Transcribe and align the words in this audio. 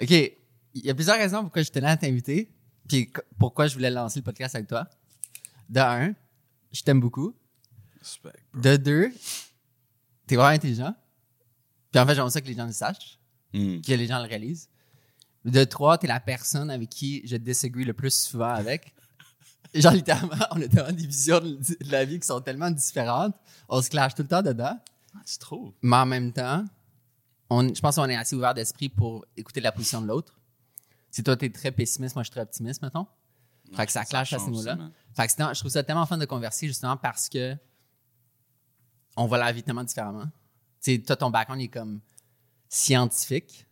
OK. 0.00 0.10
Il 0.10 0.84
y 0.84 0.90
a 0.90 0.94
plusieurs 0.94 1.16
raisons 1.16 1.42
pourquoi 1.42 1.62
je 1.62 1.70
tenais 1.70 1.88
à 1.88 1.96
t'inviter. 1.96 2.50
Puis 2.88 3.10
pourquoi 3.38 3.66
je 3.66 3.74
voulais 3.74 3.90
lancer 3.90 4.20
le 4.20 4.24
podcast 4.24 4.54
avec 4.54 4.68
toi. 4.68 4.88
De 5.68 5.80
un, 5.80 6.14
je 6.72 6.82
t'aime 6.82 7.00
beaucoup. 7.00 7.34
Respect. 8.00 8.32
De 8.54 8.76
deux, 8.76 9.12
t'es 10.26 10.36
vraiment 10.36 10.54
intelligent. 10.54 10.94
Puis 11.90 12.00
en 12.00 12.06
fait, 12.06 12.14
j'aimerais 12.14 12.30
ça 12.30 12.40
que 12.40 12.46
les 12.46 12.54
gens 12.54 12.66
le 12.66 12.72
sachent, 12.72 13.18
Mm. 13.54 13.80
que 13.80 13.92
les 13.94 14.06
gens 14.06 14.18
le 14.22 14.28
réalisent. 14.28 14.68
De 15.46 15.64
trois, 15.64 15.96
t'es 15.96 16.06
la 16.06 16.20
personne 16.20 16.70
avec 16.70 16.90
qui 16.90 17.22
je 17.26 17.36
disagree 17.36 17.84
le 17.84 17.94
plus 17.94 18.12
souvent 18.12 18.50
avec. 18.50 18.94
Genre, 19.74 19.92
littéralement, 19.92 20.36
on 20.50 20.60
a 20.60 20.68
tellement 20.68 20.92
des 20.92 21.06
visions 21.06 21.40
de 21.40 21.56
de 21.56 21.90
la 21.92 22.04
vie 22.04 22.20
qui 22.20 22.26
sont 22.26 22.40
tellement 22.42 22.70
différentes. 22.70 23.34
On 23.68 23.80
se 23.80 23.88
clash 23.88 24.14
tout 24.14 24.22
le 24.22 24.28
temps 24.28 24.42
dedans. 24.42 24.78
Ah, 25.14 25.18
C'est 25.24 25.40
trop. 25.40 25.74
Mais 25.82 25.96
en 25.96 26.04
même 26.06 26.32
temps, 26.32 26.64
on, 27.50 27.74
je 27.74 27.80
pense 27.80 27.96
qu'on 27.96 28.08
est 28.08 28.16
assez 28.16 28.36
ouvert 28.36 28.54
d'esprit 28.54 28.88
pour 28.88 29.24
écouter 29.36 29.60
la 29.60 29.72
position 29.72 30.00
de 30.02 30.06
l'autre. 30.06 30.38
Si 31.10 31.22
toi, 31.22 31.36
t'es 31.36 31.50
très 31.50 31.72
pessimiste, 31.72 32.14
moi, 32.14 32.22
je 32.22 32.26
suis 32.26 32.32
très 32.32 32.42
optimiste, 32.42 32.82
mettons. 32.82 33.06
Fait 33.74 33.86
que 33.86 33.92
ça 33.92 34.04
clash 34.04 34.32
à 34.32 34.38
ce 34.38 34.48
niveau-là. 34.48 34.78
Fait 35.14 35.26
que 35.26 35.32
je 35.32 35.58
trouve 35.58 35.70
ça 35.70 35.82
tellement 35.82 36.06
fun 36.06 36.18
de 36.18 36.24
converser, 36.24 36.66
justement, 36.66 36.96
parce 36.96 37.28
que 37.28 37.56
on 39.16 39.26
voit 39.26 39.38
la 39.38 39.50
vie 39.52 39.62
tellement 39.62 39.84
différemment. 39.84 40.26
Tu 40.80 40.94
sais, 40.94 40.98
toi, 40.98 41.16
ton 41.16 41.30
background 41.30 41.60
est 41.60 41.68
comme 41.68 42.00
scientifique, 42.68 43.66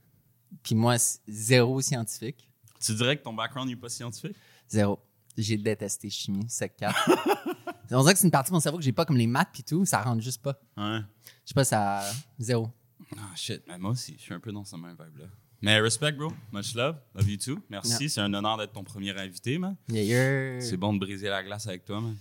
puis 0.63 0.75
moi, 0.75 0.97
zéro 1.29 1.81
scientifique. 1.81 2.49
Tu 2.81 2.95
dirais 2.95 3.17
que 3.17 3.23
ton 3.23 3.33
background 3.33 3.69
n'est 3.69 3.77
pas 3.77 3.89
scientifique? 3.89 4.37
Zéro. 4.69 4.99
J'ai 5.37 5.57
détesté 5.57 6.09
chimie, 6.09 6.49
sec 6.49 6.77
4. 6.77 7.11
On 7.91 8.01
dirait 8.01 8.15
que 8.15 8.19
c'est 8.19 8.27
une 8.27 8.31
partie 8.31 8.51
de 8.51 8.55
mon 8.55 8.61
cerveau 8.61 8.79
que 8.79 8.85
j'ai 8.85 8.93
pas 8.93 9.05
comme 9.05 9.17
les 9.17 9.27
maths 9.27 9.51
puis 9.53 9.63
tout, 9.63 9.85
ça 9.85 10.03
rentre 10.03 10.23
juste 10.23 10.43
pas. 10.43 10.59
Ouais. 10.77 11.01
Je 11.45 11.49
sais 11.49 11.55
pas, 11.55 11.65
ça. 11.65 12.03
Zéro. 12.39 12.71
Ah, 13.17 13.35
shit. 13.35 13.63
Mais 13.69 13.79
moi 13.79 13.91
aussi, 13.93 14.15
je 14.17 14.23
suis 14.23 14.35
un 14.35 14.41
peu 14.41 14.53
dans 14.53 14.65
ce 14.65 14.77
même 14.77 14.97
vibe-là. 14.99 15.27
Mais 15.63 15.81
respect, 15.81 16.13
bro. 16.13 16.33
Much 16.53 16.75
love. 16.75 16.97
Love 17.15 17.29
you 17.31 17.37
too. 17.39 17.59
Merci. 17.71 18.09
C'est 18.11 18.21
un 18.21 18.33
honneur 18.35 18.57
d'être 18.59 18.73
ton 18.73 18.85
premier 18.85 19.19
invité, 19.19 19.59
man. 19.59 19.77
Yeah, 19.89 20.03
yeah. 20.03 20.61
C'est 20.61 20.77
bon 20.77 20.93
de 20.93 20.99
briser 20.99 21.29
la 21.29 21.43
glace 21.43 21.67
avec 21.67 21.85
toi, 21.85 22.01
man. 22.01 22.17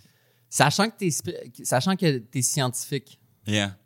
Sachant 0.50 0.90
que 0.90 0.96
t'es 0.98 1.10
sachant 1.64 1.96
que 1.96 2.18
t'es 2.20 2.42
scientifique, 2.42 3.20
Yeah. 3.46 3.78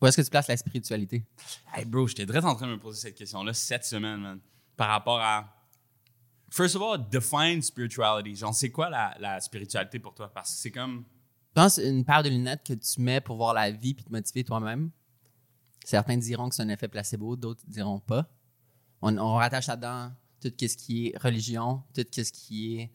où 0.00 0.06
est-ce 0.06 0.16
que 0.16 0.22
tu 0.22 0.30
places 0.30 0.48
la 0.48 0.56
spiritualité? 0.56 1.24
Hey, 1.72 1.84
bro, 1.84 2.06
j'étais 2.08 2.26
direct 2.26 2.44
en 2.44 2.54
train 2.56 2.66
de 2.66 2.72
me 2.72 2.78
poser 2.78 3.00
cette 3.00 3.14
question-là 3.14 3.52
cette 3.54 3.84
semaine, 3.84 4.18
man. 4.20 4.40
Par 4.76 4.88
rapport 4.88 5.20
à. 5.20 5.56
First 6.50 6.74
of 6.74 6.82
all, 6.82 7.08
define 7.10 7.62
spirituality. 7.62 8.34
Genre, 8.34 8.52
c'est 8.54 8.70
quoi 8.70 8.90
la, 8.90 9.14
la 9.20 9.40
spiritualité 9.40 10.00
pour 10.00 10.14
toi? 10.14 10.32
Parce 10.32 10.50
que 10.52 10.56
c'est 10.58 10.70
comme. 10.72 11.04
Je 11.50 11.54
pense 11.54 11.78
une 11.78 12.04
paire 12.04 12.22
de 12.24 12.28
lunettes 12.28 12.64
que 12.66 12.74
tu 12.74 13.00
mets 13.00 13.20
pour 13.20 13.36
voir 13.36 13.54
la 13.54 13.70
vie 13.70 13.94
puis 13.94 14.04
te 14.04 14.10
motiver 14.10 14.42
toi-même. 14.44 14.90
Certains 15.84 16.16
diront 16.18 16.48
que 16.48 16.54
c'est 16.54 16.62
un 16.62 16.68
effet 16.68 16.88
placebo, 16.88 17.36
d'autres 17.36 17.62
diront 17.66 18.00
pas. 18.00 18.28
On, 19.02 19.16
on 19.18 19.34
rattache 19.34 19.66
là-dedans 19.66 20.12
tout 20.40 20.52
ce 20.60 20.76
qui 20.76 21.08
est 21.08 21.18
religion, 21.18 21.82
tout 21.94 22.04
ce 22.12 22.30
qui 22.32 22.76
est 22.78 22.90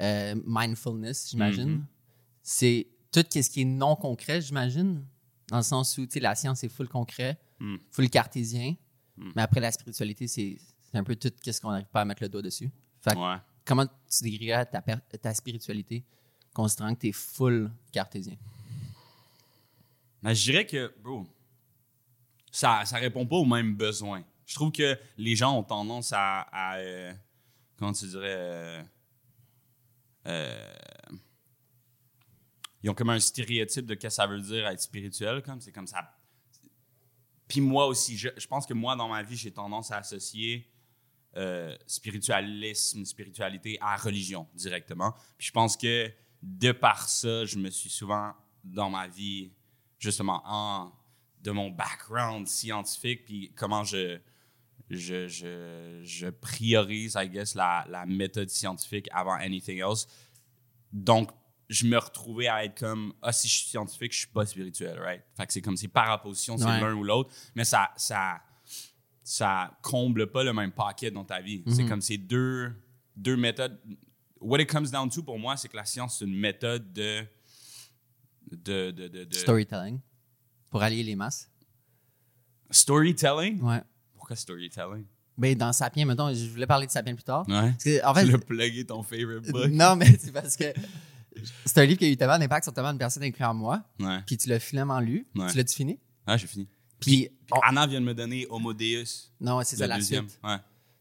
euh, 0.00 0.34
mindfulness, 0.46 1.30
j'imagine. 1.30 1.70
Mhm. 1.70 1.86
C'est 2.42 2.86
tout 3.12 3.24
ce 3.30 3.50
qui 3.50 3.62
est 3.62 3.64
non 3.64 3.96
concret, 3.96 4.40
j'imagine. 4.40 5.04
Dans 5.48 5.56
le 5.58 5.62
sens 5.62 5.96
où, 5.98 6.06
la 6.16 6.34
science 6.34 6.62
est 6.64 6.68
full 6.68 6.88
concret, 6.88 7.38
Mm. 7.58 7.76
full 7.90 8.10
cartésien. 8.10 8.74
Mm. 9.16 9.30
Mais 9.34 9.42
après, 9.42 9.60
la 9.60 9.72
spiritualité, 9.72 10.26
c'est 10.28 10.58
un 10.92 11.02
peu 11.04 11.16
tout 11.16 11.30
ce 11.42 11.58
qu'on 11.60 11.70
n'arrive 11.70 11.86
pas 11.86 12.02
à 12.02 12.04
mettre 12.04 12.22
le 12.22 12.28
doigt 12.28 12.42
dessus. 12.42 12.70
Fait 13.00 13.14
que 13.14 13.18
Ouais. 13.18 13.36
comment 13.64 13.86
tu 13.86 14.24
décrirais 14.24 14.66
ta, 14.66 14.82
ta 14.82 15.32
spiritualité, 15.32 16.04
considérant 16.52 16.94
que 16.94 17.00
tu 17.00 17.08
es 17.08 17.12
full 17.12 17.70
cartésien? 17.92 18.36
Mais 20.22 20.34
je 20.34 20.50
dirais 20.50 20.66
que, 20.66 20.92
bro, 21.02 21.26
ça, 22.56 22.86
ça 22.86 22.96
répond 22.96 23.26
pas 23.26 23.36
aux 23.36 23.44
mêmes 23.44 23.76
besoins. 23.76 24.24
Je 24.46 24.54
trouve 24.54 24.72
que 24.72 24.98
les 25.18 25.36
gens 25.36 25.58
ont 25.58 25.62
tendance 25.62 26.10
à. 26.14 26.76
euh, 26.76 27.12
comment 27.76 27.92
tu 27.92 28.06
dirais. 28.06 28.34
euh, 28.34 28.82
euh, 30.26 30.74
ils 32.82 32.88
ont 32.88 32.94
comme 32.94 33.10
un 33.10 33.20
stéréotype 33.20 33.84
de 33.84 33.92
ce 33.92 33.98
que 33.98 34.08
ça 34.08 34.26
veut 34.26 34.40
dire 34.40 34.66
être 34.68 34.80
spirituel. 34.80 35.42
comme 35.42 35.60
C'est 35.60 35.72
comme 35.72 35.86
ça. 35.86 36.18
Puis 37.46 37.60
moi 37.60 37.86
aussi, 37.86 38.16
je, 38.16 38.30
je 38.36 38.46
pense 38.46 38.64
que 38.64 38.72
moi, 38.72 38.96
dans 38.96 39.08
ma 39.08 39.22
vie, 39.22 39.36
j'ai 39.36 39.52
tendance 39.52 39.90
à 39.90 39.98
associer 39.98 40.72
spiritualisme, 41.86 43.04
spiritualité 43.04 43.76
à 43.82 43.98
religion 43.98 44.48
directement. 44.54 45.12
Puis 45.36 45.48
je 45.48 45.52
pense 45.52 45.76
que 45.76 46.10
de 46.40 46.72
par 46.72 47.06
ça, 47.10 47.44
je 47.44 47.58
me 47.58 47.68
suis 47.68 47.90
souvent, 47.90 48.32
dans 48.64 48.88
ma 48.88 49.06
vie, 49.06 49.52
justement, 49.98 50.40
en, 50.46 50.90
de 51.42 51.50
mon 51.50 51.70
background 51.70 52.46
scientifique, 52.48 53.24
puis 53.24 53.52
comment 53.54 53.84
je, 53.84 54.18
je, 54.90 55.28
je, 55.28 56.00
je 56.02 56.26
priorise, 56.28 57.16
I 57.20 57.28
guess, 57.28 57.54
la, 57.54 57.86
la 57.88 58.04
méthode 58.06 58.48
scientifique 58.50 59.08
avant 59.12 59.34
anything 59.34 59.78
else. 59.80 60.06
Donc, 60.92 61.30
je 61.68 61.86
me 61.86 61.98
retrouvais 61.98 62.46
à 62.48 62.64
être 62.64 62.78
comme, 62.78 63.12
ah, 63.22 63.32
si 63.32 63.48
je 63.48 63.54
suis 63.58 63.66
scientifique, 63.68 64.12
je 64.12 64.18
suis 64.18 64.26
pas 64.28 64.46
spirituel, 64.46 64.98
right? 65.00 65.22
Fait 65.36 65.46
que 65.46 65.52
c'est 65.52 65.60
comme, 65.62 65.76
c'est 65.76 65.88
par 65.88 66.14
opposition, 66.14 66.56
c'est 66.56 66.64
Ouais. 66.64 66.80
l'un 66.80 66.94
ou 66.94 67.02
l'autre, 67.04 67.34
mais 67.56 67.64
ça, 67.64 67.90
ça, 67.96 68.40
ça 69.24 69.76
comble 69.82 70.30
pas 70.30 70.44
le 70.44 70.52
même 70.52 70.70
paquet 70.72 71.10
dans 71.10 71.24
ta 71.24 71.40
vie. 71.40 71.64
C'est 71.68 71.84
comme 71.86 72.00
ces 72.00 72.18
deux, 72.18 72.72
deux 73.16 73.36
méthodes. 73.36 73.80
What 74.40 74.60
it 74.60 74.70
comes 74.70 74.90
down 74.92 75.10
to 75.10 75.22
pour 75.24 75.38
moi, 75.40 75.56
c'est 75.56 75.68
que 75.68 75.76
la 75.76 75.84
science, 75.84 76.18
c'est 76.18 76.24
une 76.24 76.36
méthode 76.38 76.92
de. 76.92 77.24
de, 78.52 78.90
de, 78.92 79.08
de, 79.08 79.24
de- 79.24 79.34
Storytelling. 79.34 79.98
Pour 80.76 80.82
allier 80.82 81.02
les 81.02 81.16
masses. 81.16 81.48
storytelling? 82.70 83.60
Ouais. 83.62 83.82
Pourquoi 84.14 84.36
storytelling? 84.36 85.04
Ben, 85.38 85.56
dans 85.56 85.72
Sapien, 85.72 86.06
mettons, 86.06 86.32
je 86.32 86.46
voulais 86.48 86.66
parler 86.66 86.86
de 86.86 86.90
Sapien 86.92 87.14
plus 87.14 87.22
tard. 87.24 87.46
Ouais. 87.48 87.70
Parce 87.72 87.84
que, 87.84 88.04
en 88.06 88.14
fait, 88.14 88.24
tu 88.24 88.32
l'as 88.32 88.38
plugué 88.38 88.84
ton 88.86 89.02
favorite 89.02 89.50
book. 89.50 89.66
non, 89.70 89.96
mais 89.96 90.16
c'est 90.18 90.32
parce 90.32 90.56
que 90.56 90.64
c'est 91.66 91.78
un 91.78 91.84
livre 91.84 91.98
qui 91.98 92.06
a 92.06 92.08
eu 92.08 92.16
tellement 92.16 92.38
d'impact 92.38 92.64
sur 92.64 92.72
tellement 92.72 92.92
de 92.94 92.98
personnes 92.98 93.22
incluant 93.22 93.52
moi. 93.54 93.82
Ouais. 94.00 94.20
Puis 94.26 94.38
tu 94.38 94.48
l'as 94.48 94.58
finalement 94.58 94.98
lu. 95.00 95.26
Ouais. 95.34 95.50
Tu 95.50 95.56
l'as-tu 95.58 95.74
fini? 95.76 95.98
Ah, 96.26 96.36
j'ai 96.36 96.46
fini. 96.46 96.66
Puis, 97.00 97.28
on- 97.52 97.58
Anna 97.60 97.86
vient 97.86 98.00
de 98.00 98.06
me 98.06 98.14
donner 98.14 98.46
Homo 98.48 98.72
Deus, 98.72 99.30
non, 99.40 99.60
c'est 99.62 99.76
ça 99.76 99.86
la 99.86 99.96
deuxième. 99.96 100.28
suite. 100.28 100.40
Ouais. 100.42 100.56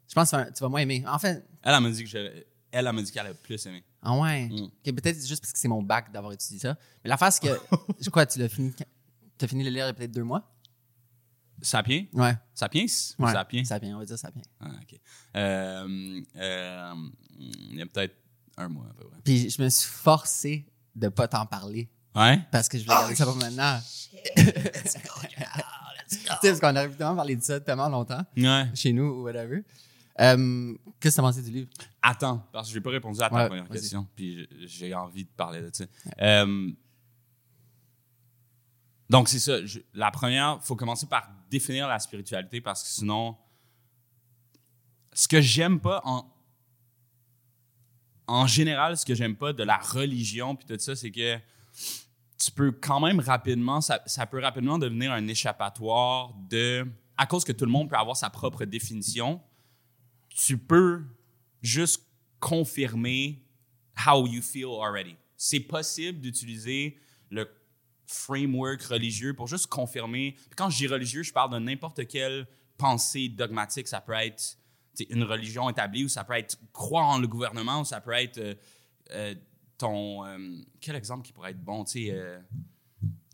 Je 0.10 0.14
pense 0.14 0.30
que 0.32 0.52
tu 0.54 0.60
vas- 0.60 0.70
moins 0.70 0.82
aimer. 0.82 1.04
En 1.08 1.18
fait, 1.18 1.46
Elle, 1.64 1.74
elle 1.74 1.82
m'a 1.82 1.90
dit 1.90 2.04
que 2.04 2.18
elle, 2.18 2.46
elle 2.72 2.92
m'a 2.92 3.02
dit 3.02 3.12
qu'elle 3.12 3.28
a 3.28 3.34
plus 3.34 3.66
aimé. 3.66 3.84
ah 4.02 4.14
ouais? 4.18 4.50
Mm. 4.50 4.92
Peut-être 4.94 5.26
juste 5.26 5.42
parce 5.42 5.54
que 5.54 5.58
c'est 5.60 5.70
mon 5.70 5.82
bac 5.82 6.12
d'avoir 6.12 6.34
étudié 6.34 6.60
ça. 6.60 6.78
Mais 7.04 7.10
l'affaire, 7.10 7.32
c'est 7.32 7.42
que, 7.48 7.58
je 8.02 8.10
crois, 8.10 8.26
tu 8.26 8.38
l'as 8.40 8.50
fini. 8.50 8.74
Tu 9.38 9.46
as 9.46 9.48
fini 9.48 9.64
le 9.64 9.70
lire 9.70 9.86
il 9.86 9.88
y 9.88 9.90
a 9.90 9.94
peut-être 9.94 10.12
deux 10.12 10.24
mois? 10.24 10.52
Sapien? 11.62 12.06
Ouais. 12.14 12.36
Sapiens? 12.54 12.86
Ou 13.20 13.26
ouais. 13.26 13.32
Sapien? 13.32 13.64
Sapien, 13.64 13.96
on 13.96 14.00
va 14.00 14.06
dire 14.06 14.18
Sapien. 14.18 14.42
Ah, 14.60 14.68
ok. 14.82 15.00
Euh, 15.36 16.22
euh, 16.36 16.94
il 17.40 17.76
y 17.78 17.82
a 17.82 17.86
peut-être 17.86 18.16
un 18.58 18.68
mois 18.68 18.86
à 18.90 18.94
peu 18.94 19.08
près. 19.08 19.20
Puis 19.24 19.50
je 19.50 19.62
me 19.62 19.70
suis 19.70 19.90
forcé 19.90 20.66
de 20.96 21.08
pas 21.10 21.28
t'en 21.28 21.46
parler 21.46 21.90
Ouais? 22.16 22.40
parce 22.52 22.70
que 22.70 22.78
je 22.78 22.84
voulais 22.86 22.96
garder 22.96 23.16
ça 23.16 23.26
pour 23.26 23.36
maintenant. 23.38 23.80
Tu 26.08 26.18
sais, 26.18 26.28
parce 26.50 26.60
qu'on 26.60 26.70
aurait 26.76 26.86
évidemment 26.86 27.16
parlé 27.16 27.36
de 27.36 27.42
ça 27.42 27.60
tellement 27.60 27.90
longtemps, 27.90 28.24
Ouais. 28.38 28.66
chez 28.76 28.94
nous 28.94 29.06
ou 29.06 29.24
whatever. 29.24 29.64
Euh, 30.20 30.74
Qu'est-ce 31.00 31.16
que 31.16 31.22
tu 31.22 31.26
as 31.26 31.30
pensé 31.30 31.42
du 31.42 31.50
livre? 31.52 31.70
Attends, 32.02 32.46
parce 32.54 32.68
que 32.68 32.74
je 32.74 32.78
n'ai 32.80 32.84
pas 32.84 32.92
répondu 32.92 33.20
à 33.22 33.30
ta 33.30 33.36
Ouais, 33.36 33.48
première 33.48 33.68
question, 33.68 34.08
puis 34.16 34.48
j'ai 34.68 34.94
envie 34.94 35.24
de 35.26 35.30
parler 35.36 35.62
de 35.62 35.70
ça. 35.74 35.86
Euh, 36.22 36.72
donc, 39.10 39.30
c'est 39.30 39.40
ça. 39.40 39.58
la 39.94 40.12
première, 40.12 40.60
il 40.62 40.66
faut 40.66 40.76
commencer 40.76 41.06
par 41.06 41.30
définir 41.50 41.88
la 41.88 42.00
spiritualité 42.00 42.60
parce 42.60 42.82
que 42.84 42.90
sinon, 42.90 43.38
ce 45.14 45.28
que 45.28 45.42
j'aime 45.42 45.80
pas 45.80 46.02
en. 46.04 46.32
En 48.28 48.48
général, 48.48 48.98
ce 48.98 49.06
que 49.06 49.14
j'aime 49.14 49.36
pas 49.36 49.54
de 49.54 49.62
la 49.62 49.78
religion 49.78 50.56
puis 50.56 50.66
tout 50.66 50.80
ça, 50.80 50.96
c'est 50.96 51.12
que 51.12 51.38
tu 52.40 52.52
peux 52.52 52.72
quand 52.72 53.00
même 53.00 53.20
rapidement, 53.20 53.82
ça, 53.82 54.02
ça 54.08 54.26
peut 54.26 54.40
rapidement 54.40 54.80
devenir 54.80 55.12
un 55.12 55.28
échappatoire 55.28 56.34
de. 56.50 56.88
À 57.18 57.28
cause 57.28 57.46
que 57.46 57.52
tout 57.52 57.66
le 57.66 57.72
monde 57.72 57.88
peut 57.88 57.96
avoir 57.96 58.18
sa 58.18 58.32
propre 58.32 58.66
définition, 58.66 59.42
tu 60.30 60.58
peux 60.58 61.04
juste 61.62 62.04
confirmer 62.40 63.46
how 64.08 64.26
you 64.28 64.42
feel 64.42 64.82
already. 64.82 65.16
C'est 65.38 65.60
possible 65.60 66.20
d'utiliser 66.20 66.98
le 67.30 67.48
framework 68.08 68.82
religieux 68.84 69.34
pour 69.34 69.48
juste 69.48 69.68
confirmer. 69.68 70.34
Puis 70.34 70.56
Quand 70.56 70.70
je 70.70 70.78
dis 70.78 70.88
religieux, 70.88 71.24
je 71.24 71.34
parle 71.34 71.52
de 71.52 71.60
n'importe 71.60 72.08
quelle 72.08 72.48
pensée 72.78 73.30
dogmatique. 73.30 73.88
Ça 73.88 74.02
peut 74.02 74.14
être 74.14 74.58
une 75.10 75.24
religion 75.24 75.70
établie 75.70 76.06
ou 76.06 76.08
ça 76.10 76.24
peut 76.24 76.34
être 76.36 76.58
croire 76.72 77.08
en 77.08 77.20
le 77.20 77.28
gouvernement 77.28 77.82
ou 77.82 77.86
ça 77.86 78.00
peut 78.02 78.14
être 78.14 78.38
euh, 78.38 78.56
euh, 79.12 79.36
ton. 79.78 80.26
euh, 80.26 80.38
quel 80.80 80.96
exemple 80.96 81.26
qui 81.26 81.34
pourrait 81.34 81.52
être 81.52 81.64
bon? 81.64 81.84
Tu 81.84 82.08
sais, 82.08 82.40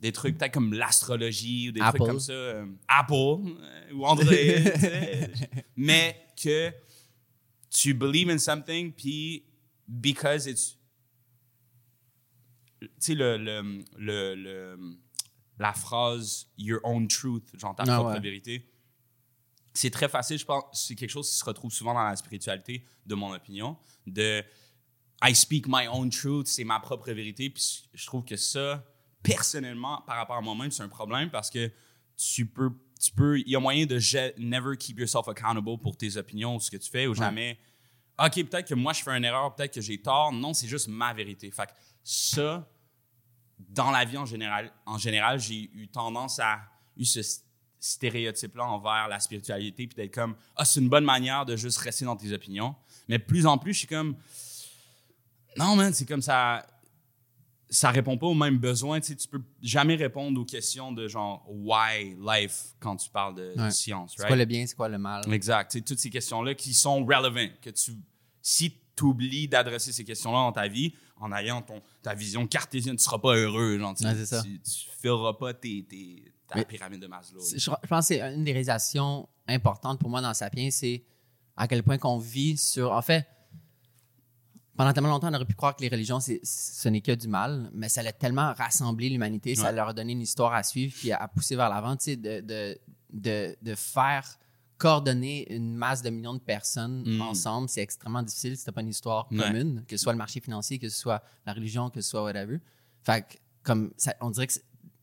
des 0.02 0.12
trucs 0.12 0.38
peut-être 0.38 0.54
comme 0.54 0.74
l'astrologie 0.74 1.70
ou 1.70 1.72
des 1.74 1.82
Apple. 1.82 1.98
trucs 1.98 2.10
comme 2.10 2.20
ça. 2.20 2.64
Apple 2.88 3.14
ou 3.94 4.06
Android. 4.06 4.28
sais. 4.30 5.32
Mais 5.76 6.16
que 6.42 6.72
tu 7.70 7.94
believe 7.94 8.30
in 8.30 8.38
something, 8.40 8.92
puis 8.92 9.46
because 9.88 10.48
it's. 10.48 10.78
Tu 12.82 12.90
sais, 13.00 13.16
le, 13.16 13.38
le, 13.38 13.84
le, 13.98 14.36
le- 14.36 14.98
la 15.60 15.74
phrase 15.74 16.48
your 16.58 16.80
own 16.84 17.08
truth, 17.08 17.44
genre 17.58 17.76
ta 17.76 17.84
Ah 17.88 17.96
propre 17.98 18.14
ouais. 18.14 18.20
vérité. 18.20 18.68
c'est 19.74 19.92
très 19.92 20.10
facile, 20.10 20.38
je 20.40 20.46
pense, 20.46 20.64
c'est 20.74 20.96
quelque 20.96 21.10
chose 21.12 21.30
qui 21.30 21.36
se 21.36 21.46
retrouve 21.46 21.72
souvent 21.72 21.94
dans 21.94 22.04
la 22.04 22.16
spiritualité, 22.16 22.86
de 23.06 23.16
mon 23.16 23.34
opinion, 23.34 23.78
de 24.08 24.44
I 25.24 25.36
speak 25.36 25.66
my 25.68 25.88
own 25.88 26.10
truth, 26.10 26.48
c'est 26.48 26.64
ma 26.64 26.80
propre 26.80 27.12
vérité. 27.12 27.50
Puis 27.52 27.84
je 27.94 28.06
trouve 28.08 28.26
que 28.26 28.36
ça, 28.36 28.84
personnellement, 29.22 30.02
par 30.08 30.16
rapport 30.18 30.36
à 30.38 30.42
moi-même, 30.42 30.72
c'est 30.72 30.82
un 30.84 30.90
problème 30.90 31.30
parce 31.30 31.50
que 31.52 31.72
tu 32.18 32.48
peux, 32.48 32.72
tu 33.00 33.12
peux, 33.12 33.40
il 33.40 33.48
y 33.50 33.56
a 33.56 33.60
moyen 33.60 33.86
de 33.86 34.00
je- 34.00 34.34
never 34.40 34.76
keep 34.78 34.98
yourself 35.00 35.28
accountable 35.28 35.78
pour 35.82 35.96
tes 35.96 36.18
opinions 36.18 36.56
ou 36.56 36.60
ce 36.60 36.72
que 36.72 36.78
tu 36.78 36.90
fais 36.90 37.06
ou 37.08 37.14
jamais. 37.14 37.60
Ok, 38.20 38.34
peut-être 38.50 38.68
que 38.68 38.74
moi 38.76 38.94
je 38.94 39.04
fais 39.04 39.12
une 39.16 39.24
erreur, 39.26 39.54
peut-être 39.56 39.74
que 39.76 39.82
j'ai 39.82 40.02
tort. 40.02 40.32
Non, 40.34 40.54
c'est 40.56 40.68
juste 40.68 40.88
ma 40.88 41.14
vérité. 41.14 41.50
Fait 41.52 41.68
que 41.68 41.72
ça, 42.04 42.68
dans 43.60 43.92
la 43.92 44.06
vie 44.06 44.18
en 44.18 44.26
général, 44.26 44.72
en 44.86 44.98
général, 44.98 45.40
j'ai 45.40 45.70
eu 45.74 45.88
tendance 45.88 46.40
à 46.40 46.60
eu 46.98 47.06
ce 47.06 47.22
stéréotype-là 47.80 48.66
envers 48.66 49.08
la 49.08 49.20
spiritualité, 49.20 49.88
puis 49.88 49.96
d'être 49.96 50.14
comme 50.14 50.36
ah 50.56 50.66
c'est 50.66 50.80
une 50.80 50.90
bonne 50.90 51.06
manière 51.06 51.46
de 51.46 51.56
juste 51.56 51.80
rester 51.80 52.06
dans 52.06 52.16
tes 52.16 52.32
opinions. 52.32 52.76
Mais 53.08 53.20
plus 53.20 53.46
en 53.46 53.58
plus, 53.58 53.74
je 53.74 53.80
suis 53.80 53.88
comme 53.88 54.16
non 55.58 55.76
man, 55.76 55.94
c'est 55.94 56.06
comme 56.06 56.22
ça. 56.22 56.66
Ça 57.70 57.90
répond 57.90 58.18
pas 58.18 58.28
aux 58.28 58.34
mêmes 58.34 58.58
besoins. 58.58 59.00
Tu 59.00 59.08
sais, 59.08 59.16
tu 59.16 59.30
peux 59.30 59.42
jamais 59.62 59.96
répondre 59.96 60.40
aux 60.40 60.46
questions 60.46 60.92
de 60.92 61.08
genre 61.08 61.46
why 61.48 62.18
life 62.22 62.76
quand 62.82 62.98
tu 62.98 63.10
parles 63.10 63.36
de, 63.36 63.70
science, 63.70 64.14
C'est 64.14 64.24
right? 64.24 64.28
quoi 64.28 64.36
le 64.36 64.44
bien, 64.44 64.68
c'est 64.68 64.76
quoi 64.76 64.90
le 64.90 64.98
mal? 64.98 65.24
Exact. 65.34 65.72
Tu 65.72 65.78
sais, 65.78 65.84
toutes 65.84 66.00
ces 66.00 66.10
questions-là 66.10 66.54
qui 66.54 66.74
sont 66.74 67.06
relevant, 67.06 67.48
que 67.62 67.70
tu, 67.70 67.94
si 68.42 68.76
tu 68.94 69.04
oublies 69.06 69.48
d'adresser 69.48 69.94
ces 69.94 70.04
questions-là 70.04 70.40
dans 70.40 70.52
ta 70.52 70.68
vie, 70.68 70.94
en 71.22 71.32
ayant 71.32 71.62
ton, 71.62 71.82
ta 72.02 72.14
vision 72.14 72.46
cartésienne, 72.48 72.96
tu 72.98 73.04
seras 73.04 73.20
pas 73.20 73.36
heureux. 73.36 73.78
Genre, 73.78 73.94
tu, 73.96 74.04
Ouais, 74.06 74.26
ça. 74.26 74.42
tu, 74.42 74.60
tu 74.60 74.90
fileras 75.00 75.34
pas 75.34 75.54
tes, 75.54 75.86
tes- 75.90 76.26
ta 76.48 76.56
Mais- 76.56 76.66
pyramide 76.66 77.00
de 77.02 77.08
Maslow. 77.08 77.40
Je, 77.42 77.58
je 77.58 77.70
pense 77.88 78.08
que 78.10 78.16
c'est 78.16 78.22
une 78.22 78.44
des 78.44 78.52
réalisations 78.52 79.30
importantes 79.48 80.00
pour 80.00 80.10
moi 80.10 80.22
dans 80.22 80.34
Sapiens, 80.34 80.70
c'est 80.72 81.04
à 81.56 81.68
quel 81.68 81.84
point 81.84 81.98
qu'on 81.98 82.18
vit 82.18 82.58
sur. 82.58 82.92
En 82.92 83.02
fait, 83.02 83.26
pendant 84.76 84.94
tellement 84.94 85.10
longtemps, 85.10 85.30
on 85.30 85.34
aurait 85.36 85.46
pu 85.46 85.54
croire 85.54 85.76
que 85.76 85.82
les 85.82 85.90
religions, 85.90 86.20
ce 86.20 86.90
n'est 86.90 87.02
que 87.02 87.12
du 87.12 87.28
mal, 87.28 87.70
mais 87.74 87.88
ça 87.90 88.02
a 88.02 88.12
tellement 88.12 88.54
rassemblé 88.54 89.10
l'humanité, 89.10 89.54
ça 89.56 89.72
leur 89.72 89.90
a 89.90 89.94
donné 89.94 90.14
une 90.14 90.22
histoire 90.22 90.54
à 90.54 90.64
suivre 90.64 90.94
puis 90.98 91.12
à, 91.12 91.18
à 91.18 91.28
pousser 91.28 91.56
vers 91.56 91.70
l'avant, 91.70 91.96
tu 91.98 92.06
sais, 92.06 92.16
de, 92.16 92.40
de, 92.42 92.80
de, 93.12 93.56
de 93.62 93.76
faire 93.76 94.26
coordonner 94.82 95.54
une 95.54 95.76
masse 95.76 96.02
de 96.02 96.10
millions 96.10 96.34
de 96.34 96.40
personnes 96.40 97.04
Mm. 97.06 97.22
ensemble, 97.22 97.70
c'est 97.70 97.82
extrêmement 97.82 98.24
difficile 98.24 98.58
si 98.58 98.66
t'as 98.66 98.72
pas 98.72 98.82
une 98.82 98.88
histoire 98.90 99.32
Ouais. 99.32 99.38
commune, 99.38 99.86
que 99.88 99.96
ce 99.96 100.02
soit 100.04 100.12
le 100.14 100.18
marché 100.18 100.40
financier, 100.42 100.80
que 100.80 100.90
ce 100.90 100.98
soit 100.98 101.22
la 101.46 101.54
religion, 101.54 101.92
que 101.92 102.02
ce 102.02 102.10
soit 102.10 102.24
whatever. 102.24 102.60
Fait 103.04 103.22
que, 103.28 103.36
comme, 103.62 103.94
ça, 103.96 104.16
on 104.22 104.32
dirait 104.32 104.48
que 104.48 104.54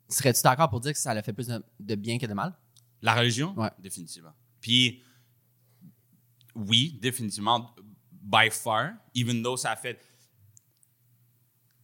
serais-tu 0.08 0.42
d'accord 0.42 0.68
pour 0.68 0.80
dire 0.80 0.92
que 0.92 0.98
ça 0.98 1.12
a 1.12 1.22
fait 1.22 1.32
plus 1.32 1.46
de, 1.46 1.62
de 1.78 1.94
bien 1.94 2.18
que 2.18 2.26
de 2.26 2.34
mal? 2.34 2.58
La 3.02 3.14
religion? 3.14 3.54
Ouais. 3.56 3.70
Définitivement. 3.78 4.32
Puis, 4.60 5.00
oui, 6.56 6.98
définitivement, 7.00 7.72
by 8.10 8.50
far, 8.50 8.94
even 9.14 9.42
though 9.44 9.56
ça 9.56 9.70
a 9.70 9.76
fait. 9.76 10.00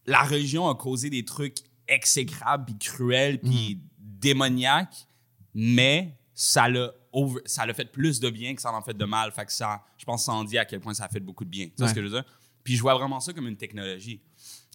La 0.05 0.23
religion 0.23 0.67
a 0.67 0.75
causé 0.75 1.09
des 1.09 1.23
trucs 1.23 1.59
exécrables, 1.87 2.65
puis 2.65 2.77
cruels, 2.77 3.39
puis 3.39 3.79
démoniaques, 3.97 5.07
mais 5.53 6.19
ça 6.33 6.67
l'a 6.67 6.91
over- 7.15 7.41
ça 7.45 7.65
l'a 7.65 7.73
fait 7.73 7.91
plus 7.91 8.19
de 8.19 8.29
bien 8.29 8.53
que 8.55 8.61
ça 8.61 8.71
en 8.73 8.81
fait 8.81 8.93
de 8.95 9.05
mal. 9.05 9.31
Fait 9.31 9.45
que 9.45 9.51
ça, 9.53 9.83
je 9.97 10.05
pense 10.05 10.25
ça 10.25 10.33
en 10.33 10.43
dit 10.43 10.57
à 10.57 10.65
quel 10.65 10.79
point 10.79 10.93
ça 10.93 11.05
a 11.05 11.09
fait 11.09 11.19
beaucoup 11.19 11.45
de 11.45 11.49
bien. 11.49 11.65
Tu 11.67 11.73
vois 11.77 11.85
Ouais. 11.85 11.89
ce 11.89 11.95
que 11.95 12.01
je 12.01 12.07
veux 12.07 12.21
dire? 12.21 12.25
Puis 12.63 12.75
je 12.75 12.81
vois 12.81 12.95
vraiment 12.95 13.19
ça 13.19 13.31
comme 13.33 13.47
une 13.47 13.57
technologie. 13.57 14.21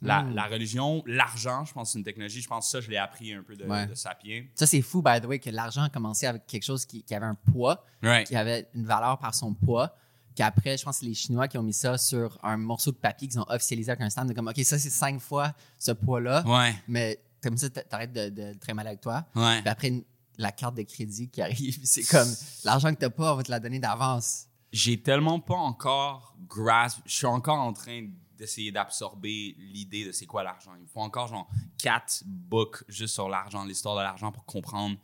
La, 0.03 0.23
Mm. 0.23 0.35
la 0.35 0.47
religion, 0.47 1.03
l'argent, 1.07 1.65
je 1.65 1.73
pense 1.75 1.93
c'est 1.93 1.99
une 1.99 2.05
technologie. 2.05 2.41
Je 2.41 2.49
pense 2.49 2.67
que 2.67 2.71
ça, 2.71 2.81
je 2.81 2.89
l'ai 2.91 2.97
appris 2.97 3.33
un 3.35 3.43
peu 3.43 3.55
de, 3.57 3.65
Ouais. 3.65 3.87
de 3.87 3.95
Sapiens. 3.95 4.45
Ça, 4.55 4.67
c'est 4.67 4.81
fou, 4.81 5.03
by 5.03 5.21
the 5.21 5.27
way, 5.27 5.39
que 5.39 5.51
l'argent 5.51 5.83
a 5.83 5.91
commencé 5.91 6.27
avec 6.27 6.47
quelque 6.47 6.63
chose 6.63 6.87
qui, 6.87 7.03
qui 7.03 7.15
avait 7.15 7.27
un 7.27 7.35
poids, 7.35 7.85
Right. 8.03 8.27
qui 8.27 8.37
avait 8.37 8.69
une 8.75 8.87
valeur 8.87 9.19
par 9.19 9.35
son 9.35 9.53
poids. 9.55 9.95
Qu'après, 10.37 10.79
je 10.79 10.85
pense 10.85 10.97
que 10.97 11.01
c'est 11.01 11.07
les 11.07 11.15
Chinois 11.15 11.49
qui 11.49 11.59
ont 11.59 11.63
mis 11.63 11.73
ça 11.75 11.99
sur 11.99 12.39
un 12.43 12.57
morceau 12.57 12.93
de 12.93 12.97
papier 12.97 13.29
qu'ils 13.29 13.41
ont 13.41 13.47
officialisé 13.51 13.91
avec 13.91 14.01
un 14.03 14.09
stand 14.09 14.29
de 14.29 14.33
comme, 14.33 14.49
OK, 14.49 14.59
ça, 14.65 14.79
c'est 14.79 14.89
cinq 14.89 15.21
fois 15.21 15.53
ce 15.79 15.91
poids-là. 15.93 16.45
Ouais. 16.47 16.75
Mais 16.89 17.21
comme 17.43 17.57
ça, 17.57 17.69
t'a- 17.69 17.83
t'arrêtes 17.83 18.13
de, 18.13 18.29
de 18.31 18.55
très 18.59 18.73
mal 18.73 18.87
avec 18.87 19.01
toi. 19.01 19.27
Ouais. 19.35 19.61
Puis 19.61 19.69
après, 19.69 20.05
la 20.41 20.53
carte 20.53 20.75
de 20.75 20.83
crédit 20.83 21.29
qui 21.29 21.43
arrive, 21.43 21.79
c'est 21.85 22.03
comme 22.05 22.29
l'argent 22.65 22.93
que 22.95 22.99
t'as 22.99 23.11
pas, 23.11 23.35
on 23.35 23.37
va 23.37 23.43
te 23.43 23.51
la 23.51 23.61
donner 23.61 23.79
d'avance. 23.79 24.47
j'ai 24.73 25.01
tellement 25.01 25.39
pas 25.39 25.55
encore 25.57 26.35
grasp, 26.49 27.01
je 27.05 27.15
suis 27.15 27.27
encore 27.27 27.59
en 27.59 27.73
train 27.73 28.09
d'essayer 28.39 28.73
d'absorber 28.73 29.55
l'idée 29.59 30.07
de 30.07 30.13
c'est 30.13 30.25
quoi 30.25 30.43
l'argent. 30.43 30.73
Il 30.77 30.83
me 30.83 30.87
faut 30.87 31.01
encore 31.01 31.29
genre 31.29 31.47
quatre 31.77 32.23
books 32.25 32.83
juste 32.89 33.13
sur 33.13 33.29
l'argent, 33.29 33.65
l'histoire 33.65 33.97
de 33.97 34.03
l'argent 34.03 34.33
pour 34.33 34.47
comprendre. 34.47 34.97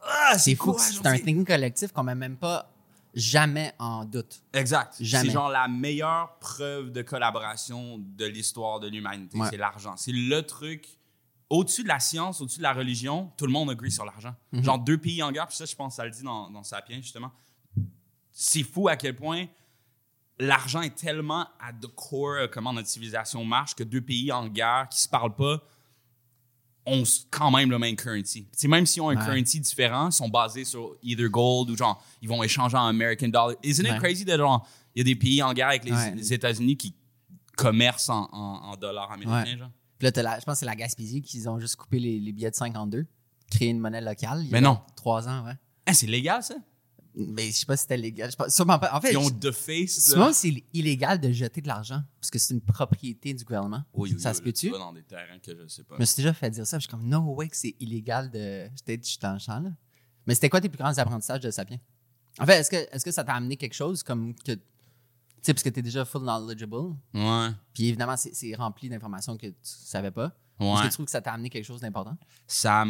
Ah, 0.00 0.38
C'est 0.38 0.54
fou, 0.54 0.74
c'est 0.78 1.06
un 1.06 1.16
thinking 1.18 1.44
collectif 1.44 1.92
qu'on 1.92 2.04
met 2.04 2.14
même 2.14 2.36
pas 2.36 2.70
jamais 3.14 3.72
en 3.78 4.04
doute. 4.04 4.42
Exact. 4.54 4.96
Jamais. 4.98 5.26
C'est 5.26 5.32
genre 5.32 5.50
la 5.50 5.68
meilleure 5.68 6.38
preuve 6.40 6.90
de 6.90 7.02
collaboration 7.02 7.98
de 7.98 8.24
l'histoire 8.24 8.80
de 8.80 8.88
l'humanité. 8.88 9.38
Ouais. 9.38 9.48
C'est 9.50 9.56
l'argent. 9.56 9.94
C'est 9.96 10.12
le 10.12 10.42
truc. 10.42 10.86
Au-dessus 11.54 11.82
de 11.84 11.88
la 11.88 12.00
science, 12.00 12.40
au-dessus 12.40 12.58
de 12.58 12.62
la 12.64 12.72
religion, 12.72 13.30
tout 13.36 13.46
le 13.46 13.52
monde 13.52 13.70
agree 13.70 13.90
sur 13.92 14.04
l'argent. 14.04 14.34
Mhm. 14.52 14.64
Genre 14.64 14.78
deux 14.80 14.98
pays 14.98 15.22
en 15.22 15.30
guerre, 15.30 15.46
puis 15.46 15.56
ça, 15.56 15.64
je 15.66 15.74
pense 15.76 15.94
ça 15.96 16.04
le 16.04 16.10
dit 16.10 16.22
dans, 16.22 16.50
dans 16.50 16.62
Sapiens, 16.64 17.00
justement. 17.00 17.30
C'est 18.32 18.64
fou 18.64 18.88
à 18.88 18.96
quel 18.96 19.14
point 19.14 19.46
l'argent 20.40 20.82
est 20.82 20.96
tellement 20.96 21.46
à 21.60 21.72
the 21.72 21.86
core 21.94 22.50
comment 22.52 22.72
notre 22.72 22.88
civilisation 22.88 23.44
marche 23.44 23.74
que 23.76 23.84
deux 23.84 24.00
pays 24.00 24.32
en 24.32 24.48
guerre 24.48 24.88
qui 24.90 25.00
se 25.00 25.08
parlent 25.08 25.36
pas 25.36 25.62
ont 26.86 27.04
quand 27.30 27.50
même 27.50 27.70
le 27.70 27.78
même 27.78 27.94
currency. 27.96 28.44
Tu 28.46 28.50
sais, 28.58 28.68
même 28.68 28.84
s'ils 28.84 29.00
ont 29.02 29.08
un 29.10 29.16
Ouais. 29.16 29.24
currency 29.24 29.60
différent, 29.60 30.08
ils 30.08 30.12
sont 30.12 30.28
basés 30.28 30.64
sur 30.64 30.96
either 31.02 31.28
gold 31.30 31.70
ou 31.70 31.76
genre, 31.76 32.02
ils 32.20 32.28
vont 32.28 32.42
échanger 32.42 32.76
en 32.76 32.86
American 32.86 33.28
dollar. 33.28 33.54
Isn't 33.62 33.84
it 33.86 33.92
Ouais. 33.92 33.98
crazy 33.98 34.24
de 34.24 34.36
genre, 34.36 34.66
il 34.94 34.98
y 34.98 35.00
a 35.02 35.04
des 35.04 35.16
pays 35.16 35.40
en 35.42 35.52
guerre 35.54 35.68
avec 35.68 35.84
les, 35.84 35.92
Ouais. 35.92 36.14
les 36.16 36.32
États-Unis 36.32 36.76
qui 36.76 36.94
commercent 37.56 38.10
en, 38.10 38.28
en- 38.32 38.70
en 38.72 38.76
dollars 38.76 39.12
américains, 39.12 39.56
genre? 39.56 39.70
Puis 40.04 40.08
là, 40.08 40.12
t'as 40.12 40.22
la- 40.22 40.38
je 40.38 40.44
pense 40.44 40.56
que 40.56 40.58
c'est 40.60 40.66
la 40.66 40.76
Gaspésie 40.76 41.22
qu'ils 41.22 41.48
ont 41.48 41.58
juste 41.58 41.76
coupé 41.76 41.98
les, 41.98 42.20
les 42.20 42.32
billets 42.32 42.50
de 42.50 42.54
52, 42.56 43.06
créé 43.50 43.68
une 43.70 43.78
monnaie 43.80 44.02
locale. 44.02 44.40
il 44.42 44.46
y 44.46 44.48
a 44.50 44.52
Mais 44.52 44.60
non. 44.60 44.82
Trois 44.96 45.26
ans, 45.28 45.46
ouais. 45.46 45.54
Hein, 45.86 45.92
c'est 45.94 46.06
légal, 46.06 46.42
ça? 46.42 46.56
Mais 47.14 47.46
je 47.46 47.52
sais 47.52 47.64
pas 47.64 47.74
si 47.74 47.82
c'était 47.82 47.96
légal. 47.96 48.30
Je 48.30 48.36
pense- 48.36 48.54
sûrement 48.54 48.78
pas. 48.78 48.94
En 48.94 49.00
fait, 49.00 49.12
Ils 49.12 49.16
ont 49.16 49.28
je- 49.28 49.32
de 49.32 49.50
face. 49.50 49.98
souvent, 50.10 50.30
c'est 50.34 50.62
illégal 50.74 51.18
de 51.20 51.32
jeter 51.32 51.62
de 51.62 51.68
l'argent 51.68 52.02
parce 52.20 52.30
que 52.30 52.38
c'est 52.38 52.52
une 52.52 52.60
propriété 52.60 53.32
du 53.32 53.44
gouvernement. 53.44 53.82
Oui, 53.94 54.12
oui, 54.12 54.20
ça 54.20 54.34
se 54.34 54.42
peut-tu? 54.42 54.68
dans 54.68 54.92
des 54.92 55.04
terrains 55.04 55.38
que 55.38 55.52
je 55.56 55.66
sais 55.68 55.84
pas. 55.84 55.94
Je 55.94 56.00
me 56.00 56.04
suis 56.04 56.16
déjà 56.16 56.34
fait 56.34 56.50
dire 56.50 56.66
ça. 56.66 56.76
Je 56.78 56.82
suis 56.82 56.90
comme, 56.90 57.08
no 57.08 57.20
way 57.34 57.48
que 57.48 57.56
c'est 57.56 57.74
illégal 57.80 58.30
de. 58.30 58.68
J'étais 58.76 59.00
j'étais 59.02 59.26
dans 59.26 59.32
le 59.32 59.38
champ, 59.38 59.60
là. 59.60 59.70
Mais 60.26 60.34
c'était 60.34 60.50
quoi 60.50 60.60
tes 60.60 60.68
plus 60.68 60.76
grands 60.78 60.98
apprentissages 60.98 61.40
de 61.40 61.50
Sapien? 61.50 61.78
En 62.40 62.44
fait, 62.46 62.58
est-ce 62.60 62.70
que, 62.70 62.76
est 62.76 63.02
que 63.04 63.10
ça 63.12 63.24
t'a 63.24 63.32
amené 63.34 63.56
quelque 63.56 63.74
chose 63.74 64.02
comme 64.02 64.34
que. 64.34 64.52
Tu 65.44 65.48
sais, 65.48 65.54
parce 65.54 65.62
que 65.62 65.68
t'es 65.68 65.82
déjà 65.82 66.04
full 66.06 66.22
knowledgeable. 66.22 66.96
Ouais. 67.12 67.48
Puis 67.74 67.88
évidemment, 67.88 68.16
c'est 68.16 68.54
rempli 68.54 68.88
d'informations 68.88 69.36
que 69.36 69.46
tu 69.48 69.54
savais 69.62 70.10
pas. 70.10 70.32
Est-ce 70.58 70.68
Ouais. 70.70 70.76
que 70.82 70.86
tu 70.86 70.92
trouves 70.92 71.04
que 71.06 71.10
ça 71.12 71.20
t'a 71.20 71.32
amené 71.32 71.50
quelque 71.50 71.64
chose 71.66 71.80
d'important? 71.82 72.16
ça, 72.46 72.84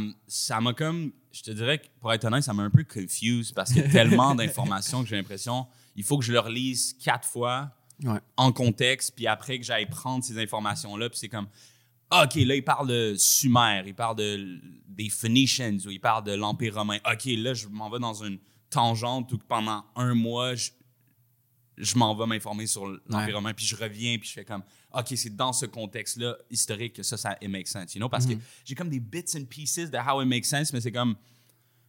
m'a 0.61 0.73
comme, 0.75 1.13
je 1.33 1.43
te 1.43 1.51
dirais 1.51 1.79
que 1.79 1.87
pour 2.01 2.13
être 2.13 2.25
honnête, 2.27 2.43
ça 2.45 2.53
m'a 2.53 2.63
un 2.63 2.71
peu 2.71 2.85
confused 2.85 3.55
parce 3.55 3.73
qu'il 3.73 3.83
y 3.83 3.85
a 3.85 3.89
tellement 3.89 4.35
d'informations 4.35 5.03
que 5.03 5.09
j'ai 5.09 5.17
l'impression, 5.17 5.67
il 5.97 6.05
faut 6.05 6.19
que 6.19 6.25
je 6.25 6.33
le 6.33 6.39
relise 6.41 6.93
quatre 7.03 7.27
fois 7.27 7.73
Ouais. 8.05 8.21
en 8.37 8.53
contexte, 8.53 9.15
puis 9.17 9.27
après 9.27 9.59
que 9.59 9.65
j'aille 9.65 9.87
prendre 9.89 10.23
ces 10.25 10.39
informations-là, 10.43 11.09
puis 11.09 11.19
c'est 11.19 11.29
comme, 11.29 11.47
OK, 12.13 12.35
là, 12.35 12.55
il 12.55 12.65
parle 12.65 12.87
de 12.89 13.15
Sumer, 13.17 13.83
il 13.87 13.95
parle 13.95 14.17
de, 14.17 14.61
des 14.89 15.09
Phoenicians, 15.09 15.79
ou 15.87 15.91
il 15.91 16.01
parle 16.01 16.25
de 16.25 16.33
l'Empire 16.33 16.75
romain. 16.75 16.99
OK, 17.11 17.25
là, 17.27 17.55
je 17.55 17.67
m'en 17.69 17.89
vais 17.91 17.99
dans 18.01 18.15
une 18.23 18.39
tangente 18.69 19.33
où 19.33 19.39
pendant 19.39 19.85
un 19.97 20.15
mois, 20.15 20.55
je, 20.55 20.71
je 21.77 21.97
m'en 21.99 22.15
vais 22.15 22.27
m'informer 22.27 22.67
sur 22.67 22.83
romain, 22.83 23.53
puis 23.55 23.65
je 23.67 23.75
reviens, 23.77 24.17
puis 24.19 24.29
je 24.29 24.35
fais 24.35 24.45
comme, 24.45 24.63
OK, 24.93 25.07
c'est 25.17 25.35
dans 25.35 25.53
ce 25.53 25.67
contexte-là 25.67 26.37
historique 26.51 26.95
que 26.95 27.03
ça, 27.03 27.17
ça 27.17 27.37
it 27.43 27.49
makes 27.49 27.69
sense, 27.69 27.95
you 27.95 27.99
know? 27.99 28.09
Parce 28.09 28.27
Mhm. 28.27 28.39
que 28.39 28.45
j'ai 28.65 28.75
comme 28.75 28.89
des 28.89 29.01
bits 29.01 29.25
and 29.37 29.45
pieces 29.47 29.91
de 29.91 29.99
how 29.99 30.23
it 30.23 30.29
makes 30.29 30.47
sense, 30.47 30.73
mais 30.73 30.81
c'est 30.81 30.93
comme, 30.93 31.17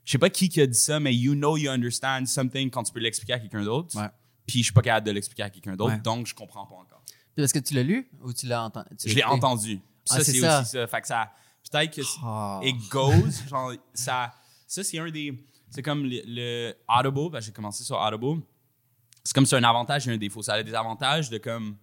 je 0.03 0.11
sais 0.11 0.17
pas 0.17 0.29
qui 0.29 0.49
qui 0.49 0.61
a 0.61 0.67
dit 0.67 0.77
ça, 0.77 0.99
mais 0.99 1.13
you 1.15 1.33
know 1.35 1.55
you 1.57 1.69
understand 1.69 2.25
something 2.25 2.69
quand 2.69 2.83
tu 2.83 2.91
peux 2.93 2.99
l'expliquer 2.99 3.33
à 3.33 3.39
quelqu'un 3.39 3.63
d'autre. 3.63 3.95
Ouais. 3.99 4.09
Puis 4.47 4.59
je 4.59 4.65
suis 4.65 4.73
pas 4.73 4.81
capable 4.81 5.07
de 5.07 5.11
l'expliquer 5.11 5.43
à 5.43 5.49
quelqu'un 5.49 5.75
d'autre, 5.75 5.93
Ouais. 5.93 5.99
donc 6.01 6.27
je 6.27 6.33
comprends 6.35 6.65
pas 6.65 6.75
encore. 6.75 7.03
Puis 7.35 7.43
Est-ce 7.43 7.53
que 7.53 7.59
tu 7.59 7.73
l'as 7.73 7.83
lu 7.83 8.09
ou 8.21 8.31
tu 8.33 8.45
l'as 8.47 8.63
entendu? 8.63 8.87
Je 9.05 9.13
l'ai 9.15 9.23
entendu. 9.23 9.79
Ah, 10.09 10.17
Ça, 10.17 10.23
c'est 10.23 10.31
aussi 10.31 10.41
ça. 10.71 10.87
Fait 10.87 11.01
que 11.01 11.07
ça. 11.07 11.31
Peut-être 11.71 11.95
que 11.95 12.01
Oh. 12.23 12.59
it 12.63 12.75
goes. 12.89 13.47
genre, 13.49 13.73
ça, 13.93 14.33
ça 14.67 14.83
c'est 14.83 14.99
un 14.99 15.09
des. 15.09 15.33
C'est 15.71 15.81
comme 15.81 16.03
le, 16.05 16.21
le 16.25 16.73
Audible. 16.87 17.31
parce 17.31 17.43
que 17.43 17.47
J'ai 17.47 17.51
commencé 17.53 17.83
sur 17.83 17.97
Audible. 17.99 18.41
C'est 19.25 19.33
comme 19.33 19.45
c'est 19.45 19.57
un 19.57 19.63
avantage 19.63 20.07
et 20.07 20.11
un 20.11 20.17
défaut. 20.17 20.41
Ça 20.41 20.53
a 20.53 20.63
des 20.63 20.73
avantages 20.73 21.29
de 21.29 21.37
comme. 21.39 21.75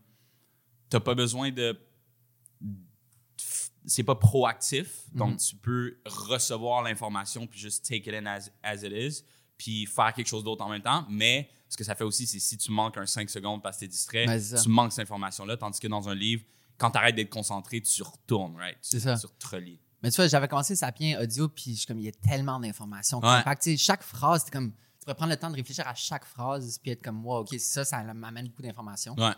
T'as 0.88 1.00
pas 1.00 1.14
besoin 1.14 1.50
de. 1.50 1.78
C'est 3.84 4.04
pas 4.04 4.14
proactif. 4.14 5.00
Donc, 5.12 5.38
tu 5.38 5.56
peux 5.56 5.98
recevoir 6.06 6.82
l'information 6.82 7.46
puis 7.48 7.58
juste 7.58 7.84
take 7.84 8.08
it 8.08 8.14
in 8.14 8.26
as, 8.26 8.48
as 8.62 8.76
it 8.84 8.92
is. 8.92 9.24
Puis 9.58 9.86
faire 9.86 10.12
quelque 10.14 10.28
chose 10.28 10.44
d'autre 10.44 10.64
en 10.64 10.68
même 10.68 10.82
temps. 10.82 11.04
Mais 11.10 11.50
ce 11.68 11.76
que 11.76 11.82
ça 11.84 11.94
fait 11.96 12.04
aussi, 12.04 12.26
c'est 12.26 12.38
si 12.38 12.56
tu 12.56 12.70
manques 12.70 12.96
un 12.96 13.06
5 13.06 13.28
secondes 13.28 13.60
parce 13.62 13.76
que 13.76 13.80
tu 13.80 13.84
es 13.86 13.88
distrait, 13.88 14.26
tu 14.62 14.68
manques 14.68 14.92
cette 14.92 15.02
information-là. 15.02 15.56
Tandis 15.56 15.80
que 15.80 15.88
dans 15.88 16.08
un 16.08 16.14
livre, 16.14 16.44
quand 16.78 16.92
tu 16.92 16.98
arrêtes 16.98 17.16
d'être 17.16 17.30
concentré, 17.30 17.80
tu 17.80 18.02
retournes, 18.02 18.56
right? 18.56 18.78
C'est 18.80 18.98
Tu- 18.98 19.02
ça. 19.04 19.16
Tu 19.16 19.26
te 19.38 19.48
relis. 19.48 19.80
Mais 20.02 20.10
tu 20.10 20.16
vois, 20.16 20.26
j'avais 20.26 20.48
commencé 20.48 20.74
Sapien 20.74 21.20
audio, 21.20 21.48
puis 21.48 21.72
je 21.72 21.78
suis 21.78 21.86
comme, 21.86 21.98
il 22.00 22.04
y 22.06 22.08
a 22.08 22.12
tellement 22.12 22.58
d'informations. 22.58 23.20
Ouais. 23.20 23.42
Fait 23.42 23.54
que, 23.56 23.62
tu 23.62 23.70
sais, 23.72 23.76
chaque 23.76 24.02
phrase, 24.02 24.42
c'est 24.44 24.50
comme, 24.52 24.72
tu 25.02 25.06
pourrais 25.06 25.16
prendre 25.16 25.32
le 25.32 25.36
temps 25.36 25.50
de 25.50 25.56
réfléchir 25.56 25.84
à 25.88 25.94
chaque 25.96 26.24
phrase, 26.24 26.78
puis 26.78 26.92
être 26.92 27.02
comme, 27.02 27.26
wow, 27.26 27.38
OK, 27.40 27.58
ça, 27.58 27.84
ça 27.84 28.04
m'amène 28.14 28.46
beaucoup 28.46 28.62
d'informations. 28.62 29.16
Ouais. 29.18 29.32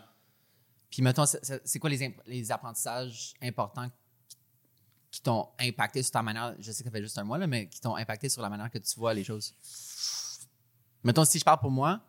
Puis, 0.91 1.01
mettons, 1.01 1.25
c'est- 1.25 1.39
c'est 1.43 1.59
c'est 1.67 1.79
quoi 1.79 1.89
les, 1.89 2.15
les 2.27 2.51
apprentissages 2.51 3.33
importants 3.41 3.89
qui- 5.09 5.21
t'ont 5.23 5.47
impacté 5.59 6.03
sur 6.03 6.11
ta 6.11 6.21
manière, 6.21 6.53
je 6.59 6.71
sais 6.71 6.83
que 6.83 6.89
ça 6.89 6.91
fait 6.91 7.01
juste 7.01 7.17
un 7.17 7.23
mois, 7.23 7.39
là, 7.39 7.47
mais 7.47 7.67
qui 7.67 7.81
t'ont 7.81 7.95
impacté 7.95 8.29
sur 8.29 8.43
la 8.43 8.49
manière 8.49 8.69
que 8.69 8.77
tu 8.77 8.99
vois 8.99 9.13
les 9.15 9.23
choses? 9.23 9.55
Mettons, 11.03 11.25
si 11.25 11.39
je 11.39 11.43
parle 11.43 11.59
pour 11.59 11.71
moi, 11.71 11.99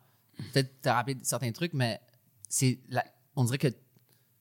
peut-être 0.53 0.79
te 0.81 0.89
rappeler 0.89 1.17
certains 1.23 1.51
trucs, 1.51 1.73
mais 1.73 1.99
c'est 2.47 2.79
on 3.35 3.43
dirait 3.43 3.57
que 3.57 3.67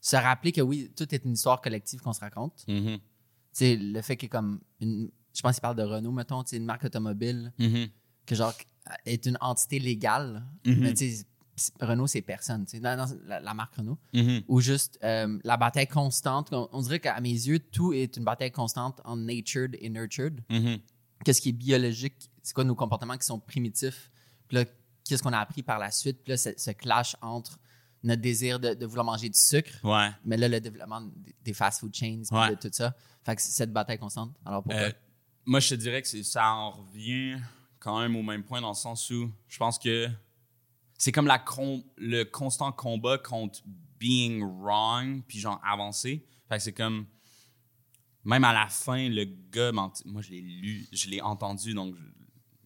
se 0.01 0.17
rappeler 0.17 0.53
que 0.53 0.61
oui, 0.61 0.93
tout 0.95 1.13
est 1.15 1.25
une 1.25 1.33
histoire 1.33 1.61
collective 1.63 2.01
qu'on 2.03 2.13
se 2.13 2.21
raconte. 2.21 2.65
Tu 2.67 3.01
sais, 3.53 3.77
le 3.77 4.03
fait 4.03 4.17
que 4.19 4.27
comme 4.27 4.61
une, 4.81 5.11
je 5.33 5.41
pense 5.41 5.55
qu'il 5.55 5.63
parle 5.63 5.77
de 5.77 5.83
Renault, 5.83 6.13
mettons, 6.13 6.43
tu 6.45 6.51
sais, 6.51 6.57
une 6.59 6.65
marque 6.67 6.85
automobile, 6.85 7.53
Mhm. 7.59 7.89
que 8.27 8.35
genre 8.35 8.53
est 9.05 9.27
une 9.27 9.39
entité 9.41 9.79
légale. 9.79 10.45
Mhm. 10.65 10.77
Mais 10.81 10.95
tu 10.95 11.11
sais, 11.11 11.27
c'est- 11.57 11.73
Renault, 11.83 12.07
c'est 12.07 12.23
personne, 12.23 12.65
tu 12.67 12.73
sais, 12.73 12.81
dans- 12.81 12.97
dans 12.97 13.15
la, 13.27 13.41
la 13.41 13.55
marque 13.55 13.75
Renault. 13.77 13.99
Mhm. 14.15 14.43
Ou 14.49 14.61
juste 14.61 14.99
euh, 15.05 15.39
la 15.45 15.57
bataille 15.57 15.87
constante. 15.89 16.49
On, 16.53 16.69
on 16.73 16.81
dirait 16.83 17.01
qu'à 17.01 17.21
mes 17.21 17.31
yeux, 17.31 17.59
tout 17.59 17.93
est 17.93 18.17
une 18.17 18.25
bataille 18.25 18.53
constante 18.53 19.01
en 19.05 19.17
natured 19.17 19.77
et 19.81 19.89
nurtured. 19.89 20.41
Mhm. 20.51 20.79
Qu'est-ce 21.25 21.41
qui 21.41 21.49
est 21.51 21.53
biologique? 21.53 22.31
C'est 22.43 22.55
quoi 22.55 22.65
nos 22.65 22.75
comportements 22.75 23.17
qui 23.17 23.27
sont 23.27 23.41
primitifs? 23.41 24.11
Puis 24.49 24.57
là, 24.59 24.65
qu'est-ce 25.05 25.23
qu'on 25.23 25.33
a 25.33 25.39
appris 25.41 25.63
par 25.63 25.79
la 25.79 25.91
suite? 25.91 26.23
Puis 26.23 26.31
là, 26.33 26.37
ce, 26.37 26.51
ce 26.57 26.71
clash 26.73 27.17
entre 27.23 27.59
notre 28.05 28.23
désir 28.23 28.61
de, 28.61 28.75
de 28.75 28.87
vouloir 28.87 29.05
manger 29.07 29.29
du 29.29 29.39
sucre, 29.39 29.73
Ouais. 29.83 30.11
mais 30.25 30.37
là, 30.37 30.47
le 30.49 30.61
développement 30.61 31.03
des- 31.43 31.55
fast-food 31.55 31.93
chains, 31.95 32.23
Ouais. 32.31 32.51
de 32.51 32.55
tout 32.55 32.69
ça. 32.71 32.95
Fait 33.25 33.35
que 33.35 33.43
cette 33.43 33.73
bataille 33.73 33.99
constante. 33.99 34.37
Alors 34.45 34.63
pourquoi? 34.63 34.81
Euh, 34.83 34.93
moi, 35.47 35.59
je 35.59 35.71
te 35.71 35.75
dirais 35.75 36.03
que 36.03 36.23
ça 36.23 36.47
en 36.53 36.71
revient 36.71 37.39
quand 37.87 38.01
même 38.01 38.17
au 38.17 38.23
même 38.25 38.43
point 38.43 38.61
dans 38.61 38.71
le 38.71 38.75
sens 38.75 39.09
où 39.11 39.31
je 39.47 39.59
pense 39.59 39.79
que 39.79 40.09
c'est 40.99 41.13
comme 41.13 41.29
la 41.29 41.39
con- 41.39 41.85
le 41.97 42.25
constant 42.25 42.73
combat 42.73 43.17
contre 43.17 43.61
being 44.01 44.43
wrong 44.43 45.23
puis 45.29 45.39
genre 45.39 45.61
avancer. 45.65 46.27
Fait 46.49 46.57
que 46.57 46.63
c'est 46.65 46.73
comme 46.73 47.07
même 48.25 48.43
à 48.43 48.53
la 48.53 48.67
fin, 48.67 49.09
le 49.09 49.25
gars, 49.53 49.71
moi 49.71 49.93
je 50.21 50.31
l'ai 50.31 50.41
lu, 50.41 50.89
je 50.91 51.09
l'ai 51.09 51.21
entendu 51.21 51.75
donc 51.75 51.95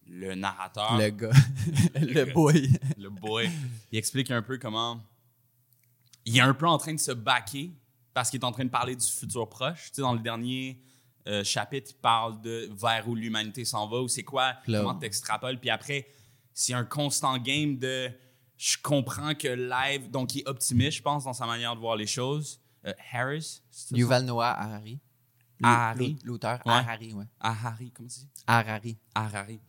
le 0.07 0.33
narrateur, 0.33 0.97
le 0.97 1.09
gars, 1.11 1.29
le 2.01 2.33
boy. 2.33 2.67
le 2.97 3.09
boy, 3.11 3.47
il 3.91 3.99
explique 3.99 4.31
un 4.31 4.41
peu 4.41 4.57
comment 4.57 4.99
il 6.25 6.35
est 6.35 6.41
un 6.41 6.55
peu 6.55 6.67
en 6.67 6.79
train 6.79 6.95
de 6.95 6.99
se 6.99 7.11
baquer 7.11 7.71
parce 8.15 8.31
qu'il 8.31 8.39
est 8.41 8.45
en 8.45 8.51
train 8.51 8.65
de 8.65 8.69
parler 8.71 8.95
du 8.95 9.05
futur 9.05 9.47
proche. 9.47 9.89
Tu 9.89 9.95
sais, 9.97 10.01
dans 10.01 10.13
le 10.13 10.19
dernier 10.19 10.81
euh, 11.27 11.43
chapitre, 11.43 11.91
il 11.91 11.99
parle 12.01 12.41
de 12.41 12.69
vers 12.73 13.07
où 13.07 13.15
l'humanité 13.15 13.63
s'en 13.65 13.87
va, 13.87 14.01
ou 14.01 14.07
c'est 14.07 14.23
quoi, 14.23 14.55
comment 14.81 14.95
t'extrapoles. 14.95 15.59
Puis 15.59 15.69
après, 15.69 16.07
c'est 16.53 16.73
un 16.73 16.83
constant 16.85 17.37
game 17.37 17.77
de 17.77 18.09
je 18.57 18.77
comprends 18.81 19.33
que 19.33 19.47
live, 19.47 20.11
donc 20.11 20.35
il 20.35 20.41
est 20.41 20.47
optimiste, 20.47 20.97
je 20.97 21.01
pense, 21.01 21.23
dans 21.23 21.33
sa 21.33 21.45
manière 21.47 21.75
de 21.75 21.79
voir 21.79 21.95
les 21.95 22.05
choses. 22.07 22.59
Euh, 22.85 22.93
Harris, 23.11 23.61
Yuval 23.91 24.25
Noah 24.25 24.51
Harari. 24.59 24.99
Harari. 25.63 26.17
L'au- 26.23 26.33
L'auteur. 26.33 26.59
Ouais. 26.65 26.73
Harari, 26.73 27.13
ouais. 27.13 27.25
Harari, 27.39 27.91
comment 27.91 28.09
tu 28.09 28.19
dis? 28.21 28.29
Harari. 28.47 28.97
Harari. 29.13 29.59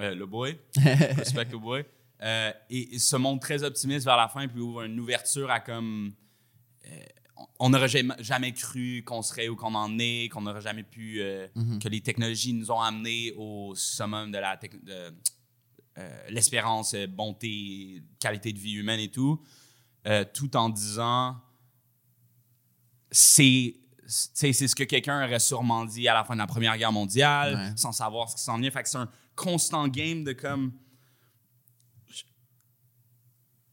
Euh, 0.00 0.14
le 0.14 0.26
boy. 0.26 0.58
Respect 0.76 1.46
le 1.50 1.58
boy. 1.58 1.84
Euh, 2.22 2.52
et, 2.70 2.94
et 2.94 2.98
se 2.98 3.16
montre 3.16 3.40
très 3.40 3.62
optimiste 3.62 4.04
vers 4.04 4.16
la 4.16 4.28
fin, 4.28 4.46
puis 4.48 4.60
ouvre 4.60 4.82
une 4.82 4.98
ouverture 5.00 5.50
à 5.50 5.60
comme. 5.60 6.12
On- 7.58 7.70
n'aurait 7.70 7.88
jamais, 7.88 8.52
cru 8.52 9.02
qu'on 9.06 9.22
serait 9.22 9.48
où 9.48 9.56
qu'on 9.56 9.74
en 9.74 9.98
est, 9.98 10.28
qu'on 10.30 10.42
n'aurait 10.42 10.60
jamais 10.60 10.82
pu. 10.84 11.20
euh, 11.20 11.48
que 11.80 11.88
les 11.88 12.00
technologies 12.00 12.52
nous 12.52 12.70
ont 12.70 12.80
amenés 12.80 13.32
au 13.36 13.74
summum 13.74 14.30
de 14.30 14.38
la 14.38 14.56
de, 14.56 15.14
euh, 15.98 16.26
l'espérance, 16.30 16.94
euh, 16.94 17.06
bonté, 17.06 18.02
qualité 18.18 18.52
de 18.52 18.58
vie 18.58 18.74
humaine 18.74 19.00
et 19.00 19.10
tout, 19.10 19.42
euh, 20.06 20.24
tout 20.32 20.56
en 20.56 20.68
disant 20.68 21.36
c'est 23.10 23.76
c'est 24.06 24.52
c'est 24.52 24.68
ce 24.68 24.74
que 24.74 24.84
quelqu'un 24.84 25.24
aurait 25.24 25.38
sûrement 25.40 25.84
dit 25.84 26.06
à 26.08 26.14
la 26.14 26.24
fin 26.24 26.34
de 26.34 26.38
la 26.40 26.46
Première 26.46 26.76
Guerre 26.76 26.92
mondiale, 26.92 27.54
Ouais. 27.54 27.72
sans 27.76 27.92
savoir 27.92 28.28
ce 28.28 28.36
qui 28.36 28.42
s'en 28.42 28.58
vient. 28.58 28.70
Fait 28.70 28.82
que 28.82 28.88
c'est 28.88 28.98
un 28.98 29.10
constant 29.36 29.88
game 29.88 30.24
de 30.24 30.32
comme. 30.32 30.72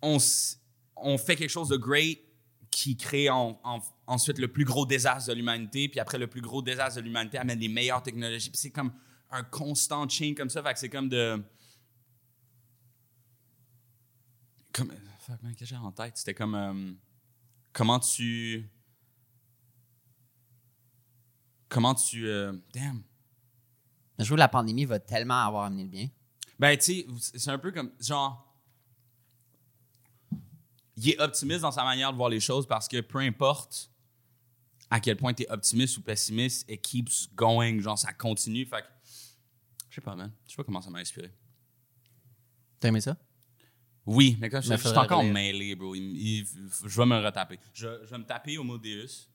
On, 0.02 0.18
on 0.96 1.18
fait 1.18 1.36
quelque 1.36 1.50
chose 1.50 1.68
de 1.70 1.76
great 1.78 2.20
qui 2.72 2.96
crée 2.98 3.30
en- 3.30 3.60
en- 3.64 3.80
ensuite 4.08 4.38
le 4.40 4.48
plus 4.52 4.66
gros 4.66 4.86
désastre 4.86 5.30
de 5.30 5.36
l'humanité, 5.36 5.90
puis 5.90 6.00
après 6.00 6.18
le 6.18 6.28
plus 6.28 6.42
gros 6.42 6.62
désastre 6.62 7.00
de 7.00 7.06
l'humanité 7.06 7.38
amène 7.38 7.60
les 7.60 7.68
meilleures 7.68 8.04
technologies. 8.04 8.52
C'est 8.54 8.72
comme 8.72 8.94
un 9.32 9.44
constant 9.44 10.08
chain 10.10 10.34
comme 10.36 10.50
ça. 10.50 10.62
Fait 10.64 10.74
que 10.74 10.80
c'est 10.80 10.90
comme 10.90 11.10
de. 11.10 11.44
Comme. 14.74 14.92
Fuck, 15.20 15.42
man, 15.44 15.54
qu'est-ce 15.56 15.72
que 15.72 15.76
j'ai 15.76 15.82
en 15.82 15.92
tête? 15.92 16.18
C'était 16.18 16.34
comme. 16.34 16.56
euh, 16.56 16.94
comment 17.74 18.00
tu. 18.00 18.70
Comment 21.68 21.94
tu. 21.96 22.28
euh, 22.28 22.54
damn. 22.74 23.04
Je 24.18 24.26
trouve 24.26 24.36
que 24.36 24.40
la 24.40 24.48
pandémie 24.50 24.86
va 24.86 25.00
tellement 25.00 25.46
avoir 25.46 25.66
amené 25.66 25.84
le 25.84 25.90
bien. 25.90 26.10
Ben, 26.58 26.78
tu 26.78 26.84
sais, 26.84 27.08
c'est 27.38 27.52
un 27.52 27.58
peu 27.60 27.72
comme. 27.72 27.92
Genre. 28.00 28.46
Il 31.02 31.10
est 31.12 31.20
optimiste 31.22 31.62
dans 31.62 31.72
sa 31.72 31.84
manière 31.84 32.12
de 32.12 32.18
voir 32.18 32.30
les 32.30 32.40
choses 32.42 32.68
parce 32.68 32.88
que 32.88 33.00
peu 33.02 33.20
importe 33.20 33.90
à 34.90 35.00
quel 35.00 35.16
point 35.18 35.34
tu 35.34 35.44
es 35.44 35.50
optimiste 35.52 35.98
ou 35.98 36.02
pessimiste, 36.02 36.70
it 36.70 36.82
keeps 36.82 37.30
going. 37.36 37.80
Genre, 37.80 37.98
ça 37.98 38.12
continue. 38.12 38.66
Fait 38.66 38.82
que. 38.82 38.88
Je 39.90 39.96
sais 39.96 40.02
pas, 40.02 40.16
man. 40.16 40.32
Je 40.46 40.52
sais 40.52 40.56
pas 40.58 40.64
comment 40.64 40.82
ça 40.82 40.90
m'a 40.90 41.00
inspiré. 41.00 41.32
T'as 42.80 42.90
aimé 42.90 43.02
ça? 43.02 43.16
Oui, 44.06 44.38
mais 44.42 44.50
comme 44.50 44.62
je 44.62 44.74
suis 44.76 44.88
encore 44.98 45.24
mêlé, 45.24 45.76
bro. 45.76 45.94
Il- 45.96 46.18
il- 46.18 46.48
je 46.86 46.98
vais 47.02 47.06
me 47.06 47.18
retaper. 47.24 47.60
Je, 47.74 47.88
je 48.04 48.10
vais 48.10 48.18
me 48.18 48.26
taper 48.26 48.58
au 48.58 48.64
mot 48.64 48.78
Deus. 48.78 49.28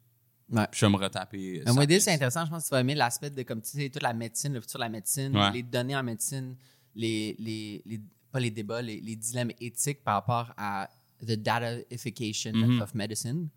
Ouais. 0.50 0.66
Puis 0.70 0.80
je 0.80 0.86
vais 0.86 0.92
me 0.92 0.96
retaper. 0.98 1.62
Mais 1.64 1.72
moi, 1.72 1.82
Sapiens. 1.84 2.00
c'est 2.00 2.12
intéressant. 2.12 2.44
Je 2.44 2.50
pense 2.50 2.64
que 2.64 2.68
tu 2.68 2.74
vas 2.74 2.80
aimer 2.80 2.94
l'aspect 2.94 3.30
de, 3.30 3.42
comme 3.44 3.62
tu 3.62 3.70
sais, 3.70 3.88
toute 3.88 4.02
la 4.02 4.12
médecine, 4.12 4.52
le 4.52 4.60
futur 4.60 4.78
de 4.78 4.84
la 4.84 4.88
médecine, 4.90 5.36
Ouais. 5.36 5.52
les 5.52 5.62
données 5.62 5.96
en 5.96 6.02
médecine, 6.02 6.56
les, 6.94 7.34
les, 7.38 7.82
les- 7.86 8.00
pas 8.32 8.40
les 8.40 8.50
débats, 8.50 8.82
les, 8.82 9.00
les 9.00 9.16
dilemmes 9.16 9.52
éthiques 9.60 10.02
par 10.02 10.14
rapport 10.14 10.52
à 10.56 10.90
the 11.24 11.36
datafication 11.40 12.52
Mhm. 12.54 12.80
of 12.82 12.94
medicine. 12.94 13.48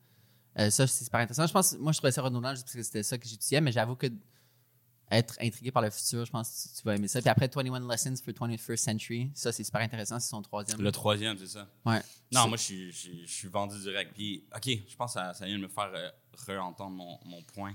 Euh, 0.60 0.70
ça, 0.70 0.88
c'est 0.88 1.04
super 1.06 1.20
intéressant. 1.20 1.46
Je 1.48 1.54
pense, 1.54 1.78
moi, 1.78 1.92
je 1.92 1.98
trouvais 1.98 2.12
ça 2.12 2.22
redondant 2.22 2.52
juste 2.52 2.64
parce 2.64 2.76
que 2.76 2.84
c'était 2.84 3.04
ça 3.04 3.18
que 3.18 3.28
j'étudiais, 3.28 3.62
mais 3.62 3.72
j'avoue 3.72 3.96
que 3.96 4.08
être 5.10 5.38
intrigué 5.40 5.72
par 5.72 5.82
le 5.82 5.90
futur, 5.90 6.26
je 6.26 6.32
pense 6.32 6.50
que 6.74 6.78
tu 6.80 6.84
vas 6.84 6.96
aimer 6.96 7.08
ça. 7.08 7.22
Puis 7.22 7.30
après, 7.30 7.48
21 7.48 7.88
Lessons 7.88 8.16
for 8.24 8.34
21st 8.34 8.76
Century, 8.84 9.32
ça, 9.36 9.52
c'est 9.54 9.64
super 9.64 9.80
intéressant. 9.82 10.20
C'est 10.20 10.30
son 10.30 10.42
troisième. 10.42 10.82
Le 10.82 10.92
troisième, 10.92 11.38
c'est 11.38 11.48
ça. 11.48 11.70
Ouais. 11.86 12.02
Non, 12.34 12.48
moi, 12.50 12.58
je 12.58 12.64
suis, 12.64 12.92
je 12.92 12.98
suis- 12.98 13.28
je 13.28 13.32
suis 13.32 13.48
vendu 13.48 13.80
direct. 13.80 14.12
Puis, 14.14 14.44
OK, 14.54 14.66
je 14.88 14.96
pense 14.98 15.14
que 15.14 15.20
ça, 15.20 15.34
ça 15.34 15.46
vient 15.46 15.58
de 15.58 15.64
me 15.64 15.70
faire 15.70 15.92
euh, 15.96 16.10
re-entendre 16.48 16.96
mon, 16.98 17.18
mon 17.26 17.42
point 17.44 17.74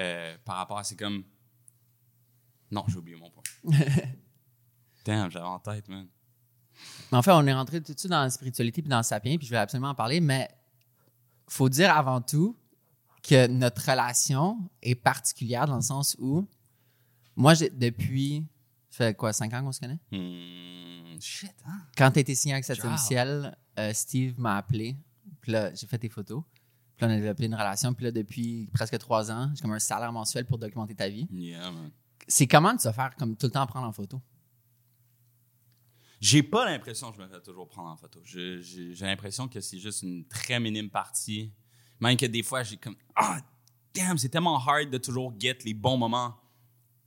euh, 0.00 0.36
par 0.44 0.56
rapport 0.56 0.78
à. 0.78 0.82
C'est 0.84 0.96
comme. 0.96 1.22
Non, 2.72 2.84
j'ai 2.88 2.96
oublié 2.96 3.16
mon 3.16 3.30
point. 3.30 3.44
Damn, 5.04 5.30
j'avais 5.30 5.44
en 5.46 5.60
tête, 5.60 5.86
man. 5.88 6.08
Mais 7.10 7.18
en 7.18 7.22
fait, 7.22 7.32
on 7.32 7.46
est 7.46 7.52
rentré 7.52 7.80
tout 7.80 7.92
de 7.92 7.98
suite 7.98 8.10
dans 8.10 8.22
la 8.22 8.30
spiritualité 8.30 8.82
puis 8.82 8.88
dans 8.88 8.98
le 8.98 9.02
sapien, 9.02 9.36
puis 9.36 9.46
je 9.46 9.50
vais 9.50 9.58
absolument 9.58 9.90
en 9.90 9.94
parler, 9.94 10.20
mais 10.20 10.48
faut 11.48 11.68
dire 11.68 11.94
avant 11.94 12.20
tout 12.20 12.56
que 13.22 13.46
notre 13.46 13.90
relation 13.90 14.58
est 14.82 14.94
particulière 14.94 15.66
dans 15.66 15.76
le 15.76 15.82
sens 15.82 16.16
où 16.18 16.46
moi, 17.36 17.54
j'ai, 17.54 17.70
depuis, 17.70 18.46
ça 18.90 19.06
fait 19.06 19.14
quoi, 19.14 19.32
cinq 19.32 19.52
ans 19.54 19.62
qu'on 19.62 19.72
se 19.72 19.80
connaît? 19.80 19.98
Hmm, 20.12 21.20
shit, 21.20 21.52
hein? 21.66 21.80
Quand 21.96 22.10
tu 22.12 22.20
été 22.20 22.34
signé 22.34 22.54
avec 22.54 22.64
Septième. 22.64 22.96
Ciel, 22.96 23.56
euh, 23.78 23.92
Steve 23.92 24.38
m'a 24.38 24.56
appelé, 24.56 24.96
puis 25.40 25.52
là, 25.52 25.74
j'ai 25.74 25.86
fait 25.86 25.98
tes 25.98 26.08
photos, 26.08 26.42
puis 26.96 27.04
là, 27.04 27.08
on 27.08 27.10
a 27.10 27.16
développé 27.16 27.46
une 27.46 27.54
relation, 27.54 27.92
puis 27.92 28.04
là, 28.04 28.12
depuis 28.12 28.68
presque 28.72 28.96
trois 28.98 29.32
ans, 29.32 29.50
j'ai 29.54 29.62
comme 29.62 29.72
un 29.72 29.80
salaire 29.80 30.12
mensuel 30.12 30.46
pour 30.46 30.58
documenter 30.58 30.94
ta 30.94 31.08
vie. 31.08 31.26
Yeah, 31.32 31.70
man. 31.70 31.90
C'est 32.28 32.46
comment 32.46 32.72
de 32.72 32.80
se 32.80 32.92
faire 32.92 33.14
comme 33.16 33.36
tout 33.36 33.46
le 33.46 33.52
temps 33.52 33.66
prendre 33.66 33.86
en 33.86 33.92
photo? 33.92 34.20
J'ai 36.26 36.42
pas 36.42 36.64
l'impression 36.64 37.10
que 37.10 37.18
je 37.18 37.22
me 37.22 37.28
fais 37.28 37.40
toujours 37.42 37.68
prendre 37.68 37.90
en 37.90 37.96
photo. 37.98 38.18
J'ai 38.24 38.94
l'impression 39.02 39.46
que 39.46 39.60
c'est 39.60 39.78
juste 39.78 40.00
une 40.02 40.24
très 40.26 40.58
minime 40.58 40.88
partie. 40.88 41.52
Même 42.00 42.16
que 42.16 42.24
des 42.24 42.42
fois, 42.42 42.62
j'ai 42.62 42.78
comme. 42.78 42.96
Ah, 43.14 43.38
damn, 43.92 44.16
c'est 44.16 44.30
tellement 44.30 44.58
hard 44.58 44.88
de 44.88 44.96
toujours 44.96 45.34
get 45.38 45.58
les 45.66 45.74
bons 45.74 45.98
moments 45.98 46.34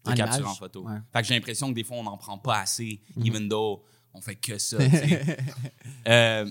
de 0.06 0.12
En 0.12 0.14
capturer 0.14 0.42
image, 0.42 0.52
en 0.52 0.56
photo. 0.56 0.84
ouais. 0.88 1.00
Fait 1.12 1.22
que 1.24 1.28
j'ai 1.30 1.34
l'impression 1.34 1.70
que 1.70 1.74
des 1.74 1.84
fois, 1.84 1.98
on 1.98 2.04
n'en 2.04 2.16
prend 2.18 2.38
pas 2.38 2.60
assez, 2.60 3.02
Mhm. 3.16 3.26
even 3.26 3.50
though 3.50 3.84
on 4.14 4.22
fait 4.22 4.36
que 4.36 4.60
ça. 4.60 4.78
Euh, 6.08 6.50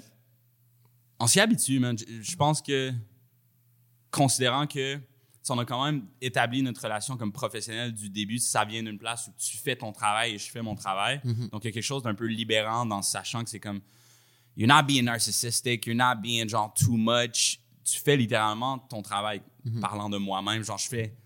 on 1.21 1.29
s'y 1.29 1.39
habitue, 1.39 1.79
man. 1.79 1.97
Je, 1.97 2.35
pense 2.37 2.61
que, 2.61 2.93
considérant 4.11 4.67
que 4.67 4.99
on 5.51 5.59
a 5.59 5.65
quand 5.65 5.85
même 5.85 6.07
établi 6.21 6.63
notre 6.63 6.83
relation 6.83 7.17
comme 7.17 7.33
professionnel 7.33 7.93
du 7.93 8.09
début, 8.11 8.39
ça 8.39 8.65
vient 8.65 8.83
d'une 8.83 8.99
place 8.99 9.29
où 9.29 9.33
tu 9.39 9.57
fais 9.57 9.77
ton 9.77 9.93
travail 9.93 10.35
et 10.35 10.39
je 10.39 10.51
fais 10.51 10.63
mon 10.63 10.75
travail. 10.75 11.21
Donc, 11.25 11.65
il 11.65 11.69
y 11.69 11.71
a 11.71 11.73
quelque 11.73 11.83
chose 11.83 12.03
d'un 12.03 12.15
peu 12.15 12.27
libérant 12.27 12.87
dans 12.87 13.03
sachant 13.03 13.45
que 13.45 13.51
c'est 13.51 13.61
comme, 13.61 13.81
you're 14.57 14.69
not 14.69 14.85
being 14.85 15.05
narcissistic, 15.05 15.87
you're 15.87 15.97
not 15.97 16.21
being 16.21 16.49
genre 16.49 16.73
too 16.75 16.97
much. 16.97 17.61
Tu 17.85 18.01
fais 18.01 18.17
littéralement 18.17 18.79
ton 18.79 19.03
travail 19.03 19.43
parlant 19.81 20.09
de 20.09 20.19
moi-même. 20.19 20.63
Genre, 20.65 20.79
je 20.79 20.89
fais, 20.89 21.17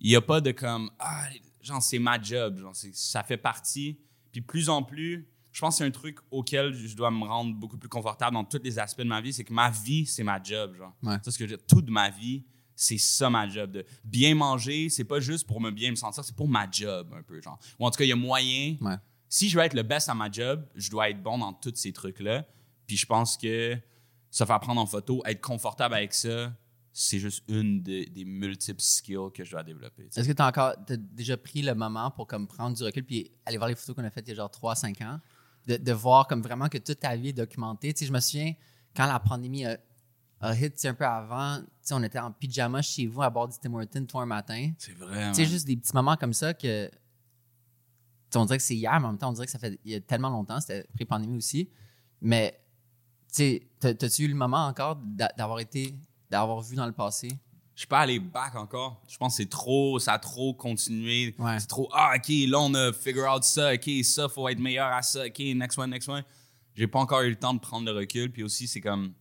il 0.00 0.10
n'y 0.10 0.16
a 0.16 0.20
pas 0.20 0.40
de 0.40 0.52
comme, 0.52 0.90
ah, 0.98 1.24
genre, 1.62 1.82
c'est 1.82 1.98
ma 1.98 2.20
job. 2.20 2.58
Genre, 2.58 2.74
ça 2.74 3.22
fait 3.22 3.36
partie. 3.36 3.98
Puis 4.32 4.40
plus 4.40 4.68
en 4.68 4.82
plus, 4.82 5.28
je 5.52 5.60
pense 5.60 5.74
que 5.74 5.78
c'est 5.78 5.84
un 5.84 5.90
truc 5.90 6.18
auquel 6.30 6.74
je 6.74 6.94
dois 6.94 7.10
me 7.10 7.24
rendre 7.24 7.54
beaucoup 7.54 7.78
plus 7.78 7.88
confortable 7.88 8.34
dans 8.34 8.44
tous 8.44 8.60
les 8.62 8.78
aspects 8.78 9.02
de 9.02 9.08
ma 9.08 9.20
vie. 9.20 9.32
C'est 9.32 9.44
que 9.44 9.52
ma 9.52 9.70
vie, 9.70 10.06
c'est 10.06 10.22
ma 10.22 10.42
job. 10.42 10.76
Genre. 10.76 10.92
Ouais. 11.02 11.16
C'est 11.22 11.30
ce 11.30 11.38
que 11.38 11.46
je 11.46 11.50
veux 11.50 11.56
dire. 11.56 11.66
Toute 11.66 11.88
ma 11.88 12.10
vie, 12.10 12.44
c'est 12.80 12.96
ça 12.96 13.28
ma 13.28 13.46
job. 13.46 13.72
De 13.72 13.84
bien 14.04 14.34
manger, 14.34 14.88
c'est 14.88 15.04
pas 15.04 15.20
juste 15.20 15.46
pour 15.46 15.60
me 15.60 15.70
bien 15.70 15.90
me 15.90 15.96
sentir, 15.96 16.24
c'est 16.24 16.34
pour 16.34 16.48
ma 16.48 16.66
job 16.70 17.12
un 17.14 17.22
peu. 17.22 17.40
Genre. 17.42 17.58
Ou 17.78 17.86
en 17.86 17.90
tout 17.90 17.98
cas, 17.98 18.04
il 18.04 18.08
y 18.08 18.12
a 18.12 18.16
moyen. 18.16 18.76
Ouais. 18.80 18.96
Si 19.28 19.50
je 19.50 19.58
veux 19.58 19.62
être 19.62 19.74
le 19.74 19.82
best 19.82 20.08
à 20.08 20.14
ma 20.14 20.30
job, 20.30 20.66
je 20.74 20.90
dois 20.90 21.10
être 21.10 21.22
bon 21.22 21.36
dans 21.36 21.52
tous 21.52 21.74
ces 21.74 21.92
trucs-là. 21.92 22.46
Puis 22.86 22.96
je 22.96 23.04
pense 23.04 23.36
que 23.36 23.76
se 24.30 24.44
faire 24.44 24.60
prendre 24.60 24.80
en 24.80 24.86
photo, 24.86 25.22
être 25.26 25.42
confortable 25.42 25.94
avec 25.94 26.14
ça, 26.14 26.54
c'est 26.90 27.18
juste 27.18 27.44
une 27.48 27.82
des, 27.82 28.06
des 28.06 28.24
multiples 28.24 28.80
skills 28.80 29.30
que 29.34 29.44
je 29.44 29.50
dois 29.50 29.62
développer. 29.62 30.08
Est-ce 30.16 30.26
que 30.26 30.32
tu 30.32 30.42
as 30.42 30.46
encore 30.46 30.74
t'as 30.86 30.96
déjà 30.96 31.36
pris 31.36 31.60
le 31.60 31.74
moment 31.74 32.10
pour 32.10 32.26
comme 32.26 32.48
prendre 32.48 32.74
du 32.74 32.82
recul 32.82 33.04
puis 33.04 33.30
aller 33.44 33.58
voir 33.58 33.68
les 33.68 33.74
photos 33.74 33.94
qu'on 33.94 34.04
a 34.04 34.10
faites 34.10 34.26
il 34.26 34.30
y 34.30 34.32
a 34.32 34.36
genre 34.36 34.50
3-5 34.50 35.04
ans? 35.04 35.20
De, 35.66 35.76
de 35.76 35.92
voir 35.92 36.26
comme 36.26 36.40
vraiment 36.40 36.70
que 36.70 36.78
toute 36.78 37.00
ta 37.00 37.14
vie 37.14 37.28
est 37.28 37.34
documentée. 37.34 37.92
Tu 37.92 38.00
sais, 38.00 38.06
je 38.06 38.12
me 38.12 38.20
souviens 38.20 38.54
quand 38.96 39.06
la 39.06 39.20
pandémie 39.20 39.66
a, 39.66 39.76
a 40.40 40.54
hit 40.54 40.74
tu 40.74 40.80
sais, 40.80 40.88
un 40.88 40.94
peu 40.94 41.04
avant, 41.06 41.58
tu 41.58 41.66
sais, 41.82 41.94
on 41.94 42.02
était 42.02 42.18
en 42.18 42.32
pyjama 42.32 42.80
chez 42.82 43.06
vous 43.06 43.22
à 43.22 43.28
bord 43.30 43.48
du 43.48 43.56
Tim 43.60 43.74
Hortons 43.74 44.06
toi 44.06 44.22
un 44.22 44.26
matin. 44.26 44.72
C'est 44.78 44.94
vrai. 44.96 45.28
Tu 45.28 45.34
sais, 45.36 45.44
juste 45.44 45.66
des 45.66 45.76
petits 45.76 45.92
moments 45.94 46.16
comme 46.16 46.32
ça 46.32 46.54
que. 46.54 46.90
on 48.34 48.44
dirait 48.44 48.58
que 48.58 48.64
c'est 48.64 48.76
hier, 48.76 48.98
mais 49.00 49.06
en 49.06 49.10
même 49.10 49.18
temps, 49.18 49.30
on 49.30 49.32
dirait 49.32 49.46
que 49.46 49.52
ça 49.52 49.58
fait 49.58 49.78
il 49.84 49.92
y 49.92 49.94
a 49.94 50.00
tellement 50.00 50.30
longtemps, 50.30 50.60
c'était 50.60 50.86
pré-pandémie 50.94 51.36
aussi. 51.36 51.68
Mais, 52.20 52.58
tu 53.28 53.34
sais, 53.36 53.68
t'as- 53.80 53.94
t'as-tu 53.94 54.24
eu 54.24 54.28
le 54.28 54.34
moment 54.34 54.66
encore 54.66 54.96
d'a- 54.96 55.32
d'avoir 55.36 55.58
été, 55.60 55.94
d'avoir 56.30 56.60
vu 56.60 56.76
dans 56.76 56.86
le 56.86 56.92
passé? 56.92 57.28
Je 57.74 57.80
suis 57.82 57.88
pas 57.88 58.00
allé 58.00 58.18
back 58.18 58.54
encore. 58.56 59.02
Je 59.08 59.16
pense 59.16 59.32
que 59.36 59.42
c'est 59.42 59.48
trop, 59.48 59.98
ça 59.98 60.12
a 60.14 60.18
trop 60.18 60.52
continué. 60.52 61.34
Ouais. 61.38 61.58
C'est 61.58 61.66
trop, 61.66 61.88
ah, 61.94 62.12
OK, 62.16 62.28
là, 62.28 62.60
on 62.60 62.74
a 62.74 62.92
figure 62.92 63.24
out 63.34 63.42
ça. 63.42 63.72
OK, 63.74 63.88
ça, 64.04 64.28
faut 64.28 64.46
être 64.48 64.58
meilleur 64.58 64.88
à 64.92 65.00
ça. 65.02 65.24
OK, 65.26 65.38
next 65.54 65.78
one, 65.78 65.88
next 65.90 66.06
one. 66.08 66.22
J'ai 66.74 66.86
pas 66.86 66.98
encore 66.98 67.22
eu 67.22 67.30
le 67.30 67.36
temps 67.36 67.54
de 67.54 67.58
prendre 67.58 67.86
le 67.90 67.96
recul. 67.96 68.30
Puis 68.30 68.42
aussi, 68.42 68.68
c'est 68.68 68.82
comme, 68.82 69.14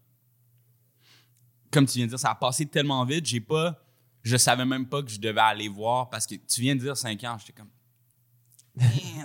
comme 1.71 1.85
tu 1.85 1.97
viens 1.97 2.05
de 2.05 2.09
dire, 2.11 2.19
ça 2.19 2.31
a 2.31 2.35
passé 2.35 2.65
tellement 2.65 3.03
vite. 3.05 3.25
J'ai 3.25 3.39
pas, 3.41 3.77
je 4.23 4.38
savais 4.38 4.65
même 4.65 4.88
pas 4.88 5.01
que 5.03 5.09
je 5.09 5.19
devais 5.19 5.41
aller 5.41 5.67
voir 5.67 6.09
parce 6.09 6.25
que 6.27 6.35
tu 6.35 6.61
viens 6.61 6.75
de 6.75 6.81
dire 6.81 6.95
5 6.97 7.23
ans. 7.25 7.38
J'étais 7.39 7.53
comme, 7.53 7.69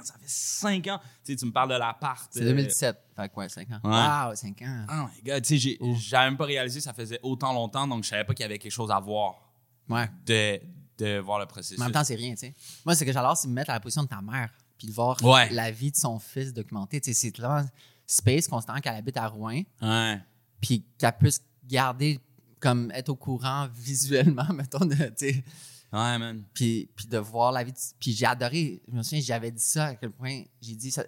ça 0.03 0.15
fait 0.19 0.27
5 0.29 0.87
ans. 0.89 1.01
Tu 1.25 1.33
sais, 1.33 1.37
tu 1.37 1.47
me 1.47 1.53
parles 1.53 1.71
de 1.71 1.77
l'appart. 1.79 2.29
C'est 2.33 2.43
euh, 2.43 2.49
2017. 2.49 2.97
Fait 3.17 3.29
quoi, 3.31 3.49
5 3.49 3.69
ans? 3.71 3.81
Ouais. 3.85 4.29
Wow, 4.31 4.35
5 4.35 4.63
ans. 4.63 4.87
Oh 4.91 5.09
my 5.15 5.23
God, 5.31 5.43
tu 5.45 5.59
sais, 5.61 5.79
j'avais 5.99 6.25
même 6.27 6.37
pas 6.37 6.45
réalisé 6.47 6.81
que 6.81 6.85
ça 6.85 6.93
faisait 6.93 7.21
autant 7.23 7.53
longtemps, 7.53 7.87
donc 7.87 8.05
je 8.05 8.09
savais 8.09 8.25
pas 8.25 8.35
qu'il 8.35 8.43
y 8.43 8.47
avait 8.47 8.59
quelque 8.59 8.73
chose 8.73 8.91
à 8.91 8.99
voir 9.01 9.41
Ouais. 9.89 10.09
de, 10.27 10.61
de 10.99 11.19
voir 11.19 11.39
le 11.39 11.47
processus. 11.47 11.79
Mais 11.79 11.85
en 11.85 11.87
même 11.89 11.93
temps, 11.93 12.05
c'est 12.05 12.15
rien, 12.15 12.31
tu 12.33 12.39
sais. 12.41 12.55
Moi, 12.87 12.95
ce 12.95 13.05
que 13.05 13.13
j'adore, 13.13 13.37
c'est 13.37 13.49
me 13.49 13.53
mettre 13.53 13.71
à 13.71 13.75
la 13.75 13.81
position 13.81 14.03
de 14.03 14.09
ta 14.09 14.23
mère, 14.23 14.51
puis 14.79 14.89
de 14.89 14.93
voir 14.93 15.23
Ouais. 15.23 15.51
la 15.51 15.71
vie 15.71 15.91
de 15.91 15.97
son 15.97 16.19
fils 16.19 16.53
documentée. 16.53 17.01
Tu 17.01 17.13
sais, 17.13 17.21
c'est 17.21 17.31
tellement 17.33 17.65
space 18.07 18.49
constant 18.49 18.81
qu'elle 18.81 18.95
habite 18.97 19.17
à 19.19 19.27
Rouen, 19.29 19.63
Ouais. 19.83 20.19
puis 20.61 20.85
qu'elle 20.99 21.17
puisse 21.19 21.43
garder, 21.65 22.19
comme 22.65 22.91
être 22.93 23.11
au 23.11 23.17
courant 23.17 23.69
visuellement, 23.75 24.53
mettons, 24.53 24.85
de, 24.87 24.95
tu 24.95 25.13
sais. 25.17 25.45
Ouais, 25.93 26.19
man. 26.19 26.43
Puis, 26.55 26.91
puis 26.97 27.07
de 27.07 27.19
voir 27.19 27.53
la 27.53 27.63
vie. 27.63 27.73
de- 27.73 27.79
Puis 28.01 28.13
j'ai 28.13 28.27
adoré. 28.27 28.83
Je 28.89 28.97
me 28.97 29.03
souviens, 29.03 29.21
j'avais 29.21 29.53
dit 29.53 29.63
ça 29.63 29.87
à 29.87 29.95
quel 29.95 30.11
point. 30.11 30.43
J'ai 30.61 30.75
dit, 30.75 30.91
ça, 30.91 31.05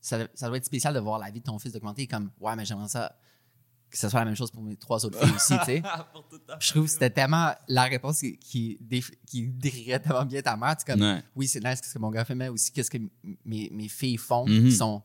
ça, 0.00 0.26
ça 0.34 0.48
doit 0.48 0.56
être 0.56 0.64
spécial 0.64 0.94
de 0.94 1.00
voir 1.00 1.18
la 1.18 1.30
vie 1.30 1.40
de 1.40 1.44
ton 1.44 1.58
fils 1.58 1.72
documentée. 1.72 2.06
Comme, 2.06 2.30
ouais, 2.40 2.56
mais 2.56 2.64
j'aimerais 2.64 2.88
ça 2.88 3.14
que 3.90 3.98
ce 3.98 4.08
soit 4.08 4.20
la 4.20 4.24
même 4.26 4.34
chose 4.34 4.50
pour 4.50 4.62
mes 4.62 4.76
trois 4.76 5.04
autres 5.04 5.18
filles 5.24 5.34
aussi, 5.36 5.58
tu 5.60 5.64
sais. 5.66 5.82
Je 6.60 6.70
trouve 6.70 6.84
que 6.86 6.90
c'était 6.90 7.10
tellement 7.10 7.52
la 7.68 7.84
réponse 7.84 8.18
qui, 8.20 8.38
qui, 8.38 8.78
déf- 8.82 9.14
qui 9.26 9.46
décrirait 9.46 10.00
tellement 10.00 10.24
bien 10.24 10.42
ta 10.42 10.56
mère. 10.56 10.76
Tu 10.76 10.84
comme, 10.84 11.00
Ouais. 11.00 11.22
oui, 11.36 11.46
c'est 11.46 11.62
nice 11.62 11.80
ce 11.84 11.92
que 11.94 11.98
mon 12.00 12.10
gars 12.10 12.24
fait, 12.24 12.34
mais 12.34 12.48
aussi 12.48 12.72
qu'est-ce 12.72 12.90
que 12.90 12.98
mes, 13.44 13.68
mes 13.70 13.88
filles 13.88 14.16
font 14.16 14.46
Mhm. 14.48 14.64
qui 14.64 14.72
sont 14.72 15.02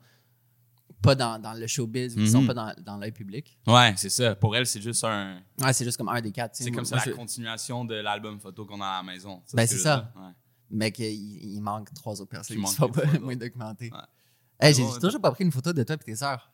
pas 1.01 1.15
dans, 1.15 1.39
dans 1.39 1.53
le 1.53 1.67
showbiz 1.67 2.13
ou 2.13 2.17
qui 2.17 2.23
Mhm. 2.23 2.27
sont 2.31 2.45
pas 2.45 2.53
dans, 2.53 2.73
dans 2.83 2.97
l'œil 2.97 3.11
public. 3.11 3.57
Ouais, 3.67 3.93
c'est 3.97 4.09
ça. 4.09 4.35
Pour 4.35 4.55
elle, 4.55 4.65
c'est 4.65 4.81
juste 4.81 5.03
un. 5.03 5.39
Ouais, 5.61 5.73
c'est 5.73 5.85
juste 5.85 5.97
comme 5.97 6.09
un 6.09 6.21
des 6.21 6.31
quatre. 6.31 6.55
C'est 6.55 6.71
comme 6.71 6.85
ça 6.85 6.97
la 6.97 7.03
je- 7.03 7.11
continuation 7.11 7.85
de 7.85 7.95
l'album 7.95 8.39
photo 8.39 8.65
qu'on 8.65 8.81
a 8.81 8.87
à 8.87 8.97
la 8.97 9.03
maison. 9.03 9.41
Ben, 9.53 9.67
c'est 9.67 9.77
ça. 9.77 10.11
Ouais. 10.15 10.31
Mais 10.71 10.91
qu'il 10.91 11.05
il 11.13 11.61
manque 11.61 11.93
trois 11.93 12.19
autres 12.21 12.29
personnes 12.29 12.63
qui 12.63 12.71
sont 12.73 12.89
pas 12.89 13.03
moins 13.21 13.35
documentées. 13.35 13.91
Ouais. 13.91 13.99
Hey, 14.59 14.73
j'ai 14.73 14.83
bon, 14.83 14.93
j'ai 14.93 14.99
toujours 14.99 15.21
pas 15.21 15.31
pris 15.31 15.43
une 15.45 15.51
photo 15.51 15.71
de 15.73 15.83
toi 15.83 15.95
et 15.95 16.03
tes 16.03 16.15
sœurs. 16.15 16.51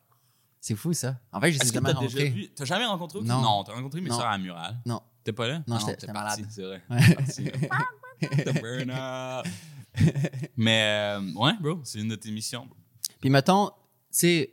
C'est 0.60 0.74
fou, 0.76 0.92
ça. 0.92 1.18
En 1.32 1.40
fait, 1.40 1.52
je 1.52 1.58
les 1.58 1.58
ai 1.58 1.62
Est-ce 1.64 1.72
que 1.72 1.78
jamais 1.78 1.92
rencontrés. 1.92 2.30
vu. 2.30 2.48
T'as 2.54 2.64
jamais 2.64 2.86
rencontré 2.86 3.20
Non. 3.22 3.40
Non, 3.42 3.64
t'as 3.64 3.74
rencontré 3.74 4.00
mes 4.00 4.10
soeurs 4.10 4.26
à 4.26 4.38
Mural. 4.38 4.78
Non. 4.86 5.00
T'es 5.22 5.32
pas 5.32 5.48
là? 5.48 5.62
Non, 5.66 5.76
Ah 5.76 5.84
j'étais- 5.86 6.12
malade. 6.12 6.46
C'est 6.48 6.62
vrai. 6.62 6.82
Mais, 10.56 11.16
euh, 11.18 11.32
ouais, 11.34 11.52
bro, 11.60 11.80
c'est 11.84 12.00
une 12.00 12.08
de 12.08 12.16
tes 12.16 12.30
missions. 12.30 12.68
Puis 13.20 13.30
mettons, 13.30 13.70
sais, 14.18 14.52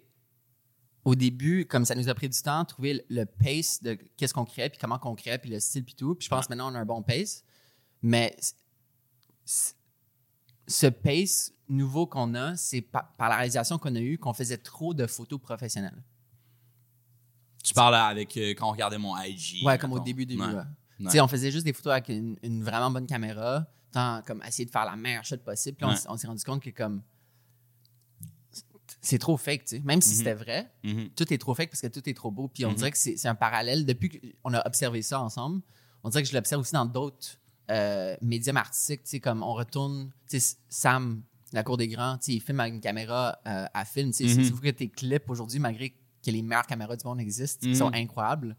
au 1.06 1.16
début, 1.16 1.66
comme 1.66 1.86
ça 1.86 1.96
nous 1.96 2.08
a 2.10 2.14
pris 2.16 2.30
du 2.30 2.42
temps, 2.42 2.64
trouver 2.66 3.06
le- 3.10 3.26
pace 3.26 3.82
de 3.84 3.98
qu'est-ce 4.18 4.34
qu'on 4.34 4.46
crée, 4.46 4.70
puis 4.70 4.78
comment 4.80 4.98
qu'on 5.00 5.16
crée, 5.16 5.38
puis 5.38 5.50
le 5.50 5.60
style, 5.60 5.84
puis 5.84 5.96
tout. 5.96 6.16
Puis 6.16 6.26
je 6.26 6.30
pense 6.30 6.46
Ouais. 6.46 6.56
maintenant 6.56 6.72
on 6.72 6.76
a 6.76 6.80
un 6.80 6.86
bon 6.86 7.02
pace. 7.02 7.44
Mais 8.02 8.36
ce 10.68 10.88
pace 10.88 11.52
nouveau 11.68 12.06
qu'on 12.08 12.34
a, 12.36 12.56
c'est 12.56 12.82
par, 12.82 13.14
par 13.16 13.30
la 13.30 13.36
réalisation 13.38 13.78
qu'on 13.78 13.96
a 13.96 14.00
eue 14.00 14.18
qu'on 14.18 14.34
faisait 14.34 14.58
trop 14.58 14.94
de 14.94 15.06
photos 15.08 15.40
professionnelles. 15.42 16.02
Tu 17.64 17.74
parles 17.74 17.96
avec 17.96 18.36
euh, 18.38 18.50
quand 18.52 18.68
on 18.68 18.72
regardait 18.72 18.98
mon 18.98 19.18
IG. 19.18 19.64
Ouais, 19.66 19.78
comme 19.78 19.94
au 19.94 20.00
début, 20.00 20.26
début. 20.26 20.42
Ouais. 20.42 20.48
ouais. 20.50 20.56
Ouais. 20.56 21.06
Tu 21.06 21.10
sais, 21.12 21.22
on 21.22 21.28
faisait 21.28 21.52
juste 21.52 21.66
des 21.66 21.74
photos 21.74 21.94
avec 21.94 22.10
une, 22.10 22.38
une 22.44 22.64
vraiment 22.64 22.92
bonne 22.92 23.08
caméra, 23.08 23.66
tant 23.92 24.22
comme 24.24 24.42
essayer 24.44 24.66
de 24.66 24.72
faire 24.72 24.86
la 24.86 24.96
meilleure 24.96 25.24
shot 25.26 25.38
possible. 25.38 25.78
Puis 25.78 25.88
on 26.08 26.18
s'est 26.18 26.28
rendu 26.28 26.44
compte 26.44 26.62
que 26.62 26.70
comme 26.70 27.02
c'est 29.06 29.20
trop 29.20 29.38
fake, 29.38 29.66
tu 29.66 29.78
sais. 29.78 29.82
Même 29.84 30.02
si 30.02 30.10
Mhm. 30.12 30.16
c'était 30.16 30.34
vrai, 30.34 30.72
Mhm. 30.84 31.10
tout 31.16 31.32
est 31.34 31.38
trop 31.38 31.54
fake 31.54 31.70
parce 31.70 31.82
que 31.82 31.88
tout 31.88 32.08
est 32.10 32.14
trop 32.14 32.32
beau. 32.32 32.48
Puis 32.48 32.66
on 32.66 32.70
Mhm. 32.70 32.76
dirait 32.76 32.92
que 32.92 32.98
c'est 32.98 33.28
un 33.28 33.36
parallèle. 33.36 33.86
Depuis 33.86 34.10
qu'on 34.42 34.54
a 34.54 34.66
observé 34.66 35.02
ça 35.02 35.22
ensemble, 35.22 35.62
on 36.04 36.10
dirait 36.10 36.24
que 36.24 36.30
je 36.30 36.34
l'observe 36.34 36.62
aussi 36.62 36.74
dans 36.74 36.86
d'autres 36.86 37.38
euh, 37.70 38.18
médiums 38.22 38.58
artistiques. 38.58 39.04
Tu 39.04 39.12
sais, 39.12 39.20
comme 39.22 39.42
on 39.42 39.54
retourne, 39.54 40.12
tu 40.30 40.38
sais, 40.40 40.58
Sam, 40.68 41.24
la 41.54 41.64
cour 41.64 41.78
des 41.78 41.88
grands, 41.88 42.18
tu 42.18 42.26
sais, 42.26 42.34
il 42.34 42.42
filme 42.42 42.60
avec 42.60 42.74
une 42.74 42.82
caméra 42.82 43.40
euh, 43.48 43.66
à 43.74 43.86
film. 43.86 44.12
Tu 44.12 44.28
sais, 44.28 44.44
c'est 44.44 44.52
que 44.52 44.70
tes 44.72 44.90
clips 44.90 45.30
aujourd'hui, 45.30 45.60
malgré 45.60 45.92
que 45.92 46.30
les 46.32 46.42
meilleures 46.42 46.68
caméras 46.68 46.98
du 46.98 47.06
monde 47.06 47.22
existent, 47.22 47.66
qui 47.66 47.76
sont 47.76 47.90
incroyables, 47.94 48.58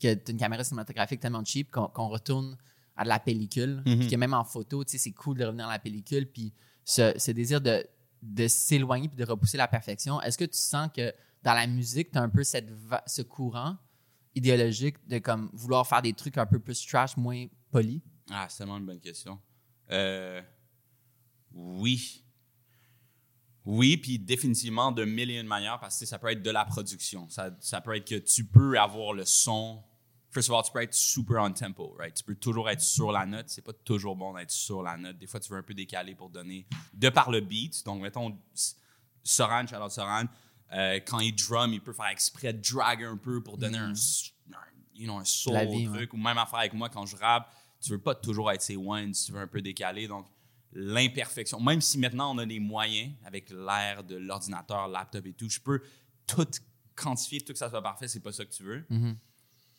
que 0.00 0.12
tu 0.14 0.32
une 0.32 0.38
caméra 0.38 0.64
cinématographique 0.64 1.20
tellement 1.20 1.42
cheap 1.44 1.70
qu'on 1.70 2.08
retourne 2.08 2.56
à 2.94 3.04
de 3.04 3.08
la 3.08 3.18
pellicule. 3.20 3.82
Puis 3.84 4.08
que 4.08 4.16
même 4.16 4.34
en 4.34 4.44
photo, 4.44 4.84
tu 4.84 4.92
sais, 4.92 4.98
c'est 4.98 5.12
cool 5.12 5.38
de 5.38 5.44
revenir 5.46 5.66
à 5.68 5.72
la 5.72 5.78
pellicule. 5.78 6.26
Puis 6.30 6.52
ce, 6.84 7.14
ce 7.16 7.30
désir 7.30 7.60
de, 7.62 7.86
de 8.22 8.46
s'éloigner 8.48 9.08
puis 9.08 9.16
de 9.16 9.24
repousser 9.24 9.56
la 9.56 9.68
perfection, 9.68 10.20
est-ce 10.22 10.38
que 10.38 10.44
tu 10.44 10.58
sens 10.58 10.88
que 10.94 11.12
dans 11.42 11.54
la 11.54 11.66
musique, 11.66 12.12
tu 12.12 12.18
as 12.18 12.22
un 12.22 12.28
peu 12.28 12.44
cette 12.44 12.70
ce 13.06 13.22
courant 13.22 13.76
idéologique 14.34 14.96
de 15.08 15.18
comme 15.18 15.50
vouloir 15.52 15.86
faire 15.86 16.02
des 16.02 16.12
trucs 16.12 16.38
un 16.38 16.46
peu 16.46 16.58
plus 16.58 16.86
trash, 16.86 17.16
moins 17.16 17.46
polis? 17.70 18.00
Ah, 18.30 18.46
c'est 18.48 18.58
tellement 18.58 18.78
une 18.78 18.86
bonne 18.86 19.00
question. 19.00 19.40
Euh, 19.90 20.40
oui. 21.52 22.24
Oui, 23.64 23.96
puis 23.96 24.18
définitivement 24.18 24.90
de 24.90 25.04
mille 25.04 25.30
et 25.30 25.38
une 25.38 25.46
manières, 25.46 25.78
parce 25.78 25.98
que 25.98 26.06
ça 26.06 26.18
peut 26.18 26.30
être 26.30 26.42
de 26.42 26.50
la 26.50 26.64
production. 26.64 27.28
Ça, 27.28 27.56
ça 27.60 27.80
peut 27.80 27.96
être 27.96 28.08
que 28.08 28.18
tu 28.18 28.44
peux 28.44 28.78
avoir 28.78 29.12
le 29.12 29.24
son. 29.24 29.82
First 30.32 30.48
of 30.48 30.56
all, 30.56 30.62
tu 30.64 30.72
peux 30.72 30.80
être 30.82 30.94
super 30.94 31.42
on 31.42 31.52
tempo, 31.52 31.94
right? 31.98 32.14
Tu 32.14 32.24
peux 32.24 32.34
toujours 32.34 32.70
être 32.70 32.80
sur 32.80 33.12
la 33.12 33.26
note. 33.26 33.48
C'est 33.50 33.60
pas 33.62 33.74
toujours 33.74 34.16
bon 34.16 34.32
d'être 34.34 34.50
sur 34.50 34.82
la 34.82 34.96
note. 34.96 35.18
Des 35.18 35.26
fois, 35.26 35.38
tu 35.38 35.52
veux 35.52 35.58
un 35.58 35.62
peu 35.62 35.74
décaler 35.74 36.14
pour 36.14 36.30
donner 36.30 36.66
de 36.94 37.08
par 37.10 37.30
le 37.30 37.40
beat. 37.40 37.84
Donc, 37.84 38.00
mettons, 38.00 38.38
Soran, 39.22 39.66
shout 39.66 39.76
out 39.76 39.90
Soran, 39.90 40.24
euh, 40.72 41.00
quand 41.06 41.20
il 41.20 41.34
drum, 41.34 41.72
il 41.74 41.80
peut 41.82 41.92
faire 41.92 42.06
exprès 42.08 42.52
de 42.54 42.60
drag 42.62 43.04
un 43.04 43.16
peu 43.18 43.42
pour 43.42 43.58
donner 43.58 43.76
un, 43.78 43.92
s- 43.92 44.32
un, 44.52 44.56
you 44.94 45.04
know, 45.04 45.18
un 45.18 45.24
soul 45.24 45.52
La 45.54 45.64
vie, 45.66 45.86
au 45.86 45.92
truc. 45.92 46.14
Ou 46.14 46.16
même 46.16 46.38
affaire 46.38 46.60
avec 46.60 46.72
moi 46.72 46.88
quand 46.88 47.04
je 47.04 47.14
rappe, 47.16 47.52
tu 47.80 47.90
veux 47.90 48.00
pas 48.00 48.14
toujours 48.14 48.50
être 48.50 48.62
ses 48.62 48.76
ones, 48.76 49.12
tu 49.12 49.32
veux 49.32 49.40
un 49.40 49.46
peu 49.46 49.60
décaler. 49.60 50.08
Donc, 50.08 50.26
l'imperfection. 50.72 51.60
Même 51.60 51.80
si 51.80 51.98
maintenant 51.98 52.34
on 52.34 52.38
a 52.38 52.44
les 52.44 52.58
moyens 52.60 53.12
avec 53.24 53.50
l'ère 53.50 54.02
de 54.02 54.16
l'ordinateur, 54.16 54.88
laptop 54.88 55.26
et 55.26 55.32
tout, 55.34 55.48
je 55.48 55.60
peux 55.60 55.82
tout 56.26 56.46
quantifier, 56.94 57.40
tout 57.42 57.52
que 57.52 57.58
ça 57.58 57.68
soit 57.70 57.82
parfait, 57.82 58.08
c'est 58.08 58.20
pas 58.20 58.32
ça 58.32 58.44
que 58.44 58.52
tu 58.52 58.62
veux. 58.62 58.86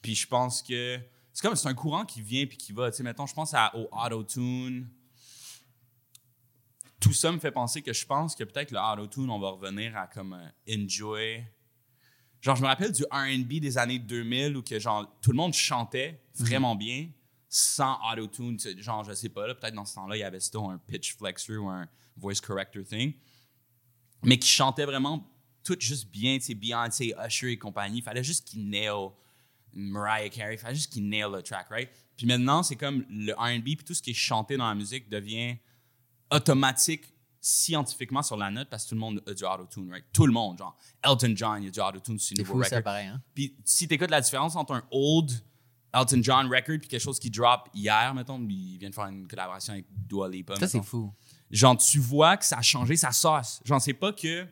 Puis 0.03 0.13
je 0.13 0.27
pense 0.27 0.61
que 0.61 0.99
c'est 1.31 1.41
comme 1.41 1.55
c'est 1.55 1.67
un 1.67 1.73
courant 1.73 2.05
qui 2.05 2.21
vient 2.21 2.45
puis 2.45 2.57
qui 2.57 2.73
va. 2.73 2.91
Tu 2.91 2.97
sais, 2.97 3.03
mettons, 3.03 3.25
je 3.25 3.33
pense 3.33 3.55
à, 3.55 3.75
au 3.75 3.89
auto-tune. 3.91 4.87
Tout 6.99 7.13
ça 7.13 7.31
me 7.31 7.39
fait 7.39 7.51
penser 7.51 7.81
que 7.81 7.91
je 7.91 8.05
pense 8.05 8.35
que 8.35 8.43
peut-être 8.43 8.71
le 8.71 8.77
auto-tune, 8.77 9.29
on 9.29 9.39
va 9.39 9.49
revenir 9.49 9.97
à 9.97 10.05
comme 10.05 10.33
euh, 10.33 10.75
enjoy. 10.77 11.43
Genre, 12.41 12.55
je 12.55 12.61
me 12.61 12.67
rappelle 12.67 12.91
du 12.91 13.03
RB 13.09 13.61
des 13.61 13.77
années 13.77 13.97
2000 13.97 14.57
où 14.57 14.61
que 14.61 14.77
genre 14.77 15.09
tout 15.21 15.31
le 15.31 15.37
monde 15.37 15.53
chantait 15.53 16.21
vraiment 16.35 16.75
bien 16.75 17.09
sans 17.47 17.97
auto-tune. 18.11 18.57
Genre, 18.77 19.03
je 19.05 19.13
sais 19.13 19.29
pas, 19.29 19.47
là, 19.47 19.55
peut-être 19.55 19.75
dans 19.75 19.85
ce 19.85 19.95
temps-là, 19.95 20.17
il 20.17 20.19
y 20.19 20.23
avait 20.23 20.41
still 20.41 20.61
un 20.69 20.77
pitch 20.77 21.15
flexor 21.15 21.63
ou 21.63 21.69
un 21.69 21.87
voice 22.17 22.41
corrector 22.41 22.83
thing. 22.83 23.13
Mais 24.23 24.37
qui 24.37 24.49
chantait 24.49 24.85
vraiment 24.85 25.29
tout 25.63 25.77
juste 25.79 26.09
bien, 26.09 26.37
tu 26.37 26.45
sais, 26.45 26.55
Beyoncé, 26.55 27.15
Usher 27.25 27.51
et 27.51 27.57
compagnie. 27.57 27.99
Il 27.99 28.03
fallait 28.03 28.23
juste 28.23 28.45
qu'ils 28.45 28.69
nail 28.69 29.11
Mariah 29.73 30.29
Carey, 30.29 30.57
il 30.62 30.75
juste 30.75 30.91
qu'ils 30.91 31.07
nail 31.07 31.25
le 31.31 31.41
track, 31.41 31.67
right? 31.69 31.89
Puis 32.15 32.25
maintenant, 32.27 32.63
c'est 32.63 32.75
comme 32.75 33.05
le 33.09 33.33
R&B, 33.33 33.63
puis 33.63 33.83
tout 33.86 33.93
ce 33.93 34.01
qui 34.01 34.12
est 34.12 34.15
chanté 34.15 34.57
dans 34.57 34.67
la 34.67 34.75
musique 34.75 35.09
devient 35.09 35.57
automatique 36.31 37.05
scientifiquement 37.41 38.21
sur 38.21 38.38
la 38.38 38.49
note 38.49 38.69
parce 38.69 38.86
que 38.86 38.89
tout 38.89 38.95
le 38.95 39.01
monde 39.01 39.21
a 39.27 39.33
du 39.33 39.43
auto-tune, 39.43 39.91
right? 39.91 40.05
Tout 40.13 40.25
le 40.25 40.31
monde, 40.31 40.57
genre 40.57 40.77
Elton 41.03 41.33
John, 41.36 41.62
il 41.62 41.67
a 41.67 41.71
du 41.71 41.79
auto-tune 41.79 42.17
sur 42.17 42.36
le 42.36 42.43
C'est 42.43 42.49
nouveau 42.49 42.63
fou, 42.63 42.69
record. 42.69 42.83
pareil. 42.83 43.07
Hein? 43.07 43.21
Puis 43.36 43.57
si 43.65 43.88
t'écoutes 43.88 44.12
la 44.12 44.21
différence 44.21 44.55
entre 44.55 44.73
un 44.73 44.83
old 44.91 45.29
Elton 45.93 46.21
John 46.23 46.47
record 46.47 46.79
puis 46.79 46.88
quelque 46.88 47.01
chose 47.01 47.19
qui 47.19 47.29
drop 47.29 47.67
hier, 47.73 48.13
mettons, 48.15 48.39
il 48.49 48.77
vient 48.77 48.89
de 48.89 48.95
faire 48.95 49.07
une 49.07 49.27
collaboration 49.27 49.73
avec 49.73 49.86
Dua 49.89 50.29
Lipa, 50.29 50.55
Ça, 50.55 50.67
c'est 50.67 50.81
fou. 50.81 51.13
Genre, 51.51 51.77
tu 51.77 51.99
vois 51.99 52.38
que 52.38 52.45
ça 52.45 52.57
a 52.57 52.62
changé 52.62 52.95
sa 52.95 53.12
sauce. 53.12 53.62
J'en 53.65 53.79
sais 53.79 53.93
pas 53.93 54.12
que. 54.12 54.47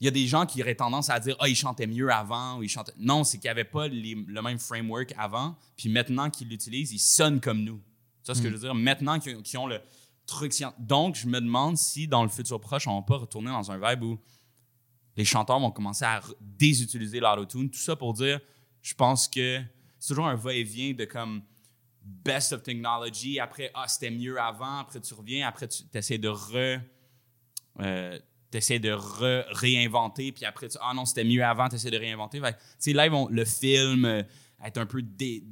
Il 0.00 0.04
y 0.04 0.08
a 0.08 0.10
des 0.10 0.26
gens 0.26 0.44
qui 0.44 0.60
auraient 0.62 0.74
tendance 0.74 1.08
à 1.08 1.18
dire 1.20 1.36
Ah, 1.40 1.48
il 1.48 1.56
chantait 1.56 1.86
mieux 1.86 2.10
avant 2.12 2.58
ou 2.58 2.62
il 2.62 2.68
chantait. 2.68 2.92
Non, 2.98 3.24
c'est 3.24 3.38
qu'il 3.38 3.46
n'y 3.48 3.52
avait 3.52 3.64
pas 3.64 3.88
les- 3.88 4.14
le 4.14 4.42
même 4.42 4.58
framework 4.58 5.14
avant. 5.16 5.56
Puis 5.76 5.88
maintenant 5.88 6.28
qu'ils 6.30 6.48
l'utilisent, 6.48 6.92
ils 6.92 6.98
sonnent 6.98 7.40
comme 7.40 7.62
nous. 7.64 7.78
Tu 8.22 8.26
vois 8.26 8.34
ce 8.34 8.42
que 8.42 8.48
je 8.48 8.54
veux 8.54 8.60
dire? 8.60 8.74
Maintenant 8.74 9.18
qu'ils 9.18 9.58
ont, 9.58 9.66
le 9.66 9.80
truc. 10.26 10.52
Donc, 10.78 11.14
je 11.14 11.26
me 11.28 11.40
demande 11.40 11.78
si 11.78 12.08
dans 12.08 12.22
le 12.24 12.28
futur 12.28 12.60
proche, 12.60 12.86
on 12.88 12.96
va 12.96 13.02
pas 13.06 13.16
retourner 13.16 13.50
dans 13.50 13.70
un 13.70 13.78
vibe 13.78 14.02
où 14.02 14.18
les 15.16 15.24
chanteurs 15.24 15.60
vont 15.60 15.70
commencer 15.70 16.04
à 16.04 16.20
désutiliser 16.40 17.20
l'autotune. 17.20 17.70
Tout 17.70 17.78
ça 17.78 17.96
pour 17.96 18.12
dire, 18.12 18.40
je 18.82 18.92
pense 18.94 19.28
que 19.28 19.62
c'est 19.98 20.08
toujours 20.08 20.26
un 20.26 20.34
va-et-vient 20.34 20.92
de 20.92 21.04
comme 21.06 21.42
best 22.02 22.52
of 22.52 22.62
technology. 22.62 23.40
Après, 23.40 23.70
ah, 23.74 23.88
c'était 23.88 24.10
mieux 24.10 24.38
avant. 24.40 24.78
Après, 24.78 25.00
tu 25.00 25.14
reviens. 25.14 25.46
Après, 25.48 25.68
tu 25.68 25.84
essaies 25.94 26.18
de 26.18 26.28
re. 26.28 26.80
euh, 27.80 28.18
t'essaies 28.58 28.78
de 28.78 28.92
réinventer, 29.52 30.32
puis 30.32 30.44
après, 30.44 30.68
tu, 30.68 30.78
ah 30.80 30.92
non, 30.94 31.04
c'était 31.04 31.24
mieux 31.24 31.44
avant, 31.44 31.68
tu 31.68 31.76
essaies 31.76 31.90
de 31.90 31.98
réinventer. 31.98 32.40
Tu 32.40 32.46
sais, 32.78 32.92
là, 32.92 33.06
ils 33.06 33.12
vont, 33.12 33.28
le 33.28 33.44
film, 33.44 34.04
euh, 34.04 34.22
être 34.64 34.78
un 34.78 34.86
peu. 34.86 35.02
dé- 35.02 35.44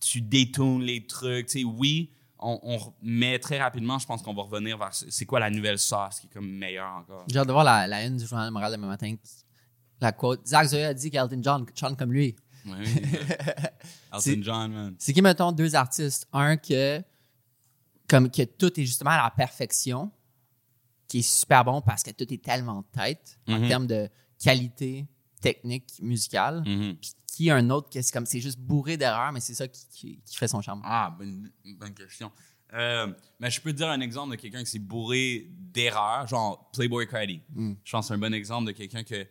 tu 0.00 0.20
détournes 0.20 0.82
les 0.82 1.06
trucs. 1.06 1.46
Tu 1.46 1.58
sais, 1.60 1.64
oui, 1.64 2.12
on, 2.38 2.58
on- 2.62 2.92
mais 3.02 3.38
très 3.38 3.58
rapidement, 3.60 3.98
je 3.98 4.06
pense 4.06 4.22
qu'on 4.22 4.34
va 4.34 4.42
revenir 4.42 4.78
vers 4.78 4.94
c'est 4.94 5.24
quoi 5.26 5.40
la 5.40 5.50
nouvelle 5.50 5.78
sauce 5.78 6.20
qui 6.20 6.26
est 6.26 6.30
comme 6.30 6.48
meilleure 6.50 6.88
encore. 7.00 7.24
J'ai 7.28 7.38
hâte 7.38 7.46
de 7.48 7.52
voir 7.52 7.64
la, 7.64 7.86
la 7.86 8.04
une 8.04 8.16
du 8.16 8.26
journal 8.26 8.48
de 8.48 8.52
Montréal 8.52 8.72
demain 8.72 8.86
matin. 8.88 9.14
La 10.00 10.12
quote. 10.12 10.46
Zach 10.46 10.66
Zoya 10.68 10.88
a 10.88 10.94
dit 10.94 11.10
qu'Elton 11.10 11.40
John 11.42 11.66
chante 11.74 11.98
comme 11.98 12.12
lui. 12.12 12.36
Ouais, 12.66 12.72
C'est- 14.18 14.32
Elton 14.32 14.42
John, 14.42 14.72
man. 14.72 14.94
C'est 14.98 15.12
qui, 15.12 15.22
mettons, 15.22 15.50
deux 15.52 15.74
artistes? 15.74 16.28
Un 16.32 16.56
que, 16.56 17.02
comme 18.08 18.30
que 18.30 18.42
tout 18.42 18.78
est 18.78 18.84
justement 18.84 19.10
à 19.10 19.22
la 19.24 19.30
perfection, 19.30 20.10
qui 21.08 21.18
est 21.18 21.22
super 21.22 21.64
bon 21.64 21.80
parce 21.80 22.02
que 22.02 22.10
tout 22.10 22.32
est 22.32 22.42
tellement 22.42 22.82
tête 22.92 23.38
en 23.48 23.58
Mhm. 23.60 23.68
termes 23.68 23.86
de 23.86 24.08
qualité 24.42 25.06
technique 25.40 26.00
musicale. 26.02 26.62
Mhm. 26.66 26.96
Puis 27.00 27.12
qui 27.26 27.50
un 27.50 27.68
autre 27.70 27.90
que 27.90 28.00
c'est 28.00 28.12
comme 28.12 28.24
c'est 28.26 28.40
juste 28.40 28.58
bourré 28.58 28.96
d'erreurs, 28.96 29.30
mais 29.32 29.40
c'est 29.40 29.54
ça 29.54 29.68
qui, 29.68 29.86
qui, 29.90 30.20
qui 30.24 30.36
fait 30.36 30.48
son 30.48 30.62
charme. 30.62 30.80
Ah, 30.84 31.14
bonne, 31.18 31.52
bonne 31.78 31.92
question. 31.94 32.32
Euh, 32.72 33.12
mais 33.38 33.50
je 33.50 33.60
peux 33.60 33.72
te 33.72 33.76
dire 33.76 33.88
un 33.88 34.00
exemple 34.00 34.30
de 34.32 34.36
quelqu'un 34.40 34.60
qui 34.64 34.70
s'est 34.70 34.78
bourré 34.78 35.46
d'erreurs, 35.50 36.26
genre 36.26 36.70
Playboy 36.72 37.06
Cardi. 37.06 37.40
Je 37.84 37.90
pense 37.92 38.06
que 38.06 38.08
c'est 38.08 38.14
un 38.14 38.18
bon 38.18 38.32
exemple 38.34 38.66
de 38.66 38.72
quelqu'un 38.72 39.04
que 39.04 39.26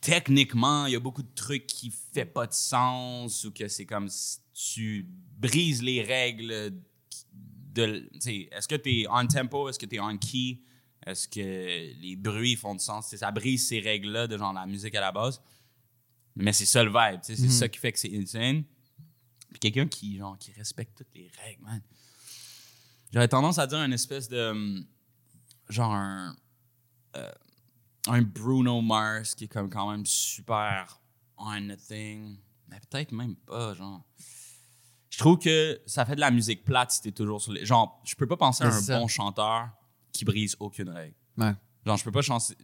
techniquement, 0.00 0.86
il 0.86 0.92
y 0.92 0.96
a 0.96 1.00
beaucoup 1.00 1.22
de 1.22 1.34
trucs 1.34 1.66
qui 1.66 1.90
fait 2.12 2.24
pas 2.24 2.46
de 2.46 2.52
sens 2.52 3.44
ou 3.44 3.50
que 3.52 3.66
c'est 3.68 3.86
comme 3.86 4.08
si 4.08 4.38
tu 4.54 5.06
brises 5.38 5.82
les 5.82 6.02
règles 6.02 6.72
de. 7.74 8.08
Est-ce 8.52 8.66
que 8.68 8.74
tu 8.76 9.00
es 9.02 9.06
on 9.08 9.26
tempo? 9.26 9.68
Est-ce 9.68 9.78
que 9.78 9.86
tu 9.86 9.96
es 9.96 10.00
on 10.00 10.16
key? 10.18 10.60
Est-ce 11.06 11.28
que 11.28 11.40
les 12.00 12.16
bruits 12.16 12.56
font 12.56 12.74
du 12.74 12.80
sens? 12.84 13.14
Ça 13.14 13.30
brise 13.30 13.68
ces 13.68 13.80
règles-là 13.80 14.26
de 14.26 14.36
genre 14.36 14.52
la 14.52 14.66
musique 14.66 14.94
à 14.94 15.00
la 15.00 15.12
base. 15.12 15.40
Mais 16.36 16.52
c'est 16.52 16.66
ça 16.66 16.82
le 16.84 16.90
vibe. 16.90 17.20
C'est 17.22 17.36
ça 17.36 17.68
qui 17.68 17.78
fait 17.78 17.92
que 17.92 17.98
c'est 17.98 18.14
insane. 18.16 18.64
Puis 19.50 19.58
quelqu'un 19.60 19.86
qui, 19.88 20.18
genre, 20.18 20.36
qui 20.38 20.52
respecte 20.52 20.98
toutes 20.98 21.14
les 21.14 21.30
règles, 21.42 21.62
man. 21.62 21.80
J'aurais 23.12 23.28
tendance 23.28 23.58
à 23.58 23.66
dire 23.66 23.78
une 23.78 23.92
espèce 23.92 24.28
de. 24.28 24.50
hum, 24.50 24.86
Genre 25.68 25.92
un. 25.92 26.36
euh, 27.16 27.32
un 28.08 28.22
Bruno 28.22 28.80
Mars 28.80 29.34
qui 29.34 29.44
est 29.44 29.48
comme 29.48 29.68
quand 29.70 29.90
même 29.90 30.04
super 30.06 31.00
on 31.36 31.68
thing. 31.88 32.38
Mais 32.68 32.78
peut-être 32.90 33.12
même 33.12 33.36
pas, 33.36 33.74
genre. 33.74 34.04
Je 35.18 35.24
trouve 35.24 35.38
que 35.38 35.80
ça 35.84 36.04
fait 36.06 36.14
de 36.14 36.20
la 36.20 36.30
musique 36.30 36.64
plate 36.64 36.92
si 36.92 37.00
t'es 37.02 37.10
toujours 37.10 37.42
sur 37.42 37.52
les. 37.52 37.66
Genre, 37.66 38.00
je 38.04 38.14
peux 38.14 38.28
pas 38.28 38.36
penser 38.36 38.62
à 38.62 38.68
un 38.68 38.70
ça. 38.80 39.00
bon 39.00 39.08
chanteur 39.08 39.68
qui 40.12 40.24
brise 40.24 40.54
aucune 40.60 40.90
règle. 40.90 41.14
Ouais. 41.36 41.52
Genre, 41.84 41.96
je 41.96 42.04
peux 42.04 42.12
pas 42.12 42.22
chanter. 42.22 42.54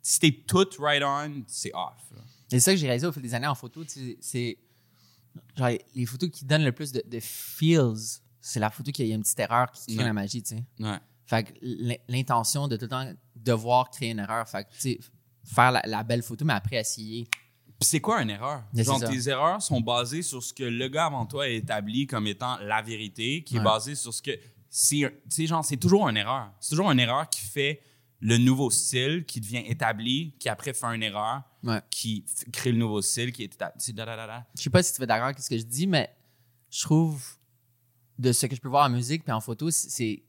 Si 0.00 0.20
t'es 0.20 0.30
tout 0.46 0.68
right 0.78 1.02
on, 1.04 1.42
c'est 1.48 1.74
off. 1.74 2.00
là. 2.14 2.22
Et 2.22 2.24
c'est 2.52 2.60
ça 2.60 2.70
que 2.72 2.76
j'ai 2.76 2.86
réalisé 2.86 3.04
au 3.08 3.10
fil 3.12 3.22
des 3.22 3.34
années 3.34 3.48
en 3.48 3.56
photo, 3.56 3.82
c'est 4.20 4.58
genre 5.56 5.68
les 5.96 6.06
photos 6.06 6.30
qui 6.30 6.44
donnent 6.44 6.64
le 6.64 6.70
plus 6.72 6.92
de, 6.92 7.02
de 7.04 7.18
feels, 7.20 8.20
c'est 8.40 8.60
la 8.60 8.70
photo 8.70 8.92
qui 8.92 9.02
a 9.02 9.14
une 9.14 9.22
petite 9.22 9.40
erreur 9.40 9.70
qui 9.72 9.86
crée 9.86 9.96
Ouais. 9.98 10.04
la 10.04 10.12
magie, 10.12 10.40
tu 10.42 10.56
sais. 10.56 10.64
Ouais. 10.78 10.98
Fait 11.26 11.42
que 11.42 11.52
l'in- 11.62 11.96
l'intention 12.08 12.68
de 12.68 12.76
tout 12.76 12.84
le 12.84 12.88
temps 12.90 13.12
devoir 13.34 13.90
créer 13.90 14.10
une 14.12 14.20
erreur, 14.20 14.48
fait 14.48 14.64
que, 14.64 14.70
tu 14.72 14.80
sais, 14.80 15.00
faire 15.44 15.72
la, 15.72 15.82
la 15.84 16.04
belle 16.04 16.22
photo, 16.22 16.44
mais 16.44 16.54
après 16.54 16.76
essayer. 16.76 17.28
C'est 17.80 18.00
quoi 18.00 18.22
une 18.22 18.30
erreur? 18.30 18.64
Genre, 18.74 18.98
tes 19.00 19.28
erreurs 19.28 19.62
sont 19.62 19.80
basées 19.80 20.22
sur 20.22 20.42
ce 20.42 20.52
que 20.52 20.64
le 20.64 20.88
gars 20.88 21.06
avant 21.06 21.26
toi 21.26 21.44
a 21.44 21.48
établi 21.48 22.06
comme 22.06 22.26
étant 22.26 22.58
la 22.58 22.82
vérité, 22.82 23.44
qui 23.44 23.54
est 23.56 23.58
Ouais. 23.58 23.64
basé 23.64 23.94
sur 23.94 24.12
ce 24.12 24.20
que. 24.22 24.32
c'est- 24.70 24.96
Tu 24.96 25.30
sais, 25.30 25.46
genre, 25.46 25.64
c'est 25.64 25.76
toujours 25.76 26.08
une 26.08 26.16
erreur. 26.16 26.50
C'est 26.60 26.70
toujours 26.70 26.90
une 26.90 26.98
erreur 27.00 27.28
qui 27.30 27.40
fait 27.40 27.80
le 28.20 28.36
nouveau 28.36 28.68
style, 28.70 29.24
qui 29.26 29.40
devient 29.40 29.62
établi, 29.66 30.34
qui 30.40 30.48
après 30.48 30.72
fait 30.74 30.86
une 30.86 31.02
erreur, 31.04 31.42
Ouais. 31.62 31.80
qui 31.88 32.24
crée 32.52 32.72
le 32.72 32.78
nouveau 32.78 33.00
style, 33.00 33.32
qui 33.32 33.42
est 33.44 33.54
établi. 33.54 33.74
C'est 33.78 33.94
da, 33.94 34.04
da, 34.04 34.16
da, 34.16 34.26
da. 34.26 34.46
Je 34.56 34.62
sais 34.62 34.70
pas 34.70 34.82
si 34.82 34.92
tu 34.92 35.02
es 35.02 35.06
d'accord 35.06 35.26
avec 35.26 35.38
ce 35.38 35.48
que 35.48 35.56
je 35.56 35.62
dis, 35.64 35.86
mais 35.86 36.10
je 36.70 36.82
trouve 36.82 37.24
de 38.18 38.32
ce 38.32 38.46
que 38.46 38.56
je 38.56 38.60
peux 38.60 38.68
voir 38.68 38.86
en 38.86 38.90
musique 38.90 39.22
puis 39.22 39.32
en 39.32 39.40
photo, 39.40 39.70
c'est 39.70 40.22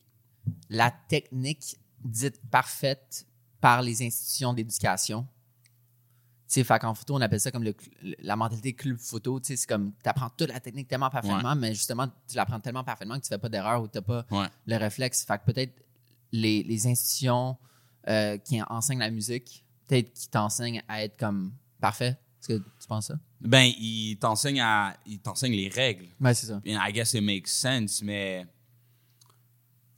la 0.69 0.91
technique 0.91 1.77
dite 2.03 2.39
parfaite 2.51 3.25
par 3.59 3.81
les 3.81 4.01
institutions 4.03 4.53
d'éducation. 4.53 5.27
Tu 6.49 6.55
sais, 6.55 6.63
fait 6.63 6.79
qu'en 6.79 6.95
photo, 6.95 7.15
on 7.15 7.21
appelle 7.21 7.39
ça 7.39 7.51
comme 7.51 7.63
le 7.63 7.75
la 8.23 8.35
mentalité 8.35 8.73
club 8.73 8.97
photo. 8.97 9.39
Tu 9.39 9.45
sais, 9.47 9.55
c'est 9.55 9.67
comme, 9.67 9.91
tu 10.03 10.09
apprends 10.09 10.29
toute 10.35 10.49
la 10.49 10.59
technique 10.59 10.87
tellement 10.87 11.11
parfaitement, 11.11 11.55
mais 11.55 11.75
justement, 11.75 12.07
tu 12.27 12.35
l'apprends 12.35 12.59
tellement 12.59 12.83
parfaitement 12.83 13.15
que 13.17 13.21
tu 13.23 13.27
fais 13.29 13.37
pas 13.37 13.49
d'erreur 13.49 13.83
ou 13.83 13.87
tu 13.87 14.01
pas 14.01 14.25
Ouais. 14.31 14.47
le 14.65 14.75
réflexe. 14.77 15.23
Fait 15.25 15.37
que 15.37 15.45
peut-être 15.51 15.73
les, 16.31 16.63
les 16.63 16.87
institutions 16.87 17.55
euh, 18.07 18.37
qui 18.39 18.59
enseignent 18.63 18.97
la 18.99 19.11
musique, 19.11 19.63
peut-être 19.87 20.11
qui 20.11 20.27
t'enseignent 20.27 20.81
à 20.87 21.03
être 21.03 21.17
comme 21.17 21.53
parfait. 21.79 22.17
Est-ce 22.41 22.47
que 22.47 22.57
tu 22.57 22.87
penses 22.87 23.07
ça? 23.07 23.19
Ben, 23.41 23.71
il 23.79 24.17
t'enseigne 24.17 24.61
à. 24.61 24.97
Il 25.05 25.19
t'enseigne 25.19 25.53
les 25.53 25.69
règles. 25.69 26.07
Ouais, 26.19 26.33
c'est 26.33 26.47
ça. 26.47 26.59
I 26.65 26.91
guess 26.91 27.13
it 27.13 27.21
makes 27.21 27.47
sense, 27.49 28.01
mais 28.01 28.47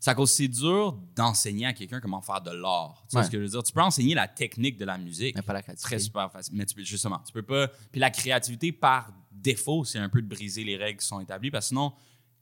à 0.10 0.16
cause 0.16 0.32
c'est 0.32 0.48
dur 0.48 0.94
d'enseigner 1.16 1.68
à 1.68 1.74
quelqu'un 1.74 2.00
comment 2.00 2.22
faire 2.22 2.42
de 2.42 2.50
l'art. 2.52 3.04
Tu 3.08 3.14
vois 3.14 3.22
Ouais. 3.22 3.26
ce 3.28 3.32
que 3.32 3.38
je 3.38 3.44
veux 3.44 3.50
dire? 3.50 3.62
Tu 3.64 3.72
peux 3.72 3.82
enseigner 3.82 4.16
la 4.16 4.28
technique 4.28 4.78
de 4.78 4.86
la 4.86 4.98
musique. 4.98 5.36
Mais 5.36 5.42
pas 5.44 5.54
la 5.54 5.62
créativité. 5.62 5.88
Très 5.96 6.00
super 6.00 6.32
facile. 6.32 6.56
Mais 6.56 6.66
tu 6.66 6.74
peux, 6.76 6.84
justement, 6.84 7.20
tu 7.26 7.32
peux 7.32 7.44
pas. 7.44 7.68
Puis 7.92 8.00
la 8.02 8.10
créativité, 8.10 8.72
par 8.72 9.14
défaut, 9.32 9.84
c'est 9.86 10.00
un 10.00 10.10
peu 10.10 10.22
de 10.22 10.28
briser 10.28 10.64
les 10.64 10.76
règles 10.78 11.00
qui 11.00 11.06
sont 11.08 11.20
établies. 11.20 11.52
Parce 11.52 11.66
que 11.66 11.70
sinon, 11.70 11.94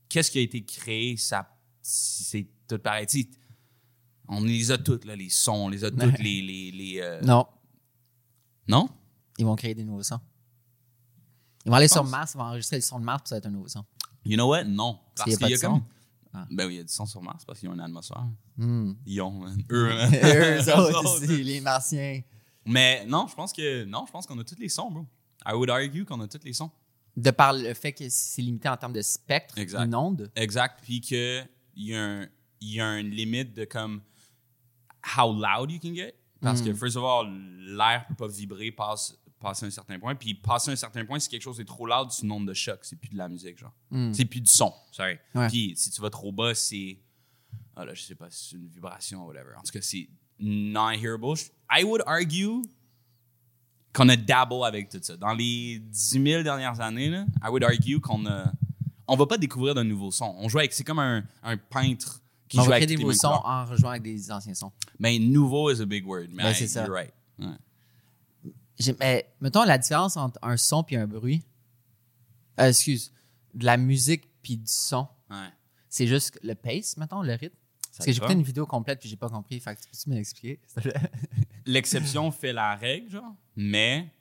qu'est-ce 0.08 0.32
qui 0.32 0.38
a 0.38 0.42
été 0.42 0.64
créé? 0.64 1.18
Ça, 1.18 1.54
c'est 1.82 2.48
tout 2.68 2.80
pareil. 2.80 3.06
Tu 3.08 3.22
sais, 3.24 3.30
on 4.30 4.42
les 4.44 4.72
a 4.72 4.78
toutes, 4.78 5.04
là, 5.06 5.16
les 5.16 5.30
sons, 5.30 5.54
on 5.66 5.70
les 5.70 5.84
a 5.84 5.90
toutes, 5.92 6.00
Ouais. 6.02 6.16
les. 6.20 6.42
les, 6.42 6.72
les, 6.72 7.02
euh, 7.02 7.20
Non, 7.22 7.46
Non? 8.68 8.88
ils 9.38 9.46
vont 9.46 9.56
créer 9.56 9.74
des 9.76 9.84
nouveaux 9.84 10.04
sons. 10.04 10.20
Ils 11.66 11.70
vont 11.72 11.76
aller 11.76 11.88
sur? 11.90 12.04
Mars, 12.06 12.34
ils 12.34 12.38
vont 12.38 12.44
enregistrer 12.46 12.78
le 12.78 12.82
son 12.82 13.00
de 13.00 13.04
Mars, 13.06 13.24
puis 13.24 13.30
ça 13.30 13.36
va 13.36 13.38
être 13.40 13.46
un 13.48 13.52
nouveau 13.52 13.68
son. 13.68 13.84
You 14.24 14.36
know 14.38 14.48
what? 14.48 14.64
Non. 14.64 15.00
Parce 15.16 15.36
qu'il 15.36 15.50
y 15.50 15.54
a 15.54 15.58
y 15.58 15.60
comme. 15.60 15.84
Ah. 16.34 16.46
Ben 16.52 16.68
oui, 16.68 16.76
il 16.76 16.78
y 16.78 16.80
a 16.80 16.84
du 16.84 16.94
son 16.94 17.06
sur 17.06 17.22
Mars 17.22 17.44
parce 17.44 17.60
qu'ils 17.60 17.70
ont 17.70 17.74
une 17.74 17.80
atmosphère. 17.82 18.26
Hmm. 18.58 18.94
Ils 19.06 19.22
ont. 19.22 19.46
Eux. 19.72 19.90
Eux 19.92 20.74
autres, 20.76 21.26
les 21.26 21.60
Martiens. 21.62 22.22
Mais 22.66 23.04
non, 23.06 23.26
je 23.28 23.36
pense 23.36 23.52
que 23.52 23.84
non, 23.86 24.06
je 24.06 24.12
pense 24.12 24.28
qu'on 24.28 24.38
a 24.40 24.44
tous 24.44 24.60
les 24.60 24.70
sons, 24.70 24.92
bro. 24.92 25.06
I 25.46 25.54
would 25.54 25.70
argue 25.70 26.06
qu'on 26.06 26.20
a 26.22 26.28
tous 26.28 26.44
les 26.44 26.54
sons. 26.54 26.70
De 27.18 27.32
par 27.32 27.54
le 27.54 27.74
fait 27.74 27.94
que 27.94 28.08
c'est 28.10 28.42
limité 28.42 28.70
en 28.70 28.78
termes 28.78 28.94
de 28.94 29.02
spectre, 29.02 29.58
Exact. 29.58 29.86
une 29.86 29.96
onde. 29.96 30.32
Exact. 30.36 30.80
Puis 30.84 31.02
que 31.02 31.42
il 31.76 31.88
y 31.88 31.96
a 31.96 32.04
un, 32.04 32.28
y 32.62 32.80
a 32.80 33.00
une 33.00 33.10
limite 33.10 33.54
de 33.56 33.66
comme 33.66 34.02
how 35.18 35.32
loud 35.34 35.72
you 35.72 35.80
can 35.82 35.96
get. 35.96 36.14
Parce 36.42 36.62
que 36.62 36.74
first 36.74 36.96
of 36.96 37.04
all, 37.04 37.28
l'air 37.76 38.06
peut 38.08 38.16
pas 38.16 38.28
vibrer 38.28 38.72
passe 38.72 39.18
passer 39.40 39.66
un 39.66 39.70
certain 39.70 39.98
point. 40.00 40.16
Puis 40.16 40.34
passer 40.34 40.72
un 40.72 40.76
certain 40.76 41.06
point, 41.06 41.20
si 41.20 41.30
quelque 41.30 41.42
chose 41.42 41.60
est 41.60 41.66
trop 41.66 41.86
loud, 41.88 42.12
c'est 42.12 42.24
une 42.24 42.32
onde 42.32 42.48
de 42.48 42.54
choc. 42.54 42.80
C'est 42.84 42.96
plus 42.98 43.10
de 43.10 43.18
la 43.18 43.28
musique, 43.30 43.58
genre. 43.58 43.74
C'est 44.14 44.26
plus 44.26 44.42
du 44.42 44.50
son. 44.52 44.74
Sorry. 44.92 45.18
Ouais. 45.36 45.48
Puis 45.48 45.74
si 45.76 45.90
tu 45.92 46.02
vas 46.02 46.10
trop 46.10 46.32
bas, 46.32 46.54
c'est 46.56 47.00
ah 47.76 47.86
là, 47.86 47.94
je 47.94 48.02
sais 48.02 48.16
pas, 48.16 48.28
c'est 48.30 48.56
une 48.58 48.68
vibration 48.68 49.24
ou 49.24 49.28
whatever. 49.28 49.56
En 49.58 49.62
tout 49.64 49.72
cas, 49.72 49.80
c'est 49.82 50.10
non-hearable. 50.40 51.36
I 51.72 51.84
would 51.84 52.02
argue 52.06 52.62
qu'on 53.94 54.10
a 54.10 54.16
dabble 54.16 54.66
avec 54.66 54.90
tout 54.90 55.00
ça. 55.02 55.16
Dans 55.18 55.34
les 55.34 55.80
10 55.80 56.22
000 56.24 56.44
dernières 56.44 56.80
années, 56.82 57.10
là, 57.10 57.26
I 57.44 57.48
would 57.50 57.64
argue 57.64 58.00
qu'on 58.02 58.26
a. 58.26 58.52
On 59.08 59.16
va 59.16 59.26
pas 59.26 59.38
découvrir 59.38 59.74
de 59.76 59.82
nouveaux 59.84 60.12
sons. 60.12 60.36
On 60.38 60.50
joue 60.50 60.60
avec. 60.60 60.74
C'est 60.74 60.84
comme 60.84 61.00
un, 61.00 61.24
un 61.42 61.58
peintre 61.58 62.22
qui 62.48 62.60
on 62.60 62.64
joue 62.64 62.70
va 62.70 62.76
avec 62.76 62.90
des 62.90 62.98
nouveaux 62.98 63.14
sons 63.14 63.30
couleurs. 63.30 63.46
en 63.46 63.66
rejoignant 63.66 63.92
avec 63.92 64.04
des 64.04 64.32
anciens 64.32 64.54
sons. 64.54 64.72
Mais 65.00 65.18
nouveau 65.18 65.72
is 65.72 65.82
a 65.82 65.86
big 65.86 66.06
word. 66.06 66.28
Mais 66.32 66.44
Ben, 66.44 66.54
c'est 66.54 66.68
ça. 66.68 66.86
You're 66.86 66.94
right. 66.94 67.14
Ouais. 67.40 67.48
Mais, 69.00 69.30
mettons 69.42 69.64
la 69.64 69.78
différence 69.78 70.18
entre 70.18 70.40
un 70.42 70.58
son 70.58 70.84
puis 70.84 70.96
un 70.96 71.08
bruit. 71.08 71.44
Euh, 72.60 72.68
excuse. 72.70 73.12
De 73.54 73.66
la 73.66 73.78
musique 73.78 74.30
puis 74.42 74.58
du 74.58 74.72
son. 74.72 75.08
Ouais. 75.30 75.50
C'est 75.90 76.08
juste 76.08 76.40
le 76.44 76.54
pace, 76.56 76.98
mettons, 76.98 77.22
le 77.22 77.34
rythme. 77.34 77.56
Parce 77.92 78.06
que 78.06 78.12
j'ai 78.12 78.18
écouté 78.18 78.34
une 78.34 78.44
vidéo 78.44 78.66
complète 78.66 79.00
puis 79.00 79.10
j'ai 79.10 79.18
pas 79.18 79.30
compris. 79.30 79.60
Fait 79.60 79.76
que 79.76 79.82
peux-tu 79.82 80.10
m'expliquer? 80.10 80.60
L'exception 81.66 82.32
fait 82.32 82.54
la 82.54 82.76
règle, 82.76 83.10
genre. 83.10 83.36
Mais. 83.56 84.14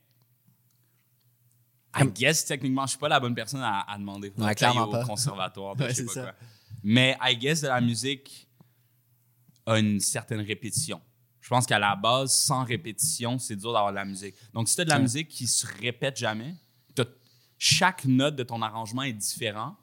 I 1.97 2.05
guess, 2.07 2.44
techniquement, 2.44 2.85
je 2.87 2.90
suis 2.90 2.99
pas 2.99 3.09
la 3.09 3.18
bonne 3.21 3.35
personne 3.35 3.62
à, 3.62 3.81
à 3.81 3.99
demander. 3.99 4.33
Ouais, 4.37 4.55
clairement 4.55 4.85
au 4.85 4.92
pas. 4.92 5.05
conservatoire, 5.05 5.75
de 5.77 5.85
Ouais, 5.85 5.90
je 5.90 5.94
sais 5.94 6.05
pas 6.05 6.12
ça. 6.12 6.23
quoi. 6.23 6.35
Mais 6.83 7.16
I 7.23 7.37
guess 7.37 7.61
de 7.62 7.68
la 7.68 7.81
musique 7.81 8.49
a 9.66 9.79
une 9.79 9.99
certaine 10.01 10.40
répétition. 10.40 11.01
Je 11.49 11.55
pense 11.55 11.65
qu'à 11.65 11.79
la 11.79 11.97
base, 11.97 12.31
sans 12.35 12.63
répétition, 12.63 13.39
c'est 13.39 13.57
dur 13.57 13.73
d'avoir 13.73 13.91
de 13.91 13.97
la 13.97 14.05
musique. 14.05 14.35
Donc, 14.53 14.69
si 14.69 14.75
tu 14.75 14.83
as 14.83 14.85
de 14.85 14.91
la 14.91 14.99
musique 14.99 15.29
qui 15.29 15.47
se 15.47 15.67
répète 15.81 16.19
jamais, 16.19 16.55
chaque 17.57 18.05
note 18.05 18.37
de 18.37 18.43
ton 18.43 18.61
arrangement 18.61 19.03
est 19.03 19.15
différent, 19.15 19.75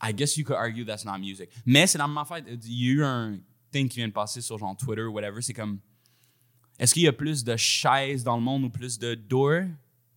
I 0.00 0.14
guess 0.14 0.36
you 0.36 0.44
could 0.44 0.56
argue 0.56 0.84
that's 0.84 1.04
not 1.04 1.18
music. 1.18 1.50
Mais 1.64 1.88
c'est 1.88 1.98
la 1.98 2.06
même 2.06 2.18
affaire. 2.18 2.38
Il 2.46 2.72
y 2.72 2.88
a 2.88 2.92
eu 2.92 3.02
un 3.02 3.40
thing 3.72 3.88
qui 3.88 3.96
vient 3.96 4.06
de 4.06 4.12
passer 4.12 4.40
sur 4.40 4.56
genre 4.58 4.76
Twitter 4.76 5.02
ou 5.02 5.10
whatever. 5.10 5.42
C'est 5.42 5.52
comme, 5.52 5.80
est-ce 6.78 6.94
qu'il 6.94 7.02
y 7.02 7.08
a 7.08 7.12
plus 7.12 7.42
de 7.42 7.56
chaises 7.56 8.22
dans 8.22 8.36
le 8.36 8.42
monde 8.42 8.62
ou 8.62 8.70
plus 8.70 9.00
de 9.00 9.16
doors? 9.16 9.64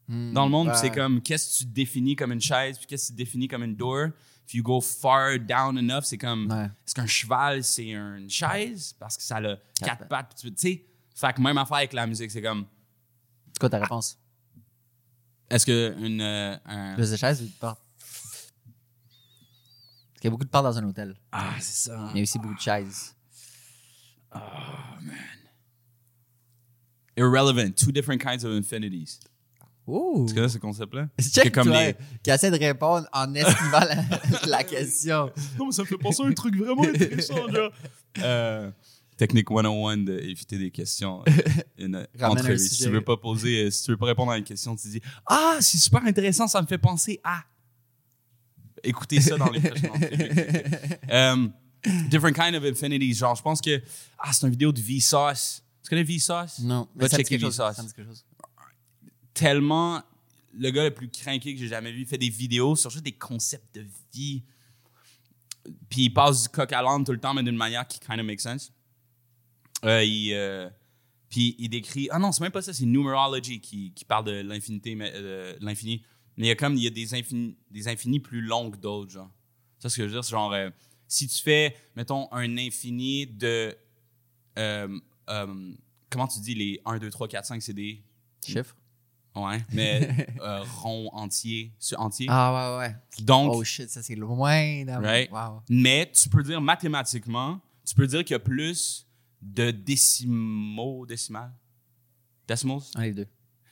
Dans 0.08 0.45
le 0.45 0.52
monde? 0.52 0.67
Ouais. 0.67 0.75
C'est 0.75 0.91
comme, 0.91 1.19
qu'est-ce 1.19 1.52
que 1.52 1.63
tu 1.63 1.65
définis 1.65 2.15
comme 2.15 2.32
une 2.32 2.41
chaise, 2.41 2.78
puis 2.78 2.86
qu'est-ce 2.86 3.08
que 3.08 3.13
tu 3.13 3.17
définis 3.17 3.47
comme 3.47 3.63
une 3.63 3.75
door? 3.75 4.10
If 4.49 4.55
you 4.55 4.63
go 4.63 4.81
far 4.81 5.38
down 5.38 5.77
enough, 5.77 6.05
c'est 6.05 6.17
comme, 6.17 6.51
Ouais. 6.51 6.65
est-ce 6.65 6.95
qu'un 6.95 7.05
cheval, 7.05 7.63
c'est 7.63 7.85
une 7.89 8.27
chaise? 8.31 8.95
Parce 8.97 9.15
que 9.15 9.21
ça 9.21 9.38
a 9.38 9.41
quatre 9.41 9.62
Quatre 9.79 10.07
pattes. 10.07 10.35
tu 10.39 10.51
sais, 10.55 10.83
fait 11.13 11.33
que 11.35 11.41
même 11.41 11.59
affaire 11.59 11.77
avec 11.77 11.93
la 11.93 12.07
musique, 12.07 12.31
c'est 12.31 12.41
comme, 12.41 12.65
C'est 13.53 13.59
quoi 13.59 13.69
ta 13.69 13.77
réponse? 13.79 14.17
est-ce 15.51 15.65
que 15.67 15.95
une, 15.99 16.19
euh, 16.21 16.57
un- 16.65 16.95
Plus 16.95 17.12
de 17.12 17.15
chaises 17.15 17.43
ou 17.43 17.45
de 17.45 17.51
portes? 17.59 17.79
Parce 17.99 18.51
qu'il 20.15 20.23
y 20.23 20.27
a 20.27 20.29
beaucoup 20.31 20.45
de 20.45 20.49
portes 20.49 20.63
dans 20.65 20.77
un 20.79 20.83
hôtel. 20.83 21.15
Ah, 21.31 21.53
c'est 21.59 21.89
ça. 21.89 22.09
Il 22.13 22.17
y 22.17 22.19
a 22.19 22.23
aussi 22.23 22.39
beaucoup 22.39 22.55
de 22.55 22.59
chaises. 22.59 23.15
Irrelevant. 27.15 27.75
Two 27.75 27.91
different 27.91 28.19
kinds 28.19 28.43
of 28.43 28.51
infinities. 28.51 29.19
Ouh! 29.89 30.25
Tu 30.28 30.34
connais 30.36 30.49
ce 30.49 30.58
concept-là? 30.58 31.08
Check 31.19 31.43
C'est 31.45 31.52
comme 31.52 31.67
toi, 31.67 31.84
les- 31.84 31.95
qui 32.23 32.30
essaie 32.30 32.52
de 32.52 32.58
répondre 32.58 33.08
en 33.12 33.34
esquivant 33.34 33.80
la, 33.80 34.04
la 34.47 34.63
question? 34.63 35.32
Non, 35.58 35.65
mais 35.67 35.71
ça 35.71 35.82
me 35.82 35.88
fait 35.88 35.97
penser 35.97 36.23
à 36.23 36.25
un 36.28 36.34
truc 36.34 36.56
vraiment 36.56 36.84
intéressant, 36.84 37.47
genre. 37.49 37.71
Euh, 38.23 38.71
technique 39.17 39.47
101 39.49 39.97
d'éviter 39.97 40.58
des 40.58 40.71
questions. 40.71 41.21
euh, 41.28 41.32
une 41.78 42.08
entrevue. 42.21 42.58
Si 42.58 42.84
tu 42.84 42.89
veux 42.89 43.04
pas 43.04 43.17
poser, 43.17 43.65
euh, 43.65 43.71
si 43.71 43.84
tu 43.84 43.91
veux 43.91 43.97
pas 43.97 44.08
répondre 44.08 44.32
à 44.32 44.38
une 44.38 44.43
question, 44.43 44.75
tu 44.75 44.88
dis 44.88 45.02
Ah, 45.28 45.58
c'est 45.62 45.78
super 45.78 46.04
intéressant, 46.06 46.47
ça 46.47 46.60
me 46.62 46.67
fait 46.67 46.78
penser 46.80 47.19
à. 47.23 47.43
Écoutez 48.84 49.19
ça 49.21 49.38
dans 49.38 49.49
les 49.52 49.60
prochaines 49.60 49.89
entrevues. 49.91 50.97
Euh, 51.12 51.47
different 52.10 52.34
kind 52.34 52.56
of 52.56 52.63
infinities. 52.63 53.13
Genre, 53.13 53.36
je 53.36 53.41
pense 53.43 53.62
que. 53.62 53.82
Ah, 54.17 54.32
c'est 54.34 54.45
une 54.45 54.52
vidéo 54.52 54.71
de 54.71 54.82
Vsauce. 54.82 55.63
Tu 55.84 55.89
connais 55.89 56.04
Vsauce? 56.04 56.60
Non, 56.60 56.88
Va 56.95 57.08
ça 57.10 57.17
me 57.17 57.23
dit 57.23 57.30
checker 57.30 57.38
Vsauce. 57.49 57.56
ça 57.75 57.84
me 57.84 57.88
dit 57.88 57.93
quelque 57.93 58.08
chose. 58.08 58.25
Tellement 59.39 60.04
le 60.54 60.69
gars 60.71 60.84
le 60.84 60.93
plus 60.93 61.10
craqué 61.10 61.54
que 61.54 61.60
j'ai 61.60 61.67
jamais 61.67 61.91
vu. 61.91 62.02
Il 62.02 62.06
fait 62.06 62.17
des 62.17 62.30
vidéos 62.30 62.75
sur 62.75 62.89
juste 62.89 63.06
des 63.06 63.13
concepts 63.13 63.73
de 63.73 63.86
vie. 64.13 64.43
Puis 65.89 66.06
il 66.06 66.10
passe 66.10 66.43
du 66.43 66.49
coq 66.49 66.71
à 66.73 66.82
l'âne 66.82 67.06
tout 67.06 67.13
le 67.13 67.19
temps, 67.19 67.34
mais 67.34 67.43
d'une 67.43 67.56
manière 67.56 67.88
qui 67.88 67.99
kind 67.99 68.19
of 68.19 68.25
make 68.25 68.41
sense. 68.41 68.73
Euh, 69.86 70.04
euh, 70.32 70.69
puis 71.30 71.56
il 71.58 71.69
décrit. 71.69 72.10
Ah 72.12 72.19
non, 72.19 72.32
c'est 72.32 72.41
même 72.41 72.52
pas 72.52 72.62
ça, 72.62 72.73
c'est 72.73 72.86
Numerology 72.86 73.62
qui, 73.62 73.93
qui 73.93 74.04
parle 74.04 74.25
de 74.25 74.41
l'infinité, 74.41 74.95
mais 74.95 75.12
euh, 75.15 75.56
l'infini. 75.62 76.04
Mais 76.36 76.47
il 76.47 76.49
y 76.49 76.52
a 76.52 76.56
comme 76.56 76.75
il 76.75 76.84
y 76.84 76.88
a 76.88 76.91
des 76.91 77.13
infinis, 77.13 77.56
des 77.71 77.88
infinis 77.88 78.19
plus 78.19 78.41
longs 78.41 78.71
que 78.71 78.78
d'autres, 78.78 79.12
genre. 79.12 79.32
Ça, 79.80 79.89
ce 79.89 79.95
que 79.95 80.04
je 80.04 80.08
veux 80.08 80.13
dire, 80.13 80.23
c'est 80.25 80.32
genre. 80.32 80.54
si 81.08 81.28
tu 81.28 81.41
fais, 81.41 81.75
mettons, 81.95 82.28
un 82.34 82.58
infini 82.58 83.28
de. 83.28 83.73
comment 84.56 86.28
tu 86.28 86.39
dis 86.39 86.56
les 86.56 86.82
1, 86.84 86.97
2, 86.97 87.10
3, 87.10 87.28
4, 87.30 87.45
5, 87.45 87.62
c'est 87.62 87.73
des. 87.73 88.04
Chiffre? 88.45 88.75
Ouais, 89.35 89.59
mais 89.73 90.27
euh, 90.41 90.63
rond 90.81 91.09
entier, 91.13 91.71
sur 91.79 91.99
entier. 92.01 92.25
Ah 92.29 92.77
ouais, 92.77 92.87
ouais. 92.87 92.95
Donc, 93.23 93.53
Oh 93.55 93.63
shit, 93.63 93.89
ça 93.89 94.01
c'est 94.01 94.15
loin 94.15 94.83
d'avoir. 94.85 95.11
Right. 95.11 95.31
Wow. 95.31 95.61
mais 95.69 96.11
tu 96.13 96.27
peux 96.29 96.43
dire 96.43 96.59
mathématiquement, 96.59 97.59
tu 97.85 97.95
peux 97.95 98.07
dire 98.07 98.23
qu'il 98.23 98.33
y 98.33 98.35
a 98.35 98.39
plus 98.39 99.07
de 99.41 99.71
décimaux, 99.71 101.05
décimales, 101.05 101.53
decimals. 102.47 102.81
Un 102.95 103.03
des 103.03 103.13
deux. 103.13 103.27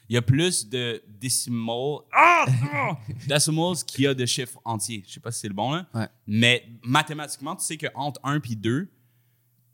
Il 0.09 0.13
y 0.13 0.17
a 0.17 0.21
plus 0.21 0.69
de 0.69 1.03
décimaux, 1.07 2.03
ah, 2.13 2.45
ah, 2.71 2.97
decimals 3.27 3.75
qu'il 3.85 4.05
y 4.05 4.07
a 4.07 4.13
de 4.13 4.25
chiffres 4.25 4.59
entiers. 4.63 5.03
Je 5.05 5.13
sais 5.13 5.19
pas 5.19 5.31
si 5.31 5.41
c'est 5.41 5.47
le 5.49 5.53
bon 5.53 5.73
là, 5.73 5.85
Ouais. 5.93 6.07
mais 6.25 6.65
mathématiquement, 6.83 7.55
tu 7.57 7.65
sais 7.65 7.75
que 7.77 7.87
entre 7.93 8.21
1 8.23 8.39
et 8.49 8.55
2, 8.55 8.89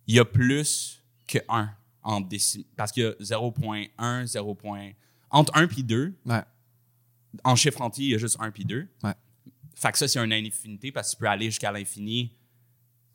il 0.08 0.16
y 0.16 0.20
a 0.20 0.26
plus 0.26 1.04
que 1.28 1.38
1 1.50 1.70
en 2.02 2.20
décimaux. 2.22 2.66
Parce 2.76 2.92
qu'il 2.92 3.04
y 3.04 3.06
a 3.06 3.12
0.1, 3.22 4.26
0. 4.26 4.58
Entre 5.34 5.52
1 5.58 5.68
et 5.68 5.84
2, 5.84 6.14
Ouais. 6.26 6.42
en 7.44 7.56
chiffre 7.58 7.82
entier, 7.82 8.06
il 8.06 8.12
y 8.12 8.16
a 8.16 8.18
juste 8.18 8.38
1 8.40 8.52
puis 8.52 8.64
2. 8.64 8.88
Ouais. 9.04 9.12
Fait 9.76 9.92
que 9.92 9.98
ça, 9.98 10.08
c'est 10.08 10.20
une 10.20 10.32
infinité 10.32 10.92
parce 10.94 11.10
que 11.12 11.16
tu 11.18 11.20
peux 11.20 11.28
aller 11.28 11.46
jusqu'à 11.48 11.72
l'infini 11.72 12.32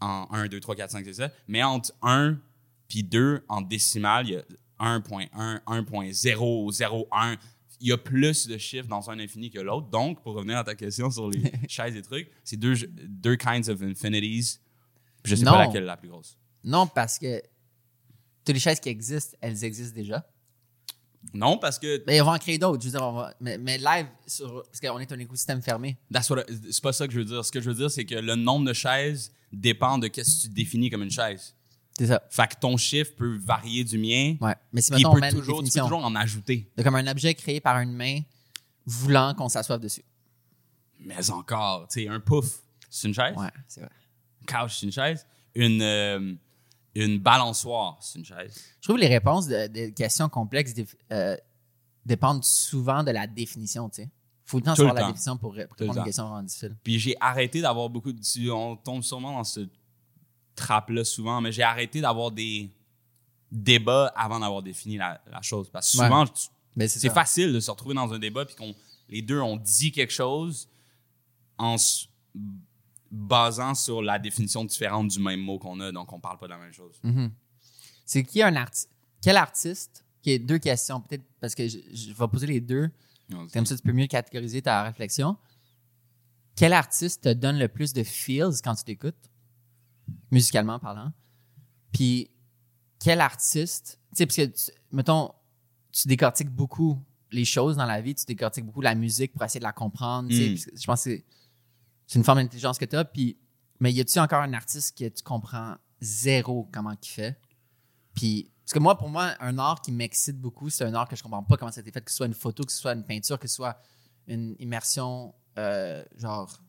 en 0.01 0.27
1, 0.33 0.49
2, 0.49 0.61
3, 0.61 0.75
4, 0.77 0.91
5, 0.91 1.05
c'est 1.07 1.15
ça. 1.15 1.31
Mais 1.47 1.63
entre 1.63 1.93
1 2.03 2.37
puis 2.89 3.03
2 3.05 3.45
en 3.49 3.63
décimale, 3.63 4.29
il 4.29 4.33
y 4.35 4.37
a 4.37 4.43
1.1, 4.81 5.61
1.001. 5.67 7.37
Il 7.81 7.89
y 7.89 7.93
a 7.93 7.97
plus 7.99 8.49
de 8.49 8.59
chiffres 8.59 8.89
dans 8.89 9.09
un 9.11 9.19
infini 9.21 9.51
que 9.51 9.61
l'autre. 9.61 9.89
Donc, 9.89 10.21
pour 10.23 10.35
revenir 10.35 10.59
à 10.59 10.65
ta 10.65 10.75
question 10.75 11.11
sur 11.11 11.31
les 11.31 11.53
chaises 11.69 11.95
et 11.95 12.03
trucs, 12.03 12.29
c'est 12.43 12.57
deux, 12.57 12.75
deux 13.09 13.37
kinds 13.37 13.69
of 13.69 13.81
infinities. 13.83 14.59
Puis 15.23 15.31
je 15.31 15.37
sais 15.37 15.45
Non. 15.45 15.53
pas 15.53 15.67
laquelle 15.67 15.85
est 15.85 15.87
la 15.87 15.97
plus 15.97 16.09
grosse. 16.09 16.37
Non, 16.65 16.89
parce 16.89 17.19
que 17.21 17.41
toutes 18.45 18.55
les 18.55 18.61
chaises 18.61 18.81
qui 18.81 18.89
existent, 18.89 19.37
elles 19.41 19.63
existent 19.65 19.95
déjà. 19.95 20.27
Non, 21.35 21.59
parce 21.59 21.79
que 21.79 22.03
Mais 22.07 22.21
on 22.21 22.25
va 22.25 22.33
en 22.33 22.39
créer 22.39 22.59
d'autres. 22.59 22.83
Je 22.83 22.89
veux 22.89 22.99
dire, 22.99 23.07
on 23.07 23.13
va. 23.13 23.35
Mais, 23.41 23.59
mais 23.59 23.79
live, 23.79 24.07
sur, 24.27 24.63
parce 24.63 24.81
qu'on 24.81 24.99
est 24.99 25.13
un 25.13 25.19
écosystème 25.19 25.61
fermé. 25.63 25.99
C'est 26.13 26.83
pas 26.83 26.93
ça 26.93 27.07
que 27.07 27.13
je 27.13 27.19
veux 27.19 27.25
dire. 27.25 27.45
Ce 27.45 27.53
que 27.53 27.61
je 27.61 27.69
veux 27.69 27.75
dire, 27.75 27.91
c'est 27.91 28.05
que 28.05 28.15
le 28.15 28.35
nombre 28.35 28.67
de 28.67 28.73
chaises 28.73 29.33
dépend 29.53 29.99
de 29.99 30.09
qu'est-ce 30.09 30.37
que 30.37 30.43
tu 30.43 30.55
définis 30.55 30.91
comme 30.91 31.03
une 31.03 31.11
chaise. 31.11 31.55
C'est 31.99 32.07
ça. 32.07 32.23
Fait 32.31 32.47
que 32.47 32.55
ton 32.61 32.77
chiffre 32.77 33.13
peut 33.17 33.37
varier 33.39 33.83
du 33.83 33.99
mien. 33.99 34.37
Ouais. 34.41 34.55
Mais 34.73 34.81
si 34.81 34.93
on 35.05 35.15
met 35.17 35.31
une 35.31 35.39
toujours, 35.39 35.65
tu 35.65 35.71
peux 35.73 35.81
toujours 35.81 36.05
en 36.05 36.15
ajouter. 36.15 36.71
de 36.77 36.83
comme 36.83 36.95
un 36.95 37.07
objet 37.09 37.35
créé 37.35 37.61
par 37.61 37.81
une 37.81 37.93
main 37.93 38.21
voulant 38.87 39.35
qu'on 39.35 39.49
s'assoive 39.49 39.81
dessus. 39.81 40.05
Mais 41.01 41.31
encore, 41.31 41.89
tu 41.89 42.03
sais, 42.03 42.09
un 42.09 42.21
pouf, 42.21 42.61
c'est 42.89 43.09
une 43.09 43.15
chaise? 43.15 43.37
Ouais, 43.37 43.51
c'est 43.67 43.81
vrai. 43.81 43.91
Couch, 44.47 44.79
c'est 44.79 44.87
une 44.87 44.93
chaise. 44.93 45.27
Une, 45.55 45.83
euh, 45.83 46.35
une 47.05 47.19
balançoire, 47.19 47.99
c'est 48.01 48.19
une 48.19 48.25
chaise. 48.25 48.55
Je 48.81 48.89
trouve 48.89 48.97
que 48.97 49.01
les 49.03 49.09
réponses 49.09 49.47
de, 49.47 49.67
de 49.67 49.91
questions 49.91 50.29
complexes 50.29 50.75
euh, 51.13 51.37
dépendent 52.05 52.45
souvent 52.45 53.03
de 53.03 53.11
la 53.11 53.27
définition, 53.27 53.89
tu 53.89 54.03
sais. 54.03 54.11
Faut 54.45 54.59
le 54.59 54.65
temps 54.65 54.75
savoir 54.75 54.95
la 54.95 55.03
temps. 55.03 55.07
définition 55.09 55.37
pour, 55.37 55.53
répondre 55.53 55.93
à 55.93 55.99
une 55.99 56.05
question 56.05 56.25
vraiment 56.25 56.43
difficile. 56.43 56.75
Puis 56.83 56.99
j'ai 56.99 57.15
arrêté 57.21 57.61
d'avoir 57.61 57.91
beaucoup 57.91 58.13
de. 58.13 58.51
On 58.51 58.77
tombe 58.77 59.03
sûrement 59.03 59.33
dans 59.33 59.45
ce 59.45 59.69
trappe-là 60.55 61.05
souvent, 61.05 61.43
mais 61.43 61.53
j'ai 61.53 61.63
arrêté 61.63 62.01
d'avoir 62.01 62.31
des 62.31 62.71
débats 63.53 64.07
avant 64.17 64.41
d'avoir 64.41 64.63
défini 64.63 64.97
la, 64.97 65.21
la 65.31 65.43
chose. 65.43 65.69
Parce 65.71 65.93
que 65.93 65.99
souvent, 65.99 66.25
Mais 66.77 66.89
c'est 66.89 67.11
facile 67.11 67.53
de 67.53 67.61
se 67.61 67.71
retrouver 67.71 67.95
dans 67.95 68.13
un 68.13 68.19
débat 68.19 68.47
puis 68.47 68.57
qu'on 68.57 68.75
les 69.09 69.23
deux 69.23 69.41
ont 69.41 69.57
dit 69.57 69.93
quelque 69.93 70.13
chose 70.13 70.69
en 71.59 71.77
basant 73.11 73.75
sur 73.75 74.03
la 74.03 74.19
définition 74.19 74.65
différente 74.65 75.09
du 75.09 75.21
même 75.21 75.41
mot 75.41 75.59
qu'on 75.59 75.81
a, 75.81 75.91
donc 75.93 76.13
on 76.13 76.21
parle 76.21 76.39
pas 76.39 76.47
de 76.47 76.53
la 76.53 76.59
même 76.59 76.73
chose. 76.73 76.99
Mhm. 77.03 77.31
C'est 78.05 78.23
qui 78.25 78.43
un 78.43 78.55
artiste? 78.57 78.91
Quel 79.23 79.37
artiste? 79.37 80.05
Qui 80.23 80.33
est 80.33 80.39
deux 80.39 80.59
questions, 80.59 81.01
peut-être 81.01 81.25
parce 81.41 81.55
que 81.55 81.67
je, 81.69 81.79
je 81.93 82.13
vais 82.13 82.29
poser 82.29 82.47
les 82.47 82.61
deux. 82.61 82.91
Comme 83.53 83.67
ça, 83.67 83.77
tu 83.77 83.83
peux 83.83 83.93
mieux 83.93 84.07
catégoriser 84.07 84.63
ta 84.63 84.83
réflexion. 84.83 85.37
Quel 86.57 86.73
artiste 86.73 87.23
te 87.25 87.33
donne 87.33 87.59
le 87.59 87.69
plus 87.69 87.93
de 87.93 88.03
feels 88.03 88.61
quand 88.65 88.75
tu 88.75 88.85
t'écoutes, 88.85 89.31
musicalement 90.31 90.79
parlant? 90.79 91.13
Puis, 91.93 92.31
quel 92.99 93.21
artiste, 93.21 94.01
tu 94.11 94.17
sais, 94.17 94.27
parce 94.27 94.37
que, 94.37 94.45
tu- 94.47 94.73
mettons, 94.93 95.33
tu 95.93 96.09
décortiques 96.09 96.51
beaucoup 96.51 96.99
les 97.31 97.45
choses 97.45 97.77
dans 97.77 97.85
la 97.87 98.01
vie, 98.01 98.15
tu 98.15 98.25
décortiques 98.25 98.65
beaucoup 98.65 98.81
la 98.81 98.95
musique 98.95 99.33
pour 99.33 99.45
essayer 99.45 99.61
de 99.61 99.65
la 99.65 99.73
comprendre, 99.73 100.29
Mm. 100.31 100.57
je 100.75 100.85
pense 100.87 101.05
que 101.05 101.23
c'est- 102.09 102.19
une 102.19 102.25
forme 102.25 102.39
d'intelligence 102.43 102.77
que 102.79 102.85
tu 102.87 102.97
as. 102.97 103.05
Puis, 103.05 103.39
mais 103.79 103.93
y 103.93 104.01
a-tu 104.01 104.19
encore 104.19 104.43
un 104.43 104.53
artiste 104.55 104.99
que 104.99 105.09
tu 105.09 105.23
comprends 105.23 105.77
zéro 106.01 106.69
comment 106.73 106.93
il 107.01 107.07
fait? 107.09 107.39
Puis, 108.15 108.51
parce 108.65 108.73
que 108.73 108.79
moi, 108.81 108.99
pour 108.99 109.09
moi, 109.09 109.35
un 109.41 109.57
art 109.59 109.81
qui 109.81 109.93
m'excite 109.93 110.39
beaucoup, 110.41 110.69
c'est 110.71 110.85
un 110.85 110.95
art 110.95 111.07
que 111.09 111.15
je 111.17 111.23
comprends 111.23 111.43
pas 111.45 111.57
comment 111.57 111.71
ça 111.71 111.79
a 111.81 111.83
été 111.83 111.93
fait, 111.93 112.01
que 112.01 112.11
ce 112.11 112.17
soit 112.17 112.27
une 112.27 112.35
photo, 112.35 112.65
que 112.65 112.73
ce 112.73 112.79
soit 112.81 112.93
une 112.95 113.05
peinture, 113.05 113.39
que 113.39 113.47
ce 113.47 113.55
soit 113.55 113.79
une 114.27 114.57
immersion, 114.59 115.35
euh, 115.59 116.05
genre, 116.17 116.61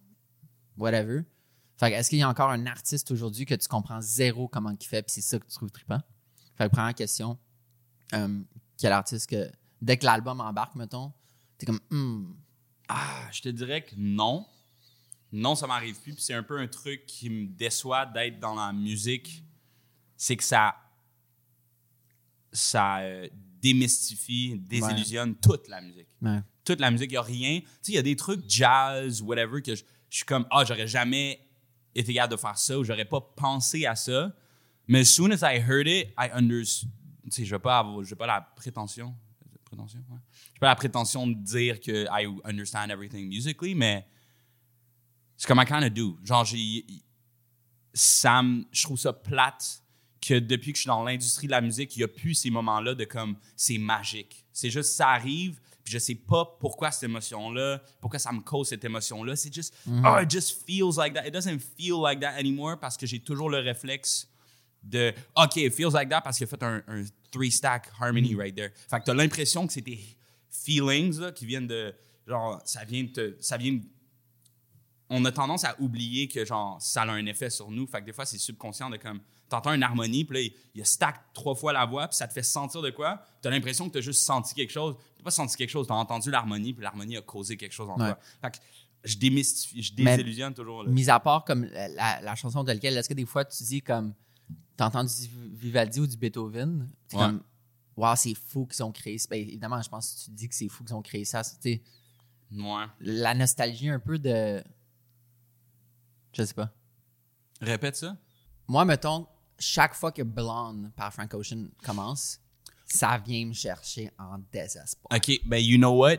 whatever. 0.77 1.23
Fait 1.77 1.91
est-ce 1.93 2.09
qu'il 2.09 2.19
y 2.19 2.23
a 2.23 2.29
encore 2.29 2.49
un 2.49 2.65
artiste 2.67 3.09
aujourd'hui 3.11 3.45
que 3.45 3.55
tu 3.55 3.67
comprends 3.67 4.01
zéro 4.01 4.47
comment 4.47 4.71
il 4.71 4.85
fait, 4.85 5.01
puis 5.01 5.13
c'est 5.13 5.21
ça 5.21 5.39
que 5.39 5.45
tu 5.45 5.55
trouves 5.55 5.71
trippant? 5.71 6.01
Fait 6.57 6.65
que 6.65 6.69
première 6.75 6.93
question, 6.93 7.37
euh, 8.13 8.41
quel 8.77 8.91
artiste 8.91 9.29
que 9.29 9.49
dès 9.81 9.97
que 9.97 10.05
l'album 10.05 10.41
embarque, 10.41 10.75
mettons, 10.75 11.13
t'es 11.57 11.65
comme, 11.65 11.79
hmm, 11.89 12.33
Ah, 12.91 13.27
je 13.31 13.41
te 13.41 13.49
dirais 13.49 13.83
que 13.85 13.93
non. 13.97 14.45
Non, 15.31 15.55
ça 15.55 15.67
m'arrive 15.67 15.99
plus. 16.01 16.13
Puis 16.13 16.23
c'est 16.23 16.33
un 16.33 16.43
peu 16.43 16.59
un 16.59 16.67
truc 16.67 17.05
qui 17.05 17.29
me 17.29 17.47
déçoit 17.47 18.05
d'être 18.05 18.39
dans 18.39 18.55
la 18.55 18.73
musique. 18.73 19.43
C'est 20.17 20.35
que 20.35 20.43
ça. 20.43 20.75
Ça 22.51 22.99
euh, 23.01 23.27
démystifie, 23.61 24.57
désillusionne 24.59 25.35
toute 25.35 25.67
la 25.67 25.81
musique. 25.81 26.07
ouais. 26.21 26.39
Toute 26.65 26.79
la 26.81 26.91
musique, 26.91 27.09
il 27.09 27.13
n'y 27.13 27.17
a 27.17 27.21
rien. 27.23 27.59
Tu 27.61 27.67
sais, 27.81 27.91
il 27.93 27.95
y 27.95 27.97
a 27.97 28.03
des 28.03 28.15
trucs 28.15 28.43
jazz, 28.47 29.23
whatever, 29.23 29.59
que 29.61 29.73
je, 29.73 29.83
je 30.09 30.17
suis 30.17 30.25
comme, 30.25 30.45
ah, 30.51 30.63
j'aurais 30.65 30.87
jamais 30.87 31.39
été 31.95 32.13
capable 32.13 32.33
de 32.33 32.37
faire 32.39 32.57
ça 32.59 32.77
ou 32.77 32.83
j'aurais 32.83 33.05
pas 33.05 33.21
pensé 33.21 33.87
à 33.87 33.95
ça. 33.95 34.31
Mais 34.87 34.99
as 34.99 35.05
soon 35.05 35.31
as 35.31 35.41
I 35.41 35.57
heard 35.59 35.87
it, 35.87 36.09
I 36.17 36.29
understood. 36.31 36.89
Tu 37.25 37.31
sais, 37.31 37.45
je 37.45 37.55
n'ai 37.55 37.59
pas, 37.59 37.79
avoir- 37.79 38.05
pas 38.17 38.27
la 38.27 38.41
prétention. 38.41 39.15
Prétention, 39.65 39.99
ouais. 40.09 40.17
Pas 40.59 40.67
la 40.67 40.75
prétention 40.75 41.25
de 41.27 41.33
dire 41.35 41.79
que 41.79 42.05
I 42.11 42.27
understand 42.43 42.89
everything 42.89 43.27
musically, 43.27 43.73
mais 43.75 44.07
c'est 45.39 45.47
comme 45.47 45.59
I 45.59 45.65
kind 45.65 45.83
of 45.83 45.91
do. 45.91 46.19
Genre, 46.23 46.45
j'ai. 46.45 46.85
Ça 47.93 48.43
me- 48.43 48.65
je 48.71 48.83
trouve 48.83 48.99
ça 48.99 49.13
plate 49.13 49.81
que 50.21 50.37
depuis 50.37 50.71
que 50.73 50.77
je 50.77 50.81
suis 50.81 50.87
dans 50.87 51.03
l'industrie 51.03 51.47
de 51.47 51.51
la 51.51 51.61
musique, 51.61 51.95
il 51.95 51.99
n'y 51.99 52.03
a 52.03 52.07
plus 52.07 52.35
ces 52.35 52.49
moments-là 52.51 52.93
de 52.93 53.03
comme 53.05 53.35
c'est 53.55 53.77
magique. 53.79 54.45
C'est 54.53 54.69
juste 54.69 54.91
ça 54.93 55.09
arrive, 55.09 55.59
puis 55.83 55.93
je 55.93 55.97
sais 55.97 56.13
pas 56.15 56.45
pourquoi 56.59 56.91
cette 56.91 57.03
émotion-là, 57.03 57.81
pourquoi 57.99 58.19
ça 58.19 58.31
me 58.31 58.41
cause 58.41 58.67
cette 58.69 58.83
émotion-là. 58.83 59.35
C'est 59.35 59.53
juste, 59.53 59.73
oh, 60.05 60.19
it 60.21 60.29
just 60.29 60.63
feels 60.67 60.97
like 60.97 61.13
that. 61.15 61.25
It 61.25 61.33
doesn't 61.33 61.59
feel 61.77 61.95
like 62.03 62.19
that 62.19 62.33
anymore 62.37 62.77
parce 62.79 62.95
que 62.97 63.07
j'ai 63.07 63.19
toujours 63.19 63.49
le 63.49 63.57
réflexe 63.59 64.29
de 64.83 65.13
OK, 65.35 65.55
it 65.57 65.73
feels 65.73 65.93
like 65.93 66.09
that 66.09 66.21
parce 66.21 66.37
qu'il 66.37 66.45
a 66.45 66.47
fait 66.47 66.63
un, 66.63 66.83
un 66.87 67.03
three-stack 67.31 67.89
harmony 67.99 68.35
right 68.35 68.55
there. 68.55 68.69
Fait 68.89 68.99
que 68.99 69.05
t'as 69.05 69.13
l'impression 69.13 69.65
que 69.65 69.73
c'est 69.73 69.81
tes 69.81 69.99
feelings 70.51 71.17
là, 71.19 71.31
qui 71.31 71.45
viennent 71.45 71.67
de. 71.67 71.93
Genre, 72.27 72.61
ça 72.65 72.83
vient 72.83 73.03
de. 73.03 73.09
te- 73.09 73.35
Ça 73.41 73.57
vient 73.57 73.73
de- 73.73 73.83
on 75.09 75.23
a 75.25 75.31
tendance 75.31 75.63
à 75.63 75.75
oublier 75.79 76.27
que 76.27 76.45
genre 76.45 76.81
ça 76.81 77.01
a 77.03 77.07
un 77.11 77.25
effet 77.25 77.49
sur 77.49 77.71
nous. 77.71 77.87
Fait 77.87 77.99
que 78.01 78.05
des 78.05 78.13
fois, 78.13 78.25
c'est 78.25 78.37
subconscient 78.37 78.89
de 78.89 78.97
comme. 78.97 79.21
T'entends 79.49 79.73
une 79.73 79.81
harmonie, 79.81 80.25
puis 80.25 80.47
là, 80.49 80.53
il- 80.75 80.81
a 80.81 80.85
stack 80.85 81.33
trois 81.33 81.55
fois 81.55 81.73
la 81.73 81.83
voix, 81.83 82.07
puis 82.07 82.15
ça 82.15 82.27
te 82.27 82.33
fait 82.33 82.43
sentir 82.43 82.83
de 82.83 82.91
quoi? 82.91 83.19
T'as 83.41 83.49
l'impression 83.49 83.89
que 83.89 83.93
t'as 83.93 84.01
juste 84.01 84.21
senti 84.21 84.53
quelque 84.53 84.69
chose. 84.69 84.95
T'as 85.17 85.23
pas 85.23 85.31
senti 85.31 85.57
quelque 85.57 85.71
chose, 85.71 85.87
t'as 85.87 85.95
entendu 85.95 86.29
l'harmonie, 86.29 86.71
puis 86.73 86.83
l'harmonie 86.83 87.17
a 87.17 87.21
causé 87.23 87.57
quelque 87.57 87.71
chose 87.73 87.89
en 87.89 87.93
Ouais. 87.99 88.11
toi. 88.11 88.19
Fait 88.43 88.51
que 88.51 88.57
je 89.03 89.17
démystifie, 89.17 89.81
je 89.81 89.93
Mais- 89.97 90.15
désillusionne 90.17 90.53
toujours. 90.53 90.83
Là. 90.83 90.91
Mis 90.91 91.09
à 91.09 91.19
part 91.19 91.43
comme 91.45 91.63
la, 91.65 91.87
la- 91.87 92.21
la 92.21 92.35
chanson 92.35 92.63
telle 92.63 92.79
quelle, 92.79 92.95
est-ce 92.95 93.09
que 93.09 93.15
des 93.15 93.25
fois 93.25 93.43
tu 93.43 93.63
dis 93.63 93.81
comme 93.81 94.13
t'as 94.77 94.85
entendu 94.85 95.11
du 95.27 95.55
Vivaldi 95.57 95.99
ou 95.99 96.05
du 96.05 96.15
Beethoven, 96.17 96.87
t'es 97.07 97.17
Ouais. 97.17 97.23
comme 97.23 97.41
Wow, 97.97 98.15
c'est 98.15 98.33
fou 98.35 98.65
qu'ils 98.67 98.81
ont 98.83 98.91
créé 98.93 99.17
ça. 99.17 99.27
Ben, 99.31 99.41
évidemment, 99.41 99.81
je 99.81 99.89
pense 99.89 100.13
que 100.13 100.25
tu 100.25 100.31
dis 100.31 100.47
que 100.47 100.55
c'est 100.55 100.69
fou 100.69 100.85
qu'ils 100.85 100.95
ont 100.95 101.01
créé 101.01 101.25
ça. 101.25 101.43
C'était 101.43 101.81
Ouais. 102.51 102.85
la 103.01 103.33
nostalgie 103.33 103.89
un 103.89 103.99
peu 103.99 104.17
de. 104.19 104.63
Je 106.33 106.43
sais 106.43 106.53
pas. 106.53 106.71
Répète 107.61 107.95
ça. 107.95 108.17
Moi, 108.67 108.85
mettons, 108.85 109.27
chaque 109.57 109.93
fois 109.93 110.11
que 110.11 110.21
Blonde 110.21 110.91
par 110.95 111.13
Frank 111.13 111.33
Ocean 111.33 111.67
commence, 111.83 112.39
ça 112.85 113.17
vient 113.17 113.45
me 113.45 113.53
chercher 113.53 114.11
en 114.17 114.37
désespoir. 114.51 115.17
OK, 115.17 115.39
ben 115.45 115.57
you 115.57 115.77
know 115.77 115.91
what? 115.97 116.17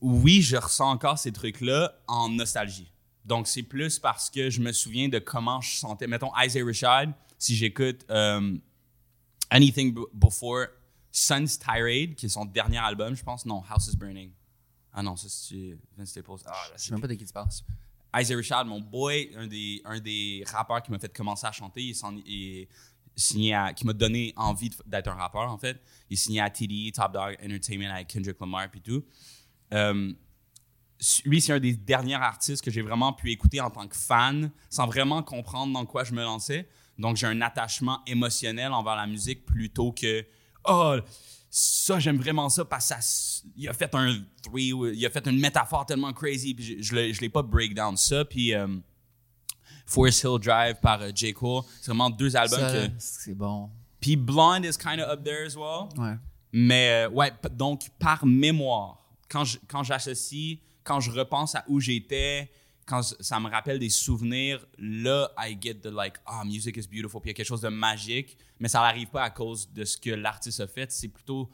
Oui, 0.00 0.42
je 0.42 0.56
ressens 0.56 0.90
encore 0.90 1.18
ces 1.18 1.32
trucs-là 1.32 1.92
en 2.06 2.28
nostalgie. 2.28 2.92
Donc, 3.24 3.46
c'est 3.48 3.62
plus 3.62 3.98
parce 3.98 4.30
que 4.30 4.48
je 4.48 4.60
me 4.60 4.72
souviens 4.72 5.08
de 5.08 5.18
comment 5.18 5.60
je 5.60 5.76
sentais. 5.76 6.06
Mettons, 6.06 6.30
Isaiah 6.40 6.64
Rashad, 6.64 7.12
si 7.36 7.56
j'écoute 7.56 8.04
euh, 8.10 8.56
Anything 9.50 9.94
Before 10.14 10.66
Sun's 11.10 11.58
Tirade, 11.58 12.14
qui 12.14 12.26
est 12.26 12.30
son 12.30 12.44
dernier 12.44 12.78
album, 12.78 13.14
je 13.14 13.22
pense. 13.24 13.44
Non, 13.44 13.62
House 13.68 13.88
is 13.88 13.96
Burning. 13.96 14.32
Ah 14.92 15.02
non, 15.02 15.16
ça 15.16 15.28
c'est 15.28 15.76
Vince 15.96 16.10
Staples. 16.10 16.42
Ah, 16.46 16.54
Je 16.76 16.82
sais 16.82 16.90
même 16.92 17.00
pas 17.00 17.06
de 17.06 17.14
qui 17.14 17.24
tu 17.24 17.32
parles. 17.32 17.48
Isaiah 18.16 18.36
Rashad, 18.36 18.66
mon 18.66 18.80
boy, 18.80 19.30
un 19.36 19.46
des, 19.46 19.82
un 19.84 20.00
des 20.00 20.44
rappeurs 20.46 20.82
qui 20.82 20.90
m'a 20.90 20.98
fait 20.98 21.14
commencer 21.14 21.46
à 21.46 21.52
chanter, 21.52 21.82
il, 21.82 22.66
signé 23.16 23.58
qui 23.76 23.84
m'a 23.84 23.92
donné 23.92 24.32
envie 24.36 24.70
d'être 24.86 25.08
un 25.08 25.14
rappeur, 25.14 25.50
en 25.50 25.58
fait. 25.58 25.80
Il 26.08 26.14
est 26.14 26.16
signé 26.16 26.40
à 26.40 26.50
TDE, 26.50 26.92
Top 26.94 27.12
Dog 27.12 27.36
Entertainment, 27.44 27.90
avec 27.92 28.08
Kendrick 28.08 28.40
Lamar 28.40 28.68
et 28.74 28.80
tout. 28.80 29.04
Euh, 29.74 30.12
lui, 31.24 31.40
c'est 31.40 31.52
un 31.52 31.60
des 31.60 31.74
derniers 31.74 32.14
artistes 32.14 32.64
que 32.64 32.70
j'ai 32.70 32.82
vraiment 32.82 33.12
pu 33.12 33.30
écouter 33.30 33.60
en 33.60 33.70
tant 33.70 33.86
que 33.86 33.96
fan, 33.96 34.50
sans 34.70 34.86
vraiment 34.86 35.22
comprendre 35.22 35.72
dans 35.72 35.84
quoi 35.84 36.04
je 36.04 36.12
me 36.12 36.22
lançais. 36.22 36.68
Donc, 36.98 37.16
j'ai 37.16 37.26
un 37.26 37.40
attachement 37.40 38.00
émotionnel 38.06 38.72
envers 38.72 38.96
la 38.96 39.06
musique 39.06 39.44
plutôt 39.44 39.92
que 39.92 40.24
oh 40.64 40.96
ça 41.60 41.98
j'aime 41.98 42.18
vraiment 42.18 42.48
ça 42.48 42.64
parce 42.64 42.84
que 42.84 42.88
ça 42.94 42.98
s- 42.98 43.42
il 43.56 43.68
a 43.68 43.72
fait 43.72 43.92
un 43.94 44.14
three 44.42 44.72
il 44.94 45.04
a 45.06 45.10
fait 45.10 45.26
une 45.26 45.40
métaphore 45.40 45.84
tellement 45.86 46.12
crazy 46.12 46.54
puis 46.54 46.82
je, 46.82 47.12
je 47.12 47.20
l'ai 47.20 47.28
pas 47.28 47.42
breakdown 47.42 47.96
ça 47.96 48.24
puis 48.24 48.54
euh, 48.54 48.66
Forest 49.86 50.22
Hill 50.24 50.38
Drive 50.40 50.76
par 50.80 51.00
euh, 51.02 51.10
J 51.14 51.32
Cole 51.32 51.62
c'est 51.80 51.90
vraiment 51.90 52.10
deux 52.10 52.36
albums 52.36 52.58
Ça, 52.60 52.72
que 52.88 52.92
c'est 52.98 53.34
bon. 53.34 53.70
puis 54.00 54.16
Blonde 54.16 54.64
is 54.64 54.76
kind 54.76 55.00
of 55.00 55.08
up 55.08 55.24
there 55.24 55.46
as 55.46 55.56
well 55.56 55.88
Ouais. 55.96 56.16
mais 56.52 57.06
euh, 57.06 57.10
ouais, 57.10 57.32
donc 57.52 57.88
par 57.98 58.24
mémoire, 58.24 58.98
quand 59.28 59.44
je- 59.44 59.58
quand 59.66 59.82
j'associe, 59.82 60.58
quand 60.84 61.00
je 61.00 61.10
repense 61.10 61.54
à 61.54 61.64
où 61.68 61.80
j'étais, 61.80 62.50
quand 62.88 63.02
ça 63.02 63.38
me 63.38 63.50
rappelle 63.50 63.78
des 63.78 63.90
souvenirs, 63.90 64.66
là, 64.78 65.30
I 65.38 65.56
get 65.60 65.74
the 65.74 65.88
like, 65.88 66.16
ah, 66.24 66.42
music 66.44 66.76
is 66.78 66.88
beautiful, 66.88 67.20
puis 67.20 67.28
il 67.28 67.32
y 67.32 67.34
a 67.34 67.34
quelque 67.34 67.46
chose 67.46 67.60
de 67.60 67.68
magique, 67.68 68.38
mais 68.58 68.68
ça 68.68 68.80
n'arrive 68.80 69.08
pas 69.08 69.22
à 69.22 69.30
cause 69.30 69.70
de 69.70 69.84
ce 69.84 69.98
que 69.98 70.10
l'artiste 70.10 70.60
a 70.60 70.66
fait, 70.66 70.90
c'est 70.90 71.08
plutôt 71.08 71.50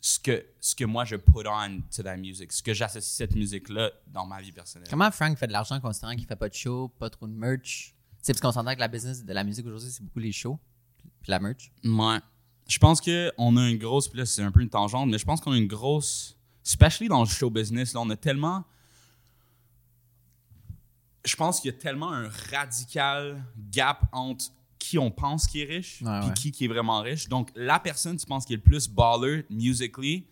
ce 0.00 0.18
que, 0.18 0.46
ce 0.60 0.74
que 0.74 0.84
moi 0.84 1.04
je 1.04 1.16
put 1.16 1.46
on 1.46 1.82
to 1.94 2.02
that 2.02 2.16
music, 2.16 2.50
ce 2.50 2.62
que 2.62 2.72
j'associe 2.72 3.04
cette 3.04 3.36
musique-là 3.36 3.90
dans 4.06 4.24
ma 4.24 4.40
vie 4.40 4.52
personnelle. 4.52 4.88
Comment 4.88 5.10
Frank 5.10 5.36
fait 5.36 5.46
de 5.46 5.52
l'argent 5.52 5.78
considérant 5.80 6.16
qu'il 6.16 6.26
fait 6.26 6.36
pas 6.36 6.48
de 6.48 6.54
show, 6.54 6.88
pas 6.98 7.10
trop 7.10 7.26
de 7.26 7.32
merch? 7.34 7.94
C'est 8.22 8.32
parce 8.32 8.40
qu'on 8.40 8.52
s'entend 8.52 8.74
que 8.74 8.80
la 8.80 8.88
business 8.88 9.22
de 9.22 9.32
la 9.34 9.44
musique 9.44 9.66
aujourd'hui, 9.66 9.90
c'est 9.90 10.02
beaucoup 10.02 10.18
les 10.18 10.32
shows, 10.32 10.58
puis 11.20 11.30
la 11.30 11.40
merch. 11.40 11.70
Ouais. 11.84 12.20
Je 12.66 12.78
pense 12.78 13.02
qu'on 13.02 13.56
a 13.58 13.68
une 13.68 13.76
grosse, 13.76 14.08
puis 14.08 14.18
là, 14.18 14.24
c'est 14.24 14.42
un 14.42 14.50
peu 14.50 14.62
une 14.62 14.70
tangente, 14.70 15.10
mais 15.10 15.18
je 15.18 15.26
pense 15.26 15.42
qu'on 15.42 15.52
a 15.52 15.58
une 15.58 15.66
grosse, 15.66 16.38
especially 16.64 17.08
dans 17.08 17.20
le 17.20 17.28
show 17.28 17.50
business, 17.50 17.92
là, 17.92 18.00
on 18.00 18.08
a 18.08 18.16
tellement. 18.16 18.64
Je 21.24 21.36
pense 21.36 21.60
qu'il 21.60 21.70
y 21.72 21.74
a 21.74 21.78
tellement 21.78 22.12
un 22.12 22.28
radical 22.50 23.42
gap 23.70 24.04
entre 24.12 24.46
qui 24.78 24.98
on 24.98 25.10
pense 25.10 25.46
qui 25.46 25.62
est 25.62 25.64
riche 25.64 26.02
Ouais, 26.02 26.08
ouais. 26.10 26.34
qui 26.36 26.52
qui 26.52 26.66
est 26.66 26.68
vraiment 26.68 27.00
riche. 27.00 27.28
Donc, 27.28 27.50
la 27.54 27.78
personne, 27.80 28.16
tu 28.18 28.26
penses 28.26 28.44
qui 28.44 28.52
est 28.52 28.56
le 28.56 28.62
plus 28.62 28.88
baller 28.88 29.44
musically 29.48 30.26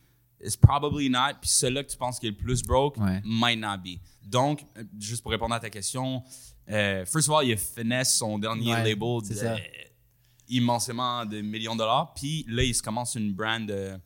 is 0.45 0.57
probably 0.61 1.09
not, 1.09 1.35
puis 1.41 1.49
celui-là 1.49 1.85
que 1.85 1.91
tu 1.91 1.97
penses 1.97 2.19
qui 2.19 2.27
est 2.27 2.31
le 2.31 2.37
plus 2.37 2.63
broke 2.63 2.97
Ouais. 2.99 3.23
might 3.25 3.59
not 3.59 3.79
be. 3.79 3.99
Donc, 4.23 4.65
euh, 4.77 4.85
juste 4.99 5.23
pour 5.23 5.31
répondre 5.31 5.55
à 5.55 5.61
ta 5.61 5.71
question, 5.71 6.23
euh, 6.69 7.07
first 7.07 7.29
of 7.29 7.37
all, 7.37 7.45
il 7.47 7.51
y 7.51 7.53
a 7.53 7.57
Finesse, 7.57 8.17
son 8.17 8.39
dernier 8.39 8.73
label 8.73 8.97
de- 9.23 9.57
immensément 10.49 11.25
de 11.25 11.41
millions 11.41 11.75
de 11.75 11.79
dollars. 11.79 12.13
Puis 12.15 12.45
là, 12.49 12.63
il 12.63 12.75
se 12.75 12.83
commence 12.83 13.15
une 13.15 13.33
brand 13.33 13.65
de 13.67 13.99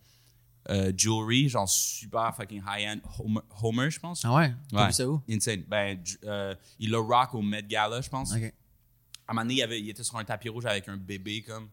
euh, 0.68 0.92
jewelry, 0.96 1.48
genre 1.48 1.68
super 1.68 2.35
fucking 2.35 2.62
high-end, 2.66 2.98
Homer, 3.18 3.40
Homer, 3.62 3.90
je 3.90 4.00
pense. 4.00 4.24
Ah 4.24 4.35
ouais? 4.35 4.52
T'as 4.70 4.81
Ouais. 4.81 4.87
vu 4.88 4.92
ça 4.92 5.09
où? 5.09 5.22
Insane. 5.29 5.62
Ben, 5.68 5.98
euh, 6.24 6.55
il 6.79 6.90
le 6.90 6.98
rock 6.98 7.35
au 7.35 7.42
Met 7.42 7.62
Gala, 7.62 8.00
je 8.00 8.09
pense. 8.09 8.33
Ok. 8.35 8.42
À 8.42 9.33
un 9.33 9.35
moment 9.35 9.42
donné, 9.42 9.55
il, 9.55 9.62
avait- 9.62 9.81
il 9.81 9.88
était 9.90 10.05
sur 10.05 10.16
un 10.16 10.24
tapis 10.24 10.48
rouge 10.48 10.66
avec 10.66 10.88
un 10.88 10.96
bébé, 10.96 11.42
comme. 11.42 11.68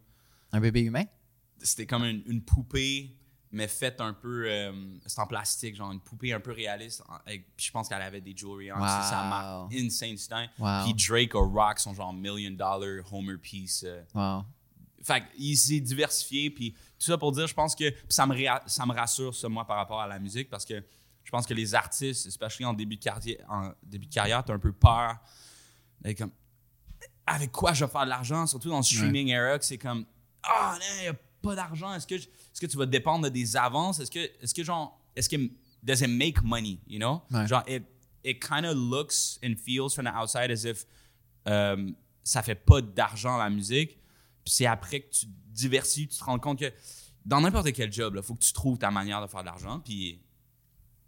Un 0.51 0.59
bébé 0.59 0.81
humain? 0.81 1.05
C'était 1.59 1.85
comme 1.85 2.03
une, 2.03 2.23
une 2.27 2.41
poupée, 2.41 3.15
mais 3.51 3.67
faite 3.67 4.01
un 4.01 4.13
peu. 4.13 4.45
euh, 4.47 4.71
c'est 5.05 5.19
en 5.19 5.27
plastique, 5.27 5.75
genre 5.75 5.91
une 5.91 5.99
poupée 5.99 6.33
un 6.33 6.39
peu 6.39 6.51
réaliste. 6.51 7.03
avec- 7.25 7.55
puis 7.55 7.67
je 7.67 7.71
pense 7.71 7.87
qu'elle 7.89 8.01
avait 8.01 8.21
des 8.21 8.35
jewelry 8.35 8.71
en. 8.71 8.79
Wow. 8.79 8.87
Ça, 8.87 9.01
ça 9.03 9.23
marque 9.23 9.73
insane 9.75 10.17
style. 10.17 10.49
Wow. 10.59 10.83
Puis 10.83 10.93
Drake 11.07 11.35
a 11.35 11.39
rock 11.39 11.79
son 11.79 11.93
genre 11.93 12.11
million 12.13 12.51
dollar 12.51 13.03
Homer 13.11 13.37
piece. 13.37 13.83
euh, 13.87 14.01
Wow. 14.15 14.43
fait 15.03 15.23
il 15.37 15.55
s'est 15.55 15.79
diversifié, 15.79 16.49
puis 16.49 16.73
tout 17.03 17.11
ça 17.11 17.17
pour 17.17 17.31
dire, 17.31 17.47
je 17.47 17.53
pense 17.53 17.75
que 17.75 17.93
ça 18.09 18.25
me, 18.25 18.33
réa- 18.33 18.61
ça 18.67 18.85
me 18.85 18.93
rassure, 18.93 19.33
ça, 19.35 19.49
moi, 19.49 19.65
par 19.65 19.77
rapport 19.77 19.99
à 20.01 20.07
la 20.07 20.19
musique, 20.19 20.49
parce 20.49 20.65
que 20.65 20.83
je 21.23 21.31
pense 21.31 21.45
que 21.45 21.53
les 21.53 21.73
artistes, 21.75 22.25
especially 22.25 22.65
en 22.65 22.73
début 22.73 22.97
de 22.97 23.03
carrière, 23.03 23.37
en 23.49 23.71
début 23.83 24.07
de 24.07 24.13
carrière, 24.13 24.43
t'as 24.43 24.53
un 24.53 24.59
peu 24.59 24.71
peur. 24.73 25.17
comme, 26.17 26.31
avec 27.25 27.51
quoi 27.51 27.73
je 27.73 27.85
vais 27.85 27.91
faire 27.91 28.03
de 28.03 28.09
l'argent, 28.09 28.45
surtout 28.47 28.69
dans 28.69 28.77
le 28.77 28.83
streaming 28.83 29.29
era, 29.29 29.57
que 29.57 29.65
c'est 29.65 29.77
comme, 29.77 30.05
ah, 30.43 30.77
non, 30.79 30.85
il 30.97 31.01
n'y 31.03 31.07
a 31.07 31.13
pas 31.41 31.55
d'argent, 31.55 31.93
est-ce 31.93 32.05
que, 32.07 32.17
je- 32.17 32.27
est-ce 32.27 32.59
que 32.61 32.65
tu 32.65 32.77
vas 32.77 32.85
dépendre 32.85 33.25
de 33.25 33.29
des 33.29 33.55
avances, 33.55 33.99
est-ce 33.99 34.11
que, 34.11 34.19
est-ce 34.41 34.53
que 34.53 34.63
genre, 34.63 34.99
est-ce 35.15 35.29
que, 35.29 35.37
does 35.81 36.01
it 36.01 36.09
make 36.09 36.41
money, 36.43 36.79
you 36.87 36.99
know? 36.99 37.21
Ouais. 37.31 37.47
Genre, 37.47 37.63
it, 37.67 37.83
it 38.23 38.41
kind 38.45 38.65
of 38.65 38.75
looks 38.75 39.39
and 39.43 39.55
feels 39.57 39.93
from 39.93 40.05
the 40.05 40.13
outside 40.15 40.51
as 40.51 40.63
if 40.65 40.85
euh, 41.47 41.91
ça 42.23 42.41
fait 42.41 42.55
pas 42.55 42.81
d'argent 42.81 43.37
la 43.37 43.49
musique. 43.49 43.97
Puis 44.43 44.53
c'est 44.53 44.65
après 44.65 45.01
que 45.01 45.09
tu 45.11 45.25
diversifies, 45.47 46.07
tu 46.07 46.17
te 46.17 46.23
rends 46.23 46.39
compte 46.39 46.59
que 46.59 46.71
dans 47.25 47.41
n'importe 47.41 47.71
quel 47.73 47.91
job, 47.91 48.15
il 48.17 48.23
faut 48.23 48.35
que 48.35 48.43
tu 48.43 48.53
trouves 48.53 48.77
ta 48.77 48.91
manière 48.91 49.21
de 49.21 49.27
faire 49.27 49.41
de 49.41 49.45
l'argent. 49.45 49.79
Puis 49.79 50.21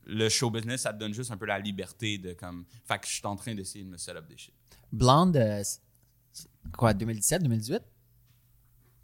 le 0.04 0.30
show 0.30 0.50
business, 0.50 0.82
ça 0.82 0.94
te 0.94 1.00
donne 1.00 1.14
juste 1.14 1.32
un 1.32 1.38
peu 1.38 1.46
la 1.46 1.60
liberté 1.60 2.18
de 2.18 2.34
comme. 2.34 2.66
Fait 2.86 3.00
que 3.00 3.08
je 3.08 3.14
suis 3.14 3.26
en 3.26 3.36
train 3.36 3.56
d'essayer 3.56 3.84
de 3.84 3.90
me 3.90 3.98
set 3.98 4.16
up 4.16 4.28
des 4.28 4.38
shit. 4.38 4.54
Blonde, 4.92 5.36
euh, 5.36 5.64
quoi, 6.78 6.94
2017, 6.94 7.42
2018? 7.44 7.82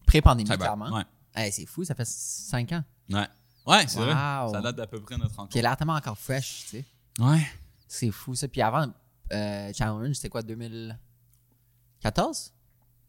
Pré-pandémie, 0.05 0.49
clairement. 0.49 0.95
ouais. 0.95 1.03
Hey, 1.33 1.51
c'est 1.51 1.65
fou, 1.65 1.83
ça 1.83 1.95
fait 1.95 2.07
5 2.07 2.71
ans. 2.73 2.83
Ouais. 3.09 3.27
Ouais, 3.65 3.87
c'est 3.87 3.99
vrai. 3.99 4.11
Ça 4.11 4.61
date 4.61 4.75
d'à 4.75 4.87
peu 4.87 5.01
près 5.01 5.17
notre 5.17 5.35
rencontre. 5.35 5.53
Qui 5.53 5.59
a 5.59 5.61
l'air 5.61 5.77
tellement 5.77 5.95
encore 5.95 6.17
fresh, 6.17 6.63
tu 6.63 6.67
sais. 6.69 6.85
Ouais. 7.19 7.41
C'est 7.87 8.11
fou, 8.11 8.35
ça. 8.35 8.47
Puis 8.47 8.61
avant, 8.61 8.91
euh, 9.31 9.71
Channel 9.73 9.93
Orange, 9.93 10.15
c'était 10.15 10.29
quoi, 10.29 10.41
2014? 10.41 12.53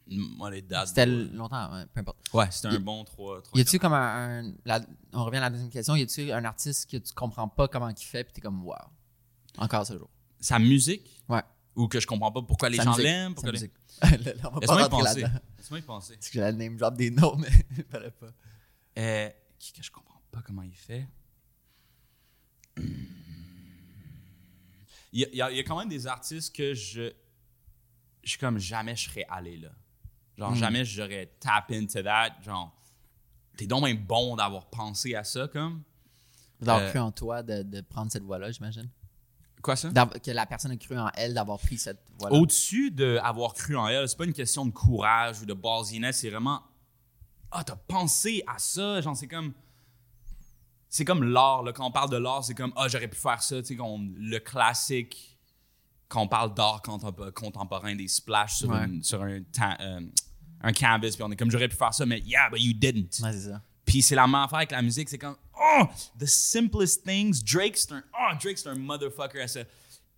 Moi, 0.09 0.51
les 0.51 0.63
dates. 0.63 0.89
C'était 0.89 1.07
longtemps, 1.07 1.73
ouais, 1.73 1.87
peu 1.87 2.01
importe. 2.01 2.19
Ouais, 2.35 2.51
c'était 2.51 2.69
un 2.69 2.81
bon 2.81 3.05
3. 3.05 3.43
Y 3.55 3.61
a-tu 3.61 3.79
comme 3.79 3.93
un. 3.95 4.41
un- 4.49 4.55
la- 4.65 4.81
on 5.13 5.25
revient 5.25 5.39
à 5.39 5.43
la 5.43 5.51
deuxième 5.51 5.71
question. 5.71 5.95
Y 5.97 6.03
a-tu 6.03 6.31
un 6.33 6.45
artiste 6.45 6.91
que 6.91 6.97
tu 6.97 7.15
comprends 7.15 7.49
pas 7.49 7.69
comment 7.69 7.89
il 7.89 7.97
fait, 7.97 8.25
puis 8.25 8.33
t'es 8.33 8.41
comme, 8.41 8.65
wow. 8.65 8.75
Encore 9.59 9.87
ce 9.87 9.97
jour? 9.97 10.11
Sa 10.41 10.59
musique? 10.59 11.23
Ouais. 11.29 11.43
ou 11.75 11.89
que 11.89 11.99
je 12.01 12.07
comprends 12.07 12.31
pas 12.33 12.43
pourquoi 12.43 12.69
les 12.69 12.77
Sa 12.77 12.83
gens 12.85 12.97
l'aiment. 12.97 13.35
les- 13.45 13.71
Laisse-moi 14.03 14.83
y 14.83 14.89
penser. 14.91 15.25
Laisse-moi 15.57 15.79
y 15.79 15.83
penser. 15.83 16.17
C'est 16.21 16.31
que 16.33 16.39
j'allais 16.39 16.57
name 16.69 16.77
drop 16.77 16.95
des 16.97 17.11
noms, 17.11 17.37
mais 17.37 17.49
il 17.79 17.85
fallait 17.85 18.11
pas. 18.11 18.27
Euh, 18.99 19.31
qui 19.59 19.73
que 19.73 19.83
je 19.83 19.91
comprends 19.91 20.21
pas 20.31 20.43
comment 20.43 20.63
il 20.63 20.75
fait? 20.75 21.07
Hmm. 22.77 22.83
Il 25.15 25.21
y, 25.21 25.25
a, 25.25 25.29
il 25.31 25.37
y 25.37 25.43
a- 25.43 25.51
il 25.51 25.57
y 25.57 25.61
a 25.61 25.63
quand 25.65 25.79
même 25.79 25.89
des 25.89 26.07
artistes 26.07 26.55
que 26.55 26.75
je. 26.75 27.13
Je 28.25 28.31
suis 28.31 28.39
comme 28.39 28.59
jamais 28.59 28.95
je 28.97 29.09
serais 29.09 29.27
allé 29.29 29.57
là. 29.57 29.71
Genre, 30.49 30.55
jamais 30.55 30.85
j'aurais 30.85 31.27
tap 31.41 31.71
into 31.71 32.03
that. 32.03 32.37
Genre, 32.45 32.75
t'es 33.57 33.67
donc 33.67 33.85
même 33.85 33.99
bon 34.05 34.37
d'avoir 34.37 34.67
pensé 34.67 35.15
à 35.15 35.25
ça, 35.25 35.49
comme. 35.49 35.83
D'avoir 36.61 36.85
Euh, 36.85 36.91
cru 36.91 36.99
en 37.01 37.11
toi 37.13 37.43
de, 37.43 37.63
de 37.63 37.81
prendre 37.81 38.11
cette 38.13 38.23
voie-là, 38.23 38.51
j'imagine. 38.53 38.89
Quoi 39.63 39.77
ça? 39.77 39.91
Que 39.91 40.31
la 40.33 40.45
personne 40.47 40.73
a 40.73 40.77
cru 40.77 40.99
en 40.99 41.09
elle 41.15 41.35
d'avoir 41.35 41.59
pris 41.59 41.79
cette 41.79 42.05
voie-là. 42.19 42.37
Au-dessus 42.37 42.91
d'avoir 42.91 43.55
cru 43.55 43.77
en 43.77 43.87
elle, 43.89 44.09
c'est 44.09 44.17
pas 44.19 44.25
une 44.25 44.33
question 44.33 44.67
de 44.67 44.71
courage 44.73 45.41
ou 45.41 45.47
de 45.47 45.55
ballsiness, 45.55 46.19
c'est 46.21 46.31
vraiment 46.31 46.61
ah 47.53 47.63
t'as 47.63 47.77
pensé 47.77 48.43
à 48.47 48.59
ça, 48.59 49.01
genre 49.03 49.17
c'est 49.17 49.29
comme 49.29 49.53
c'est 50.89 51.05
comme 51.05 51.23
l'art 51.23 51.63
quand 51.75 51.87
on 51.87 51.91
parle 51.93 52.11
de 52.11 52.17
l'art, 52.17 52.45
c'est 52.45 52.55
comme 52.55 52.73
ah 52.77 52.89
j'aurais 52.89 53.09
pu 53.09 53.17
faire 53.17 53.43
ça, 53.43 53.63
tu 53.63 53.77
sais 53.77 53.83
le 54.17 54.39
classique 54.39 55.39
quand 56.09 56.23
on 56.23 56.29
parle 56.29 56.53
d'art 56.55 56.83
contem- 56.85 57.31
contemporain 57.33 57.95
des 57.95 58.09
splashes 58.09 58.57
sur, 58.59 58.69
Ouais. 58.71 58.85
une- 58.85 59.03
sur 59.03 59.23
un 59.23 59.43
ta- 59.45 59.79
euh, 59.81 60.01
un 60.63 60.73
canvas 60.73 61.11
puis 61.15 61.23
on 61.23 61.31
est 61.31 61.37
comme 61.37 61.51
j'aurais 61.51 61.69
pu 61.69 61.77
faire 61.77 61.93
ça 61.93 62.07
mais 62.07 62.21
yeah 62.21 62.49
but 62.51 62.61
you 62.61 62.73
didn't. 62.73 63.23
Ouais, 63.23 63.33
c'est 63.33 63.51
ça. 63.51 63.63
Puis 63.85 64.03
c'est 64.03 64.15
la 64.15 64.27
même 64.27 64.37
affaire 64.37 64.59
avec 64.59 64.71
la 64.71 64.83
musique, 64.83 65.09
c'est 65.09 65.19
comme 65.19 65.37
oh 65.59 65.85
the 66.19 66.27
simplest 66.27 67.05
things. 67.05 67.43
Drake 67.43 67.77
c'est 67.77 67.93
un 67.93 68.03
oh 68.15 68.35
Drake 68.43 68.59
c'est 68.59 68.69
un 68.69 68.77
motherfucker 68.77 69.41
à 69.41 69.49
ça. 69.49 69.61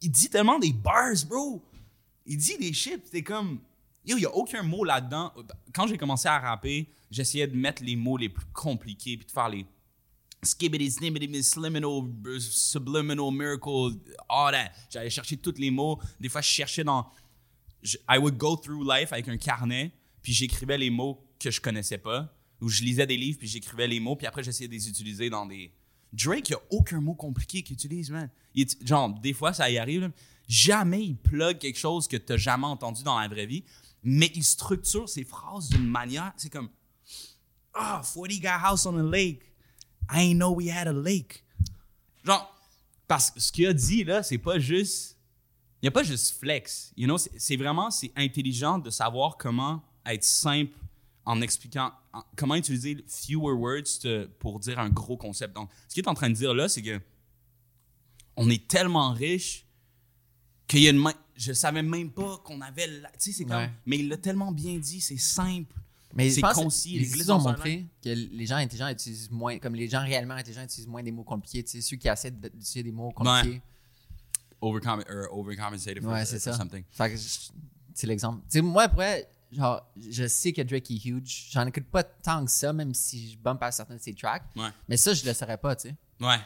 Il 0.01 0.11
dit 0.11 0.29
tellement 0.29 0.59
des 0.59 0.73
bars, 0.73 1.25
bro. 1.29 1.65
Il 2.27 2.37
dit 2.37 2.59
des 2.59 2.73
shit, 2.73 3.11
t'es 3.11 3.23
comme 3.23 3.61
yo, 4.05 4.19
y 4.19 4.27
a 4.27 4.35
aucun 4.35 4.63
mot 4.63 4.85
là-dedans. 4.85 5.33
Quand 5.73 5.87
j'ai 5.87 5.97
commencé 5.97 6.29
à 6.29 6.39
rapper, 6.39 6.89
j'essayais 7.11 7.47
de 7.47 7.57
mettre 7.57 7.83
les 7.83 7.97
mots 7.97 8.17
les 8.17 8.29
plus 8.29 8.47
compliqués 8.53 9.17
puis 9.17 9.27
de 9.27 9.33
faire 9.33 9.49
les 9.49 9.67
skibbity 10.43 10.91
snibbity 10.91 11.43
subliminal 11.43 12.03
subliminal 12.39 13.33
miracle 13.33 13.97
all 14.29 14.53
that. 14.53 14.73
J'allais 14.91 15.11
chercher 15.11 15.37
tous 15.39 15.59
les 15.59 15.71
mots. 15.71 15.99
Des 16.21 16.29
fois 16.29 16.43
je 16.43 16.49
cherchais 16.49 16.85
dans 16.85 17.11
I 18.09 18.19
would 18.19 18.37
go 18.37 18.57
through 18.57 18.83
life 18.85 19.13
avec 19.13 19.29
un 19.29 19.37
carnet, 19.37 19.93
puis 20.25 20.33
j'écrivais 20.33 20.79
les 20.79 20.91
mots 20.91 21.23
que 21.39 21.51
je 21.51 21.61
connaissais 21.61 21.99
pas, 21.99 22.35
ou 22.61 22.69
je 22.69 22.83
lisais 22.83 23.07
des 23.07 23.17
livres, 23.17 23.39
puis 23.39 23.47
j'écrivais 23.47 23.87
les 23.87 24.01
mots, 24.01 24.17
puis 24.17 24.27
après 24.27 24.43
j'essayais 24.43 24.67
de 24.67 24.73
les 24.73 24.89
utiliser 24.89 25.31
dans 25.31 25.47
des. 25.47 25.73
Drake, 26.13 26.49
il 26.49 26.53
n'y 26.53 26.57
a 26.57 26.63
aucun 26.71 27.01
mot 27.01 27.15
compliqué 27.15 27.63
qu'il 27.63 27.75
utilise, 27.75 28.11
man. 28.11 28.31
Genre, 28.83 29.11
des 29.21 29.35
fois, 29.35 29.53
ça 29.53 29.69
y 29.69 29.79
arrive, 29.79 30.11
jamais 30.49 31.05
il 31.05 31.17
plug 31.17 31.59
quelque 31.59 31.79
chose 31.79 32.09
que 32.09 32.17
tu 32.17 32.33
n'as 32.33 32.39
jamais 32.39 32.67
entendu 32.67 33.03
dans 33.03 33.19
la 33.19 33.29
vraie 33.29 33.47
vie, 33.47 33.65
mais 34.03 34.31
il 34.35 34.45
structure 34.45 35.09
ses 35.09 35.25
phrases 35.25 35.69
d'une 35.69 35.87
manière, 35.87 36.33
c'est 36.37 36.51
comme 36.51 36.71
Ah, 37.75 38.01
40 38.03 38.41
got 38.41 38.49
house 38.63 38.87
on 38.87 38.97
a 38.97 39.03
lake. 39.03 39.43
I 40.11 40.31
ain't 40.31 40.37
know 40.37 40.55
we 40.55 40.71
had 40.71 40.89
a 40.89 40.93
lake. 40.93 41.45
Genre, 42.25 42.51
parce 43.07 43.31
que 43.31 43.41
ce 43.41 43.53
qu'il 43.53 43.67
a 43.67 43.75
dit, 43.75 44.05
là, 44.05 44.23
c'est 44.23 44.39
pas 44.39 44.59
juste 44.59 45.19
il 45.83 45.89
n'y 45.89 45.89
a 45.89 45.91
pas 45.91 46.03
juste 46.03 46.39
flex. 46.41 46.95
You 46.97 47.07
know, 47.07 47.19
c'est 47.19 47.57
vraiment 47.57 47.91
c'est 47.91 48.11
intelligent 48.17 48.79
de 48.79 48.89
savoir 48.89 49.37
comment 49.37 49.85
être 50.07 50.25
simple 50.25 50.77
en 51.25 51.41
expliquant 51.41 51.93
en- 52.13 52.23
comment 52.37 52.55
utiliser 52.55 53.03
fewer 53.09 53.53
words 53.55 53.99
te- 54.03 54.27
pour 54.39 54.61
dire 54.61 54.79
un 54.79 54.91
gros 54.91 55.17
concept. 55.17 55.55
Donc, 55.55 55.71
ce 55.89 55.95
qu'il 55.95 56.05
est 56.05 56.09
en 56.09 56.15
train 56.15 56.29
de 56.31 56.35
dire 56.35 56.53
là, 56.55 56.69
c'est 56.69 56.83
que 56.83 57.01
on 58.37 58.51
est 58.51 58.67
tellement 58.69 59.13
riche 59.13 59.65
qu'il 60.67 60.81
y 60.81 60.87
a 60.87 60.91
une 60.91 60.99
main. 60.99 61.15
Je 61.37 61.53
savais 61.53 61.83
même 61.83 62.11
pas 62.11 62.39
qu'on 62.45 62.61
avait. 62.61 62.87
la- 62.87 63.11
Tu 63.11 63.17
sais, 63.19 63.33
c'est 63.33 63.45
comme. 63.45 63.57
Ouais. 63.57 63.71
Mais 63.87 63.99
il 63.99 64.09
l'a 64.09 64.17
tellement 64.17 64.53
bien 64.53 64.79
dit, 64.79 65.01
c'est 65.01 65.17
simple. 65.17 65.75
Mais 66.17 66.31
c'est 66.31 66.43
concis. 66.43 66.99
Les 66.99 67.13
études 67.13 67.31
ont 67.31 67.41
montré 67.41 67.87
que 68.03 68.09
les 68.11 68.47
gens 68.47 68.57
intelligents 68.57 68.89
utilisent 68.89 69.31
moins, 69.33 69.59
comme 69.59 69.75
les 69.75 69.89
gens 69.89 70.01
réellement 70.03 70.35
intelligents 70.35 70.63
utilisent 70.63 70.87
moins 70.87 71.03
des 71.03 71.11
mots 71.11 71.25
compliqués. 71.25 71.65
Tu 71.65 71.71
sais, 71.73 71.81
ceux 71.81 71.97
qui 71.97 72.07
essaient 72.07 72.31
d'utiliser 72.31 72.85
des 72.85 72.93
mots 72.93 73.11
compliqués. 73.11 73.61
Overcom 74.61 75.03
or 75.11 75.39
overcompensated 75.39 76.03
for, 76.03 76.13
Ouais, 76.13 76.25
c'est 76.25 76.39
ça. 76.39 76.53
something. 76.53 76.85
C'est 77.95 78.07
l'exemple. 78.07 78.43
Tu 78.45 78.59
sais, 78.59 78.61
moi, 78.63 78.85
après, 78.85 79.29
genre, 79.53 79.87
je 79.97 80.27
sais 80.27 80.53
que 80.53 80.63
Drake 80.63 80.91
est 80.91 81.05
huge. 81.05 81.49
J'en 81.51 81.67
écoute 81.67 81.87
pas 81.87 82.03
tant 82.03 82.45
que 82.45 82.51
ça, 82.51 82.73
même 82.73 82.95
si 82.95 83.33
je 83.33 83.39
bump 83.39 83.63
à 83.63 83.71
certains 83.71 83.97
de 83.97 84.01
ses 84.01 84.15
tracks. 84.15 84.45
Ouais. 84.57 84.69
Mais 84.89 84.97
ça, 84.97 85.15
je 85.15 85.25
le 85.25 85.33
saurais 85.33 85.59
pas, 85.59 85.77
tu 85.77 85.89
sais. 85.89 85.97
Ouais. 86.21 86.39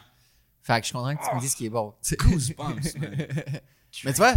Fait 0.61 0.79
que 0.79 0.81
je 0.81 0.85
suis 0.87 0.93
content 0.93 1.15
que 1.15 1.27
tu 1.27 1.35
me 1.35 1.39
dises 1.39 1.51
ce 1.51 1.55
qui 1.55 1.65
est 1.65 1.69
bon. 1.69 1.93
Goosebumps. 2.19 2.95
Mais 4.03 4.13
tu 4.13 4.17
vois, 4.17 4.33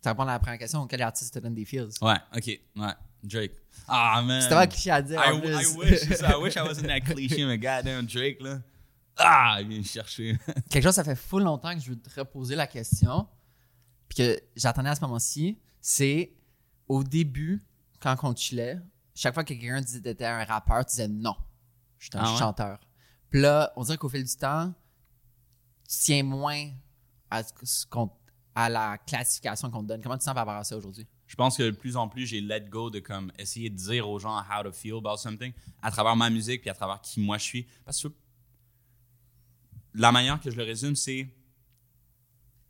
ça 0.00 0.10
répond 0.10 0.22
à 0.22 0.26
la 0.26 0.38
première 0.38 0.58
question. 0.58 0.86
Quel 0.86 1.02
artiste 1.02 1.34
te 1.34 1.38
donne 1.38 1.54
des 1.54 1.64
feels? 1.64 1.90
Ouais, 2.00 2.16
ok. 2.34 2.60
Ouais. 2.76 2.92
Drake. 3.22 3.52
Ah, 3.88 4.22
man. 4.22 4.40
C'était 4.40 4.54
pas 4.54 4.66
cliché 4.66 4.90
à 4.90 5.02
dire. 5.02 5.20
I, 5.24 5.32
wish, 5.32 6.02
I 6.20 6.34
wish 6.40 6.56
I 6.56 6.60
wasn't 6.66 6.86
that 6.86 7.00
cliché, 7.00 7.44
mais 7.44 7.58
goddamn 7.58 8.06
Drake, 8.06 8.40
là. 8.40 8.60
Ah, 9.16 9.58
il 9.60 9.68
vient 9.68 9.78
me 9.78 9.84
chercher. 9.84 10.38
Quelque 10.70 10.82
chose, 10.82 10.94
ça 10.94 11.04
fait 11.04 11.16
full 11.16 11.42
longtemps 11.42 11.74
que 11.74 11.80
je 11.80 11.90
veux 11.90 11.98
te 11.98 12.20
reposer 12.20 12.56
la 12.56 12.66
question, 12.66 13.26
puis 14.08 14.18
que 14.18 14.40
j'attendais 14.56 14.90
à 14.90 14.94
ce 14.94 15.00
moment-ci, 15.02 15.58
c'est 15.80 16.32
au 16.88 17.02
début, 17.04 17.64
quand 18.00 18.16
on 18.22 18.34
chillait, 18.34 18.78
chaque 19.14 19.34
fois 19.34 19.44
que 19.44 19.54
quelqu'un 19.54 19.80
disait 19.80 19.98
que 19.98 20.04
t'étais 20.04 20.26
un 20.26 20.44
rappeur, 20.44 20.84
tu 20.84 20.90
disais 20.90 21.08
non, 21.08 21.36
je 21.98 22.06
suis 22.10 22.18
un 22.18 22.22
Ah 22.24 22.32
ouais? 22.32 22.38
chanteur. 22.38 22.78
Puis 23.30 23.40
là, 23.40 23.72
on 23.76 23.82
dirait 23.84 23.96
qu'au 23.96 24.08
fil 24.08 24.24
du 24.24 24.36
temps, 24.36 24.72
tu 25.88 25.96
tiens 26.00 26.22
moins 26.22 26.70
à, 27.30 27.42
ce 27.42 27.52
que- 27.52 27.66
ce 27.66 27.86
qu'on- 27.86 28.10
à 28.54 28.68
la 28.68 28.98
classification 28.98 29.70
qu'on 29.70 29.82
te 29.82 29.88
donne. 29.88 30.00
Comment 30.02 30.16
tu 30.18 30.24
sens 30.24 30.34
par 30.34 30.46
rapport 30.46 30.60
à 30.60 30.64
ça 30.64 30.76
aujourd'hui? 30.76 31.06
Je 31.26 31.34
pense 31.36 31.56
que 31.56 31.62
de 31.64 31.70
plus 31.70 31.96
en 31.96 32.08
plus, 32.08 32.26
j'ai 32.26 32.40
let 32.40 32.66
go 32.68 32.90
de 32.90 33.00
comme 33.00 33.32
essayer 33.38 33.70
de 33.70 33.76
dire 33.76 34.08
aux 34.08 34.18
gens 34.18 34.38
how 34.38 34.62
to 34.62 34.72
feel 34.72 34.94
about 34.98 35.16
something 35.16 35.52
à 35.82 35.90
travers 35.90 36.14
ma 36.16 36.28
musique 36.30 36.60
puis 36.60 36.70
à 36.70 36.74
travers 36.74 37.00
qui 37.00 37.20
moi 37.20 37.38
je 37.38 37.44
suis. 37.44 37.66
Parce 37.84 38.00
que 38.02 38.08
la 39.94 40.12
manière 40.12 40.40
que 40.40 40.50
je 40.50 40.56
le 40.56 40.64
résume, 40.64 40.94
c'est 40.96 41.28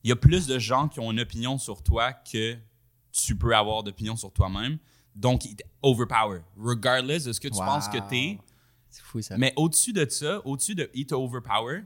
il 0.02 0.08
y 0.08 0.12
a 0.12 0.16
plus 0.16 0.46
de 0.46 0.58
gens 0.58 0.88
qui 0.88 1.00
ont 1.00 1.10
une 1.10 1.20
opinion 1.20 1.58
sur 1.58 1.82
toi 1.82 2.12
que 2.12 2.56
tu 3.14 3.36
peux 3.36 3.54
avoir 3.54 3.82
d'opinion 3.82 4.16
sur 4.16 4.32
toi-même. 4.32 4.78
Donc, 5.14 5.44
il 5.44 5.56
overpower. 5.82 6.40
Regardless 6.56 7.24
de 7.24 7.32
ce 7.32 7.40
que 7.40 7.48
tu 7.48 7.54
Wow. 7.58 7.64
penses 7.64 7.88
que 7.88 7.98
t'es, 8.10 8.38
C'est 8.90 9.02
fou 9.02 9.22
ça. 9.22 9.36
Mais 9.38 9.52
au-dessus 9.56 9.92
de 9.92 10.08
ça, 10.08 10.44
au-dessus 10.46 10.74
de 10.74 10.90
It 10.94 11.12
Overpower, 11.12 11.82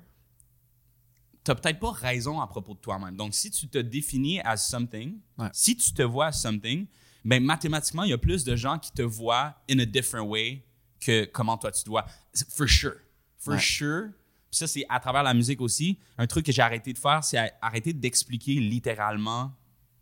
t'as 1.45 1.55
peut-être 1.55 1.79
pas 1.79 1.91
raison 1.93 2.41
à 2.41 2.47
propos 2.47 2.74
de 2.74 2.79
toi-même. 2.81 3.16
Donc, 3.16 3.35
si 3.35 3.51
tu 3.51 3.68
te 3.68 3.79
définis 3.79 4.41
as 4.41 4.57
something, 4.57 5.18
Ouais. 5.39 5.49
si 5.53 5.76
tu 5.76 5.93
te 5.93 6.03
vois 6.03 6.26
as 6.26 6.33
something, 6.33 6.87
ben 7.24 7.43
mathématiquement, 7.45 8.05
il 8.05 8.11
y 8.11 8.12
a 8.14 8.18
plus 8.18 8.45
de 8.45 8.57
gens 8.57 8.79
qui 8.79 8.93
te 8.93 9.03
voient 9.03 9.55
in 9.70 9.79
a 9.79 9.85
different 9.85 10.26
way 10.26 10.64
que 11.01 11.24
comment 11.26 11.57
toi 11.59 11.70
tu 11.70 11.83
te 11.85 11.89
vois. 11.89 12.05
For 12.51 12.68
sure. 12.68 12.97
For 13.37 13.55
Ouais. 13.55 13.61
sure. 13.61 14.09
Puis 14.51 14.59
ça, 14.59 14.66
c'est 14.66 14.85
à 14.89 14.99
travers 15.01 15.22
la 15.22 15.35
musique 15.35 15.61
aussi. 15.61 15.99
Un 16.16 16.26
truc 16.26 16.47
que 16.47 16.53
j'ai 16.53 16.62
arrêté 16.62 16.93
de 16.93 16.99
faire, 16.99 17.22
c'est 17.22 17.53
arrêter 17.61 17.93
d'expliquer 17.93 18.55
littéralement, 18.55 19.53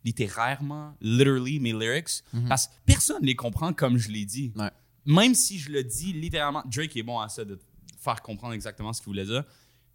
littérairement, 0.07 0.95
literally 1.01 1.59
mes 1.59 1.73
lyrics, 1.73 2.23
parce 2.47 2.67
que 2.67 2.73
personne 2.85 3.21
ne 3.21 3.27
les 3.27 3.35
comprend 3.35 3.73
comme 3.73 3.97
je 3.97 4.09
l'ai 4.09 4.25
dit 4.25 4.51
Ouais. 4.55 4.71
même 5.05 5.35
si 5.35 5.59
je 5.59 5.69
le 5.71 5.83
dis 5.83 6.13
littéralement, 6.13 6.63
Drake 6.65 6.95
est 6.95 7.03
bon 7.03 7.19
à 7.19 7.29
ça, 7.29 7.43
de 7.45 7.59
faire 7.99 8.21
comprendre 8.21 8.53
exactement 8.53 8.93
ce 8.93 9.01
qu'il 9.01 9.07
voulait 9.07 9.25
dire. 9.25 9.43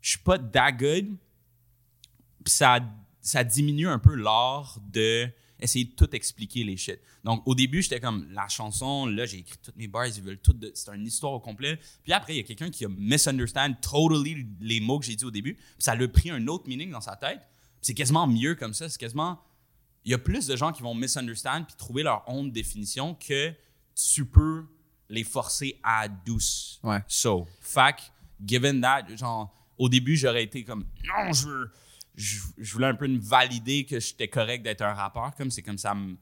Je 0.01 0.11
suis 0.11 0.19
pas 0.19 0.39
that 0.39 0.73
good. 0.73 1.17
Ça, 2.47 2.81
ça 3.21 3.45
diminue 3.45 3.89
un 3.89 3.99
peu 3.99 4.15
l'art 4.15 4.79
de 4.93 5.29
essayer 5.61 5.85
de 5.85 5.93
tout 5.93 6.11
expliquer 6.15 6.65
les 6.65 6.77
shit. 6.77 6.99
Donc, 7.23 7.41
au 7.47 7.55
début, 7.55 7.83
j'étais 7.83 8.01
comme, 8.01 8.27
la 8.33 8.49
chanson, 8.49 9.07
là, 9.07 9.27
j'ai 9.27 9.39
écrit 9.39 9.59
toutes 9.63 9.77
mes 9.77 9.87
bars, 9.87 10.09
ils 10.09 10.21
veulent 10.21 10.41
tout, 10.41 10.57
c'est 10.75 10.93
une 10.93 11.07
histoire 11.07 11.33
au 11.35 11.39
complet. 11.41 11.79
Puis 12.03 12.13
après, 12.13 12.35
il 12.35 12.39
y 12.39 12.41
a 12.41 12.43
quelqu'un 12.43 12.69
qui 12.69 12.85
a 12.85 12.89
misunderstand 12.89 13.75
totally 13.81 14.45
les 14.61 14.81
mots 14.81 14.99
que 14.99 15.07
j'ai 15.07 15.15
dit 15.15 15.25
au 15.25 15.31
début. 15.31 15.55
Puis 15.55 15.63
ça 15.79 15.95
lui 15.95 16.05
a 16.05 16.09
pris 16.09 16.31
un 16.31 16.49
autre 16.49 16.65
meaning 16.69 16.91
dans 16.91 17.01
sa 17.01 17.15
tête. 17.15 17.47
C'est 17.81 17.95
quasiment 17.95 18.27
mieux 18.27 18.57
comme 18.57 18.75
ça. 18.75 18.89
C'est 18.89 18.99
quasiment, 18.99 19.39
il 20.05 20.11
y 20.11 20.15
a 20.15 20.19
plus 20.19 20.47
de 20.47 20.57
gens 20.57 20.73
qui 20.73 20.83
vont 20.83 20.95
misunderstand 20.95 21.65
puis 21.67 21.77
trouver 21.77 22.03
leur 22.03 22.29
own 22.29 22.51
définition 22.51 23.15
que 23.15 23.53
tu 23.95 24.27
peux 24.27 24.67
les 25.09 25.25
forcer 25.25 25.79
à 25.83 26.09
douce. 26.09 26.81
Ouais. 26.83 27.03
So, 27.07 27.47
fac, 27.61 28.13
given 28.45 28.81
that, 28.81 29.15
genre, 29.17 29.55
au 29.79 29.89
début, 29.89 30.17
j'aurais 30.17 30.45
été 30.45 30.65
comme, 30.65 30.87
non, 31.07 31.33
je 31.33 31.49
veux, 31.49 31.73
je, 32.15 32.41
je 32.59 32.73
voulais 32.73 32.87
un 32.87 32.95
peu 32.95 33.07
me 33.07 33.19
valider 33.21 33.85
que 33.85 34.01
j'étais 34.01 34.29
correct 34.29 34.63
d'être 34.63 34.83
un 34.83 34.95
rappeur, 34.95 35.35
comme 35.37 35.51
c'est 35.51 35.63
comme 35.63 35.79
ça 35.79 35.95
me 35.95 36.17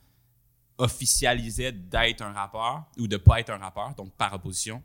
officialisait 0.79 1.73
d'être 1.73 2.23
un 2.23 2.33
rappeur 2.33 2.87
ou 2.99 3.07
de 3.07 3.17
pas 3.17 3.41
être 3.41 3.51
un 3.51 3.59
rappeur, 3.59 3.95
donc 3.95 4.13
par 4.15 4.33
opposition. 4.33 4.83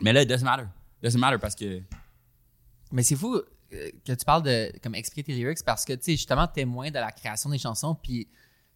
Mais 0.00 0.12
là, 0.12 0.22
it 0.22 0.28
doesn't 0.28 0.44
matter. 0.44 0.66
Doesn't 1.02 1.18
matter 1.18 1.38
parce 1.38 1.54
que. 1.54 1.82
Mais 2.92 3.02
c'est 3.02 3.16
fou 3.16 3.40
que 3.70 4.12
tu 4.12 4.24
parles 4.24 4.42
de 4.42 4.72
comme 4.82 4.94
expliquer 4.94 5.24
tes 5.32 5.34
lyrics 5.34 5.64
parce 5.64 5.84
que 5.84 5.92
tu 5.92 6.02
sais 6.02 6.12
justement 6.12 6.46
témoin 6.48 6.90
de 6.90 6.94
la 6.98 7.12
création 7.12 7.50
des 7.50 7.58
chansons 7.58 7.94
puis 7.94 8.28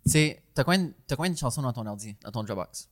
tu 0.04 0.10
sais 0.12 0.42
t'as 0.54 0.62
combien 0.64 0.90
t'as 1.06 1.16
combien 1.16 1.32
de 1.32 1.36
chansons 1.38 1.62
dans 1.62 1.72
ton 1.72 1.84
ordi 1.86 2.16
dans 2.22 2.30
ton 2.30 2.42
Dropbox? 2.44 2.88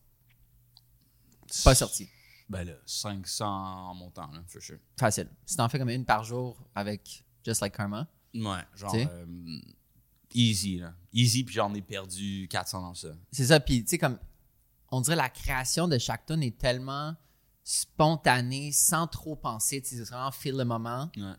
Pas 1.64 1.74
sorti 1.74 2.09
Ben 2.48 2.64
là, 2.64 2.74
500 2.86 3.44
en 3.46 3.94
montant, 3.94 4.30
là, 4.32 4.42
for 4.48 4.61
sure. 4.62 4.78
facile 4.98 5.28
si 5.46 5.57
t'en 5.57 5.68
fais 5.68 5.78
comme 5.78 5.90
une 5.90 6.05
par 6.05 6.24
jour 6.24 6.59
avec 6.74 7.24
Just 7.44 7.61
Like 7.61 7.76
Karma 7.76 8.09
Ouais, 8.34 8.62
genre. 8.74 8.94
Euh, 8.94 9.26
easy, 10.34 10.78
là. 10.78 10.94
Easy, 11.12 11.44
puis 11.44 11.55
j'en 11.55 11.72
ai 11.74 11.82
perdu 11.82 12.48
400 12.50 12.80
dans 12.80 12.94
ça. 12.94 13.09
c'est 13.30 13.46
ça 13.46 13.61
puis 13.61 13.84
tu 13.84 13.90
sais 13.90 13.98
comme 13.98 14.18
on 14.90 15.00
dirait 15.03 15.16
la 15.16 15.28
création 15.28 15.86
de 15.88 15.98
chaque 15.98 16.24
tune 16.26 16.42
est 16.42 16.57
tellement 16.59 17.14
spontanée 17.64 18.72
sans 18.72 19.07
trop 19.07 19.36
penser 19.36 19.80
tu 19.82 19.96
sais 19.96 20.03
vraiment 20.05 20.30
feel 20.30 20.57
le 20.57 20.64
moment 20.64 21.11
Ouais. 21.16 21.34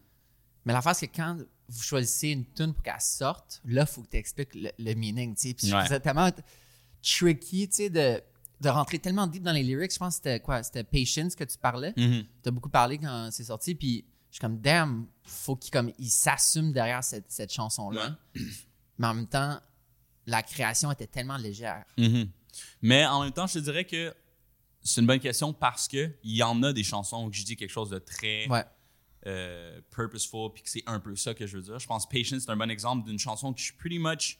Mais 0.65 0.73
l'affaire, 0.73 0.95
c'est 0.95 1.07
que 1.07 1.15
quand 1.17 1.37
vous 1.67 1.81
choisissez 1.81 2.29
une 2.29 2.45
tune 2.45 2.73
pour 2.73 2.83
qu'elle 2.83 2.99
sorte, 2.99 3.61
là, 3.65 3.81
il 3.81 3.87
faut 3.87 4.01
que 4.03 4.09
tu 4.09 4.17
expliques 4.17 4.55
le, 4.55 4.69
le 4.79 4.93
meaning. 4.93 5.35
Puis 5.35 5.73
Ouais. 5.73 5.87
ça 5.87 5.99
tellement 5.99 6.29
tricky, 7.01 7.67
de, 7.89 8.21
de 8.61 8.69
rentrer 8.69 8.99
tellement 8.99 9.27
deep 9.27 9.43
dans 9.43 9.51
les 9.51 9.63
lyrics. 9.63 9.93
Je 9.93 9.99
pense 9.99 10.15
que 10.15 10.23
c'était 10.23 10.39
quoi? 10.39 10.63
C'était 10.63 10.83
Patience 10.83 11.35
que 11.35 11.43
tu 11.43 11.57
parlais. 11.57 11.93
Mhm. 11.97 12.23
Tu 12.41 12.49
as 12.49 12.51
beaucoup 12.51 12.69
parlé 12.69 12.97
quand 12.97 13.29
c'est 13.31 13.43
sorti. 13.45 13.75
Puis 13.75 14.05
je 14.29 14.35
suis 14.35 14.41
comme, 14.41 14.59
damn, 14.59 15.05
faut 15.23 15.55
qu'il 15.55 15.71
comme, 15.71 15.91
il 15.99 16.09
s'assume 16.09 16.71
derrière 16.71 17.03
cette, 17.03 17.31
cette 17.31 17.51
chanson-là. 17.51 18.17
Mais 18.97 19.07
en 19.07 19.13
même 19.13 19.27
temps, 19.27 19.59
la 20.25 20.41
création 20.43 20.91
était 20.91 21.07
tellement 21.07 21.37
légère. 21.37 21.83
Mhm. 21.97 22.29
Mais 22.81 23.05
en 23.05 23.23
même 23.23 23.31
temps, 23.33 23.47
je 23.47 23.55
te 23.55 23.59
dirais 23.59 23.85
que 23.85 24.13
c'est 24.81 25.01
une 25.01 25.07
bonne 25.07 25.19
question 25.19 25.53
parce 25.53 25.87
que 25.87 26.11
il 26.23 26.35
y 26.35 26.43
en 26.43 26.61
a 26.63 26.71
des 26.73 26.83
chansons 26.83 27.25
où 27.25 27.33
je 27.33 27.43
dis 27.43 27.55
quelque 27.55 27.69
chose 27.71 27.89
de 27.89 27.99
très 27.99 28.47
Ouais. 28.47 28.63
Euh, 29.25 29.79
purposeful, 29.89 30.51
puis 30.53 30.63
que 30.63 30.69
c'est 30.69 30.83
un 30.85 30.99
peu 30.99 31.15
ça 31.15 31.33
que 31.33 31.45
je 31.47 31.57
veux 31.57 31.63
dire. 31.63 31.79
Je 31.79 31.87
pense 31.87 32.07
Patience, 32.07 32.43
c'est 32.43 32.51
un 32.51 32.57
bon 32.57 32.69
exemple 32.69 33.05
d'une 33.07 33.19
chanson 33.19 33.53
qui 33.53 33.63
je 33.63 33.73
pretty 33.73 33.99
much 33.99 34.39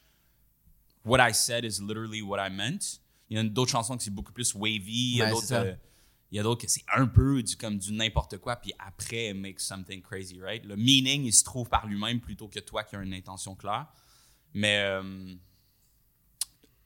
what 1.05 1.19
I 1.27 1.34
said 1.34 1.63
is 1.65 1.79
literally 1.81 2.21
what 2.21 2.45
I 2.45 2.49
meant. 2.51 2.99
Il 3.29 3.38
y 3.38 3.39
a 3.39 3.43
d'autres 3.43 3.71
chansons 3.71 3.97
qui 3.97 4.05
c'est 4.05 4.11
beaucoup 4.11 4.34
plus 4.34 4.53
wavy, 4.53 4.81
il 4.91 5.17
y 5.17 5.21
a 5.21 5.29
d'autres 5.31 5.53
euh, 5.53 6.55
que 6.55 6.67
c'est 6.67 6.84
un 6.95 7.07
peu 7.07 7.41
du 7.43 7.55
comme 7.55 7.77
du 7.77 7.93
n'importe 7.93 8.38
quoi 8.39 8.55
puis 8.57 8.73
après 8.79 9.29
it 9.29 9.36
makes 9.38 9.59
something 9.61 10.01
crazy, 10.01 10.39
right? 10.41 10.63
Le 10.65 10.75
meaning, 10.75 11.23
il 11.25 11.34
se 11.34 11.43
trouve 11.43 11.69
par 11.69 11.88
lui-même 11.88 12.19
plutôt 12.19 12.47
que 12.47 12.59
toi 12.59 12.84
qui 12.84 12.95
as 12.95 13.01
une 13.01 13.13
intention 13.13 13.55
claire. 13.55 13.88
Mais 14.53 14.79
euh, 14.79 15.34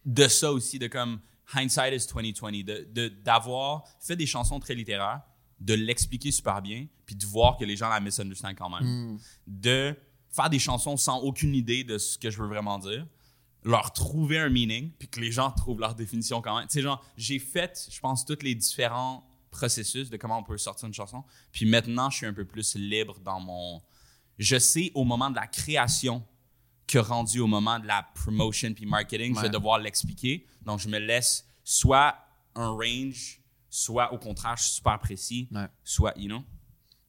de 0.06 0.28
ça 0.28 0.52
aussi, 0.52 0.80
de 0.80 0.88
comme 0.88 1.20
hindsight 1.54 1.94
is 1.94 2.08
2020, 2.08 2.64
de- 2.64 2.88
de- 2.92 3.08
d'avoir 3.10 3.84
fait 4.00 4.16
des 4.16 4.26
chansons 4.26 4.60
très 4.60 4.76
littéraires, 4.76 5.22
de 5.60 5.74
l'expliquer 5.74 6.32
super 6.32 6.62
bien, 6.62 6.88
puis 7.06 7.16
de 7.16 7.26
voir 7.26 7.58
que 7.58 7.66
les 7.66 7.76
gens 7.76 7.90
la 7.90 8.00
misunderstand 8.00 8.56
quand 8.56 8.70
même. 8.70 9.18
De 9.48 9.96
faire 10.30 10.50
des 10.50 10.60
chansons 10.60 10.98
sans 10.98 11.20
aucune 11.20 11.56
idée 11.56 11.84
de 11.84 11.98
ce 11.98 12.18
que 12.18 12.30
je 12.30 12.42
veux 12.42 12.48
vraiment 12.48 12.78
dire, 12.80 13.08
leur 13.64 13.92
trouver 13.92 14.40
un 14.40 14.50
meaning, 14.50 14.92
puis 14.98 15.08
que 15.08 15.20
les 15.20 15.32
gens 15.32 15.52
trouvent 15.52 15.80
leur 15.80 15.96
définition 15.96 16.42
quand 16.42 16.58
même. 16.58 16.68
Tu 16.68 16.74
sais, 16.74 16.82
genre, 16.82 17.04
j'ai 17.18 17.40
fait, 17.40 17.90
je 17.92 18.00
pense, 18.00 18.24
tous 18.24 18.44
les 18.44 18.56
différents 18.56 19.28
processus 19.50 20.10
de 20.10 20.18
comment 20.18 20.40
on 20.40 20.44
peut 20.44 20.58
sortir 20.58 20.88
une 20.88 20.94
chanson, 20.94 21.24
puis 21.52 21.66
maintenant, 21.66 22.10
je 22.10 22.18
suis 22.18 22.26
un 22.26 22.34
peu 22.34 22.46
plus 22.46 22.76
libre 22.76 23.20
dans 23.22 23.40
mon... 23.40 23.82
Je 24.38 24.60
sais 24.60 24.92
au 24.94 25.04
moment 25.04 25.32
de 25.32 25.36
la 25.36 25.48
création 25.48 26.24
que 26.86 27.00
rendu 27.00 27.40
au 27.40 27.48
moment 27.48 27.80
de 27.80 27.88
la 27.88 28.04
promotion 28.16 28.74
puis 28.74 28.86
marketing, 28.86 29.36
je 29.36 29.42
vais 29.42 29.50
devoir 29.50 29.80
l'expliquer. 29.80 30.46
Donc, 30.62 30.80
je 30.80 30.88
me 30.88 31.00
laisse 31.00 31.46
soit 31.64 32.16
un 32.56 32.70
range, 32.70 33.42
soit 33.80 34.12
au 34.12 34.18
contraire, 34.18 34.56
je 34.58 34.64
suis 34.64 34.74
super 34.76 34.98
précis, 35.00 35.48
Ouais. 35.52 35.68
soit, 35.84 36.14
you 36.18 36.28
know? 36.28 36.44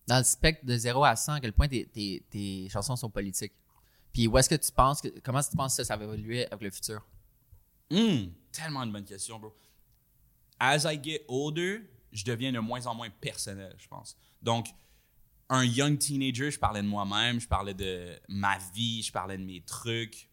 Dans 0.06 0.18
le 0.18 0.24
spectre 0.24 0.64
de 0.66 0.76
0 0.76 1.02
à 1.04 1.16
100, 1.16 1.34
à 1.34 1.40
quel 1.40 1.52
point 1.52 1.68
tes, 1.68 1.86
tes- 1.86 2.24
tes 2.30 2.68
chansons 2.68 2.96
sont 2.96 3.10
politiques? 3.10 3.52
Puis 4.12 4.26
où 4.26 4.36
est-ce 4.38 4.48
que 4.48 4.54
tu 4.54 4.70
penses, 4.72 5.00
que, 5.00 5.08
comment 5.20 5.42
tu 5.42 5.56
penses 5.56 5.72
que 5.76 5.82
ça, 5.84 5.94
ça 5.94 5.96
va 5.96 6.04
évoluer 6.04 6.46
avec 6.46 6.60
le 6.62 6.70
futur? 6.70 7.06
Hmm, 7.90 8.26
tellement 8.52 8.82
une 8.82 8.92
bonne 8.92 9.04
question, 9.04 9.38
bro. 9.38 9.54
As 10.58 10.84
I 10.92 11.00
get 11.02 11.24
older, 11.28 11.80
je 12.12 12.24
deviens 12.24 12.52
de 12.52 12.58
moins 12.58 12.84
en 12.86 12.94
moins 12.94 13.10
personnel, 13.10 13.74
je 13.78 13.86
pense. 13.88 14.16
Donc, 14.42 14.68
un 15.48 15.64
young 15.64 15.98
teenager, 15.98 16.50
je 16.50 16.58
parlais 16.58 16.82
de 16.82 16.86
moi-même, 16.88 17.40
je 17.40 17.48
parlais 17.48 17.74
de 17.74 18.18
ma 18.28 18.58
vie, 18.74 19.02
je 19.02 19.12
parlais 19.12 19.38
de 19.38 19.44
mes 19.44 19.62
trucs. 19.62 20.27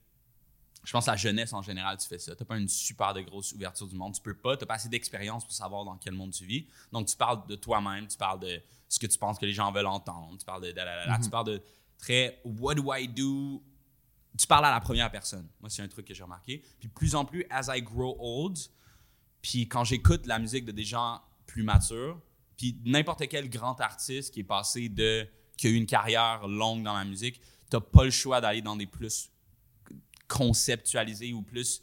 Je 0.85 0.91
pense 0.91 1.05
que 1.05 1.11
la 1.11 1.17
jeunesse 1.17 1.51
en 1.51 1.61
général, 1.61 1.97
tu 1.97 2.07
fais 2.07 2.19
ça. 2.19 2.35
Tu 2.35 2.43
n'as 2.43 2.47
pas 2.47 2.57
une 2.57 2.67
super 2.67 3.13
de 3.13 3.21
grosse 3.21 3.53
ouverture 3.53 3.87
du 3.87 3.95
monde. 3.95 4.13
Tu 4.13 4.21
peux 4.21 4.35
pas, 4.35 4.55
tu 4.55 4.63
n'as 4.63 4.67
pas 4.67 4.75
assez 4.75 4.87
d'expérience 4.87 5.43
pour 5.43 5.53
savoir 5.53 5.83
dans 5.83 5.97
quel 5.97 6.13
monde 6.13 6.31
tu 6.31 6.45
vis. 6.45 6.67
Donc, 6.91 7.07
tu 7.07 7.17
parles 7.17 7.45
de 7.47 7.55
toi-même, 7.55 8.07
tu 8.07 8.17
parles 8.17 8.39
de 8.39 8.61
ce 8.87 8.99
que 8.99 9.07
tu 9.07 9.17
penses 9.17 9.39
que 9.39 9.45
les 9.45 9.53
gens 9.53 9.71
veulent 9.71 9.87
entendre, 9.87 10.37
tu 10.37 10.45
parles 10.45 10.63
de, 10.63 10.71
da, 10.71 10.85
da, 10.85 11.19
tu 11.19 11.29
parles 11.29 11.47
de 11.47 11.61
très 11.97 12.39
what 12.45 12.75
do 12.75 12.93
I 12.93 13.07
do? 13.07 13.63
Tu 14.37 14.47
parles 14.47 14.65
à 14.65 14.71
la 14.71 14.79
première 14.79 15.09
personne. 15.11 15.47
Moi, 15.59 15.69
c'est 15.69 15.81
un 15.81 15.87
truc 15.87 16.05
que 16.05 16.13
j'ai 16.13 16.23
remarqué. 16.23 16.63
Puis, 16.79 16.87
de 16.87 16.93
plus 16.93 17.15
en 17.15 17.25
plus, 17.25 17.45
as 17.49 17.75
I 17.75 17.81
grow 17.81 18.15
old, 18.19 18.57
puis 19.41 19.67
quand 19.67 19.83
j'écoute 19.83 20.25
la 20.27 20.39
musique 20.39 20.65
de 20.65 20.71
des 20.71 20.83
gens 20.83 21.21
plus 21.47 21.63
matures, 21.63 22.21
puis 22.57 22.79
n'importe 22.85 23.27
quel 23.27 23.49
grand 23.49 23.79
artiste 23.81 24.33
qui 24.33 24.41
est 24.41 24.43
passé 24.43 24.89
de. 24.89 25.27
qui 25.57 25.67
a 25.67 25.69
eu 25.69 25.75
une 25.75 25.85
carrière 25.85 26.47
longue 26.47 26.83
dans 26.83 26.93
la 26.93 27.05
musique, 27.05 27.41
t'as 27.69 27.79
pas 27.79 28.03
le 28.03 28.11
choix 28.11 28.39
d'aller 28.41 28.61
dans 28.61 28.75
des 28.75 28.85
plus 28.85 29.31
conceptualisés 30.27 31.33
ou 31.33 31.41
plus. 31.41 31.81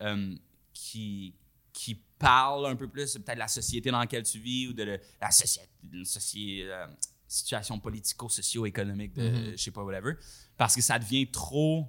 euh, 0.00 0.34
qui, 0.74 1.34
qui 1.72 1.94
parlent 2.18 2.66
un 2.66 2.74
peu 2.76 2.88
plus 2.88 3.12
peut-être 3.14 3.34
de 3.34 3.38
la 3.38 3.48
société 3.48 3.90
dans 3.90 3.98
laquelle 4.00 4.24
tu 4.24 4.38
vis 4.38 4.68
ou 4.68 4.72
de 4.72 4.82
le- 4.82 5.00
la 5.20 5.30
société, 5.30 5.68
soci- 6.02 6.62
euh, 6.64 6.86
situation 7.28 7.78
politico-socio-économique 7.78 9.14
de, 9.14 9.52
je 9.52 9.56
sais 9.62 9.70
pas, 9.70 9.82
whatever. 9.84 10.14
Parce 10.56 10.74
que 10.74 10.82
ça 10.82 10.98
devient 10.98 11.30
trop. 11.30 11.86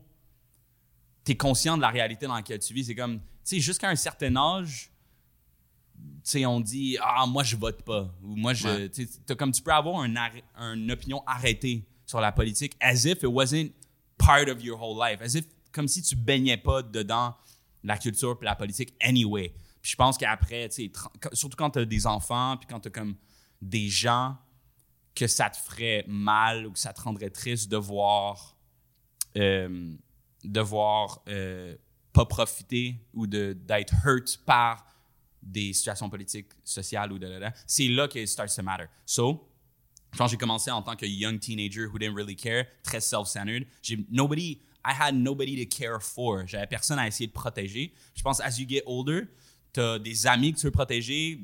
T'es 1.23 1.35
conscient 1.37 1.75
de 1.77 1.81
la 1.81 1.89
réalité 1.89 2.27
dans 2.27 2.35
laquelle 2.35 2.59
tu 2.59 2.73
vis. 2.73 2.85
C'est 2.85 2.95
comme, 2.95 3.19
tu 3.19 3.25
sais, 3.43 3.59
jusqu'à 3.59 3.89
un 3.89 3.95
certain 3.95 4.35
âge, 4.35 4.91
tu 5.95 6.01
sais, 6.23 6.45
on 6.45 6.59
dit, 6.59 6.97
ah, 7.01 7.25
moi, 7.25 7.43
je 7.43 7.55
vote 7.55 7.81
pas. 7.83 8.13
Ou 8.21 8.35
moi, 8.35 8.53
je. 8.53 8.67
Ouais. 8.67 8.89
tu 8.89 9.07
t'as 9.25 9.35
comme, 9.35 9.51
tu 9.51 9.61
peux 9.61 9.71
avoir 9.73 10.01
un 10.01 10.13
une 10.75 10.91
opinion 10.91 11.23
arrêtée 11.25 11.85
sur 12.05 12.19
la 12.19 12.31
politique, 12.31 12.75
as 12.79 13.05
if 13.05 13.23
it 13.23 13.25
wasn't 13.29 13.71
part 14.17 14.47
of 14.49 14.63
your 14.63 14.79
whole 14.81 14.97
life. 14.99 15.21
As 15.21 15.35
if, 15.35 15.45
comme 15.74 15.88
si 15.88 16.01
tu 16.01 16.15
baignais 16.15 16.57
pas 16.57 16.82
dedans 16.82 17.36
la 17.84 17.97
culture 17.97 18.38
puis 18.38 18.45
la 18.45 18.55
politique 18.55 18.93
anyway. 19.01 19.53
Puis 19.82 19.91
je 19.91 19.95
pense 19.97 20.17
qu'après, 20.17 20.69
surtout 21.34 21.57
quand 21.57 21.71
tu 21.71 21.80
as 21.80 21.86
des 21.86 22.07
enfants, 22.07 22.55
puis 22.57 22.67
quand 22.69 22.80
tu 22.80 22.88
as 22.88 22.91
comme 22.91 23.15
des 23.61 23.89
gens 23.89 24.38
que 25.13 25.28
ça 25.28 25.49
te 25.49 25.57
ferait 25.57 26.05
mal 26.07 26.65
ou 26.65 26.71
que 26.71 26.80
ça 26.80 26.93
te 26.93 27.01
rendrait 27.01 27.30
triste 27.30 27.69
de 27.69 27.78
voir, 27.78 28.57
euh, 29.38 29.95
de 30.43 30.59
voir 30.61 31.21
euh, 31.28 31.76
pas 32.13 32.26
profiter 32.26 33.05
ou 33.13 33.28
d'être 33.28 33.93
hurt 34.05 34.39
par 34.45 34.86
des 35.41 35.74
situations 35.74 36.09
politiques, 36.09 36.51
sociales 36.63 37.11
ou 37.11 37.19
de 37.19 37.28
là, 37.28 37.39
là, 37.39 37.53
c'est 37.67 37.88
là 37.89 38.07
que 38.07 38.17
it 38.17 38.28
starts 38.28 38.55
to 38.55 38.63
matter. 38.63 38.86
So, 39.05 39.49
quand 40.17 40.28
j'ai 40.28 40.38
commencé 40.38 40.71
en 40.71 40.82
tant 40.82 40.95
que 40.95 41.05
young 41.05 41.39
teenager 41.39 41.88
who 41.88 41.97
didn't 41.97 42.15
really 42.15 42.36
care, 42.36 42.65
très 42.84 43.01
self-centered, 43.01 43.65
j'ai 43.82 44.05
nobody, 44.09 44.61
I 44.86 44.91
had 44.99 45.15
nobody 45.15 45.65
to 45.65 45.69
care 45.75 46.01
for. 46.01 46.45
J'avais 46.47 46.67
personne 46.67 46.99
à 46.99 47.07
essayer 47.07 47.27
de 47.27 47.31
protéger. 47.34 47.93
Je 48.15 48.21
pense 48.21 48.39
as 48.41 48.57
you 48.59 48.67
get 48.67 48.84
older, 48.86 49.21
t'as 49.71 49.97
des 49.99 50.27
amis 50.27 50.53
que 50.53 50.59
tu 50.59 50.65
veux 50.65 50.71
protéger, 50.71 51.39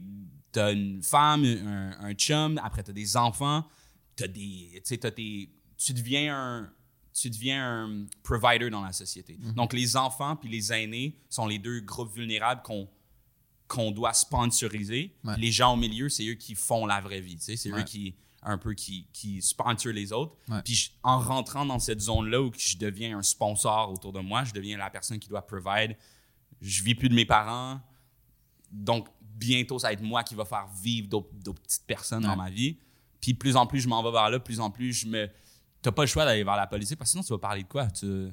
t'as 0.52 0.74
une 0.74 1.02
femme, 1.02 1.46
un, 1.46 1.92
un 2.02 2.14
chum, 2.14 2.60
après 2.64 2.84
t'as 2.84 2.92
des 2.94 3.16
enfants, 3.16 3.66
t'as 4.16 4.28
des, 4.28 4.70
tu 4.76 4.82
sais, 4.84 4.98
t'as 4.98 5.12
tes- 5.12 5.50
tu 5.78 5.94
deviens 5.94 6.36
un, 6.36 6.74
tu 7.14 7.30
deviens 7.30 7.84
un 7.86 8.06
provider 8.24 8.70
dans 8.70 8.82
la 8.84 8.92
société. 8.94 9.38
Donc 9.56 9.74
les 9.74 9.96
enfants 9.96 10.36
puis 10.36 10.50
les 10.50 10.72
aînés 10.74 11.18
sont 11.30 11.48
les 11.48 11.60
deux 11.60 11.80
groupes 11.82 12.14
vulnérables 12.14 12.62
qu'on 12.64 12.90
qu'on 13.68 13.92
doit 13.92 14.14
sponsoriser. 14.14 15.14
Ouais. 15.24 15.38
Les 15.38 15.52
gens 15.52 15.74
au 15.74 15.78
milieu, 15.78 16.10
c'est 16.10 16.26
eux 16.28 16.34
qui 16.34 16.56
font 16.56 16.88
la 16.88 17.00
vraie 17.02 17.22
vie. 17.22 17.38
C'est 17.40 17.72
Ouais. 17.72 17.82
eux 17.82 17.84
qui 17.84 18.16
un 18.44 18.58
peu 18.58 18.74
qui, 18.74 19.08
qui 19.14 19.42
les 19.94 20.14
autres. 20.14 20.36
Ouais. 20.48 20.62
Puis 20.64 20.76
je- 20.76 20.92
en 21.04 21.20
rentrant 21.20 21.66
dans 21.66 21.80
cette 21.80 22.00
zone-là 22.02 22.42
où 22.42 22.52
je 22.58 22.78
deviens 22.78 23.18
un 23.18 23.24
sponsor 23.24 23.92
autour 23.92 24.14
de 24.14 24.20
moi, 24.20 24.44
je 24.44 24.54
deviens 24.54 24.78
la 24.78 24.90
personne 24.90 25.20
qui 25.20 25.28
doit 25.30 25.46
provide. 25.46 25.96
Je 26.62 26.84
vis 26.84 26.96
plus 26.96 27.10
de 27.10 27.16
mes 27.16 27.26
parents. 27.26 27.80
Donc 28.72 29.08
bientôt, 29.22 29.80
ça 29.80 29.88
va 29.88 29.94
être 29.94 30.02
moi 30.02 30.24
qui 30.24 30.36
va 30.36 30.46
faire 30.46 30.68
vivre 30.82 31.08
d'autres 31.10 31.30
petites 31.62 31.86
personnes 31.86 32.24
dans 32.24 32.36
ma 32.36 32.50
vie. 32.50 32.78
Puis 33.22 33.34
plus 33.34 33.56
en 33.56 33.66
plus 33.68 33.82
je 33.82 33.88
m'en 33.90 34.02
vais 34.04 34.12
vers 34.12 34.30
là, 34.30 34.40
plus 34.40 34.60
en 34.60 34.70
plus 34.72 34.94
je 34.94 35.08
me. 35.08 35.30
T'as 35.82 35.92
pas 35.92 36.04
le 36.04 36.08
choix 36.08 36.26
d'aller 36.26 36.44
vers 36.44 36.56
la 36.58 36.68
politique 36.68 36.98
parce 36.98 37.10
que 37.10 37.12
sinon 37.14 37.24
tu 37.24 37.34
vas 37.34 37.40
parler 37.40 37.64
de 37.64 37.68
quoi? 37.68 37.88
Tu, 37.88 38.30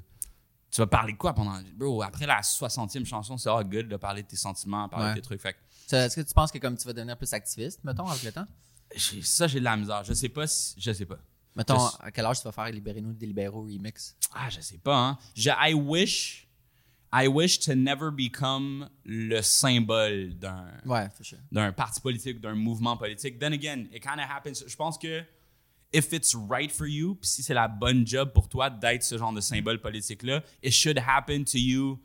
tu 0.70 0.80
vas 0.80 0.86
parler 0.86 1.12
de 1.12 1.18
quoi 1.18 1.32
pendant. 1.32 1.59
Bro, 1.74 2.02
après 2.02 2.26
la 2.26 2.40
60e 2.42 3.04
chanson, 3.04 3.36
c'est 3.38 3.48
all 3.48 3.64
good 3.64 3.88
de 3.88 3.96
parler 3.96 4.22
de 4.22 4.28
tes 4.28 4.36
sentiments, 4.36 4.88
parler 4.88 5.07
Ouais. 5.07 5.11
de 5.14 5.20
tes 5.20 5.22
trucs. 5.22 5.40
Fait 5.40 5.57
Est-ce 5.92 6.16
que 6.16 6.20
tu 6.20 6.34
penses 6.34 6.50
que 6.52 6.59
comme 6.59 6.76
tu 6.76 6.86
vas 6.86 6.92
devenir 6.92 7.16
plus 7.16 7.32
activiste, 7.32 7.82
mettons, 7.84 8.07
avec 8.07 8.22
le 8.24 8.32
temps? 8.32 8.46
Ça, 8.97 9.47
j'ai 9.47 9.59
de 9.61 9.64
la 9.64 9.76
misère. 9.76 10.05
Je 10.05 10.12
sais 10.14 10.28
pas 10.28 10.47
si. 10.47 10.74
Je 10.78 10.93
sais 10.93 11.07
pas. 11.07 11.18
Mettons, 11.55 11.78
Je- 11.78 11.97
à 12.07 12.11
quel 12.11 12.24
âge 12.26 12.39
tu 12.39 12.45
vas 12.45 12.53
faire 12.53 12.70
Libérez-nous 12.70 13.12
des 13.14 13.26
libéraux 13.26 13.62
remix? 13.62 14.14
Ah, 14.34 14.49
je 14.51 14.61
sais 14.61 14.78
pas, 14.78 14.97
hein. 14.97 15.18
Je, 15.34 15.51
I 15.51 15.74
wish. 15.74 16.43
I 17.12 17.28
wish 17.28 17.61
to 17.61 17.74
never 17.74 18.11
become 18.11 18.91
le 19.05 19.41
symbole 19.41 20.34
d'un 20.39 20.66
Ouais, 20.84 21.09
sure. 21.22 21.39
d'un 21.51 21.72
parti 21.72 22.01
politique, 22.01 22.41
d'un 22.41 22.55
mouvement 22.55 22.97
politique. 22.97 23.39
Then 23.39 23.53
again, 23.55 23.87
it 23.93 24.03
kind 24.03 24.18
of 24.18 24.28
happens. 24.28 24.64
Je 24.66 24.76
pense 24.76 24.99
que 24.99 25.22
if 25.95 26.12
it's 26.12 26.34
right 26.34 26.70
for 26.70 26.87
you, 26.87 27.14
puis 27.14 27.30
si 27.30 27.43
c'est 27.43 27.55
la 27.55 27.68
bonne 27.68 28.07
job 28.07 28.32
pour 28.34 28.49
toi 28.49 28.68
d'être 28.68 29.03
ce 29.05 29.16
genre 29.16 29.32
de 29.32 29.41
symbole 29.41 29.80
politique-là, 29.80 30.43
it 30.62 30.72
should 30.72 30.99
happen 30.99 31.45
to 31.45 31.57
you 31.59 31.99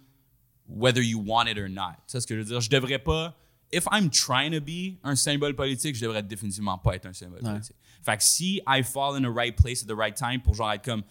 whether 0.68 1.04
you 1.04 1.20
want 1.20 1.48
it 1.48 1.58
or 1.58 1.68
not. 1.68 1.96
Tu 2.08 2.12
sais 2.14 2.22
ce 2.22 2.28
que 2.28 2.36
je 2.36 2.40
veux 2.42 2.46
dire? 2.48 2.62
Je 2.62 2.70
devrais 2.70 3.00
pas. 3.00 3.36
If 3.74 3.86
I'm 3.92 4.10
trying 4.10 4.52
to 4.52 4.62
be 4.62 5.00
un 5.04 5.16
symbole 5.16 5.56
politique, 5.56 5.96
je 5.96 6.02
devrais 6.02 6.24
définitivement 6.24 6.78
pas 6.78 6.96
être 6.96 7.06
un 7.06 7.14
symbole 7.14 7.42
politique. 7.42 7.76
Fait 8.04 8.18
que 8.18 8.24
si 8.24 8.62
I 8.68 8.84
fall 8.84 9.16
in 9.16 9.22
the 9.22 9.34
right 9.34 9.56
place 9.56 9.84
at 9.84 9.88
the 9.88 9.98
right 9.98 10.16
time 10.16 10.42
pour 10.42 10.56
genre 10.56 10.72
être 10.72 10.84
comme. 10.84 11.04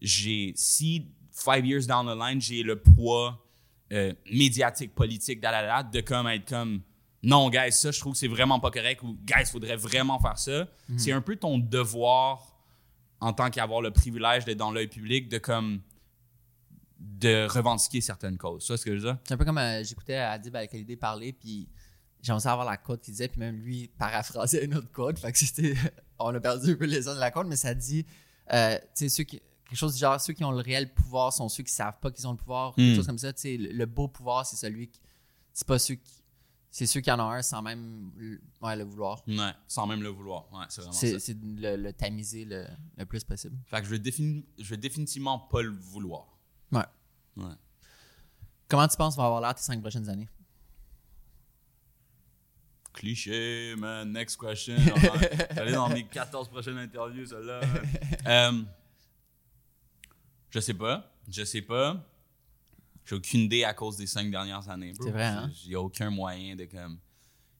J'ai. 0.00 0.52
Si 0.56 1.06
five 1.32 1.64
years 1.64 1.86
down 1.86 2.06
the 2.06 2.18
line, 2.18 2.40
j'ai 2.40 2.62
le 2.62 2.76
poids 2.76 3.42
euh, 3.92 4.12
médiatique, 4.30 4.94
politique, 4.94 5.40
da, 5.40 5.50
da, 5.52 5.66
da, 5.66 5.82
de 5.82 6.00
comme 6.00 6.26
être 6.28 6.48
comme. 6.48 6.82
Non, 7.22 7.48
guys, 7.48 7.72
ça, 7.72 7.90
je 7.90 7.98
trouve 7.98 8.12
que 8.12 8.18
c'est 8.18 8.28
vraiment 8.28 8.60
pas 8.60 8.70
correct 8.70 9.02
ou, 9.02 9.18
guys, 9.24 9.46
faudrait 9.50 9.76
vraiment 9.76 10.20
faire 10.20 10.38
ça. 10.38 10.68
C'est 10.96 11.12
un 11.12 11.22
peu 11.22 11.34
ton 11.36 11.58
devoir 11.58 12.56
en 13.20 13.32
tant 13.32 13.50
qu'avoir 13.50 13.80
le 13.80 13.90
privilège 13.90 14.44
d'être 14.44 14.58
dans 14.58 14.70
l'œil 14.70 14.86
public 14.86 15.28
de 15.28 15.38
comme 15.38 15.80
de 16.98 17.46
revendiquer 17.48 18.00
certaines 18.00 18.38
causes. 18.38 18.66
Ça, 18.66 18.76
c'est 18.76 18.82
ce 18.82 18.84
que 18.86 18.96
je 18.96 18.96
veux 18.96 19.12
dire? 19.12 19.18
C'est 19.24 19.34
un 19.34 19.36
peu 19.36 19.44
comme 19.44 19.58
euh, 19.58 19.82
j'écoutais 19.82 20.16
Adib 20.16 20.54
Al-Khalidi 20.54 20.96
parler, 20.96 21.32
puis 21.32 21.68
j'ai 22.26 22.30
commencé 22.32 22.48
à 22.48 22.52
avoir 22.52 22.66
la 22.66 22.76
quote 22.76 23.00
qu'il 23.02 23.12
disait, 23.12 23.28
puis 23.28 23.38
même 23.38 23.56
lui 23.56 23.88
paraphrasait 23.98 24.64
une 24.64 24.74
autre 24.74 24.90
quote. 24.92 25.18
Fait 25.18 25.30
que 25.32 25.38
c'était. 25.38 25.74
On 26.18 26.34
a 26.34 26.40
perdu 26.40 26.72
un 26.72 26.76
peu 26.76 26.86
les 26.86 27.06
uns 27.08 27.14
de 27.14 27.20
la 27.20 27.30
quote, 27.30 27.46
mais 27.46 27.56
ça 27.56 27.74
dit. 27.74 28.04
euh, 28.52 28.76
tu 28.78 28.84
sais, 28.94 29.08
ceux 29.08 29.24
qui. 29.24 29.40
Quelque 29.68 29.78
chose 29.78 29.94
du 29.94 29.98
genre, 30.00 30.20
ceux 30.20 30.32
qui 30.32 30.44
ont 30.44 30.52
le 30.52 30.60
réel 30.60 30.92
pouvoir 30.94 31.32
sont 31.32 31.48
ceux 31.48 31.62
qui 31.64 31.72
savent 31.72 31.98
pas 32.00 32.10
qu'ils 32.12 32.26
ont 32.28 32.30
le 32.32 32.36
pouvoir, 32.36 32.74
quelque 32.74 32.92
Mm. 32.92 32.96
chose 32.96 33.06
comme 33.06 33.18
ça. 33.18 33.32
Tu 33.32 33.40
sais, 33.40 33.56
le, 33.56 33.72
le 33.72 33.86
beau 33.86 34.06
pouvoir, 34.08 34.44
c'est 34.46 34.54
celui 34.56 34.88
qui. 34.88 35.00
C'est 35.52 35.66
pas 35.66 35.78
ceux 35.78 35.94
qui. 35.96 36.22
C'est 36.70 36.86
ceux 36.86 37.00
qui 37.00 37.10
en 37.10 37.18
ont 37.20 37.30
un 37.30 37.42
sans 37.42 37.62
même 37.62 38.12
le- 38.16 38.40
ouais, 38.60 38.76
le 38.76 38.84
vouloir. 38.84 39.22
Ouais, 39.26 39.52
sans 39.66 39.86
même 39.86 40.02
le 40.02 40.08
vouloir. 40.10 40.46
Ouais, 40.52 40.66
c'est 40.68 40.82
vraiment 40.82 40.92
ça. 40.92 41.18
C'est 41.18 41.36
le, 41.42 41.76
le 41.76 41.92
tamiser 41.92 42.44
le, 42.44 42.66
le 42.98 43.06
plus 43.06 43.24
possible. 43.24 43.56
Fait 43.66 43.78
que 43.80 43.84
je 43.86 43.90
vais, 43.90 43.98
défini- 43.98 44.44
je 44.58 44.68
vais 44.70 44.76
définitivement 44.76 45.38
pas 45.38 45.62
le 45.62 45.70
vouloir. 45.70 46.38
Ouais. 46.72 46.84
Ouais. 47.38 47.54
Comment 48.68 48.86
tu 48.88 48.96
penses 48.96 49.16
va 49.16 49.24
avoir 49.24 49.40
l'air 49.40 49.54
tes 49.54 49.62
cinq 49.62 49.80
prochaines 49.80 50.08
années? 50.08 50.28
Cliché, 52.96 53.74
man. 53.76 54.10
Next 54.10 54.40
question. 54.40 54.74
J'allais 55.54 55.72
dans 55.72 55.88
mes 55.90 56.04
14 56.04 56.48
prochaines 56.48 56.78
interviews, 56.78 57.26
celle-là. 57.26 57.60
Euh, 58.26 58.62
je 60.50 60.58
sais 60.58 60.74
pas. 60.74 61.12
Je 61.30 61.44
sais 61.44 61.62
pas. 61.62 62.02
J'ai 63.04 63.14
aucune 63.14 63.40
idée 63.42 63.62
à 63.62 63.72
cause 63.72 63.96
des 63.96 64.06
cinq 64.06 64.30
dernières 64.32 64.68
années. 64.68 64.92
C'est 65.00 65.10
vrai, 65.10 65.26
hein? 65.26 65.50
A 65.72 65.76
aucun 65.76 66.10
moyen 66.10 66.56
de 66.56 66.64
comme. 66.64 66.98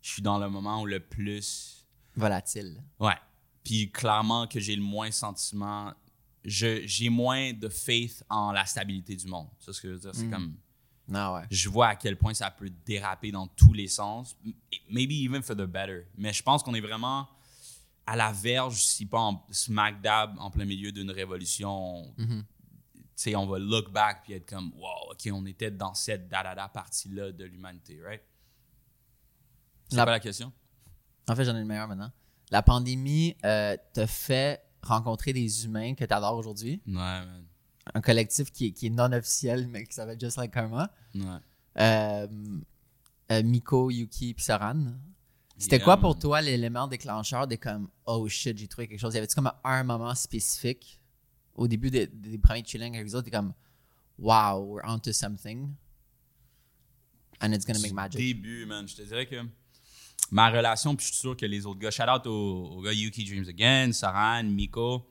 Je 0.02 0.10
suis 0.10 0.22
dans 0.22 0.38
le 0.38 0.48
moment 0.48 0.82
où 0.82 0.86
le 0.86 0.98
plus. 0.98 1.86
Volatile. 2.16 2.82
Ouais. 2.98 3.14
Puis 3.62 3.92
clairement 3.92 4.48
que 4.48 4.58
j'ai 4.58 4.74
le 4.74 4.82
moins 4.82 5.10
sentiment. 5.12 5.92
J'ai 6.44 7.08
moins 7.10 7.52
de 7.52 7.68
faith 7.68 8.24
en 8.28 8.50
la 8.52 8.64
stabilité 8.64 9.14
du 9.14 9.26
monde. 9.26 9.48
C'est 9.58 9.72
ce 9.72 9.80
que 9.80 9.88
je 9.88 9.92
veux 9.94 10.00
dire. 10.00 10.14
C'est 10.14 10.30
comme. 10.30 10.56
Non, 11.08 11.34
ouais. 11.34 11.42
je 11.50 11.68
vois 11.68 11.88
à 11.88 11.96
quel 11.96 12.16
point 12.16 12.34
ça 12.34 12.50
peut 12.50 12.70
déraper 12.84 13.30
dans 13.30 13.46
tous 13.46 13.72
les 13.72 13.86
sens. 13.88 14.36
Maybe 14.90 15.12
even 15.12 15.42
for 15.42 15.54
the 15.56 15.62
better. 15.66 16.06
Mais 16.16 16.32
je 16.32 16.42
pense 16.42 16.62
qu'on 16.62 16.74
est 16.74 16.80
vraiment 16.80 17.28
à 18.06 18.16
la 18.16 18.32
verge, 18.32 18.82
si 18.82 19.06
pas 19.06 19.20
en 19.20 19.44
smack 19.50 20.00
dab, 20.00 20.36
en 20.38 20.50
plein 20.50 20.64
milieu 20.64 20.90
d'une 20.92 21.10
révolution. 21.10 22.12
Tu 22.18 22.44
sais, 23.14 23.34
on 23.36 23.46
va 23.46 23.58
look 23.58 23.90
back 23.90 24.22
puis 24.24 24.34
être 24.34 24.48
comme, 24.48 24.72
wow, 24.76 25.12
OK, 25.12 25.28
on 25.32 25.46
était 25.46 25.70
dans 25.70 25.94
cette 25.94 26.28
da-da-da 26.28 26.68
partie-là 26.68 27.32
de 27.32 27.44
l'humanité, 27.44 28.00
right? 28.04 28.22
C'est 29.88 29.96
La- 29.96 30.04
pas 30.04 30.10
la 30.10 30.20
question? 30.20 30.52
En 31.28 31.34
fait, 31.34 31.44
j'en 31.44 31.56
ai 31.56 31.60
une 31.60 31.66
meilleure 31.66 31.88
maintenant. 31.88 32.12
La 32.50 32.62
pandémie 32.62 33.36
euh, 33.44 33.76
t'a 33.92 34.06
fait 34.06 34.62
rencontrer 34.82 35.32
des 35.32 35.64
humains 35.64 35.94
que 35.94 36.04
tu 36.04 36.12
adores 36.14 36.36
aujourd'hui? 36.36 36.80
Ouais, 36.86 36.92
man. 36.92 37.45
Un 37.94 38.00
collectif 38.00 38.50
qui 38.50 38.66
est, 38.66 38.72
qui 38.72 38.86
est 38.86 38.90
non 38.90 39.12
officiel, 39.12 39.68
mais 39.68 39.84
qui 39.86 39.94
s'appelle 39.94 40.18
Just 40.20 40.36
Like 40.36 40.52
Karma. 40.52 40.92
Ouais. 41.14 41.22
Euh, 41.78 42.26
euh, 43.30 43.42
Miko, 43.42 43.90
Yuki, 43.90 44.34
puis 44.34 44.44
Soran. 44.44 44.94
C'était 45.58 45.76
Yeah, 45.76 45.84
quoi 45.84 45.96
pour 45.96 46.18
toi 46.18 46.42
l'élément 46.42 46.86
déclencheur 46.86 47.46
de 47.46 47.56
comme 47.56 47.88
oh 48.04 48.28
shit, 48.28 48.58
j'ai 48.58 48.68
trouvé 48.68 48.88
quelque 48.88 49.00
chose? 49.00 49.14
Y 49.14 49.18
avait-tu 49.18 49.34
comme 49.34 49.50
un 49.64 49.84
moment 49.84 50.14
spécifique? 50.14 51.00
Au 51.54 51.66
début 51.66 51.90
des, 51.90 52.06
des 52.08 52.36
premiers 52.38 52.64
chillings 52.64 52.94
avec 52.94 53.06
les 53.06 53.14
autres? 53.14 53.24
T'es 53.24 53.30
comme 53.30 53.54
wow, 54.18 54.62
we're 54.62 54.84
onto 54.84 55.12
something. 55.12 55.74
And 57.40 57.52
it's 57.52 57.64
gonna 57.64 57.78
make 57.80 57.92
magic. 57.92 58.18
début, 58.18 58.66
man. 58.66 58.86
Je 58.88 58.96
te 58.96 59.02
dirais 59.02 59.26
que 59.26 59.36
ma 60.30 60.50
relation, 60.50 60.94
puis 60.96 61.06
je 61.06 61.12
suis 61.12 61.20
sûr 61.20 61.36
que 61.36 61.46
les 61.46 61.64
autres 61.66 61.80
gars, 61.80 61.90
shout 61.90 62.02
out 62.02 62.26
aux, 62.26 62.76
aux 62.76 62.82
gars 62.82 62.92
Yuki 62.92 63.24
Dreams 63.24 63.48
Again, 63.48 63.92
Saran, 63.92 64.44
Miko, 64.44 65.06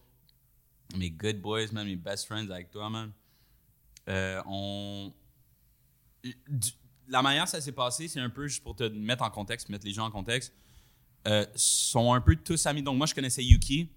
mes 0.98 1.10
good 1.12 1.42
boys, 1.42 1.68
man, 1.72 1.86
mes 1.88 1.96
best 1.96 2.26
friends 2.28 2.50
avec 2.50 2.70
toi, 2.72 2.90
man. 2.90 3.12
Euh, 4.10 4.42
on. 4.46 5.14
du- 6.24 6.72
la 7.08 7.22
manière 7.22 7.44
que 7.44 7.52
ça 7.52 7.62
s'est 7.62 7.72
passé, 7.72 8.08
c'est 8.08 8.20
un 8.20 8.30
peu 8.32 8.48
juste 8.48 8.64
pour 8.64 8.76
te 8.76 8.84
mettre 8.84 9.24
en 9.24 9.30
contexte, 9.30 9.70
mettre 9.70 9.86
les 9.86 9.94
gens 9.94 10.06
en 10.06 10.12
contexte. 10.12 10.54
Euh, 11.28 11.46
sont 11.56 12.14
un 12.14 12.22
peu 12.22 12.36
tous 12.36 12.66
amis. 12.66 12.82
Donc, 12.82 12.98
moi, 12.98 13.06
je 13.08 13.14
connaissais 13.14 13.44
Yuki. 13.44 13.90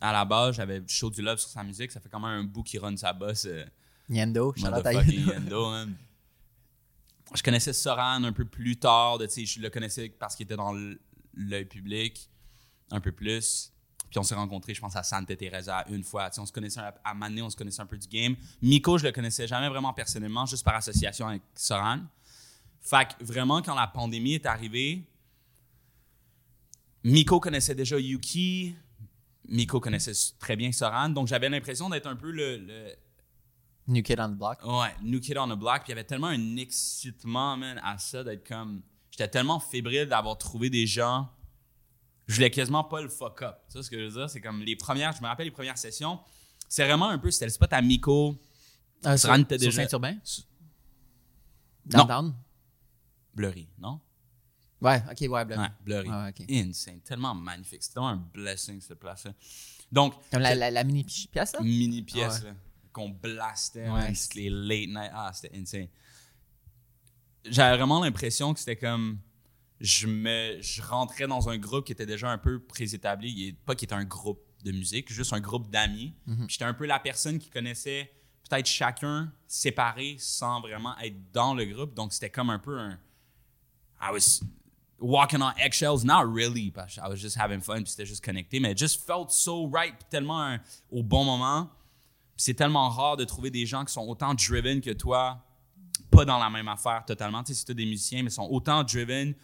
À 0.00 0.12
la 0.12 0.24
base, 0.24 0.56
j'avais 0.56 0.82
chaud 0.86 1.10
du 1.10 1.22
love 1.22 1.38
sur 1.38 1.48
sa 1.48 1.62
musique. 1.62 1.90
Ça 1.92 2.00
fait 2.00 2.08
quand 2.10 2.20
même 2.20 2.40
un 2.40 2.44
bout 2.44 2.62
qui 2.62 2.76
run 2.78 2.96
sa 2.96 3.12
bosse. 3.12 3.46
euh, 3.46 3.64
Yendo, 4.08 4.52
Yendo. 5.32 5.70
Man. 5.70 5.94
Je 7.34 7.42
connaissais 7.42 7.72
Soran 7.72 8.22
un 8.24 8.32
peu 8.32 8.44
plus 8.44 8.76
tard. 8.76 9.16
de, 9.18 9.24
tu 9.26 9.32
sais, 9.32 9.46
je 9.46 9.60
le 9.60 9.70
connaissais 9.70 10.08
parce 10.10 10.34
qu'il 10.36 10.44
était 10.44 10.56
dans 10.56 10.72
l'œil 11.34 11.64
public 11.64 12.28
un 12.90 13.00
peu 13.00 13.12
plus. 13.12 13.72
Puis 14.12 14.18
on 14.18 14.22
s'est 14.24 14.34
rencontrés, 14.34 14.74
je 14.74 14.80
pense, 14.82 14.94
à 14.94 15.02
Santa 15.02 15.34
Teresa 15.34 15.86
une 15.88 16.04
fois. 16.04 16.28
On 16.36 16.44
se 16.44 16.52
connaissait 16.52 16.80
un- 16.80 16.92
à 17.02 17.14
Mané, 17.14 17.40
on 17.40 17.48
se 17.48 17.56
connaissait 17.56 17.80
un 17.80 17.86
peu 17.86 17.96
du 17.96 18.06
game. 18.06 18.36
Miko, 18.60 18.98
je 18.98 19.04
le 19.04 19.12
connaissais 19.12 19.46
jamais 19.48 19.70
vraiment 19.70 19.94
personnellement, 19.94 20.44
juste 20.44 20.62
par 20.64 20.74
association 20.74 21.28
avec 21.28 21.40
Soran. 21.54 22.00
Fait 22.82 23.08
que 23.08 23.24
vraiment, 23.24 23.62
quand 23.62 23.74
la 23.74 23.86
pandémie 23.86 24.34
est 24.34 24.44
arrivée, 24.44 25.02
Miko 27.04 27.40
connaissait 27.40 27.74
déjà 27.74 27.98
Yuki. 27.98 28.74
Miko 29.48 29.80
connaissait 29.80 30.12
très 30.38 30.56
bien 30.56 30.70
Soran. 30.72 31.08
Donc 31.08 31.26
j'avais 31.28 31.48
l'impression 31.48 31.88
d'être 31.88 32.06
un 32.06 32.16
peu 32.16 32.30
le- 32.30 32.58
le 32.58 32.94
New 33.88 34.02
Kid 34.02 34.20
on 34.20 34.28
the 34.28 34.36
Block. 34.36 34.58
Ouais, 34.64 34.94
New 35.02 35.20
Kid 35.20 35.36
on 35.38 35.48
the 35.48 35.58
Block. 35.58 35.78
Puis 35.84 35.86
il 35.88 35.90
y 35.90 35.92
avait 35.92 36.04
tellement 36.04 36.28
un 36.28 36.56
excitement, 36.56 37.56
man, 37.56 37.80
à 37.82 37.98
ça, 37.98 38.22
d'être 38.22 38.46
comme. 38.46 38.82
J'étais 39.10 39.28
tellement 39.28 39.58
fébrile 39.58 40.06
d'avoir 40.06 40.38
trouvé 40.38 40.70
des 40.70 40.86
gens. 40.86 41.28
Je 42.26 42.34
voulais 42.36 42.50
quasiment 42.50 42.84
pas 42.84 43.00
le 43.02 43.08
fuck 43.08 43.42
up. 43.42 43.56
Tu 43.68 43.72
sais 43.78 43.82
ce 43.82 43.90
que 43.90 43.98
je 43.98 44.04
veux 44.04 44.20
dire? 44.20 44.30
C'est 44.30 44.40
comme 44.40 44.60
les 44.62 44.76
premières, 44.76 45.12
je 45.14 45.20
me 45.22 45.26
rappelle 45.26 45.46
les 45.46 45.50
premières 45.52 45.76
sessions. 45.78 46.20
C'est 46.68 46.84
vraiment 46.86 47.08
un 47.08 47.18
peu, 47.18 47.30
c'était 47.30 47.46
le 47.46 47.50
spot 47.50 47.72
à 47.72 47.82
Miko. 47.82 48.36
Ah, 49.04 49.16
Soran 49.18 49.36
sur, 49.38 49.46
sur 49.48 49.58
déjà- 49.58 49.82
Saint-Urbain? 49.82 50.16
Downtown? 51.84 52.34
Blurry, 53.34 53.68
non? 53.78 54.00
Ouais, 54.80 55.02
ok, 55.10 55.30
ouais, 55.30 55.44
Blurry. 55.44 55.60
Ouais, 55.62 55.68
Blurry. 55.84 56.08
Ouais. 56.10 56.32
Insane. 56.50 57.00
Tellement 57.00 57.34
magnifique. 57.34 57.82
C'était 57.82 58.00
un 58.00 58.16
blessing, 58.16 58.80
cette 58.80 58.98
place-là. 58.98 59.32
Donc, 59.90 60.14
Comme 60.30 60.42
la, 60.42 60.54
la, 60.54 60.70
la 60.70 60.84
mini 60.84 61.04
pi- 61.04 61.28
pièce, 61.30 61.52
là? 61.52 61.60
mini 61.60 62.02
pièce 62.02 62.40
Ouais. 62.40 62.48
là, 62.48 62.54
qu'on 62.92 63.08
blastait, 63.10 63.86
toutes 64.08 64.34
les 64.34 64.50
late 64.50 64.88
night. 64.88 65.10
Ah, 65.14 65.30
c'était 65.34 65.56
insane. 65.56 65.88
J'avais 67.44 67.76
vraiment 67.76 68.02
l'impression 68.02 68.52
que 68.54 68.60
c'était 68.60 68.76
comme 68.76 69.18
je 69.82 70.06
me 70.06 70.58
je 70.62 70.80
rentrais 70.80 71.26
dans 71.26 71.48
un 71.50 71.58
groupe 71.58 71.84
qui 71.84 71.92
était 71.92 72.06
déjà 72.06 72.30
un 72.30 72.38
peu 72.38 72.60
préétabli, 72.60 73.52
pas 73.66 73.74
qui 73.74 73.84
était 73.84 73.94
un 73.94 74.04
groupe 74.04 74.40
de 74.64 74.70
musique, 74.70 75.12
juste 75.12 75.32
un 75.32 75.40
groupe 75.40 75.68
d'amis. 75.70 76.14
Mhm. 76.26 76.46
J'étais 76.48 76.64
un 76.64 76.72
peu 76.74 76.86
la 76.86 77.00
personne 77.00 77.38
qui 77.38 77.50
connaissait 77.50 78.10
peut-être 78.48 78.66
chacun 78.66 79.32
séparé 79.48 80.16
sans 80.18 80.60
vraiment 80.60 80.96
être 81.00 81.16
dans 81.32 81.52
le 81.54 81.64
groupe, 81.64 81.94
donc 81.94 82.12
c'était 82.12 82.30
comme 82.30 82.48
un 82.50 82.58
peu 82.60 82.78
un 82.78 82.98
I 84.00 84.10
was 84.12 84.40
walking 85.00 85.42
on 85.42 85.50
eggshells, 85.58 86.04
not 86.04 86.24
really, 86.32 86.70
parce 86.70 86.94
que 86.94 87.00
I 87.00 87.08
was 87.08 87.16
just 87.16 87.36
having 87.36 87.60
fun, 87.60 87.82
puis 87.82 87.88
c'était 87.90 88.06
juste 88.06 88.24
connecté, 88.24 88.60
mais 88.60 88.72
it 88.72 88.78
just 88.78 89.04
felt 89.04 89.30
so 89.30 89.68
right, 89.68 89.94
puis 89.98 90.06
tellement 90.10 90.40
un- 90.42 90.60
au 90.90 91.02
bon 91.02 91.24
moment. 91.24 91.70
C'est 92.36 92.54
tellement 92.54 92.88
rare 92.88 93.16
de 93.16 93.24
trouver 93.24 93.50
des 93.50 93.66
gens 93.66 93.84
qui 93.84 93.92
sont 93.92 94.06
autant 94.06 94.34
driven 94.34 94.80
que 94.80 94.90
toi, 94.90 95.44
pas 96.10 96.24
dans 96.24 96.38
la 96.38 96.50
même 96.50 96.68
affaire 96.68 97.04
totalement. 97.04 97.42
Tu 97.44 97.54
sais, 97.54 97.64
c'est 97.66 97.74
des 97.74 97.84
musiciens, 97.86 98.22
mais 98.22 98.30
sont 98.30 98.48
autant 98.50 98.82
driven. 98.84 99.34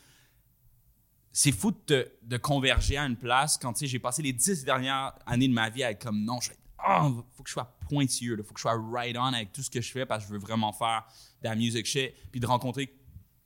C'est 1.40 1.52
fou 1.52 1.72
de, 1.86 2.36
converger 2.38 2.96
à 2.96 3.04
une 3.04 3.14
place 3.14 3.56
quand, 3.58 3.72
tu 3.72 3.78
sais, 3.78 3.86
j'ai 3.86 4.00
passé 4.00 4.22
les 4.22 4.32
dix 4.32 4.64
dernières 4.64 5.14
années 5.24 5.46
de 5.46 5.52
ma 5.52 5.70
vie 5.70 5.84
à 5.84 5.92
être 5.92 6.02
comme, 6.02 6.24
non, 6.24 6.40
je 6.40 6.50
ah, 6.80 7.08
faut 7.32 7.44
que 7.44 7.48
je 7.48 7.52
sois 7.52 7.78
pointilleux, 7.88 8.36
il 8.36 8.42
faut 8.42 8.52
que 8.52 8.58
je 8.58 8.62
sois 8.62 8.76
right 8.90 9.16
on 9.16 9.22
avec 9.22 9.52
tout 9.52 9.62
ce 9.62 9.70
que 9.70 9.80
je 9.80 9.92
fais 9.92 10.04
parce 10.04 10.24
que 10.24 10.30
je 10.30 10.32
veux 10.32 10.40
vraiment 10.40 10.72
faire 10.72 11.06
de 11.40 11.48
la 11.48 11.54
music 11.54 11.86
shit, 11.86 12.12
puis 12.32 12.40
de 12.40 12.46
rencontrer 12.46 12.92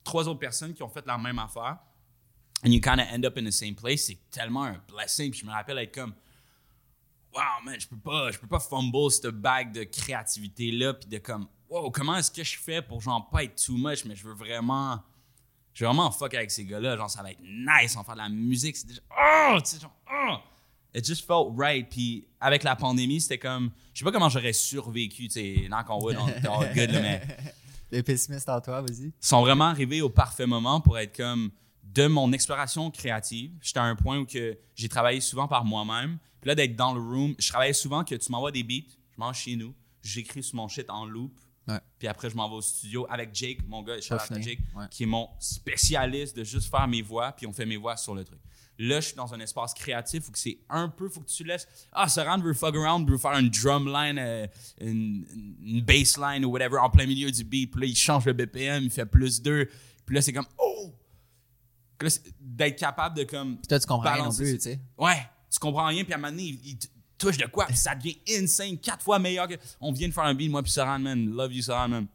trois 0.03 0.27
autres 0.27 0.39
personnes 0.39 0.73
qui 0.73 0.81
ont 0.81 0.89
fait 0.89 1.05
la 1.05 1.19
même 1.19 1.37
affaire, 1.37 1.77
and 2.65 2.71
you 2.71 2.81
kind 2.81 2.99
of 2.99 3.05
end 3.11 3.25
up 3.25 3.37
in 3.37 3.45
the 3.45 3.51
same 3.51 3.75
place, 3.75 4.05
c'est 4.05 4.17
tellement 4.31 4.63
un 4.63 4.81
blessing. 4.91 5.29
Puis 5.29 5.41
je 5.41 5.45
me 5.45 5.51
rappelle 5.51 5.77
être 5.77 5.93
comme, 5.93 6.15
wow, 7.31 7.63
man, 7.63 7.79
je 7.79 7.87
peux 7.87 7.99
pas, 7.99 8.31
je 8.31 8.39
peux 8.39 8.47
pas 8.47 8.59
fumble 8.59 9.11
cette 9.11 9.27
bague 9.27 9.71
de 9.71 9.83
créativité-là, 9.83 10.95
puis 10.95 11.09
de 11.09 11.19
comme, 11.19 11.47
wow, 11.69 11.91
comment 11.91 12.15
est-ce 12.15 12.31
que 12.31 12.43
je 12.43 12.57
fais 12.57 12.81
pour 12.81 13.01
genre 13.01 13.29
pas 13.29 13.43
être 13.43 13.63
too 13.63 13.77
much, 13.77 14.03
mais 14.05 14.15
je 14.15 14.27
veux 14.27 14.33
vraiment, 14.33 14.99
je 15.73 15.83
veux 15.83 15.87
vraiment 15.87 16.11
fuck 16.11 16.33
avec 16.33 16.51
ces 16.51 16.65
gars-là, 16.65 16.97
genre 16.97 17.09
ça 17.09 17.23
va 17.23 17.31
être 17.31 17.41
nice, 17.41 17.95
on 17.95 17.99
va 17.99 18.05
faire 18.05 18.15
de 18.15 18.19
la 18.19 18.29
musique, 18.29 18.75
c'est 18.77 18.87
déjà, 18.87 19.01
oh, 19.11 19.57
tu 19.59 19.69
sais, 19.71 19.79
genre, 19.79 19.95
oh. 20.11 20.35
It 20.95 21.03
just 21.03 21.25
felt 21.25 21.47
right. 21.57 21.89
Puis 21.89 22.27
avec 22.39 22.61
la 22.61 22.75
pandémie, 22.75 23.19
c'était 23.19 23.39
comme, 23.39 23.71
je 23.93 23.99
sais 23.99 24.05
pas 24.05 24.11
comment 24.11 24.29
j'aurais 24.29 24.53
survécu, 24.53 25.27
tu 25.27 25.31
sais, 25.31 25.67
knock 25.67 25.89
on 25.89 25.99
wood, 25.99 26.17
on 26.17 26.59
good, 26.75 26.91
là, 26.91 27.01
mais 27.01 27.21
Le 27.93 28.01
pessimiste 28.01 28.49
en 28.49 28.59
toi, 28.59 28.81
vas-y. 28.81 29.13
sont 29.19 29.41
vraiment 29.41 29.65
arrivés 29.65 30.01
au 30.01 30.09
parfait 30.09 30.47
moment 30.47 30.81
pour 30.81 30.97
être 30.97 31.15
comme 31.15 31.51
de 31.83 32.07
mon 32.07 32.31
exploration 32.31 32.89
créative. 32.89 33.51
J'étais 33.61 33.79
à 33.79 33.83
un 33.83 33.95
point 33.95 34.17
où 34.17 34.25
que 34.25 34.57
j'ai 34.73 34.89
travaillé 34.89 35.21
souvent 35.21 35.47
par 35.47 35.63
moi-même. 35.63 36.17
Puis 36.41 36.47
là, 36.47 36.55
d'être 36.55 36.75
dans 36.75 36.95
le 36.95 36.99
room, 36.99 37.35
je 37.37 37.47
travaillais 37.49 37.73
souvent 37.73 38.03
que 38.03 38.15
tu 38.15 38.31
m'envoies 38.31 38.51
des 38.51 38.63
beats, 38.63 38.89
je 39.11 39.19
mange 39.19 39.37
chez 39.37 39.55
nous, 39.55 39.75
j'écris 40.01 40.41
sur 40.41 40.55
mon 40.55 40.67
shit 40.67 40.89
en 40.89 41.05
loop. 41.05 41.39
Ouais. 41.67 41.79
Puis 41.97 42.07
après, 42.07 42.29
je 42.29 42.35
m'en 42.35 42.49
vais 42.49 42.55
au 42.55 42.61
studio 42.61 43.07
avec 43.09 43.29
Jake, 43.33 43.59
mon 43.67 43.81
gars, 43.83 43.95
Peaufiné, 44.07 44.41
Jake, 44.41 44.59
ouais. 44.75 44.85
qui 44.91 45.03
est 45.03 45.07
mon 45.07 45.29
spécialiste 45.39 46.35
de 46.35 46.43
juste 46.43 46.69
faire 46.69 46.87
mes 46.87 47.01
voix, 47.01 47.31
puis 47.31 47.47
on 47.47 47.53
fait 47.53 47.65
mes 47.65 47.77
voix 47.77 47.95
sur 47.95 48.13
le 48.13 48.23
truc. 48.25 48.39
Là, 48.79 48.99
je 48.99 49.07
suis 49.07 49.15
dans 49.15 49.31
un 49.33 49.39
espace 49.39 49.73
créatif 49.73 50.27
où 50.27 50.31
que 50.31 50.39
c'est 50.39 50.57
un 50.67 50.89
peu, 50.89 51.07
faut 51.07 51.21
que 51.21 51.29
tu 51.29 51.43
laisses. 51.43 51.67
Ah, 51.91 52.09
Saran 52.09 52.39
veut 52.39 52.53
fuck 52.53 52.75
around, 52.75 53.09
veut 53.09 53.19
faire 53.19 53.37
une 53.37 53.49
drum 53.49 53.87
line, 53.87 54.17
euh, 54.17 54.47
une, 54.81 55.25
une 55.61 55.81
bass 55.81 56.17
line 56.17 56.43
ou 56.43 56.49
whatever 56.49 56.77
en 56.79 56.89
plein 56.89 57.05
milieu 57.05 57.31
du 57.31 57.43
beat. 57.43 57.71
Puis 57.71 57.81
là, 57.81 57.87
il 57.87 57.95
change 57.95 58.25
le 58.25 58.33
BPM, 58.33 58.83
il 58.83 58.89
fait 58.89 59.05
plus 59.05 59.41
2. 59.41 59.69
Puis 60.05 60.15
là, 60.15 60.21
c'est 60.21 60.33
comme, 60.33 60.47
oh! 60.57 60.93
D'être 62.41 62.77
capable 62.77 63.15
de 63.15 63.23
comme. 63.23 63.57
Puis 63.57 63.67
toi, 63.67 63.79
tu 63.79 63.87
comprends 63.87 64.11
rien 64.11 64.25
non 64.25 64.33
plus, 64.33 64.55
tu 64.55 64.61
sais. 64.61 64.79
Ouais, 64.97 65.25
tu 65.49 65.59
comprends 65.59 65.85
rien, 65.85 66.03
puis 66.03 66.11
à 66.11 66.17
un 66.17 66.19
moment 66.19 66.31
donné, 66.31 66.43
il, 66.43 66.71
il 66.71 66.77
touche 67.23 67.37
de 67.37 67.45
quoi, 67.45 67.65
puis 67.65 67.77
ça 67.77 67.95
devient 67.95 68.17
insane, 68.29 68.77
quatre 68.77 69.03
fois 69.03 69.19
meilleur 69.19 69.47
que. 69.47 69.55
On 69.79 69.91
vient 69.91 70.07
de 70.07 70.13
faire 70.13 70.25
un 70.25 70.33
beat, 70.33 70.49
moi, 70.49 70.61
puis 70.63 70.71
Saran, 70.71 70.99
man. 70.99 71.29
Love 71.29 71.53
you, 71.53 71.61
Saran, 71.61 71.89
man. 71.89 72.07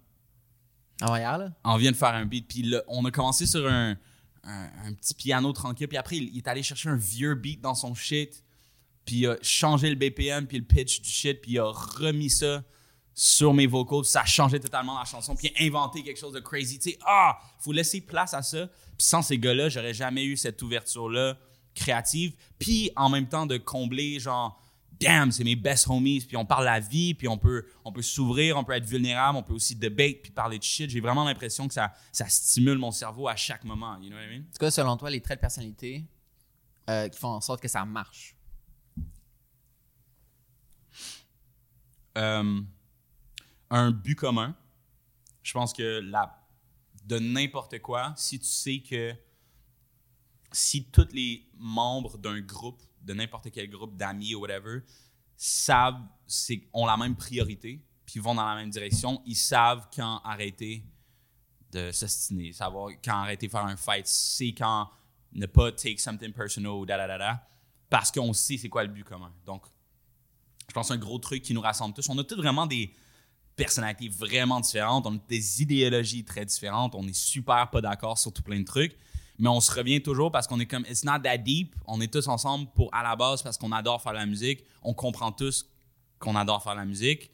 En 1.01 1.17
hier, 1.17 1.39
là? 1.39 1.53
On 1.65 1.77
vient 1.77 1.93
de 1.93 1.97
faire 1.97 2.15
un 2.15 2.27
beat, 2.27 2.47
puis 2.49 2.63
là, 2.63 2.83
on 2.89 3.05
a 3.05 3.11
commencé 3.11 3.47
sur 3.47 3.67
un, 3.69 3.97
un, 4.45 4.71
un 4.85 4.93
petit 4.93 5.15
piano 5.15 5.53
tranquille, 5.53 5.89
puis 5.89 5.97
après, 5.97 6.17
il, 6.17 6.31
il 6.35 6.39
est 6.39 6.49
allé 6.49 6.63
chercher 6.63 6.89
un 6.89 6.97
vieux 6.97 7.35
beat 7.35 7.61
dans 7.61 7.75
son 7.75 7.95
shit, 7.95 8.43
puis 9.05 9.17
il 9.17 9.27
a 9.27 9.37
changé 9.43 9.89
le 9.89 9.97
BPM, 9.97 10.47
puis 10.47 10.59
le 10.59 10.65
pitch 10.65 11.01
du 11.01 11.09
shit, 11.09 11.41
puis 11.41 11.53
il 11.53 11.59
a 11.59 11.71
remis 11.71 12.31
ça 12.31 12.63
sur 13.15 13.53
mes 13.53 13.67
vocals, 13.67 14.03
puis 14.03 14.11
ça 14.11 14.21
a 14.21 14.27
changé 14.27 14.61
totalement 14.61 14.99
la 14.99 15.05
chanson, 15.05 15.35
puis 15.35 15.51
il 15.53 15.63
a 15.63 15.67
inventé 15.67 16.03
quelque 16.03 16.19
chose 16.19 16.33
de 16.33 16.41
crazy. 16.41 16.79
Tu 16.79 16.91
sais, 16.91 16.99
ah, 17.05 17.39
faut 17.59 17.73
laisser 17.73 18.01
place 18.01 18.35
à 18.35 18.43
ça. 18.43 18.67
Puis 18.67 19.07
sans 19.07 19.23
ces 19.23 19.39
gars-là, 19.39 19.69
j'aurais 19.69 19.95
jamais 19.95 20.25
eu 20.25 20.37
cette 20.37 20.61
ouverture-là 20.63 21.37
créative, 21.75 22.35
puis 22.59 22.91
en 22.97 23.09
même 23.09 23.29
temps 23.29 23.47
de 23.47 23.57
combler, 23.57 24.19
genre, 24.19 24.61
damn, 25.01 25.31
c'est 25.31 25.45
mes 25.45 25.57
best 25.57 25.89
homies, 25.89 26.21
puis 26.21 26.37
on 26.37 26.45
parle 26.45 26.65
la 26.65 26.81
vie, 26.81 27.15
puis 27.15 27.29
on 27.29 27.39
peut, 27.39 27.65
on 27.85 27.93
peut 27.93 28.03
s'ouvrir, 28.03 28.57
on 28.57 28.65
peut 28.65 28.73
être 28.73 28.85
vulnérable, 28.85 29.39
on 29.39 29.43
peut 29.43 29.55
aussi 29.55 29.77
debate, 29.77 30.23
puis 30.23 30.33
parler 30.33 30.59
de 30.59 30.65
shit. 30.65 30.91
J'ai 30.91 31.01
vraiment 31.01 31.25
l'impression 31.25 31.69
que 31.69 31.75
ça, 31.75 31.93
ça 32.13 32.29
stimule 32.29 32.79
mon 32.79 32.91
cerveau 32.91 33.29
à 33.29 33.37
chaque 33.37 33.65
moment. 33.65 33.97
You 34.01 34.11
know 34.11 34.17
what 34.17 34.25
I 34.25 34.39
mean? 34.39 34.45
Tout 34.45 34.59
cas, 34.59 34.71
selon 34.71 34.97
toi, 34.97 35.11
les 35.11 35.21
traits 35.21 35.39
de 35.39 35.43
personnalité 35.43 36.05
euh, 36.89 37.09
qui 37.09 37.19
font 37.19 37.29
en 37.29 37.41
sorte 37.41 37.61
que 37.61 37.69
ça 37.69 37.85
marche? 37.85 38.35
Euh, 42.17 42.61
un 43.71 43.91
but 43.91 44.17
commun. 44.17 44.57
Je 45.43 45.53
pense 45.53 45.73
que 45.73 46.01
la, 46.01 46.47
de 47.05 47.19
n'importe 47.19 47.79
quoi, 47.81 48.13
si 48.17 48.39
tu 48.39 48.47
sais 48.47 48.81
que 48.81 49.15
si 50.53 50.85
tous 50.85 51.09
les 51.13 51.47
membres 51.55 52.19
d'un 52.19 52.41
groupe, 52.41 52.83
de 53.03 53.15
n'importe 53.15 53.51
quel 53.51 53.69
groupe 53.69 53.97
d'amis 53.97 54.35
ou 54.35 54.41
whatever, 54.41 54.81
savent, 55.37 56.01
ont 56.73 56.87
la 56.87 56.97
même 56.97 57.17
priorité, 57.17 57.85
puis 58.05 58.21
vont 58.21 58.35
dans 58.35 58.47
la 58.47 58.57
même 58.57 58.71
direction, 58.71 59.23
ils 59.27 59.37
savent 59.37 59.87
quand 59.95 60.21
arrêter 60.25 60.85
de 61.71 61.93
s'ostiner, 61.93 62.53
savoir 62.53 62.91
quand 63.05 63.21
arrêter 63.21 63.47
de 63.47 63.53
faire 63.53 63.65
un 63.65 63.77
fight, 63.77 64.07
c'est 64.07 64.53
quand 64.53 64.89
ne 65.33 65.47
pas 65.47 65.71
take 65.73 65.99
something 65.99 66.33
personal 66.33 66.87
da 66.87 66.97
da 66.97 67.07
da 67.07 67.19
da, 67.19 67.49
parce 67.91 68.11
qu'on 68.11 68.33
sait 68.33 68.57
c'est 68.57 68.69
quoi 68.69 68.85
le 68.85 68.91
but 68.91 69.05
commun. 69.05 69.33
Donc, 69.45 69.65
je 70.69 70.75
pense 70.75 70.89
que 70.89 70.95
un 70.95 70.99
gros 70.99 71.19
truc 71.19 71.43
qui 71.43 71.55
nous 71.55 71.61
rassemble 71.61 71.95
tous. 71.95 72.09
On 72.09 72.19
a 72.19 72.25
tous 72.25 72.37
vraiment 72.37 72.67
des 72.67 72.93
personnalités 73.57 74.09
vraiment 74.09 74.61
différentes, 74.61 75.07
on 75.07 75.17
a 75.17 75.21
des 75.29 75.63
idéologies 75.63 76.25
très 76.25 76.45
différentes, 76.45 76.95
on 76.95 77.07
est 77.07 77.17
super 77.17 77.69
pas 77.71 77.81
d'accord 77.81 78.19
sur 78.19 78.33
tout 78.33 78.43
plein 78.43 78.61
de 78.61 78.65
trucs, 78.65 78.97
mais 79.39 79.49
on 79.49 79.61
se 79.61 79.73
revient 79.73 80.03
toujours 80.03 80.31
parce 80.33 80.47
qu'on 80.47 80.59
est 80.61 80.67
comme 80.67 80.85
it's 80.89 81.05
not 81.05 81.21
that 81.21 81.39
deep, 81.39 81.75
on 81.87 82.01
est 82.01 82.13
tous 82.13 82.27
ensemble 82.29 82.69
pour 82.75 82.93
à 82.95 83.03
la 83.03 83.15
base 83.17 83.43
parce 83.43 83.57
qu'on 83.57 83.73
adore 83.73 84.03
faire 84.03 84.13
la 84.13 84.27
musique, 84.27 84.65
on 84.83 84.95
comprend 84.95 85.33
tous 85.33 85.67
qu'on 86.19 86.35
adore 86.37 86.63
faire 86.63 86.75
la 86.75 86.85
musique, 86.85 87.31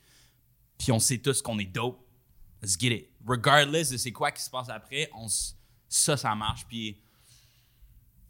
puis 0.78 0.92
on 0.92 0.98
sait 0.98 1.18
tous 1.18 1.40
qu'on 1.42 1.58
est 1.58 1.64
dope. 1.64 2.00
Let's 2.62 2.78
get 2.78 2.94
it. 2.94 3.08
Regardless 3.26 3.90
de 3.90 3.96
c'est 3.96 4.12
quoi 4.12 4.30
qui 4.30 4.42
se 4.42 4.50
passe 4.50 4.68
après, 4.68 5.08
on 5.14 5.26
ça 5.88 6.16
ça 6.16 6.34
marche 6.34 6.66
puis 6.66 6.98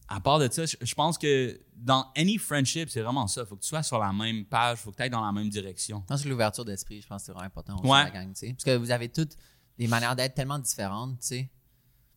à 0.06 0.20
part 0.20 0.38
de 0.38 0.48
ça, 0.52 0.66
je 0.66 0.76
je 0.80 0.94
pense 0.94 1.16
que 1.16 1.58
dans 1.74 2.06
any 2.14 2.36
friendship, 2.38 2.90
c'est 2.90 3.00
vraiment 3.00 3.26
ça. 3.26 3.44
Faut 3.46 3.56
que 3.56 3.62
tu 3.62 3.68
sois 3.68 3.82
sur 3.82 3.98
la 3.98 4.12
même 4.12 4.44
page, 4.44 4.78
faut 4.78 4.90
que 4.90 4.96
tu 4.96 5.02
ailles 5.02 5.10
dans 5.10 5.24
la 5.24 5.32
même 5.32 5.48
direction. 5.48 6.00
Je 6.02 6.06
pense 6.06 6.22
que 6.22 6.28
l'ouverture 6.28 6.64
d'esprit, 6.64 7.00
je 7.00 7.06
pense 7.06 7.22
que 7.22 7.26
c'est 7.26 7.32
vraiment 7.32 7.46
important 7.46 7.74
aussi, 7.78 7.88
Ouais. 7.88 8.04
la 8.04 8.10
gang, 8.10 8.28
tu 8.28 8.34
sais. 8.40 8.52
Parce 8.52 8.64
que 8.64 8.76
vous 8.76 8.90
avez 8.90 9.08
toutes 9.08 9.34
des 9.78 9.88
manières 9.88 10.14
d'être 10.14 10.34
tellement 10.34 10.58
différentes, 10.58 11.18
tu 11.20 11.26
sais. 11.26 11.50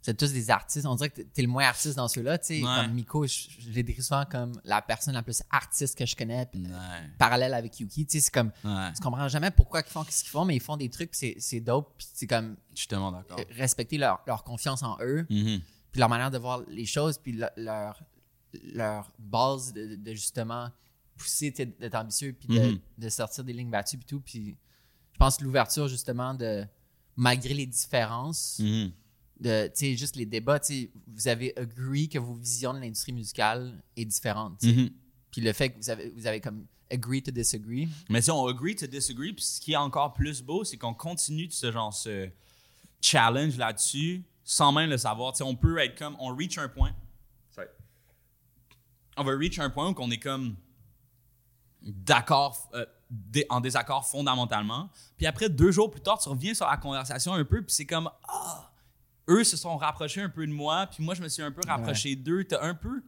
Vous 0.07 0.11
êtes 0.11 0.19
tous 0.19 0.31
des 0.31 0.49
artistes. 0.49 0.85
On 0.85 0.95
dirait 0.95 1.09
que 1.09 1.21
t'es 1.21 1.41
le 1.41 1.49
moins 1.49 1.65
artiste 1.65 1.97
dans 1.97 2.07
ceux-là, 2.07 2.37
tu 2.37 2.45
sais. 2.45 2.63
Ouais. 2.63 2.75
Comme 2.77 2.93
Miko, 2.93 3.27
je, 3.27 3.49
je 3.59 3.69
les 3.71 3.83
décris 3.83 4.01
souvent 4.01 4.23
comme 4.23 4.53
la 4.63 4.81
personne 4.81 5.13
la 5.13 5.21
plus 5.21 5.43
artiste 5.51 5.97
que 5.97 6.05
je 6.05 6.15
connais, 6.15 6.49
Ouais. 6.55 6.69
parallèle 7.17 7.53
avec 7.53 7.77
Yuki. 7.77 8.05
Tu 8.05 8.13
sais, 8.13 8.23
c'est 8.23 8.31
comme, 8.33 8.51
Ouais. 8.63 8.93
tu 8.93 9.01
comprends 9.01 9.27
jamais 9.27 9.51
pourquoi 9.51 9.81
ils 9.81 9.91
font 9.91 10.05
ce 10.09 10.21
qu'ils 10.23 10.29
font, 10.31 10.45
mais 10.45 10.55
ils 10.55 10.61
font 10.61 10.77
des 10.77 10.89
trucs, 10.89 11.13
c'est- 11.13 11.35
c'est 11.39 11.59
dope, 11.59 11.93
puis 11.97 12.07
c'est 12.13 12.25
comme 12.25 12.55
d'accord. 12.89 13.37
euh, 13.37 13.43
respecter 13.57 13.97
leur, 13.97 14.21
leur 14.25 14.45
confiance 14.45 14.81
en 14.81 14.97
eux, 15.01 15.25
Mhm. 15.29 15.59
puis 15.91 15.99
leur 15.99 16.07
manière 16.07 16.31
de 16.31 16.37
voir 16.37 16.61
les 16.69 16.85
choses, 16.85 17.17
puis 17.17 17.33
le- 17.33 17.49
leur, 17.57 18.01
leur 18.63 19.11
base 19.19 19.73
de, 19.73 19.95
de 19.95 20.11
justement 20.13 20.69
pousser, 21.17 21.51
d'être 21.51 21.95
ambitieux, 21.95 22.31
puis 22.31 22.47
de, 22.47 22.61
Mhm. 22.71 22.79
de 22.97 23.09
sortir 23.09 23.43
des 23.43 23.51
lignes 23.51 23.71
battues, 23.71 23.97
puis 23.97 24.05
tout. 24.07 24.21
Puis 24.21 24.55
je 25.11 25.17
pense 25.17 25.35
que 25.35 25.43
l'ouverture, 25.43 25.89
justement, 25.89 26.33
de 26.33 26.65
malgré 27.17 27.53
les 27.53 27.65
différences, 27.65 28.59
Mhm. 28.59 28.91
De, 29.39 29.71
juste 29.75 30.15
les 30.15 30.25
débats, 30.25 30.59
vous 31.07 31.27
avez 31.27 31.57
agree 31.57 32.09
que 32.09 32.19
vos 32.19 32.33
visions 32.33 32.73
de 32.73 32.79
l'industrie 32.79 33.13
musicale 33.13 33.81
est 33.95 34.05
différente. 34.05 34.61
Mhm. 34.63 34.89
Puis 35.31 35.41
le 35.41 35.53
fait 35.53 35.69
que 35.69 35.77
vous 35.77 35.89
avez, 35.89 36.09
vous 36.09 36.27
avez 36.27 36.41
comme 36.41 36.65
agree 36.89 37.21
to 37.21 37.31
disagree. 37.31 37.87
Mais 38.09 38.21
si 38.21 38.31
on 38.31 38.47
agree 38.47 38.75
to 38.75 38.87
disagree, 38.87 39.33
puis 39.33 39.43
ce 39.43 39.61
qui 39.61 39.73
est 39.73 39.77
encore 39.77 40.13
plus 40.13 40.41
beau, 40.41 40.63
c'est 40.63 40.77
qu'on 40.77 40.93
continue 40.93 41.47
de 41.47 41.53
ce 41.53 41.71
genre 41.71 41.93
ce 41.93 42.29
challenge 43.01 43.57
là-dessus 43.57 44.23
sans 44.47 44.71
même 44.71 44.89
le 44.89 44.97
savoir. 44.97 45.33
Tu 45.33 45.39
sais, 45.39 45.43
on 45.43 45.55
peut 45.55 45.77
être 45.79 45.97
comme, 45.97 46.15
on 46.19 46.33
reach 46.33 46.57
un 46.57 46.69
point. 46.69 46.93
Sorry. 47.51 47.67
On 49.17 49.23
va 49.25 49.35
reach 49.35 49.59
un 49.59 49.69
point 49.69 49.89
où 49.89 49.95
on 49.97 50.09
est 50.09 50.19
comme 50.19 50.55
d'accord, 51.81 52.69
euh, 52.73 52.85
en 53.49 53.59
désaccord 53.59 54.07
fondamentalement. 54.07 54.89
Puis 55.17 55.25
après, 55.25 55.49
deux 55.49 55.71
jours 55.71 55.91
plus 55.91 56.01
tard, 56.01 56.17
tu 56.17 56.29
reviens 56.29 56.53
sur 56.53 56.65
la 56.65 56.77
conversation 56.77 57.33
un 57.33 57.43
peu, 57.43 57.61
puis 57.61 57.73
c'est 57.73 57.85
comme, 57.85 58.09
ah, 58.27 58.66
eux 59.29 59.43
se 59.43 59.57
sont 59.57 59.77
rapprochés 59.77 60.21
un 60.21 60.29
peu 60.29 60.45
de 60.47 60.51
moi, 60.51 60.87
puis 60.87 61.03
moi, 61.03 61.13
je 61.15 61.21
me 61.21 61.27
suis 61.29 61.41
un 61.43 61.51
peu 61.51 61.61
rapproché 61.67 62.15
d'eux. 62.15 62.43
T'as 62.45 62.63
un 62.63 62.73
peu. 62.75 63.03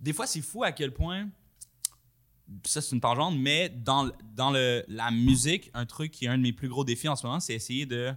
Des 0.00 0.12
fois, 0.12 0.26
c'est 0.26 0.40
fou 0.42 0.62
à 0.64 0.72
quel 0.72 0.92
point 0.94 1.28
ça 2.64 2.80
c'est 2.80 2.94
une 2.94 3.00
tangente, 3.00 3.36
mais 3.36 3.68
dans, 3.68 4.10
dans 4.34 4.50
le, 4.50 4.82
la 4.88 5.10
musique, 5.10 5.70
un 5.74 5.84
truc 5.84 6.12
qui 6.12 6.24
est 6.24 6.28
un 6.28 6.38
de 6.38 6.42
mes 6.42 6.52
plus 6.54 6.68
gros 6.68 6.82
défis 6.84 7.06
en 7.08 7.14
ce 7.16 7.26
moment, 7.26 7.40
c'est 7.40 7.54
essayer 7.54 7.84
de 7.84 8.14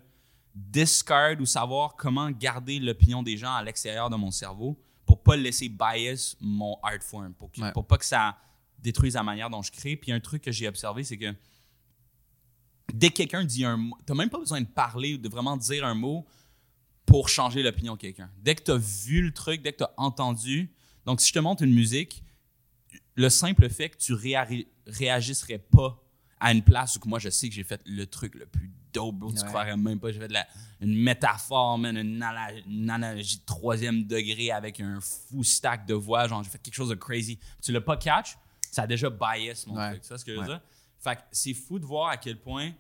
discard 0.56 1.36
ou 1.39 1.45
savoir 1.45 1.95
comment 1.97 2.30
garder 2.32 2.80
l'opinion 2.80 3.24
des 3.24 3.36
gens 3.36 3.54
à 3.54 3.62
l'extérieur 3.64 4.10
de 4.10 4.16
mon 4.16 4.32
cerveau 4.32 4.80
pour 5.06 5.22
pas 5.22 5.36
laisser 5.36 5.68
bias 5.68 6.36
mon 6.39 6.78
art 6.84 7.02
form, 7.02 7.34
pour, 7.34 7.52
que- 7.52 7.60
Ouais. 7.62 7.72
pour 7.74 7.86
pas 7.86 7.97
que 7.97 8.06
ça 8.06 8.38
détruise 8.80 9.16
la 9.16 9.24
manière 9.24 9.49
dont 9.49 9.62
je 9.62 9.72
crée. 9.72 9.95
Puis 9.97 10.12
un 10.14 10.20
truc 10.22 10.41
que 10.43 10.52
j'ai 10.52 10.68
observé, 10.68 11.04
c'est 11.04 11.18
que 11.18 11.34
dès 12.93 13.10
que 13.10 13.16
quelqu'un 13.16 13.43
dit 13.43 13.66
un 13.66 13.78
mot, 13.78 13.97
t'as 14.06 14.14
même 14.14 14.30
pas 14.30 14.39
besoin 14.39 14.62
de 14.62 14.68
parler 14.68 15.16
ou 15.16 15.18
de 15.18 15.28
vraiment 15.30 15.58
dire 15.58 15.86
un 15.86 15.93
mot 15.93 16.26
pour 17.12 17.28
changer 17.28 17.62
l'opinion 17.62 17.95
de 17.95 17.99
quelqu'un. 17.99 18.30
Dès 18.41 18.55
que 18.55 18.64
tu 18.64 18.72
as 18.72 18.78
vu 18.78 19.22
le 19.22 19.34
truc, 19.34 19.62
dès 19.62 19.74
que 19.74 19.80
tu 19.80 19.84
as 19.84 19.93
entendu, 19.97 20.72
donc 21.05 21.20
si 21.20 21.28
je 21.28 21.34
te 21.34 21.39
montre 21.39 21.62
une 21.62 21.74
musique, 21.74 22.24
le 23.16 23.30
simple 23.30 23.70
fait 23.70 23.89
que 23.89 23.97
tu 23.97 24.14
réa- 24.14 24.66
réagisserais 24.88 25.57
pas 25.57 26.01
à 26.39 26.53
une 26.53 26.64
place 26.64 26.95
où 26.95 26.99
que 26.99 27.09
moi 27.09 27.20
je 27.20 27.30
sais 27.30 27.49
que 27.49 27.53
j'ai 27.55 27.66
fait 27.66 27.82
le 27.86 28.05
truc 28.05 28.36
le 28.36 28.45
plus 28.45 28.72
dope, 28.93 29.16
bro, 29.16 29.32
tu 29.34 29.41
Ouais. 29.41 29.45
croirais 29.47 29.76
même 29.76 29.99
pas, 29.99 30.12
j'ai 30.12 30.20
fait 30.20 30.28
de 30.30 30.34
la- 30.34 30.47
une 30.80 30.95
métaphore, 30.95 31.78
man, 31.78 31.97
une, 31.97 32.24
ala- 32.24 32.57
une 32.66 32.89
analogie 32.89 33.39
de 33.39 33.45
troisième 33.45 34.05
degré 34.05 34.51
avec 34.51 34.80
un 34.80 34.99
fou 35.01 35.43
stack 35.43 35.86
de 35.86 35.93
voix, 35.93 36.28
genre 36.30 36.43
j'ai 36.43 36.49
fait 36.49 36.59
quelque 36.59 36.74
chose 36.76 36.89
de 36.89 36.95
crazy. 36.95 37.38
Tu 37.62 37.72
l'as 37.74 37.82
pas 37.82 37.97
catch, 37.97 38.38
ça 38.72 38.84
a 38.84 38.88
déjà 38.88 39.09
bias 39.09 39.66
mon 39.68 39.76
Ouais. 39.76 39.89
truc, 39.91 40.01
tu 40.01 40.07
vois 40.07 40.18
ce 40.18 40.24
que 40.26 40.32
je 40.32 40.38
veux 40.38 40.43
Ouais. 40.43 40.47
dire? 40.47 40.62
Fait 40.99 41.16
que 41.18 41.22
c'est 41.32 41.53
fou 41.53 41.78
de 41.78 41.86
voir 41.86 42.09
à 42.09 42.18
quel 42.18 42.39
point 42.39 42.72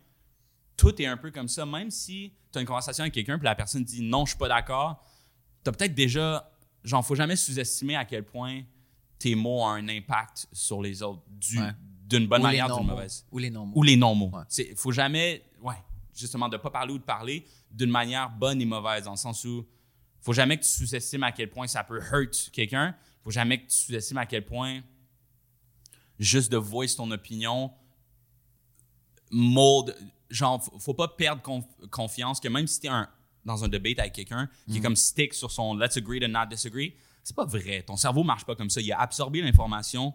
tout 0.81 0.99
est 0.99 1.05
un 1.05 1.15
peu 1.17 1.29
comme 1.29 1.47
ça, 1.47 1.63
même 1.65 1.91
si 1.91 2.33
tu 2.51 2.57
as 2.57 2.61
une 2.61 2.67
conversation 2.67 3.03
avec 3.03 3.13
quelqu'un 3.13 3.37
puis 3.37 3.45
la 3.45 3.53
personne 3.55 3.83
dit 3.83 4.01
non, 4.01 4.25
je 4.25 4.31
suis 4.31 4.37
pas 4.39 4.47
d'accord, 4.47 5.03
tu 5.63 5.69
as 5.69 5.73
peut-être 5.73 5.93
déjà 5.93 6.51
genre 6.83 7.05
faut 7.05 7.13
jamais 7.13 7.35
sous-estimer 7.35 7.95
à 7.95 8.03
quel 8.05 8.25
point 8.25 8.63
tes 9.19 9.35
mots 9.35 9.61
ont 9.61 9.67
un 9.67 9.87
impact 9.87 10.47
sur 10.51 10.81
les 10.81 11.03
autres 11.03 11.21
du, 11.29 11.59
Ouais. 11.59 11.69
d'une 12.07 12.25
bonne 12.27 12.41
Ou 12.41 12.45
manière, 12.45 12.65
d'une 12.65 12.77
non-mots. 12.77 12.95
mauvaise. 12.95 13.27
Ou 13.31 13.37
les 13.37 13.51
non-mots. 13.51 13.73
Ou 13.77 13.83
les 13.83 13.95
non-mots. 13.95 14.31
Ouais. 14.33 14.73
Faut 14.75 14.91
jamais, 14.91 15.43
ouais, 15.61 15.75
justement, 16.15 16.49
de 16.49 16.57
pas 16.57 16.71
parler 16.71 16.93
ou 16.93 16.97
de 16.97 17.03
parler 17.03 17.45
d'une 17.69 17.91
manière 17.91 18.31
bonne 18.31 18.59
et 18.59 18.65
mauvaise, 18.65 19.03
dans 19.03 19.11
le 19.11 19.17
sens 19.17 19.45
où 19.45 19.63
faut 20.21 20.33
jamais 20.33 20.57
que 20.57 20.63
tu 20.63 20.69
sous-estimes 20.69 21.21
à 21.23 21.31
quel 21.31 21.51
point 21.51 21.67
ça 21.67 21.83
peut 21.83 21.99
hurt 22.11 22.49
quelqu'un. 22.51 22.95
faut 23.23 23.29
jamais 23.29 23.59
que 23.61 23.67
tu 23.69 23.77
sous-estimes 23.77 24.17
à 24.17 24.25
quel 24.25 24.43
point 24.45 24.81
juste 26.17 26.51
de 26.51 26.57
voice 26.57 26.95
ton 26.97 27.09
opinion 27.11 27.71
mold. 29.29 29.95
Genre, 30.31 30.63
faut, 30.63 30.79
faut 30.79 30.93
pas 30.93 31.07
perdre 31.09 31.41
conf- 31.43 31.87
confiance 31.89 32.39
que 32.39 32.47
même 32.47 32.65
si 32.67 32.79
t'es 32.79 32.87
un, 32.87 33.07
dans 33.45 33.63
un 33.63 33.67
debate 33.67 33.99
avec 33.99 34.13
quelqu'un 34.13 34.49
qui 34.67 34.73
Mm. 34.73 34.75
est 34.77 34.81
comme 34.81 34.95
stick 34.95 35.33
sur 35.33 35.51
son 35.51 35.75
let's 35.75 35.97
agree 35.97 36.19
to 36.19 36.27
not 36.27 36.45
disagree, 36.49 36.95
c'est 37.23 37.35
pas 37.35 37.45
vrai. 37.45 37.83
Ton 37.83 37.97
cerveau 37.97 38.23
marche 38.23 38.45
pas 38.45 38.55
comme 38.55 38.69
ça. 38.69 38.81
Il 38.81 38.91
a 38.91 38.99
absorbé 38.99 39.41
l'information 39.41 40.13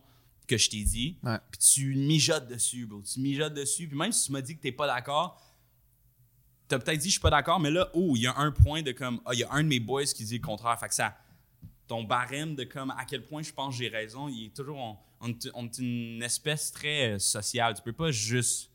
que 0.48 0.56
je 0.56 0.70
t'ai 0.70 0.82
dit, 0.84 1.18
puis 1.50 1.58
tu 1.58 1.94
mijotes 1.96 2.48
dessus, 2.48 2.86
bro. 2.86 3.02
Tu 3.02 3.20
mijotes 3.20 3.54
dessus, 3.54 3.88
puis 3.88 3.96
même 3.96 4.12
si 4.12 4.26
tu 4.26 4.32
m'as 4.32 4.40
dit 4.42 4.56
que 4.56 4.62
t'es 4.62 4.72
pas 4.72 4.86
d'accord, 4.86 5.40
t'as 6.68 6.78
peut-être 6.78 6.98
dit 7.00 7.06
je 7.08 7.12
suis 7.12 7.20
pas 7.20 7.30
d'accord, 7.30 7.60
mais 7.60 7.70
là, 7.70 7.90
oh, 7.94 8.12
il 8.16 8.22
y 8.22 8.26
a 8.26 8.36
un 8.38 8.50
point 8.52 8.82
de 8.82 8.92
comme, 8.92 9.20
ah, 9.24 9.34
il 9.34 9.40
y 9.40 9.44
a 9.44 9.52
un 9.52 9.62
de 9.62 9.68
mes 9.68 9.80
boys 9.80 10.04
qui 10.04 10.24
dit 10.24 10.38
le 10.38 10.44
contraire. 10.44 10.78
Fait 10.78 10.88
que 10.88 10.94
ça, 10.94 11.16
ton 11.86 12.02
barème 12.04 12.54
de 12.54 12.64
comme 12.64 12.90
à 12.92 13.04
quel 13.04 13.24
point 13.26 13.42
je 13.42 13.52
pense 13.52 13.74
que 13.76 13.78
j'ai 13.84 13.88
raison, 13.88 14.28
il 14.28 14.46
est 14.46 14.54
toujours, 14.56 14.78
on, 14.78 14.96
on 15.20 15.28
est- 15.30 15.50
on 15.54 15.64
est 15.66 15.78
une 15.78 16.22
espèce 16.22 16.72
très 16.72 17.14
euh, 17.14 17.18
sociale. 17.18 17.74
Tu 17.74 17.82
peux 17.82 17.92
pas 17.92 18.10
juste 18.10 18.70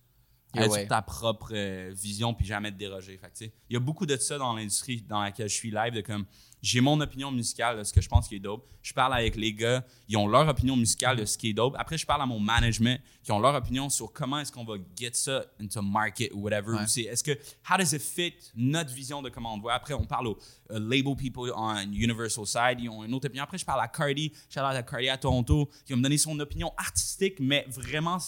Yeah, 0.53 0.65
être 0.65 0.71
ouais. 0.71 0.87
ta 0.87 1.01
propre 1.01 1.51
euh, 1.53 1.91
vision 1.95 2.33
puis 2.33 2.45
jamais 2.45 2.71
te 2.71 2.77
déroger. 2.77 3.17
Fait 3.17 3.51
il 3.69 3.73
y 3.73 3.77
a 3.77 3.79
beaucoup 3.79 4.05
de 4.05 4.17
ça 4.17 4.37
dans 4.37 4.53
l'industrie 4.53 5.01
dans 5.01 5.21
laquelle 5.21 5.47
je 5.47 5.55
suis 5.55 5.71
live 5.71 5.93
de 5.93 6.01
comme 6.01 6.25
j'ai 6.61 6.79
mon 6.79 6.99
opinion 7.01 7.31
musicale 7.31 7.79
de 7.79 7.83
ce 7.83 7.91
que 7.91 8.01
je 8.01 8.09
pense 8.09 8.27
qui 8.27 8.35
est 8.35 8.39
dope. 8.39 8.67
Je 8.83 8.93
parle 8.93 9.13
avec 9.13 9.35
les 9.35 9.53
gars, 9.53 9.83
ils 10.07 10.17
ont 10.17 10.27
leur 10.27 10.47
opinion 10.47 10.75
musicale 10.75 11.17
de 11.17 11.25
ce 11.25 11.37
qui 11.37 11.49
est 11.49 11.53
dope. 11.53 11.75
Après, 11.77 11.97
je 11.97 12.05
parle 12.05 12.21
à 12.21 12.25
mon 12.25 12.39
management 12.39 13.01
qui 13.23 13.31
ont 13.31 13.39
leur 13.39 13.55
opinion 13.55 13.89
sur 13.89 14.13
comment 14.13 14.39
est-ce 14.39 14.51
qu'on 14.51 14.63
va 14.63 14.75
get 14.95 15.11
ça 15.13 15.45
into 15.59 15.81
market 15.81 16.31
ou 16.33 16.41
whatever. 16.41 16.73
Ouais. 16.73 16.83
Est-ce 16.83 17.23
que 17.23 17.31
how 17.69 17.77
does 17.77 17.93
it 17.93 18.01
fit 18.01 18.33
notre 18.55 18.93
vision 18.93 19.21
de 19.21 19.29
comment 19.29 19.53
on 19.55 19.59
voit? 19.59 19.73
Après, 19.73 19.93
on 19.93 20.05
parle 20.05 20.27
aux 20.27 20.37
euh, 20.71 20.79
label 20.79 21.15
people 21.15 21.51
on 21.55 21.91
Universal 21.91 22.45
Side, 22.45 22.79
ils 22.79 22.89
ont 22.89 23.03
une 23.03 23.13
autre 23.13 23.27
opinion. 23.27 23.43
Après, 23.43 23.57
je 23.57 23.65
parle 23.65 23.81
à 23.81 23.87
Cardi, 23.87 24.31
shout 24.49 24.59
out 24.59 24.75
à 24.75 24.83
Cardi 24.83 25.09
à 25.09 25.17
Toronto, 25.17 25.69
qui 25.85 25.93
va 25.93 25.97
me 25.97 26.03
donner 26.03 26.17
son 26.17 26.39
opinion 26.39 26.71
artistique, 26.77 27.39
mais 27.39 27.65
vraiment 27.69 28.19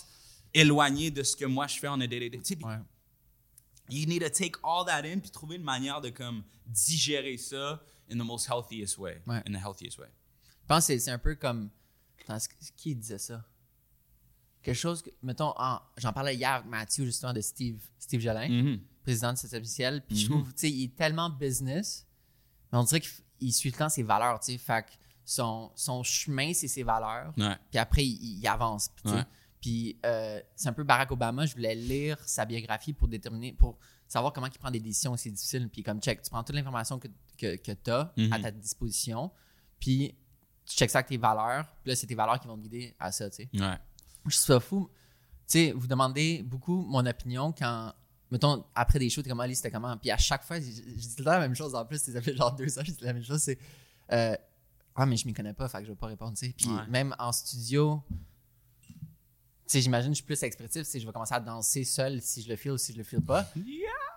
éloignée 0.54 1.12
de 1.12 1.24
ce 1.24 1.36
que 1.36 1.46
moi 1.46 1.68
je 1.68 1.78
fais 1.80 1.88
en 1.88 2.00
a. 2.02 2.08
Tu 2.08 2.30
sais, 2.44 2.56
puis 2.56 2.66
Ouais. 2.66 2.78
you 3.90 4.06
need 4.08 4.22
to 4.22 4.30
take 4.30 4.54
all 4.64 4.86
that 4.86 5.00
in 5.06 5.20
puis 5.20 5.30
trouver 5.32 5.56
une 5.58 5.64
manière 5.64 6.02
de 6.02 6.10
comme 6.10 6.44
digérer 6.68 7.38
ça 7.38 7.84
in 8.12 8.16
the 8.18 8.24
most 8.26 8.48
healthiest 8.50 8.98
way. 8.98 9.22
Ouais. 9.28 9.42
In 9.48 9.54
the 9.54 9.64
healthiest 9.64 9.98
way. 9.98 10.08
Je 10.62 10.68
pense 10.68 10.88
que 10.88 10.98
c'est- 10.98 11.12
un 11.12 11.18
peu 11.18 11.36
comme. 11.36 11.70
Qui 12.78 12.96
disait 12.96 13.18
ça? 13.18 13.44
Quelque 14.62 14.76
chose 14.78 15.02
que. 15.02 15.10
Mettons, 15.22 15.54
en- 15.58 15.82
j'en 15.98 16.14
parlais 16.14 16.36
hier 16.36 16.52
avec 16.54 16.68
Mathieu, 16.68 17.04
justement, 17.06 17.34
de 17.34 17.42
Steve, 17.42 17.82
Steve 18.00 18.22
Jolin, 18.22 18.48
Mhm. 18.48 18.80
président 19.04 19.34
de 19.34 19.38
cet 19.38 19.54
officiel. 19.54 20.02
Puis 20.08 20.18
je 20.18 20.28
Mhm. 20.28 20.32
trouve, 20.40 20.54
tu 20.54 20.60
sais, 20.60 20.72
il 20.72 20.84
est 20.86 20.96
tellement 20.96 21.30
business, 21.30 22.08
mais 22.72 22.78
on 22.78 22.84
dirait 22.84 23.02
qu'il 23.02 23.54
suit 23.54 23.72
le 23.72 23.78
temps 23.78 23.90
ses 23.90 24.04
valeurs, 24.04 24.40
tu 24.40 24.54
sais. 24.54 24.58
Fait 24.58 24.86
que 24.86 24.92
son, 25.26 25.72
son 25.76 26.02
chemin, 26.04 26.54
c'est 26.54 26.70
ses 26.70 26.84
valeurs. 26.84 27.34
Puis 27.70 27.78
après, 27.80 28.06
il, 28.06 28.40
il 28.40 28.48
avance. 28.48 28.90
Ouais. 29.04 29.24
Puis, 29.64 29.98
euh, 30.06 30.42
c'est 30.58 30.68
un 30.68 30.74
peu 30.74 30.84
Barack 30.84 31.10
Obama. 31.12 31.46
Je 31.46 31.54
voulais 31.56 31.74
lire 31.74 32.18
sa 32.26 32.44
biographie 32.44 32.92
pour 32.92 33.08
déterminer, 33.08 33.54
pour 33.54 33.78
savoir 34.10 34.34
comment 34.34 34.48
il 34.48 34.60
prend 34.60 34.70
des 34.70 34.82
décisions 34.82 35.14
aussi 35.14 35.32
difficiles. 35.32 35.70
Puis, 35.70 35.84
comme 35.84 36.02
check, 36.02 36.22
tu 36.22 36.30
prends 36.30 36.44
toute 36.44 36.54
l'information 36.58 37.00
que, 37.00 37.08
que, 37.38 37.56
que 37.56 37.72
tu 37.72 37.90
as 37.90 38.12
Mhm. 38.18 38.34
à 38.34 38.40
ta 38.40 38.52
disposition. 38.52 39.32
Puis, 39.80 40.16
tu 40.66 40.76
checks 40.76 40.90
ça 40.90 40.98
avec 40.98 41.08
tes 41.08 41.16
valeurs. 41.18 41.66
Puis 41.82 41.92
là, 41.92 41.96
c'est 41.96 42.06
tes 42.08 42.14
valeurs 42.14 42.42
qui 42.42 42.48
vont 42.50 42.58
te 42.58 42.62
guider 42.64 42.94
à 43.00 43.10
ça, 43.14 43.30
tu 43.30 43.38
sais. 43.38 43.50
Ouais. 43.54 43.78
Je 44.26 44.36
ça 44.36 44.60
fou. 44.60 44.90
Tu 45.48 45.60
sais, 45.60 45.72
vous 45.72 45.88
demandez 45.88 46.44
beaucoup 46.44 46.82
mon 46.84 47.06
opinion 47.06 47.54
quand, 47.58 47.94
mettons, 48.32 48.66
après 48.76 49.00
des 49.00 49.10
shows, 49.10 49.22
t'es 49.22 49.30
comme, 49.30 49.40
Ali, 49.40 49.56
c'était 49.56 49.72
comment? 49.72 49.96
Puis 49.98 50.12
à 50.12 50.18
chaque 50.18 50.44
fois, 50.44 50.60
je, 50.60 50.66
dis 50.66 51.16
la 51.20 51.40
même 51.40 51.56
chose. 51.56 51.74
En 51.74 51.86
plus, 51.86 52.00
ça 52.02 52.22
fait 52.22 52.36
genre 52.36 52.54
deux 52.54 52.78
ans, 52.78 52.82
je 52.84 52.92
dis 52.92 53.04
la 53.04 53.14
même 53.14 53.24
chose. 53.24 53.42
C'est, 53.42 53.58
euh, 54.12 54.36
ah, 54.96 55.06
mais 55.06 55.16
je 55.16 55.26
m'y 55.26 55.34
connais 55.34 55.54
pas, 55.54 55.70
fait 55.70 55.78
que 55.80 55.86
je 55.86 55.92
vais 55.92 55.98
pas 55.98 56.08
répondre, 56.08 56.38
tu 56.38 56.48
sais. 56.48 56.54
Puis 56.54 56.68
Ouais. 56.70 56.86
même 56.90 57.16
en 57.18 57.32
studio, 57.32 58.02
tu 58.10 58.16
sais, 59.68 59.82
j'imagine 59.82 60.10
que 60.12 60.16
je 60.16 60.18
suis 60.18 60.26
plus 60.26 60.42
expressif, 60.44 60.84
si 60.84 61.00
je 61.00 61.06
vais 61.06 61.14
commencer 61.14 61.34
à 61.34 61.40
danser 61.40 61.84
seul 61.84 62.22
si 62.22 62.42
je 62.42 62.50
le 62.50 62.56
file 62.56 62.72
ou 62.72 62.78
si 62.78 62.94
je 62.94 62.98
le 62.98 63.04
file 63.04 63.22
pas. 63.22 63.48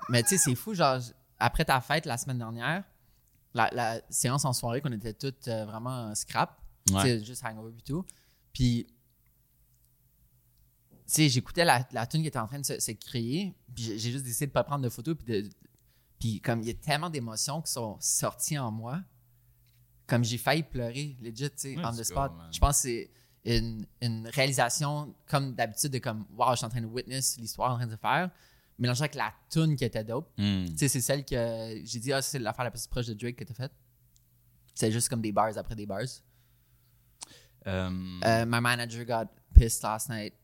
Mais 0.09 0.23
tu 0.23 0.31
sais, 0.31 0.39
c'est 0.39 0.55
fou, 0.55 0.75
genre, 0.75 1.01
après 1.39 1.65
ta 1.65 1.81
fête 1.81 2.07
la 2.07 2.17
semaine 2.19 2.39
dernière, 2.39 2.85
la, 3.55 3.71
la 3.73 4.01
séance 4.11 4.45
en 4.45 4.53
soirée 4.53 4.81
qu'on 4.81 4.93
était 4.93 5.15
toutes 5.15 5.49
euh, 5.49 5.65
vraiment 5.65 6.15
scrap, 6.15 6.61
Ouais. 6.91 7.03
tu 7.03 7.09
sais, 7.09 7.25
juste 7.25 7.45
hangover 7.45 7.75
et 7.77 7.83
tout. 7.83 8.05
Puis, 8.53 8.87
tu 11.07 11.09
sais, 11.15 11.29
j'écoutais 11.29 11.65
la, 11.65 11.87
la 11.93 12.07
tune 12.07 12.23
qui 12.23 12.29
était 12.29 12.39
en 12.39 12.47
train 12.47 12.61
de 12.61 12.65
se, 12.65 12.79
se 12.81 12.93
créer, 12.93 13.55
puis 13.75 13.99
j'ai 13.99 14.11
juste 14.13 14.25
décidé 14.25 14.47
de 14.47 14.53
pas 14.53 14.65
prendre 14.65 14.83
de 14.85 14.89
photos, 14.89 15.17
puis 15.17 15.43
de. 15.43 15.49
Puis, 16.19 16.41
comme 16.41 16.61
il 16.63 16.69
y 16.69 16.71
a 16.71 16.75
tellement 16.75 17.11
d'émotions 17.11 17.61
qui 17.63 17.71
sont 17.73 17.99
sorties 18.01 18.59
en 18.59 18.71
moi, 18.71 19.01
comme 20.07 20.25
j'ai 20.25 20.39
failli 20.39 20.63
pleurer, 20.63 21.17
legit, 21.21 21.51
tu 21.51 21.57
sais, 21.57 21.77
on 21.85 21.93
the 21.93 22.03
spot. 22.05 22.33
Je 22.53 22.59
pense 22.59 22.77
que 22.77 22.83
c'est 22.83 23.11
une, 23.47 23.87
une 24.01 24.27
réalisation, 24.29 25.15
comme 25.27 25.55
d'habitude, 25.55 25.93
de 25.93 25.99
comme, 25.99 26.27
wow, 26.37 26.51
je 26.53 26.57
suis 26.57 26.67
en 26.67 26.69
train 26.69 26.81
de 26.81 26.87
witness 26.87 27.37
l'histoire 27.39 27.73
en 27.73 27.77
train 27.77 27.87
de 27.87 27.93
se 27.93 27.97
faire, 27.97 28.31
mélangée 28.79 29.03
avec 29.03 29.15
la 29.15 29.33
tune 29.51 29.77
qui 29.77 29.85
était 29.85 30.05
dope. 30.05 30.29
Mm. 30.37 30.67
Tu 30.71 30.77
sais, 30.79 30.89
c'est 30.89 31.01
celle 31.01 31.25
que 31.25 31.81
j'ai 31.85 32.01
dit, 32.01 32.13
ah, 32.13 32.21
c'est 32.23 32.39
l'affaire 32.39 32.65
la 32.65 32.71
plus 32.71 32.87
proche 32.87 33.07
de 33.07 33.15
Drake 33.15 33.37
que 33.37 33.45
t'as 33.45 33.55
faite. 33.55 33.73
C'est 34.75 34.91
juste 34.93 35.09
comme 35.09 35.23
des 35.23 35.33
bars 35.33 35.57
après 35.57 35.75
des 35.75 35.87
bars. 35.87 36.01
Euh, 37.67 37.91
Uh, 38.25 38.45
my 38.47 38.61
manager 38.61 39.05
got 39.05 39.27
pissed 39.55 39.83
last 39.83 40.09
night, 40.09 40.35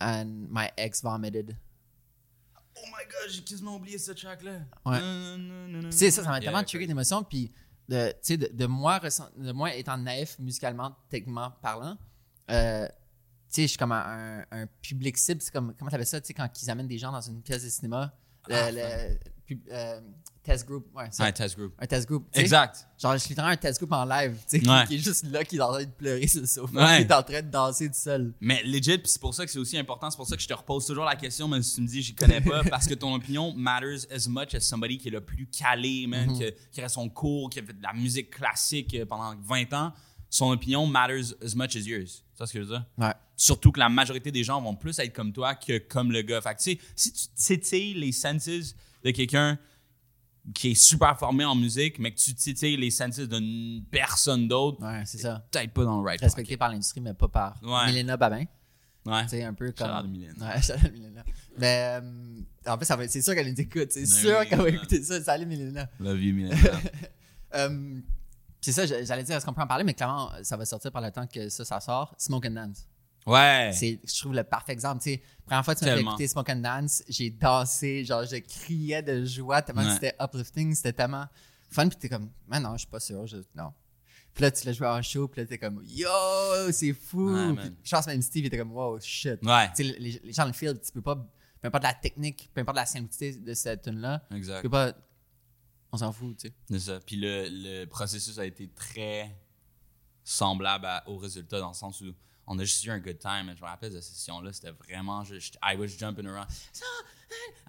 and 0.00 0.48
my 0.50 0.68
ex 0.76 1.00
vomited. 1.02 1.56
oh 2.76 2.86
my 2.86 3.04
god, 3.04 3.30
j'ai 3.30 3.42
quasiment 3.42 3.76
oublié 3.76 3.98
ce. 3.98 4.10
Ouais. 4.12 5.00
Non, 5.00 5.38
non, 5.38 5.68
non, 5.82 5.90
Tu 5.90 5.96
sais, 5.96 6.10
ça, 6.10 6.22
ça 6.22 6.28
m'a 6.30 6.36
Yeah, 6.36 6.44
tellement 6.46 6.58
yeah, 6.60 6.64
trigger 6.64 6.86
d'émotions. 6.86 7.22
Puis, 7.22 7.52
de, 7.88 8.08
tu 8.12 8.16
sais, 8.22 8.36
de, 8.36 8.48
de 8.52 8.66
moi, 8.66 8.98
ressent- 8.98 9.30
de 9.36 9.52
moi 9.52 9.74
étant 9.74 9.98
naïf 9.98 10.38
musicalement, 10.38 10.96
techniquement 11.08 11.50
parlant, 11.62 11.96
euh, 12.50 12.86
tu 12.86 12.92
sais, 13.54 13.62
je 13.62 13.66
suis 13.68 13.78
comme 13.78 13.92
un, 13.92 14.44
un 14.50 14.66
public 14.82 15.16
cible. 15.18 15.40
C'est 15.42 15.52
comme, 15.52 15.74
comment 15.78 15.90
t'appelles 15.90 16.06
ça, 16.06 16.20
tu 16.20 16.28
sais, 16.28 16.34
quand 16.34 16.48
ils 16.62 16.70
amènent 16.70 16.86
des 16.88 16.98
gens 16.98 17.12
dans 17.12 17.20
une 17.20 17.42
pièce 17.42 17.64
de 17.64 17.68
cinéma, 17.68 18.14
le, 18.48 18.54
Ah, 18.54 18.70
le 18.70 19.18
pub- 19.46 19.68
euh, 19.70 20.00
test 20.42 20.66
group, 20.66 20.86
ouais, 20.94 21.08
ça, 21.10 21.24
Ouais, 21.24 21.32
test 21.32 21.56
group. 21.58 21.74
un 21.78 21.86
test 21.86 22.06
group. 22.08 22.26
Exact. 22.32 22.88
Genre, 22.98 23.12
je 23.14 23.18
suis 23.18 23.28
littéralement 23.30 23.52
un 23.52 23.56
test 23.58 23.78
group 23.80 23.92
en 23.92 24.04
live, 24.06 24.36
tu 24.48 24.60
sais, 24.60 24.68
Ouais. 24.68 24.86
qui 24.86 24.94
est 24.94 24.98
juste 24.98 25.26
là, 25.26 25.44
qui 25.44 25.56
est 25.56 25.60
en 25.60 25.72
train 25.72 25.84
de 25.84 25.90
pleurer 25.90 26.26
sur 26.26 26.40
le 26.40 26.46
sofa, 26.46 26.72
Ouais. 26.78 26.96
qui 26.98 27.02
est 27.02 27.12
en 27.12 27.22
train 27.22 27.42
de 27.42 27.50
danser 27.50 27.88
tout 27.88 27.94
seul. 27.98 28.32
Mais 28.40 28.62
legit, 28.62 28.96
puis 28.98 29.08
c'est 29.10 29.20
pour 29.20 29.34
ça 29.34 29.44
que 29.44 29.50
c'est 29.50 29.58
aussi 29.58 29.76
important. 29.76 30.10
C'est 30.10 30.16
pour 30.16 30.26
ça 30.28 30.36
que 30.36 30.42
je 30.42 30.48
te 30.48 30.54
repose 30.54 30.86
toujours 30.86 31.04
la 31.04 31.16
question, 31.16 31.46
même 31.48 31.62
si 31.62 31.74
tu 31.74 31.80
me 31.82 31.86
dis 31.86 32.00
j'y 32.02 32.14
connais 32.14 32.40
pas, 32.40 32.62
parce 32.64 32.86
que 32.86 32.94
ton 32.94 33.12
opinion 33.14 33.52
matters 33.54 34.06
as 34.10 34.26
much 34.28 34.54
as 34.54 34.60
somebody 34.60 34.96
qui 34.96 35.08
est 35.08 35.12
le 35.12 35.20
plus 35.24 35.46
calé, 35.46 36.06
man, 36.06 36.32
qui, 36.32 36.44
qui 36.72 36.80
a 36.80 36.88
son 36.88 37.08
cours, 37.10 37.50
qui 37.50 37.58
a 37.58 37.62
fait 37.62 37.74
de 37.74 37.82
la 37.82 37.92
musique 37.92 38.30
classique 38.30 38.96
pendant 39.08 39.34
20 39.42 39.72
ans. 39.74 39.92
Son 40.32 40.52
opinion 40.52 40.86
matters 40.86 41.34
as 41.44 41.54
much 41.56 41.74
as 41.76 41.80
yours. 41.80 42.24
Ça 42.40 42.46
ce 42.46 42.52
que 42.54 42.58
je 42.60 42.64
veux 42.64 42.70
dire? 42.70 42.86
Ouais. 42.96 43.12
Surtout 43.36 43.70
que 43.70 43.78
la 43.78 43.90
majorité 43.90 44.32
des 44.32 44.42
gens 44.44 44.60
vont 44.62 44.74
plus 44.74 44.98
être 44.98 45.12
comme 45.14 45.32
toi 45.32 45.54
que 45.54 45.76
comme 45.78 46.10
le 46.10 46.22
gars. 46.22 46.40
Fait 46.40 46.54
que, 46.54 46.62
tu 46.62 46.72
sais, 46.72 46.78
si 46.96 47.12
tu 47.12 47.28
titilles 47.34 47.94
les 47.94 48.12
senses 48.12 48.48
de 48.48 49.10
quelqu'un 49.10 49.58
qui 50.54 50.70
est 50.70 50.74
super 50.74 51.18
formé 51.18 51.44
en 51.44 51.54
musique, 51.54 51.98
mais 51.98 52.12
que 52.12 52.18
tu 52.18 52.34
titilles 52.34 52.78
les 52.78 52.90
senses 52.90 53.18
d'une 53.20 53.84
personne 53.90 54.48
d'autre, 54.48 54.82
Ouais, 54.82 55.02
c'est 55.04 55.18
ça. 55.18 55.46
peut-être 55.50 55.72
pas 55.72 55.84
dans 55.84 56.00
le 56.00 56.06
right 56.06 56.20
Respecté 56.20 56.56
par 56.56 56.70
l'industrie, 56.70 57.02
mais 57.02 57.12
pas 57.12 57.28
par 57.28 57.62
Ouais. 57.62 57.92
Milena 57.92 58.16
Babin. 58.16 58.44
Ouais. 59.06 59.22
Tu 59.24 59.28
sais, 59.30 59.44
un 59.44 59.52
peu 59.54 59.70
comme. 59.72 60.10
Mylène. 60.10 60.34
Ouais, 60.40 60.60
shout 60.62 60.72
out 60.72 60.92
Milena. 60.92 61.24
Mais 61.58 62.00
euh, 62.02 62.40
en 62.66 62.78
fait, 62.78 62.84
ça 62.86 62.96
va- 62.96 63.06
c'est 63.08 63.20
sûr 63.22 63.34
qu'elle 63.34 63.50
nous 63.52 63.60
écoute. 63.60 63.88
C'est 63.92 64.00
Ben 64.00 64.06
sûr 64.06 64.46
qu'elle 64.48 64.58
va 64.58 64.64
ouais. 64.64 64.74
écouter 64.74 65.02
ça. 65.02 65.22
Salut 65.22 65.44
Milena. 65.46 65.88
Love 66.00 66.22
you, 66.22 66.34
Mylène. 66.34 66.58
Euh, 67.52 68.00
c'est 68.60 68.72
ça, 68.72 68.86
j'allais 68.86 69.22
dire, 69.24 69.36
est-ce 69.36 69.46
qu'on 69.46 69.52
peut 69.54 69.62
en 69.62 69.66
parler, 69.66 69.84
mais 69.84 69.94
clairement, 69.94 70.30
ça 70.42 70.56
va 70.56 70.64
sortir 70.64 70.92
par 70.92 71.02
le 71.02 71.10
temps 71.10 71.26
que 71.26 71.48
ça, 71.48 71.64
ça 71.64 71.80
sort. 71.80 72.14
Smoke 72.18 72.46
and 72.46 72.50
Dance. 72.52 72.86
ouais. 73.26 73.70
C'est, 73.72 74.00
je 74.06 74.20
trouve, 74.20 74.34
le 74.34 74.44
parfait 74.44 74.72
exemple. 74.72 75.02
Tu 75.02 75.12
sais, 75.12 75.22
première 75.46 75.64
fois 75.64 75.74
que 75.74 75.80
tu 75.80 75.86
m'as 75.86 75.96
écouter 75.96 76.28
Smoke 76.28 76.50
and 76.52 76.56
Dance, 76.56 77.02
j'ai 77.08 77.30
dansé, 77.30 78.04
genre, 78.04 78.24
je 78.24 78.36
criais 78.36 79.02
de 79.02 79.24
joie 79.24 79.62
tellement 79.62 79.84
que 79.84 79.92
c'était 79.92 80.14
uplifting, 80.20 80.74
c'était 80.74 80.92
tellement 80.92 81.26
fun. 81.70 81.88
Puis 81.88 81.98
t'es 81.98 82.08
comme, 82.08 82.30
mais 82.48 82.60
non, 82.60 82.72
je 82.74 82.78
suis 82.80 82.88
pas 82.88 83.00
sûr. 83.00 83.26
Je, 83.26 83.38
non. 83.54 83.72
Puis 84.34 84.42
là, 84.42 84.50
tu 84.50 84.64
l'as 84.66 84.72
joué 84.72 84.86
en 84.86 85.02
show, 85.02 85.26
puis 85.26 85.40
là, 85.40 85.46
t'es 85.46 85.58
comme, 85.58 85.82
yo, 85.84 86.08
c'est 86.70 86.92
fou. 86.92 87.30
Ouais, 87.34 87.54
Puis 87.54 87.72
je 87.82 87.90
pense 87.90 88.06
même 88.06 88.22
Steve 88.22 88.44
était 88.46 88.58
comme, 88.58 88.72
wow, 88.72 89.00
shit. 89.00 89.40
Ouais. 89.44 89.68
Tu 89.74 89.84
sais, 89.84 89.96
les, 89.98 90.20
les 90.22 90.32
gens 90.32 90.44
le 90.46 90.52
feel, 90.52 90.78
tu 90.78 90.92
peux 90.92 91.02
pas, 91.02 91.16
peu 91.16 91.68
importe 91.68 91.82
la 91.82 91.94
technique, 91.94 92.48
peu 92.54 92.60
importe 92.60 92.76
la 92.76 92.86
simplicité 92.86 93.32
de 93.40 93.54
cette 93.54 93.82
tune-là, 93.82 94.22
tu 94.30 94.40
peux 94.62 94.70
pas, 94.70 94.92
on 95.92 95.96
s'en 95.98 96.12
fout, 96.12 96.36
tu 96.38 96.48
sais. 96.48 96.54
C'est 96.70 96.78
ça. 96.80 97.00
Puis 97.00 97.16
le, 97.16 97.48
le 97.50 97.84
processus 97.86 98.38
a 98.38 98.44
été 98.46 98.68
très 98.68 99.36
semblable 100.24 100.86
à- 100.86 101.02
au 101.08 101.16
résultat 101.18 101.58
dans 101.60 101.68
le 101.68 101.74
sens 101.74 102.00
où 102.00 102.12
on 102.46 102.58
a 102.58 102.64
juste 102.64 102.84
eu 102.84 102.90
un 102.90 102.98
good 102.98 103.18
time. 103.18 103.52
Je 103.56 103.60
me 103.62 103.66
rappelle 103.66 103.92
de 103.92 104.00
cette 104.00 104.14
session-là, 104.14 104.52
c'était 104.52 104.70
vraiment 104.72 105.24
juste. 105.24 105.56
I 105.62 105.76
was 105.76 105.88
jumping 105.88 106.26
around. 106.26 106.46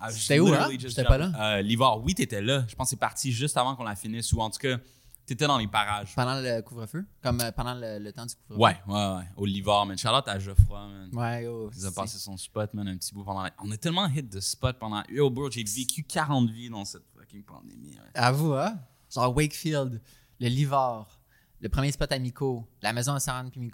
Was 0.02 0.12
C'était 0.12 0.40
où, 0.40 0.48
hein? 0.54 0.70
J'étais 0.78 1.04
pas 1.04 1.18
jumping. 1.18 1.32
Euh, 1.40 1.62
L'hiver, 1.62 2.00
oui, 2.00 2.16
t'étais 2.16 2.42
là. 2.42 2.66
Je 2.68 2.76
pense 2.76 2.88
que 2.88 2.90
c'est 2.92 2.96
parti 3.00 3.32
juste 3.32 3.58
avant 3.58 3.76
qu'on 3.76 3.84
la 3.84 3.96
finisse 3.96 4.32
ou 4.34 4.42
en 4.42 4.50
tout 4.50 4.60
cas 4.60 4.78
T'étais 5.26 5.48
dans 5.48 5.58
les 5.58 5.68
parages. 5.68 6.14
Pendant 6.16 6.40
le 6.42 6.62
couvre-feu? 6.62 7.06
Comme 7.22 7.40
euh, 7.42 7.52
pendant 7.52 7.74
le, 7.76 8.00
le 8.00 8.12
temps 8.12 8.26
du 8.26 8.36
couvre-feu? 8.36 8.60
Ouais, 8.62 8.78
ouais, 8.88 9.16
ouais. 9.18 9.24
Au 9.38 9.46
Livar, 9.46 9.86
man. 9.86 9.98
Charlotte 9.98 10.28
à 10.28 10.38
Geoffroy, 10.40 10.88
man. 10.88 11.10
Ouais, 11.14 11.44
yo. 11.46 11.70
Il 11.74 11.86
a 11.86 11.90
c'est- 11.90 11.96
passé 11.96 12.18
son 12.18 12.36
spot, 12.38 12.74
man, 12.74 12.88
un 12.88 12.98
petit 12.98 13.14
bout 13.14 13.24
pendant 13.24 13.44
la... 13.44 13.52
On 13.64 13.70
a 13.72 13.78
tellement 13.78 14.08
hit 14.08 14.28
de 14.30 14.40
spot 14.40 14.78
pendant... 14.80 15.04
Yo, 15.10 15.30
bro, 15.30 15.50
j'ai 15.50 15.64
vécu 15.64 16.04
40 16.04 16.50
vies 16.50 16.70
dans 16.70 16.84
cette 16.86 17.04
fucking 17.18 17.44
pandémie. 17.44 17.92
ouais. 17.92 18.10
À 18.14 18.32
vous, 18.32 18.54
hein? 18.54 18.80
Genre 19.14 19.34
Wakefield, 19.36 20.02
le 20.40 20.48
Livard, 20.48 21.20
le 21.60 21.70
premier 21.70 21.92
spot 21.92 22.12
à 22.12 22.20
Miko, 22.20 22.68
la 22.82 22.92
maison 22.92 23.14
à 23.14 23.20
Saran 23.20 23.50
puis. 23.50 23.70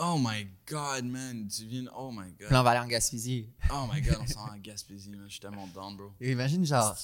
Oh 0.00 0.16
my 0.18 0.46
God, 0.68 1.04
man. 1.04 1.46
Tu 1.48 1.64
viens... 1.66 1.84
Oh 1.96 2.10
my 2.12 2.32
Puis 2.36 2.44
là, 2.44 2.50
God. 2.50 2.58
on 2.58 2.62
va 2.64 2.70
aller 2.72 2.80
en 2.80 2.88
Gaspésie. 2.88 3.48
Oh 3.72 3.86
my 3.92 4.00
God, 4.02 4.16
on 4.20 4.26
s'en 4.26 4.46
va 4.46 4.52
en 4.54 4.58
Gaspésie, 4.58 5.10
man. 5.10 5.22
Je 5.26 5.30
suis 5.32 5.40
tellement 5.40 5.66
down, 5.68 5.96
bro. 5.96 6.12
Et 6.20 6.32
imagine, 6.32 6.64
genre, 6.66 6.96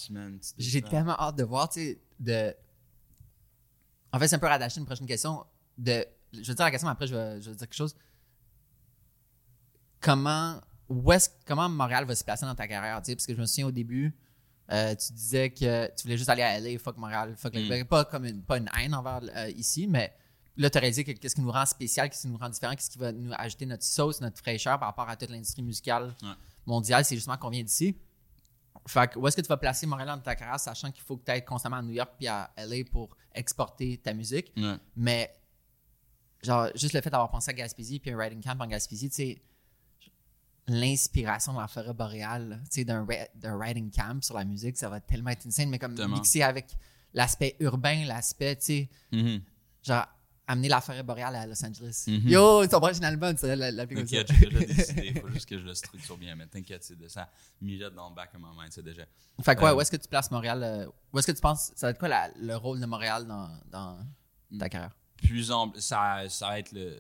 j'ai 0.59 0.83
tellement 0.83 1.17
hâte 1.19 1.37
de 1.37 1.45
voir, 1.45 1.69
tu 1.69 1.81
sais, 1.81 2.01
de. 2.19 2.55
En 4.13 4.19
fait, 4.19 4.29
c'est 4.29 4.37
un 4.37 4.41
peu 4.41 4.47
rattaché 4.47 4.79
à 4.79 4.81
une 4.81 4.87
prochaine 4.87 5.07
question. 5.07 5.45
De... 5.79 6.05
Je 6.33 6.39
vais 6.39 6.55
dire 6.55 6.65
la 6.65 6.71
question, 6.71 6.89
mais 6.89 6.93
après, 6.93 7.07
je 7.07 7.15
vais, 7.15 7.41
je 7.41 7.51
vais 7.51 7.57
dire 7.57 7.67
quelque 7.67 7.75
chose. 7.77 7.95
Comment, 10.01 10.61
où 10.89 11.13
est-ce, 11.13 11.29
comment 11.47 11.69
Montréal 11.69 12.05
va 12.07 12.15
se 12.15 12.25
placer 12.25 12.47
dans 12.47 12.55
ta 12.55 12.67
carrière? 12.67 13.03
Parce 13.03 13.27
que 13.27 13.35
je 13.35 13.41
me 13.41 13.47
souviens 13.47 13.67
au 13.67 13.71
début, 13.73 14.17
euh, 14.73 14.95
tu 14.95 15.13
disais 15.13 15.51
que 15.51 15.87
tu 15.95 16.03
voulais 16.05 16.17
juste 16.17 16.31
aller 16.31 16.43
à 16.43 16.59
LA, 16.59 16.79
fuck 16.79 16.97
Montréal, 16.97 17.35
fuck 17.37 17.55
Mm. 17.55 17.85
Pas 17.85 18.05
comme 18.05 18.25
une, 18.25 18.43
pas 18.43 18.59
une 18.59 18.71
haine 18.79 18.95
envers 18.95 19.21
euh, 19.37 19.51
ici, 19.51 19.87
mais 19.87 20.13
là, 20.57 20.71
tu 20.71 20.79
aurais 20.79 20.91
dit 20.91 21.05
que 21.05 21.13
qu'est-ce 21.13 21.35
qui 21.35 21.43
nous 21.43 21.51
rend 21.51 21.67
spécial, 21.67 22.09
qu'est-ce 22.09 22.23
qui 22.23 22.29
nous 22.29 22.39
rend 22.39 22.49
différent, 22.49 22.75
qu'est-ce 22.75 22.91
qui 22.91 22.99
va 22.99 23.13
nous 23.13 23.33
ajouter 23.37 23.67
notre 23.67 23.85
sauce, 23.85 24.21
notre 24.21 24.39
fraîcheur 24.39 24.79
par 24.79 24.89
rapport 24.89 25.09
à 25.09 25.17
toute 25.17 25.31
l'industrie 25.31 25.63
musicale 25.63 26.15
Ouais. 26.23 26.29
mondiale, 26.67 27.05
c'est 27.05 27.15
justement 27.17 27.37
qu'on 27.37 27.51
vient 27.51 27.63
d'ici. 27.63 27.97
Fait 28.87 29.11
que 29.13 29.19
où 29.19 29.27
est-ce 29.29 29.37
que 29.37 29.43
tu 29.43 29.49
vas 29.49 29.57
placer 29.57 29.87
Montréal 29.87 30.09
dans 30.09 30.19
ta 30.21 30.35
carrière, 30.35 30.59
sachant 30.59 30.91
qu'il 30.91 31.03
faut 31.03 31.17
que 31.17 31.25
tu 31.25 31.31
ailles 31.31 31.45
constamment 31.45 31.77
à 31.77 31.83
New 31.83 31.93
York 31.93 32.13
puis 32.19 32.27
à 32.29 32.51
LA 32.57 32.85
pour 32.91 33.17
exporter 33.35 33.99
ta 33.99 34.13
musique? 34.15 34.53
Ouais. 34.57 34.77
Mais, 34.97 35.33
genre, 36.43 36.69
juste 36.75 36.95
le 36.95 37.01
fait 37.01 37.11
d'avoir 37.11 37.31
pensé 37.31 37.51
à 37.51 37.55
Gaspésie 37.55 38.01
puis 38.01 38.11
un 38.11 38.17
writing 38.17 38.43
camp 38.43 38.59
en 38.61 38.67
Gaspésie, 38.67 39.09
tu 39.11 39.15
sais, 39.17 39.43
l'inspiration 40.67 41.53
de 41.55 41.59
la 41.59 41.69
forêt 41.69 41.93
boréale, 41.95 42.61
tu 42.65 42.69
sais, 42.81 42.85
d'un 42.85 43.07
d'un 43.35 43.57
writing 43.57 43.91
camp 43.91 44.23
sur 44.23 44.37
la 44.37 44.45
musique, 44.45 44.77
ça 44.77 44.89
va 44.89 45.01
tellement 45.01 45.31
être 45.31 45.47
insane, 45.47 45.69
mais 45.69 45.79
comme 45.79 45.95
mixé 46.13 46.43
avec 46.43 46.77
l'aspect 47.13 47.57
urbain, 47.61 48.05
l'aspect, 48.05 48.57
tu 48.57 48.65
sais, 48.65 48.89
Mhm. 49.13 49.43
genre, 49.83 50.07
amener 50.47 50.69
la 50.69 50.81
forêt 50.81 51.03
boréale 51.03 51.37
à 51.37 51.47
Los 51.47 51.65
Angeles. 51.65 52.05
Mhm. 52.09 52.29
Yo, 52.29 52.67
ton 52.67 52.81
prochain 52.81 53.03
album, 53.03 53.37
serais 53.37 53.55
l'appeler 53.57 53.97
comme 54.01 54.07
ça. 54.09 54.25
T'inquiète, 54.25 54.37
j'ai 54.41 54.47
déjà 54.49 54.67
décidé. 54.75 55.13
Il 55.15 55.21
faut 55.21 55.29
juste 55.29 55.49
que 55.49 55.59
je 55.59 55.65
le 55.65 55.75
structure 55.75 56.17
bien, 56.19 56.35
mais 56.35 56.47
t'inquiète, 56.47 56.83
c'est 56.83 56.99
de 56.99 57.07
ça. 57.09 57.31
Mijote 57.61 57.95
dans 57.95 58.09
le 58.09 58.15
back 58.15 58.31
of 58.35 58.41
my 58.41 58.49
mind, 58.59 58.73
c'est 58.73 58.83
déjà. 58.83 59.05
Fait 59.43 59.55
que 59.55 59.61
ouais, 59.63 59.71
Euh, 59.71 59.75
où 59.77 59.81
est-ce 59.81 59.91
que 59.91 59.97
tu 59.97 60.09
places 60.09 60.31
Montréal? 60.31 60.63
euh, 60.63 60.87
où 61.13 61.19
est-ce 61.19 61.27
que 61.29 61.33
tu 61.33 61.41
penses, 61.41 61.73
ça 61.77 61.87
va 61.87 61.91
être 61.93 61.99
quoi 61.99 62.09
la- 62.09 62.31
le 62.37 62.57
rôle 62.57 62.81
de 62.81 62.87
Montréal 62.87 63.27
dans, 63.27 63.49
dans 63.71 63.99
ta 64.59 64.69
carrière? 64.69 64.97
plus 65.17 65.51
en 65.53 65.73
ça, 65.77 66.25
ça 66.29 66.49
va 66.49 66.59
être 66.59 66.73
le 66.73 66.97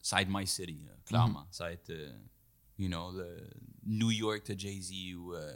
ça 0.00 0.16
va 0.16 0.22
être 0.22 0.28
my 0.30 0.46
city 0.46 0.80
là, 0.86 0.92
clairement 1.04 1.40
Mm-hmm. 1.40 1.46
ça 1.56 1.64
va 1.64 1.72
être 1.72 1.90
euh, 1.90 2.12
you 2.78 2.86
know 2.88 3.10
le 3.12 3.36
New 3.84 4.12
York 4.12 4.46
de 4.50 4.58
Jay 4.58 4.80
Z 4.80 4.92
ou 5.16 5.34
euh, 5.34 5.52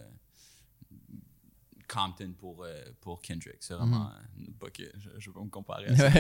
Compton 1.93 2.32
pour 2.38 2.64
euh, 2.64 2.82
pour 3.01 3.20
Kendrick 3.20 3.57
c'est 3.61 3.74
vraiment 3.74 4.09
euh, 4.11 4.45
pas 4.59 4.70
que 4.70 4.84
je, 4.99 5.11
je 5.18 5.28
veux 5.30 5.34
pas 5.34 5.43
me 5.45 5.51
comparer 5.51 5.86
à 5.86 5.97
ça. 5.97 6.11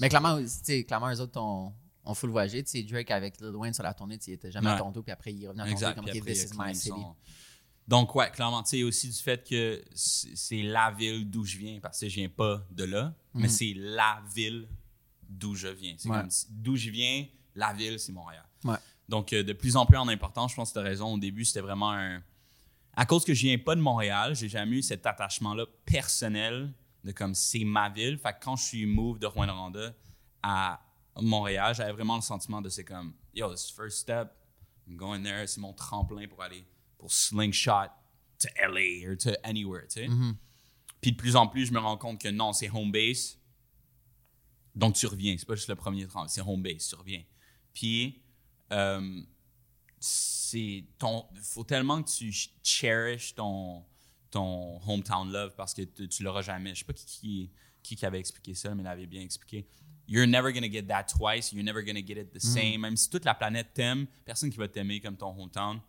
Mais 0.00 0.08
clairement, 0.08 0.38
clairement, 0.86 1.10
eux 1.12 1.20
autres 1.20 1.40
ont, 1.40 1.72
ont 2.04 2.14
full 2.14 2.30
voyagé. 2.30 2.62
Tu 2.64 2.70
sais, 2.70 2.82
Drake 2.82 3.10
avec 3.10 3.40
Lil 3.40 3.50
Wayne 3.56 3.74
sur 3.74 3.82
la 3.82 3.94
tournée, 3.94 4.18
il 4.26 4.32
était 4.32 4.50
jamais 4.50 4.68
à 4.68 4.72
Ouais. 4.72 4.78
Toronto, 4.78 5.02
puis 5.02 5.12
après, 5.12 5.32
il 5.32 5.44
est 5.44 5.48
revenu 5.48 5.62
à 5.62 5.66
Toronto 5.66 5.94
comme 6.00 6.10
il 6.14 6.22
This 6.24 6.44
is 6.44 6.56
my 6.56 6.74
city. 6.74 6.94
donc 7.88 8.14
ouais 8.14 8.30
clairement 8.30 8.62
tu 8.62 8.70
sais 8.70 8.82
aussi 8.84 9.08
du 9.08 9.16
fait 9.18 9.46
que 9.46 9.82
c'est 9.94 10.62
la 10.62 10.90
ville 10.92 11.28
d'où 11.28 11.44
je 11.44 11.58
viens 11.58 11.80
parce 11.80 11.98
que 12.00 12.08
je 12.08 12.14
viens 12.14 12.28
pas 12.28 12.64
de 12.70 12.84
là 12.84 13.12
mais 13.34 13.48
c'est 13.48 13.74
la 13.76 14.22
ville 14.34 14.68
d'où 15.28 15.54
je 15.56 15.66
viens 15.68 15.94
c'est. 15.98 16.08
Ouais. 16.08 16.20
comme 16.20 16.30
si- 16.30 16.46
d'où 16.48 16.76
je 16.76 16.90
viens 16.90 17.26
la 17.56 17.72
ville 17.72 17.98
c'est 17.98 18.12
Montréal 18.12 18.44
Ouais. 18.64 18.76
Donc, 19.08 19.32
euh, 19.32 19.42
de 19.42 19.52
plus 19.52 19.76
en 19.76 19.84
plus 19.84 19.96
en 19.98 20.06
importance, 20.06 20.52
je 20.52 20.56
pense 20.56 20.68
que 20.70 20.74
tu 20.74 20.78
as 20.78 20.82
raison. 20.88 21.12
Au 21.14 21.18
début, 21.18 21.44
c'était 21.44 21.60
vraiment 21.60 21.90
un. 21.92 22.22
À 22.94 23.06
cause 23.06 23.24
que 23.24 23.32
je 23.32 23.46
viens 23.46 23.58
pas 23.58 23.74
de 23.74 23.80
Montréal, 23.80 24.34
j'ai 24.36 24.48
jamais 24.48 24.76
eu 24.76 24.82
cet 24.82 25.06
attachement-là 25.06 25.64
personnel 25.86 26.72
de 27.04 27.12
comme 27.12 27.34
c'est 27.34 27.64
ma 27.64 27.88
ville. 27.88 28.18
Fait 28.18 28.32
que 28.32 28.44
quand 28.44 28.56
je 28.56 28.64
suis 28.64 28.86
move 28.86 29.18
de 29.18 29.26
Rwanda 29.26 29.94
à 30.42 30.80
Montréal, 31.20 31.74
j'avais 31.74 31.92
vraiment 31.92 32.16
le 32.16 32.22
sentiment 32.22 32.60
de 32.60 32.68
c'est 32.68 32.84
comme 32.84 33.14
yo, 33.34 33.50
this 33.52 33.68
is 33.68 33.72
first 33.72 33.98
step, 33.98 34.32
I'm 34.86 34.96
going 34.96 35.22
there, 35.22 35.46
c'est 35.46 35.60
mon 35.60 35.72
tremplin 35.72 36.26
pour 36.28 36.42
aller 36.42 36.66
pour 36.98 37.10
slingshot 37.10 37.88
to 38.38 38.48
LA 38.60 39.08
or 39.08 39.16
to 39.16 39.30
anywhere, 39.42 39.86
tu 39.88 40.00
sais. 40.00 40.08
Puis 41.00 41.12
de 41.12 41.16
plus 41.16 41.34
en 41.34 41.48
plus, 41.48 41.66
je 41.66 41.72
me 41.72 41.78
rends 41.80 41.96
compte 41.96 42.20
que 42.20 42.28
non, 42.28 42.52
c'est 42.52 42.70
home 42.70 42.92
base. 42.92 43.38
Donc 44.74 44.94
tu 44.94 45.06
reviens, 45.06 45.34
c'est 45.36 45.46
pas 45.46 45.54
juste 45.54 45.68
le 45.68 45.76
premier 45.76 46.06
tremplin, 46.06 46.28
c'est 46.28 46.40
home 46.42 46.62
base, 46.62 46.88
tu 46.88 46.94
reviens. 46.94 47.22
Puis 47.72 48.22
euh, 48.72 49.22
c'est 50.04 50.84
ton 50.98 51.24
faut 51.40 51.62
tellement 51.62 52.02
que 52.02 52.10
tu 52.10 52.32
ch- 52.32 52.50
cherish 52.64 53.36
ton 53.36 53.84
ton 54.32 54.80
hometown 54.84 55.30
love 55.30 55.54
parce 55.56 55.72
que 55.72 55.82
tu, 55.82 56.08
tu 56.08 56.24
l'auras 56.24 56.42
jamais. 56.42 56.74
Je 56.74 56.80
sais 56.80 56.84
pas 56.84 56.92
qui 56.92 57.50
qui, 57.82 58.04
avait 58.04 58.18
expliqué 58.18 58.52
ça 58.54 58.74
mais 58.74 58.82
il 58.82 58.84
l'avait 58.84 59.06
bien 59.06 59.22
expliqué. 59.22 59.64
You're 60.08 60.26
never 60.26 60.52
gonna 60.52 60.68
get 60.68 60.82
that 60.88 61.04
twice. 61.04 61.52
You're 61.52 61.64
never 61.64 61.84
gonna 61.84 62.04
get 62.04 62.20
it 62.20 62.32
the 62.32 62.40
same. 62.40 62.80
Même 62.80 62.96
si 62.96 63.08
toute 63.08 63.24
la 63.24 63.34
planète 63.34 63.68
t'aime 63.74 64.08
personne 64.24 64.50
qui 64.50 64.58
va 64.58 64.66
t'aimer 64.66 65.00
comme 65.00 65.16
ton 65.16 65.40
hometown. 65.40 65.80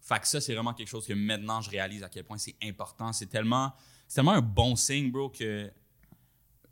Fait 0.00 0.18
que 0.18 0.26
ça 0.26 0.40
c'est 0.40 0.54
vraiment 0.54 0.74
quelque 0.74 0.88
chose 0.88 1.06
que 1.06 1.12
maintenant 1.12 1.60
je 1.60 1.70
réalise 1.70 2.02
à 2.02 2.08
quel 2.08 2.24
point 2.24 2.38
c'est 2.38 2.56
important. 2.60 3.12
C'est 3.12 3.26
tellement 3.26 3.72
c'est 4.08 4.16
tellement 4.16 4.32
un 4.32 4.42
bon 4.42 4.74
signe 4.74 5.12
bro 5.12 5.28
que 5.30 5.70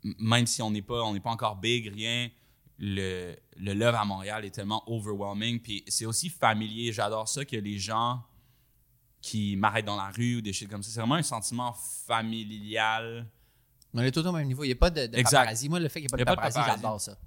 même 0.03 0.45
si 0.47 0.61
on 0.61 0.69
n'est 0.69 0.81
pas 0.81 1.01
on 1.03 1.13
n'est 1.13 1.21
pas 1.21 1.31
encore 1.31 1.55
big 1.55 1.87
rien 1.87 2.29
le, 2.79 3.35
le 3.57 3.73
love 3.73 3.95
à 3.95 4.03
Montréal 4.05 4.45
est 4.45 4.51
tellement 4.51 4.83
overwhelming. 4.91 5.59
Puis 5.59 5.83
c'est 5.87 6.05
aussi 6.05 6.29
familier. 6.29 6.91
J'adore 6.91 7.27
ça 7.27 7.45
que 7.45 7.55
les 7.55 7.77
gens 7.79 8.23
qui 9.21 9.55
m'arrêtent 9.55 9.85
dans 9.85 9.95
la 9.95 10.09
rue 10.09 10.37
ou 10.37 10.41
des 10.41 10.51
choses 10.53 10.67
comme 10.67 10.83
ça, 10.83 10.89
c'est 10.91 10.99
vraiment 10.99 11.15
un 11.15 11.23
sentiment 11.23 11.73
familial. 11.73 13.25
On 13.93 14.01
est 14.01 14.11
tous 14.11 14.25
au 14.25 14.31
même 14.31 14.47
niveau. 14.47 14.63
Il 14.63 14.67
n'y 14.67 14.73
a 14.73 14.75
pas 14.77 14.89
de, 14.89 15.05
de 15.07 15.17
Exact. 15.17 15.39
paparazzi. 15.39 15.69
Moi, 15.69 15.79
le 15.79 15.87
fait 15.87 16.01
qu'il 16.01 16.09
n'y 16.13 16.21
ait 16.21 16.25
pas 16.25 16.31
de 16.31 16.35
paparazzi, 16.35 16.55
paparazzi. 16.57 16.81
j'adore 16.81 17.01
ça. 17.01 17.17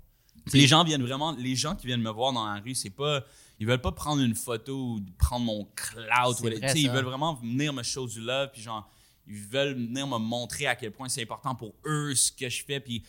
Puis 0.46 0.60
les 0.60 0.66
gens 0.66 0.84
viennent 0.84 1.02
vraiment, 1.02 1.32
les 1.32 1.56
gens 1.56 1.74
qui 1.74 1.86
viennent 1.86 2.02
me 2.02 2.10
voir 2.10 2.32
dans 2.32 2.44
la 2.46 2.60
rue, 2.60 2.74
c'est 2.74 2.90
pas, 2.90 3.24
ils 3.58 3.66
veulent 3.66 3.80
pas 3.80 3.92
prendre 3.92 4.22
une 4.22 4.34
photo 4.34 4.94
ou 4.94 5.00
prendre 5.18 5.44
mon 5.44 5.64
cloud. 5.74 6.36
Ou- 6.40 6.44
vrai, 6.44 6.72
ils 6.76 6.90
veulent 6.90 7.04
vraiment 7.04 7.34
venir 7.34 7.72
me 7.72 7.82
show 7.82 8.06
du 8.06 8.20
love, 8.20 8.50
puis 8.52 8.62
genre, 8.62 8.88
ils 9.26 9.34
veulent 9.40 9.74
venir 9.74 10.06
me 10.06 10.18
montrer 10.18 10.66
à 10.66 10.76
quel 10.76 10.92
point 10.92 11.08
c'est 11.08 11.22
important 11.22 11.54
pour 11.56 11.74
eux 11.84 12.14
ce 12.14 12.30
que 12.30 12.48
je 12.48 12.62
fais, 12.64 12.78
puis 12.78 13.02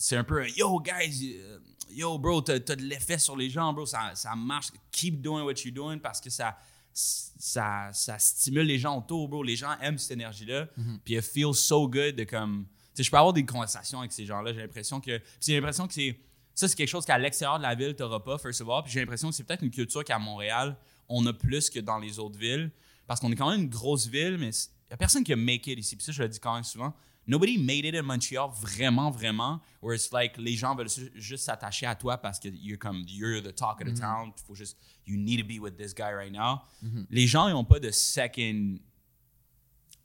c'est 0.00 0.16
un 0.16 0.24
peu 0.24 0.48
yo 0.56 0.80
guys, 0.80 1.36
euh, 1.36 1.58
yo 1.90 2.18
bro, 2.18 2.40
t'as 2.40 2.58
t'as 2.58 2.74
de 2.74 2.82
l'effet 2.82 3.18
sur 3.18 3.36
les 3.36 3.50
gens, 3.50 3.70
bro, 3.74 3.84
ça, 3.84 4.12
ça 4.14 4.34
marche, 4.34 4.68
keep 4.90 5.20
doing 5.20 5.42
what 5.42 5.52
you're 5.62 5.74
doing 5.74 5.98
parce 5.98 6.22
que 6.22 6.30
ça, 6.30 6.56
ça, 6.94 7.90
ça 7.92 8.18
stimule 8.18 8.66
les 8.66 8.78
gens 8.78 8.96
autour, 8.96 9.28
bro. 9.28 9.42
Les 9.42 9.56
gens 9.56 9.76
aiment 9.82 9.98
cette 9.98 10.12
énergie-là, 10.12 10.68
puis 11.04 11.16
it 11.16 11.22
feels 11.22 11.54
so 11.54 11.86
good 11.86 12.16
de 12.16 12.24
comme, 12.24 12.66
tu 12.70 12.88
sais, 12.94 13.02
je 13.02 13.10
peux 13.10 13.18
avoir 13.18 13.34
des 13.34 13.44
conversations 13.44 13.98
avec 13.98 14.12
ces 14.12 14.24
gens-là, 14.24 14.54
j'ai 14.54 14.60
l'impression 14.60 15.02
que, 15.02 15.20
j'ai 15.38 15.54
l'impression 15.56 15.86
que 15.86 15.92
c'est, 15.92 16.18
ça 16.54 16.66
c'est 16.66 16.76
quelque 16.76 16.88
chose 16.88 17.04
qu'à 17.04 17.18
l'extérieur 17.18 17.58
de 17.58 17.62
la 17.62 17.74
ville 17.74 17.94
t'auras 17.94 18.20
pas, 18.20 18.38
first 18.38 18.62
of 18.62 18.70
all, 18.70 18.82
puis 18.82 18.92
j'ai 18.92 19.00
l'impression 19.00 19.28
que 19.28 19.34
c'est 19.34 19.44
peut-être 19.44 19.62
une 19.62 19.70
culture 19.70 20.02
qu'à 20.02 20.18
Montréal 20.18 20.78
on 21.10 21.26
a 21.26 21.34
plus 21.34 21.68
que 21.68 21.78
dans 21.78 21.98
les 21.98 22.18
autres 22.18 22.38
villes, 22.38 22.70
parce 23.06 23.20
qu'on 23.20 23.30
est 23.30 23.36
quand 23.36 23.50
même 23.50 23.60
une 23.60 23.68
grosse 23.68 24.06
ville, 24.06 24.38
mais 24.38 24.48
il 24.48 24.92
y 24.92 24.94
a 24.94 24.96
personne 24.96 25.24
qui 25.24 25.34
a 25.34 25.36
make 25.36 25.66
it 25.66 25.78
ici, 25.78 25.94
puis 25.94 26.06
ça 26.06 26.12
je 26.12 26.22
le 26.22 26.28
dis 26.30 26.40
quand 26.40 26.54
même 26.54 26.64
souvent. 26.64 26.94
Nobody 27.30 27.56
made 27.58 27.84
it 27.84 27.94
in 27.94 28.02
Montreal 28.02 28.48
vraiment, 28.50 29.10
vraiment, 29.12 29.60
where 29.80 29.94
it's 29.94 30.10
like 30.12 30.36
les 30.36 30.56
gens 30.56 30.74
veulent 30.74 30.88
ju- 30.88 31.12
juste 31.14 31.44
s'attacher 31.44 31.86
à 31.86 31.94
toi 31.94 32.18
parce 32.18 32.40
que 32.40 32.48
you're 32.48 32.76
comme 32.78 33.04
you're 33.06 33.40
the 33.40 33.54
talk 33.54 33.80
of 33.80 33.86
the 33.86 33.94
town. 34.00 34.32
Faut 34.46 34.56
juste 34.56 34.76
you 35.06 35.16
need 35.16 35.38
to 35.40 35.46
be 35.46 35.60
with 35.60 35.76
this 35.76 35.94
guy 35.94 36.12
right 36.12 36.32
now. 36.32 36.62
Les 37.10 37.26
gens 37.28 37.46
ils 37.48 37.54
ont 37.54 37.64
pas 37.64 37.78
de 37.78 37.90
second, 37.92 38.78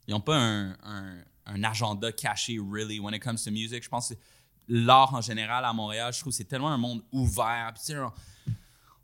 ils 0.06 0.14
ont 0.14 0.20
pas 0.20 0.36
un, 0.36 0.76
un, 0.84 1.24
un 1.46 1.64
agenda 1.64 2.12
caché 2.12 2.58
really 2.60 3.00
when 3.00 3.12
it 3.14 3.22
comes 3.22 3.42
to 3.44 3.50
music. 3.50 3.82
Je 3.82 3.88
pense 3.88 4.10
que 4.10 4.14
l'art 4.68 5.12
en 5.14 5.20
général 5.20 5.64
à 5.64 5.72
Montréal, 5.72 6.12
je 6.12 6.20
trouve 6.20 6.32
que 6.32 6.36
c'est 6.36 6.44
tellement 6.44 6.70
un 6.72 6.78
monde 6.78 7.02
ouvert. 7.12 7.72
Puis, 7.74 7.82
tu 7.86 7.92
sais, 7.92 7.98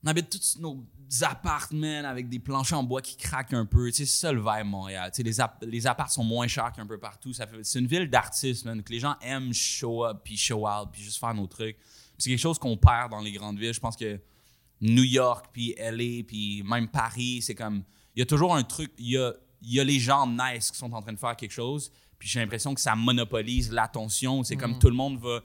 on, 0.05 0.09
habite 0.09 0.31
tous 0.31 0.59
nos 0.61 0.85
appartements 1.23 2.05
avec 2.05 2.29
des 2.29 2.39
planchers 2.39 2.79
en 2.79 2.83
bois 2.83 3.03
qui 3.03 3.17
craquent 3.17 3.55
un 3.55 3.67
peu. 3.67 3.91
C'est 3.91 4.07
ça 4.07 4.33
le 4.33 4.41
vibe 4.41 4.67
Montréal. 4.67 5.11
Les, 5.19 5.41
app- 5.41 5.65
les 5.67 5.87
apparts 5.87 6.11
sont 6.11 6.25
moins 6.25 6.47
chers 6.47 6.73
qu'un 6.73 6.87
peu 6.87 6.99
partout. 6.99 7.33
C'est 7.33 7.79
une 7.79 7.87
ville 7.87 8.09
d'artistes, 8.09 8.65
man, 8.65 8.83
que 8.83 8.93
les 8.93 9.01
gens 9.01 9.17
aiment 9.21 9.53
show 9.53 10.05
up, 10.05 10.21
puis 10.25 10.37
show 10.37 10.67
out, 10.67 10.89
puis 10.93 11.03
juste 11.03 11.19
faire 11.19 11.35
nos 11.35 11.47
trucs. 11.47 11.77
C'est 12.19 12.31
quelque 12.31 12.39
chose 12.39 12.59
qu'on 12.59 12.77
perd 12.77 13.11
dans 13.11 13.21
les 13.21 13.33
grandes 13.33 13.59
villes. 13.59 13.75
Je 13.75 13.81
pense 13.81 13.97
que 13.97 14.21
New 14.81 15.05
York, 15.05 15.47
puis 15.53 15.75
LA, 15.79 16.25
puis 16.27 16.63
même 16.65 16.89
Paris, 16.89 17.43
c'est 17.43 17.55
comme... 17.55 17.83
Il 18.15 18.21
y 18.21 18.23
a 18.23 18.27
toujours 18.27 18.55
un 18.55 18.63
truc... 18.63 18.93
Il 18.99 19.11
y 19.11 19.19
a, 19.19 19.33
il 19.63 19.75
y 19.75 19.81
a 19.81 19.85
les 19.85 19.99
gens 19.99 20.27
nice 20.27 20.71
qui 20.71 20.79
sont 20.79 20.93
en 20.93 21.01
train 21.01 21.13
de 21.13 21.19
faire 21.19 21.37
quelque 21.37 21.53
chose, 21.53 21.93
puis 22.19 22.29
j'ai 22.29 22.41
l'impression 22.41 22.75
que 22.75 22.81
ça 22.81 22.95
monopolise 22.95 23.71
l'attention. 23.73 24.43
C'est 24.45 24.57
comme 24.57 24.79
tout 24.79 24.89
le 24.89 24.95
monde 24.95 25.19
va 25.19 25.41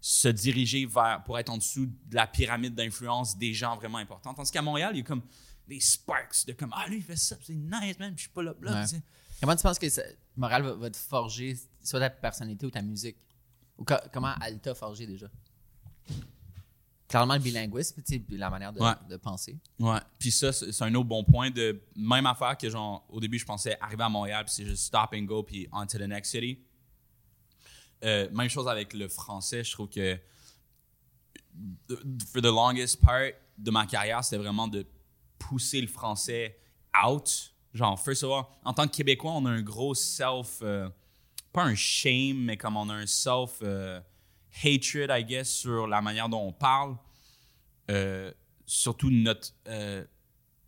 se 0.00 0.28
diriger 0.28 0.86
vers 0.86 1.22
pour 1.24 1.38
être 1.38 1.50
en 1.50 1.58
dessous 1.58 1.86
de 1.86 2.14
la 2.14 2.26
pyramide 2.26 2.74
d'influence 2.74 3.36
des 3.36 3.52
gens 3.52 3.76
vraiment 3.76 3.98
importants. 3.98 4.32
Tandis 4.34 4.50
qu'à 4.50 4.62
Montréal, 4.62 4.92
il 4.94 4.98
y 4.98 5.00
a 5.00 5.04
comme 5.04 5.22
des 5.68 5.80
sparks 5.80 6.46
de 6.46 6.52
comme 6.52 6.72
Ah, 6.74 6.88
lui, 6.88 6.96
il 6.98 7.02
fait 7.02 7.16
ça, 7.16 7.36
c'est 7.42 7.54
nice, 7.54 7.98
man, 7.98 8.12
je 8.16 8.22
suis 8.22 8.30
pas 8.30 8.42
là. 8.42 8.54
là 8.62 8.82
Ouais. 8.84 8.98
Comment 9.40 9.56
tu 9.56 9.62
penses 9.62 9.78
que 9.78 9.88
ça- 9.88 10.02
Montréal 10.36 10.62
va, 10.62 10.74
va 10.74 10.90
te 10.90 10.96
forger 10.96 11.56
soit 11.82 12.00
ta 12.00 12.10
personnalité 12.10 12.66
ou 12.66 12.70
ta 12.70 12.82
musique? 12.82 13.16
Ou 13.78 13.84
co- 13.84 13.94
comment 14.12 14.34
elle 14.44 14.58
t'a 14.60 14.74
forgé 14.74 15.06
déjà? 15.06 15.30
Clairement, 17.08 17.34
le 17.34 17.40
bilinguisme, 17.40 18.00
la 18.30 18.50
manière 18.50 18.72
de, 18.72 18.80
Ouais. 18.80 18.92
de 19.08 19.16
penser. 19.16 19.58
Ouais. 19.80 19.98
Puis 20.18 20.30
ça, 20.30 20.52
c'est 20.52 20.70
c'est 20.70 20.84
un 20.84 20.94
autre 20.94 21.08
bon 21.08 21.24
point 21.24 21.50
de 21.50 21.82
même 21.96 22.24
affaire 22.26 22.56
que 22.56 22.70
genre 22.70 23.04
au 23.08 23.18
début 23.18 23.36
je 23.38 23.44
pensais 23.44 23.76
arriver 23.80 24.04
à 24.04 24.08
Montréal 24.08 24.44
puis 24.44 24.54
c'est 24.54 24.64
juste 24.64 24.84
stop 24.84 25.10
and 25.14 25.22
go 25.24 25.42
puis 25.42 25.66
on 25.72 25.84
to 25.86 25.98
the 25.98 26.02
next 26.02 26.30
city. 26.30 26.60
Euh, 28.04 28.30
même 28.30 28.48
chose 28.48 28.68
avec 28.68 28.94
le 28.94 29.08
français, 29.08 29.62
je 29.62 29.72
trouve 29.72 29.88
que 29.88 30.18
for 31.88 32.40
the 32.40 32.46
longest 32.46 33.00
part 33.00 33.32
de 33.58 33.70
ma 33.70 33.86
carrière, 33.86 34.24
c'était 34.24 34.38
vraiment 34.42 34.68
de 34.68 34.86
pousser 35.38 35.80
le 35.80 35.86
français 35.86 36.58
out. 37.04 37.52
Genre, 37.74 38.00
first 38.00 38.24
of 38.24 38.32
all, 38.32 38.44
en 38.64 38.72
tant 38.72 38.88
que 38.88 38.96
Québécois, 38.96 39.32
on 39.32 39.44
a 39.46 39.50
un 39.50 39.62
gros 39.62 39.94
self, 39.94 40.60
euh, 40.62 40.88
pas 41.52 41.64
un 41.64 41.74
shame, 41.74 42.38
mais 42.38 42.56
comme 42.56 42.76
on 42.76 42.88
a 42.88 42.94
un 42.94 43.06
self 43.06 43.58
euh, 43.62 44.00
hatred, 44.64 45.10
I 45.12 45.24
guess, 45.24 45.48
sur 45.48 45.86
la 45.86 46.00
manière 46.00 46.28
dont 46.28 46.46
on 46.48 46.52
parle. 46.52 46.96
Surtout 48.66 49.10
notre 49.10 49.48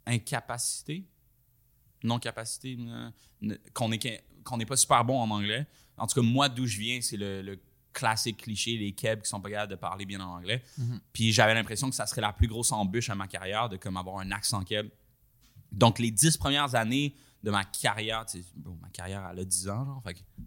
incapacité, 0.06 1.04
non-capacité, 2.02 2.76
qu'on 3.72 3.88
n'est 3.88 4.66
pas 4.66 4.76
super 4.76 5.04
bon 5.04 5.20
en 5.20 5.30
anglais. 5.30 5.66
En 5.98 6.06
tout 6.06 6.20
cas, 6.20 6.26
moi, 6.26 6.48
d'où 6.48 6.66
je 6.66 6.78
viens, 6.78 7.00
c'est 7.00 7.16
le, 7.16 7.42
le 7.42 7.60
classique 7.92 8.38
cliché, 8.38 8.76
les 8.78 8.92
Kebs 8.92 9.22
qui 9.22 9.28
sont 9.28 9.40
pas 9.40 9.50
capables 9.50 9.70
de 9.70 9.76
parler 9.76 10.06
bien 10.06 10.20
en 10.20 10.36
anglais. 10.36 10.62
Puis 11.12 11.32
j'avais 11.32 11.54
l'impression 11.54 11.88
que 11.90 11.94
ça 11.94 12.06
serait 12.06 12.20
la 12.22 12.32
plus 12.32 12.48
grosse 12.48 12.72
embûche 12.72 13.10
à 13.10 13.14
ma 13.14 13.28
carrière 13.28 13.68
de 13.68 13.76
comme 13.76 13.96
avoir 13.96 14.18
un 14.18 14.30
accent 14.32 14.62
Keb. 14.64 14.88
Donc, 15.70 15.98
les 15.98 16.10
dix 16.10 16.36
premières 16.36 16.74
années 16.74 17.14
de 17.42 17.50
ma 17.50 17.64
carrière, 17.64 18.24
tu 18.26 18.38
sais, 18.40 18.44
bon, 18.54 18.78
ma 18.80 18.88
carrière, 18.90 19.26
elle 19.32 19.38
a 19.40 19.44
10 19.44 19.68
ans, 19.68 19.84
genre, 19.84 20.02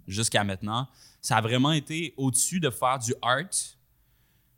jusqu'à 0.07 0.43
maintenant, 0.43 0.87
ça 1.21 1.37
a 1.37 1.41
vraiment 1.41 1.71
été 1.73 2.13
au-dessus 2.15 2.59
de 2.59 2.69
faire 2.69 2.97
du 2.99 3.13
art. 3.21 3.43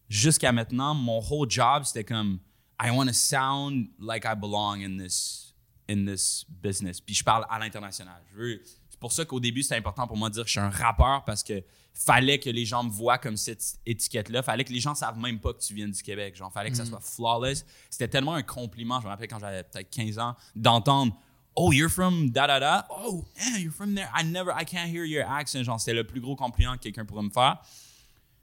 Jusqu'à 0.10 0.52
maintenant, 0.52 0.94
mon 0.94 1.20
whole 1.20 1.50
job, 1.50 1.84
c'était 1.84 2.04
comme, 2.06 2.40
I 2.82 2.92
want 2.92 3.08
to 3.08 3.14
sound 3.14 3.88
like 4.00 4.24
I 4.24 4.36
belong 4.40 4.82
in 4.84 4.98
this, 4.98 5.54
in 5.90 6.06
this 6.06 6.46
business. 6.48 7.02
Puis 7.02 7.16
je 7.16 7.24
parle 7.24 7.46
à 7.50 7.60
l'international. 7.60 8.22
Je 8.32 8.38
veux- 8.38 8.62
C'est 8.98 9.02
pour 9.02 9.12
ça 9.12 9.26
qu'au 9.26 9.40
début, 9.40 9.62
c'était 9.62 9.76
important 9.76 10.08
pour 10.08 10.18
moi 10.18 10.30
de 10.30 10.34
dire 10.34 10.44
que 10.44 10.48
je 10.48 10.54
suis 10.54 10.60
un 10.60 10.72
rappeur 10.72 11.24
parce 11.24 11.44
que 11.44 11.64
fallait 11.94 12.40
que 12.40 12.50
les 12.50 12.66
gens 12.66 12.84
me 12.84 12.90
voient 12.90 13.20
comme 13.20 13.38
cette 13.38 13.78
étiquette-là. 13.86 14.42
Fallait 14.42 14.64
que 14.64 14.74
les 14.74 14.80
gens 14.80 14.96
savent 14.96 15.20
même 15.20 15.40
pas 15.40 15.54
que 15.54 15.60
tu 15.60 15.76
viens 15.76 15.88
du 15.88 16.02
Québec. 16.02 16.36
Genre, 16.36 16.52
fallait 16.52 16.72
que 16.72 16.78
ça 16.78 16.84
soit 16.84 17.00
flawless. 17.00 17.64
C'était 17.92 18.08
tellement 18.08 18.34
un 18.34 18.42
compliment, 18.42 19.00
je 19.00 19.06
me 19.06 19.12
rappelle 19.12 19.28
quand 19.28 19.38
j'avais 19.38 19.62
peut-être 19.62 19.92
15 19.92 20.18
ans, 20.18 20.36
d'entendre 20.56 21.16
Oh, 21.56 21.72
you're 21.72 21.90
from 21.90 22.32
da 22.32 22.48
da 22.48 22.60
da. 22.60 22.88
Oh, 22.90 23.24
yeah, 23.36 23.60
you're 23.60 23.72
from 23.72 23.94
there. 23.94 24.10
I 24.16 24.24
never, 24.24 24.52
I 24.52 24.64
can't 24.64 24.90
hear 24.90 25.06
your 25.06 25.28
accent. 25.28 25.64
Genre, 25.64 25.80
c'était 25.80 25.94
le 25.94 26.04
plus 26.04 26.22
gros 26.22 26.36
compliment 26.36 26.76
que 26.76 26.82
quelqu'un 26.82 27.06
pourrait 27.06 27.24
me 27.24 27.30
faire. 27.30 27.60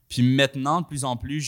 Puis 0.09 0.22
maintenant, 0.22 0.82
de 0.82 0.86
plus 0.86 1.05
en 1.05 1.16
plus, 1.16 1.40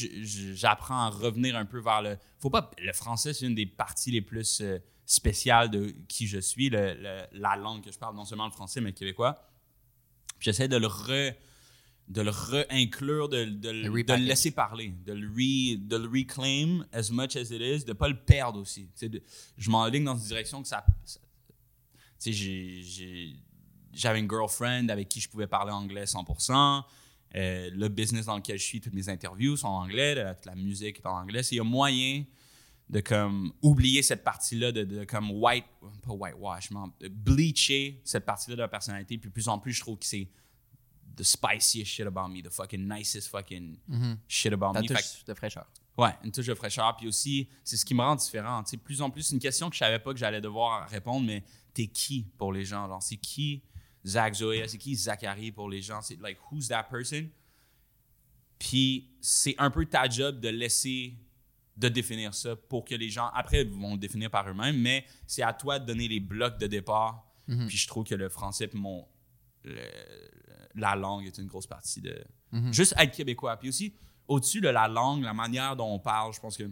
j'apprends 0.54 1.06
à 1.06 1.10
revenir 1.10 1.56
un 1.56 1.64
peu 1.64 1.78
vers 1.78 2.02
le. 2.02 2.18
Faut 2.38 2.50
pas. 2.50 2.70
Le 2.78 2.92
français, 2.92 3.32
c'est 3.32 3.46
une 3.46 3.54
des 3.54 3.66
parties 3.66 4.10
les 4.10 4.22
plus 4.22 4.60
euh, 4.60 4.78
spéciales 5.06 5.70
de 5.70 5.94
qui 6.08 6.26
je 6.26 6.38
suis, 6.38 6.68
le- 6.68 6.94
le- 6.94 7.26
la 7.32 7.56
langue 7.56 7.82
que 7.82 7.90
je 7.92 7.98
parle, 7.98 8.14
non 8.16 8.24
seulement 8.24 8.46
le 8.46 8.52
français, 8.52 8.80
mais 8.80 8.90
le 8.90 8.94
québécois. 8.96 9.48
J'essaie 10.40 10.68
de 10.68 10.76
le 10.76 10.86
re, 10.88 11.32
de 12.08 12.20
le 12.22 12.30
re-inclure, 12.30 13.28
de, 13.28 13.44
de, 13.44 13.70
le- 13.70 13.82
de 13.82 13.88
le 13.88 13.90
repackage. 13.92 14.20
laisser 14.26 14.50
parler, 14.50 14.92
de 15.06 15.12
le, 15.12 15.26
re- 15.28 15.78
de 15.86 15.96
le 15.96 16.08
reclaim 16.08 16.84
as 16.92 17.10
much 17.10 17.36
as 17.36 17.50
it 17.52 17.60
is, 17.62 17.84
de 17.84 17.92
pas 17.92 18.08
le 18.08 18.16
perdre 18.18 18.60
aussi. 18.60 18.88
De- 19.00 19.22
je 19.56 19.70
m'enligne 19.70 20.04
dans 20.04 20.16
une 20.18 20.26
direction 20.26 20.60
que 20.62 20.68
ça. 20.68 20.84
ça- 21.04 21.20
j'avais 23.92 24.20
une 24.20 24.28
girlfriend 24.28 24.88
avec 24.88 25.08
qui 25.08 25.20
je 25.20 25.28
pouvais 25.28 25.46
parler 25.46 25.72
anglais 25.72 26.04
100%. 26.06 26.84
Euh, 27.34 27.70
le 27.72 27.88
business 27.88 28.26
dans 28.26 28.36
lequel 28.36 28.58
je 28.58 28.64
suis, 28.64 28.80
toutes 28.80 28.94
mes 28.94 29.08
interviews 29.08 29.56
sont 29.56 29.68
en 29.68 29.82
anglais, 29.82 30.14
la, 30.14 30.34
toute 30.34 30.46
la 30.46 30.54
musique 30.54 30.98
est 30.98 31.06
en 31.06 31.18
anglais. 31.20 31.42
Il 31.50 31.56
y 31.56 31.60
a 31.60 31.64
moyen 31.64 32.24
de 32.88 33.00
comme 33.00 33.52
oublier 33.62 34.02
cette 34.02 34.22
partie-là, 34.22 34.70
de, 34.72 34.84
de 34.84 35.04
comme 35.04 35.30
white, 35.32 35.64
pas 36.02 36.12
whitewash, 36.12 36.70
mais 36.70 36.80
de 37.00 37.08
bleacher 37.08 38.00
cette 38.04 38.24
partie-là 38.24 38.56
de 38.56 38.62
la 38.62 38.68
personnalité. 38.68 39.18
Puis 39.18 39.30
plus 39.30 39.48
en 39.48 39.58
plus, 39.58 39.72
je 39.72 39.80
trouve 39.80 39.98
que 39.98 40.06
c'est 40.06 40.28
the 41.16 41.22
spiciest 41.22 41.86
shit 41.86 42.06
about 42.06 42.28
me, 42.28 42.42
the 42.42 42.50
fucking 42.50 42.86
nicest 42.86 43.28
fucking 43.28 43.78
shit 44.28 44.52
about 44.52 44.72
Ta 44.72 44.82
me. 44.82 44.88
Fait 44.88 44.94
touche 44.94 45.24
de 45.24 45.34
fraîcheur. 45.34 45.66
Ouais, 45.96 46.14
une 46.22 46.30
touche 46.30 46.46
de 46.46 46.54
fraîcheur. 46.54 46.94
Puis 46.96 47.08
aussi, 47.08 47.48
c'est 47.64 47.76
ce 47.76 47.84
qui 47.84 47.94
me 47.94 48.02
rend 48.02 48.16
différent. 48.16 48.64
Sais, 48.66 48.76
plus 48.76 49.00
en 49.00 49.10
plus, 49.10 49.22
c'est 49.22 49.34
une 49.34 49.40
question 49.40 49.68
que 49.68 49.74
je 49.74 49.80
savais 49.80 49.98
pas 49.98 50.12
que 50.12 50.18
j'allais 50.18 50.40
devoir 50.40 50.88
répondre, 50.88 51.26
mais 51.26 51.42
t'es 51.72 51.86
qui 51.86 52.26
pour 52.36 52.52
les 52.52 52.64
gens? 52.64 52.86
Genre, 52.86 53.02
c'est 53.02 53.16
qui 53.16 53.62
Zach 54.06 54.34
Zoya? 54.34 54.68
C'est 54.68 54.78
qui 54.78 54.94
Zachary 54.94 55.50
pour 55.50 55.68
les 55.68 55.80
gens? 55.82 56.02
C'est 56.02 56.20
like, 56.20 56.38
who's 56.50 56.68
that 56.68 56.84
person? 56.84 57.28
Puis 58.58 59.10
c'est 59.20 59.54
un 59.58 59.70
peu 59.70 59.86
ta 59.86 60.08
job 60.08 60.38
de 60.38 60.48
laisser, 60.48 61.14
de 61.76 61.88
définir 61.88 62.32
ça 62.34 62.56
pour 62.56 62.84
que 62.84 62.94
les 62.94 63.10
gens, 63.10 63.28
après, 63.34 63.64
vont 63.64 63.92
le 63.92 63.98
définir 63.98 64.30
par 64.30 64.48
eux-mêmes, 64.48 64.78
mais 64.80 65.04
c'est 65.26 65.42
à 65.42 65.52
toi 65.52 65.78
de 65.78 65.84
donner 65.86 66.08
les 66.08 66.20
blocs 66.20 66.58
de 66.58 66.66
départ. 66.66 67.26
Puis 67.68 67.76
je 67.76 67.86
trouve 67.86 68.04
que 68.04 68.14
le 68.14 68.28
français, 68.28 68.66
puis 68.66 68.78
mon, 68.78 69.06
le- 69.62 69.76
la 70.74 70.94
langue 70.96 71.26
est 71.26 71.38
une 71.38 71.46
grosse 71.46 71.66
partie 71.66 72.00
de. 72.00 72.24
Juste 72.72 72.94
être 72.98 73.14
québécois. 73.14 73.56
Puis 73.58 73.68
aussi, 73.68 73.94
au-dessus 74.28 74.60
de 74.60 74.68
la 74.68 74.88
langue, 74.88 75.22
la 75.22 75.34
manière 75.34 75.76
dont 75.76 75.92
on 75.94 75.98
parle, 75.98 76.32
je 76.32 76.40
pense 76.40 76.56
que 76.56 76.64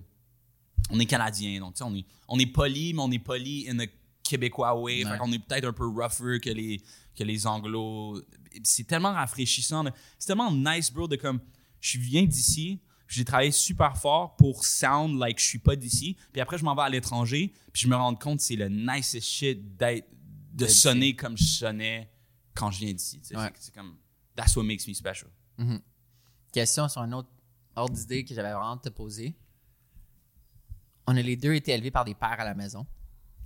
on 0.91 0.99
est 0.99 1.07
canadien. 1.07 1.61
Donc, 1.61 1.75
tu 1.75 1.79
sais, 1.79 1.85
on 1.85 1.95
est, 1.95 2.05
on 2.29 2.39
est 2.39 2.47
poli, 2.47 2.93
mais 2.95 3.01
on 3.03 3.11
est 3.11 3.19
poli 3.19 3.67
in 3.71 3.79
a 3.81 3.87
québécois 4.23 4.75
way. 4.81 5.05
Ouais. 5.05 5.11
Fait 5.13 5.19
qu'on 5.19 5.33
est 5.33 5.39
peut-être 5.39 5.65
un 5.67 5.73
peu 5.73 5.87
rougher 5.87 6.41
que 6.41 6.51
les, 6.51 6.81
que 7.17 7.25
les 7.25 7.47
anglos. 7.47 8.21
C'est 8.63 8.85
tellement 8.87 9.13
rafraîchissant. 9.13 9.85
C'est 10.19 10.27
tellement 10.29 10.51
nice, 10.53 10.91
bro, 10.93 11.07
de 11.09 11.17
comme. 11.17 11.41
Je 11.81 11.99
viens 11.99 12.25
d'ici, 12.25 12.81
j'ai 13.07 13.25
travaillé 13.25 13.51
super 13.51 13.97
fort 13.97 14.37
pour 14.37 14.65
sound 14.65 15.19
like 15.19 15.39
je 15.39 15.45
suis 15.45 15.59
pas 15.59 15.77
d'ici. 15.77 16.17
Puis 16.33 16.41
après, 16.41 16.59
je 16.59 16.65
m'en 16.65 16.75
vais 16.75 16.83
à 16.83 16.89
l'étranger, 16.89 17.53
puis 17.73 17.83
je 17.83 17.89
me 17.89 17.97
rends 17.97 18.15
compte 18.15 18.39
que 18.39 18.45
c'est 18.45 18.57
le 18.57 18.69
nicest 18.69 19.27
shit 19.27 19.77
d'être, 19.77 20.09
de 20.53 20.67
sonner 20.67 21.15
comme 21.15 21.37
je 21.37 21.45
sonnais 21.45 22.11
quand 22.55 22.71
je 22.71 22.81
viens 22.81 22.93
d'ici. 22.93 23.21
Ouais. 23.33 23.53
C'est 23.59 23.75
comme. 23.75 23.97
That's 24.37 24.57
what 24.57 24.65
makes 24.65 24.87
me 24.89 24.95
special. 24.95 25.31
Question 26.53 26.89
sur 26.89 27.03
un 27.03 27.13
autre 27.13 27.29
ordre 27.77 27.95
d'idée 27.95 28.25
que 28.25 28.35
j'avais 28.35 28.53
vraiment 28.53 28.73
à 28.73 28.79
te 28.79 28.89
poser. 28.89 29.37
On 31.07 31.17
a 31.17 31.23
les 31.23 31.37
deux 31.37 31.55
été 31.55 31.73
élevés 31.73 31.91
par 31.91 32.05
des 32.05 32.15
pères 32.15 32.41
à 32.41 32.45
la 32.45 32.55
maison. 32.55 32.87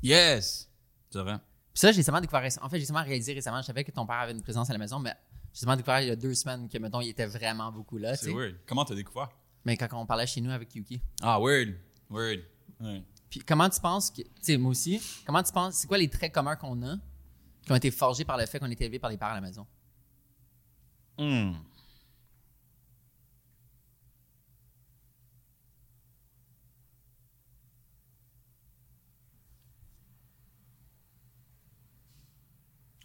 Yes! 0.02 0.70
C'est 1.10 1.18
vrai. 1.18 1.38
Puis 1.72 1.80
ça, 1.80 1.92
j'ai 1.92 2.02
seulement 2.02 2.20
découvert 2.20 2.42
récemment. 2.42 2.66
En 2.66 2.70
fait, 2.70 2.78
j'ai 2.78 2.86
seulement 2.86 3.02
réalisé 3.02 3.32
récemment. 3.32 3.60
Je 3.60 3.66
savais 3.66 3.84
que 3.84 3.90
ton 3.90 4.06
père 4.06 4.16
avait 4.16 4.32
une 4.32 4.42
présence 4.42 4.70
à 4.70 4.72
la 4.72 4.78
maison, 4.78 4.98
mais 4.98 5.14
j'ai 5.52 5.60
seulement 5.60 5.76
découvert 5.76 6.00
il 6.00 6.08
y 6.08 6.10
a 6.10 6.16
deux 6.16 6.34
semaines 6.34 6.68
que, 6.68 6.78
mettons, 6.78 7.00
il 7.00 7.08
était 7.08 7.26
vraiment 7.26 7.72
beaucoup 7.72 7.98
là. 7.98 8.14
C'est 8.14 8.32
weird. 8.32 8.56
Comment 8.66 8.84
t'as 8.84 8.94
découvert? 8.94 9.30
Mais 9.64 9.76
quand 9.76 9.88
on 9.92 10.06
parlait 10.06 10.26
chez 10.26 10.40
nous 10.40 10.50
avec 10.50 10.74
Yuki. 10.74 11.00
Ah, 11.22 11.38
weird. 11.40 11.74
Weird. 12.10 12.40
Ouais. 12.80 13.02
Puis 13.30 13.40
comment 13.40 13.68
tu 13.68 13.80
penses 13.80 14.10
que. 14.10 14.22
Tu 14.22 14.30
sais, 14.40 14.56
moi 14.56 14.70
aussi. 14.70 15.00
Comment 15.26 15.42
tu 15.42 15.52
penses. 15.52 15.74
C'est 15.76 15.86
quoi 15.86 15.98
les 15.98 16.08
traits 16.08 16.32
communs 16.32 16.56
qu'on 16.56 16.82
a 16.86 16.96
qui 17.62 17.72
ont 17.72 17.76
été 17.76 17.90
forgés 17.90 18.24
par 18.24 18.38
le 18.38 18.46
fait 18.46 18.58
qu'on 18.58 18.70
était 18.70 18.84
élevé 18.84 18.98
par 18.98 19.10
les 19.10 19.18
pères 19.18 19.28
à 19.28 19.34
la 19.34 19.40
maison? 19.40 19.66
Hmm. 21.18 21.52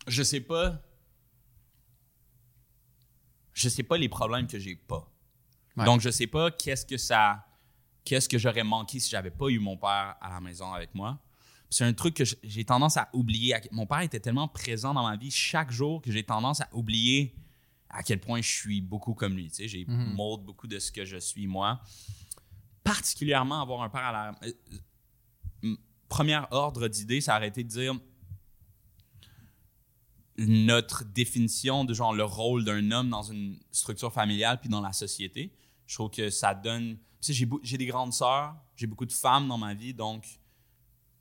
Je 0.07 0.23
sais 0.23 0.41
pas. 0.41 0.82
Je 3.53 3.69
sais 3.69 3.84
pas 3.84 3.98
les 3.98 4.10
problèmes 4.10 4.48
que 4.48 4.60
j'ai 4.60 4.76
pas. 4.76 5.12
Ouais. 5.78 5.86
Donc 5.86 6.02
je 6.02 6.10
sais 6.10 6.28
pas 6.28 6.52
qu'est-ce 6.52 6.86
que 6.86 6.98
ça 6.98 7.45
qu'est-ce 8.06 8.28
que 8.28 8.38
j'aurais 8.38 8.64
manqué 8.64 9.00
si 9.00 9.10
j'avais 9.10 9.32
pas 9.32 9.48
eu 9.48 9.60
mon 9.60 9.78
père 9.78 10.16
à 10.22 10.30
la 10.30 10.41
maison 10.41 10.72
avec 10.74 10.94
moi. 10.94 11.20
C'est 11.70 11.86
un 11.86 11.94
truc 11.94 12.16
que 12.16 12.24
j'ai 12.44 12.66
tendance 12.66 12.98
à 12.98 13.10
oublier. 13.14 13.56
Mon 13.72 13.88
père 13.88 14.02
était 14.02 14.20
tellement 14.20 14.48
présent 14.48 14.94
dans 14.94 15.04
ma 15.08 15.16
vie 15.16 15.32
chaque 15.32 15.72
jour 15.72 16.02
que 16.02 16.12
j'ai 16.12 16.24
tendance 16.24 16.62
à 16.62 16.68
oublier 16.74 17.34
à 17.90 18.04
quel 18.04 18.20
point 18.20 18.41
je 18.41 18.50
suis 18.50 18.82
beaucoup 18.82 19.14
comme 19.14 19.36
lui. 19.36 19.48
Tu 19.50 19.56
sais, 19.56 19.68
j'ai 19.68 19.86
mold 19.88 20.44
beaucoup 20.44 20.68
de 20.68 20.78
ce 20.80 20.91
que 20.91 21.06
je 21.06 21.18
suis 21.18 21.48
moi. 21.48 21.82
Particulièrement 22.84 23.62
avoir 23.62 23.82
un 23.82 23.90
père 23.90 24.02
à 24.06 24.12
la. 24.12 24.36
euh, 24.44 24.52
euh, 25.64 25.76
Première 26.10 26.48
ordre 26.52 26.88
d'idée, 26.88 27.22
ça 27.22 27.38
aurait 27.38 27.48
été 27.48 27.64
de 27.64 27.70
dire 27.70 27.95
notre 30.38 31.06
définition 31.06 31.86
de 31.86 31.94
genre 31.94 32.14
le 32.14 32.24
rôle 32.24 32.66
d'un 32.66 32.91
homme 32.91 33.10
dans 33.10 33.24
une 33.24 33.60
structure 33.72 34.12
familiale 34.12 34.60
puis 34.60 34.70
dans 34.70 34.82
la 34.82 34.94
société. 34.94 35.54
Je 35.85 35.95
trouve 35.95 36.10
que 36.10 36.30
ça 36.30 36.53
donne. 36.55 36.97
J'ai, 37.22 37.77
des 37.77 37.85
grandes 37.85 38.14
sœurs, 38.14 38.55
j'ai 38.76 38.85
beaucoup 38.88 39.05
de 39.05 39.11
femmes 39.14 39.47
dans 39.47 39.57
ma 39.57 39.73
vie, 39.73 39.93
donc 39.93 40.26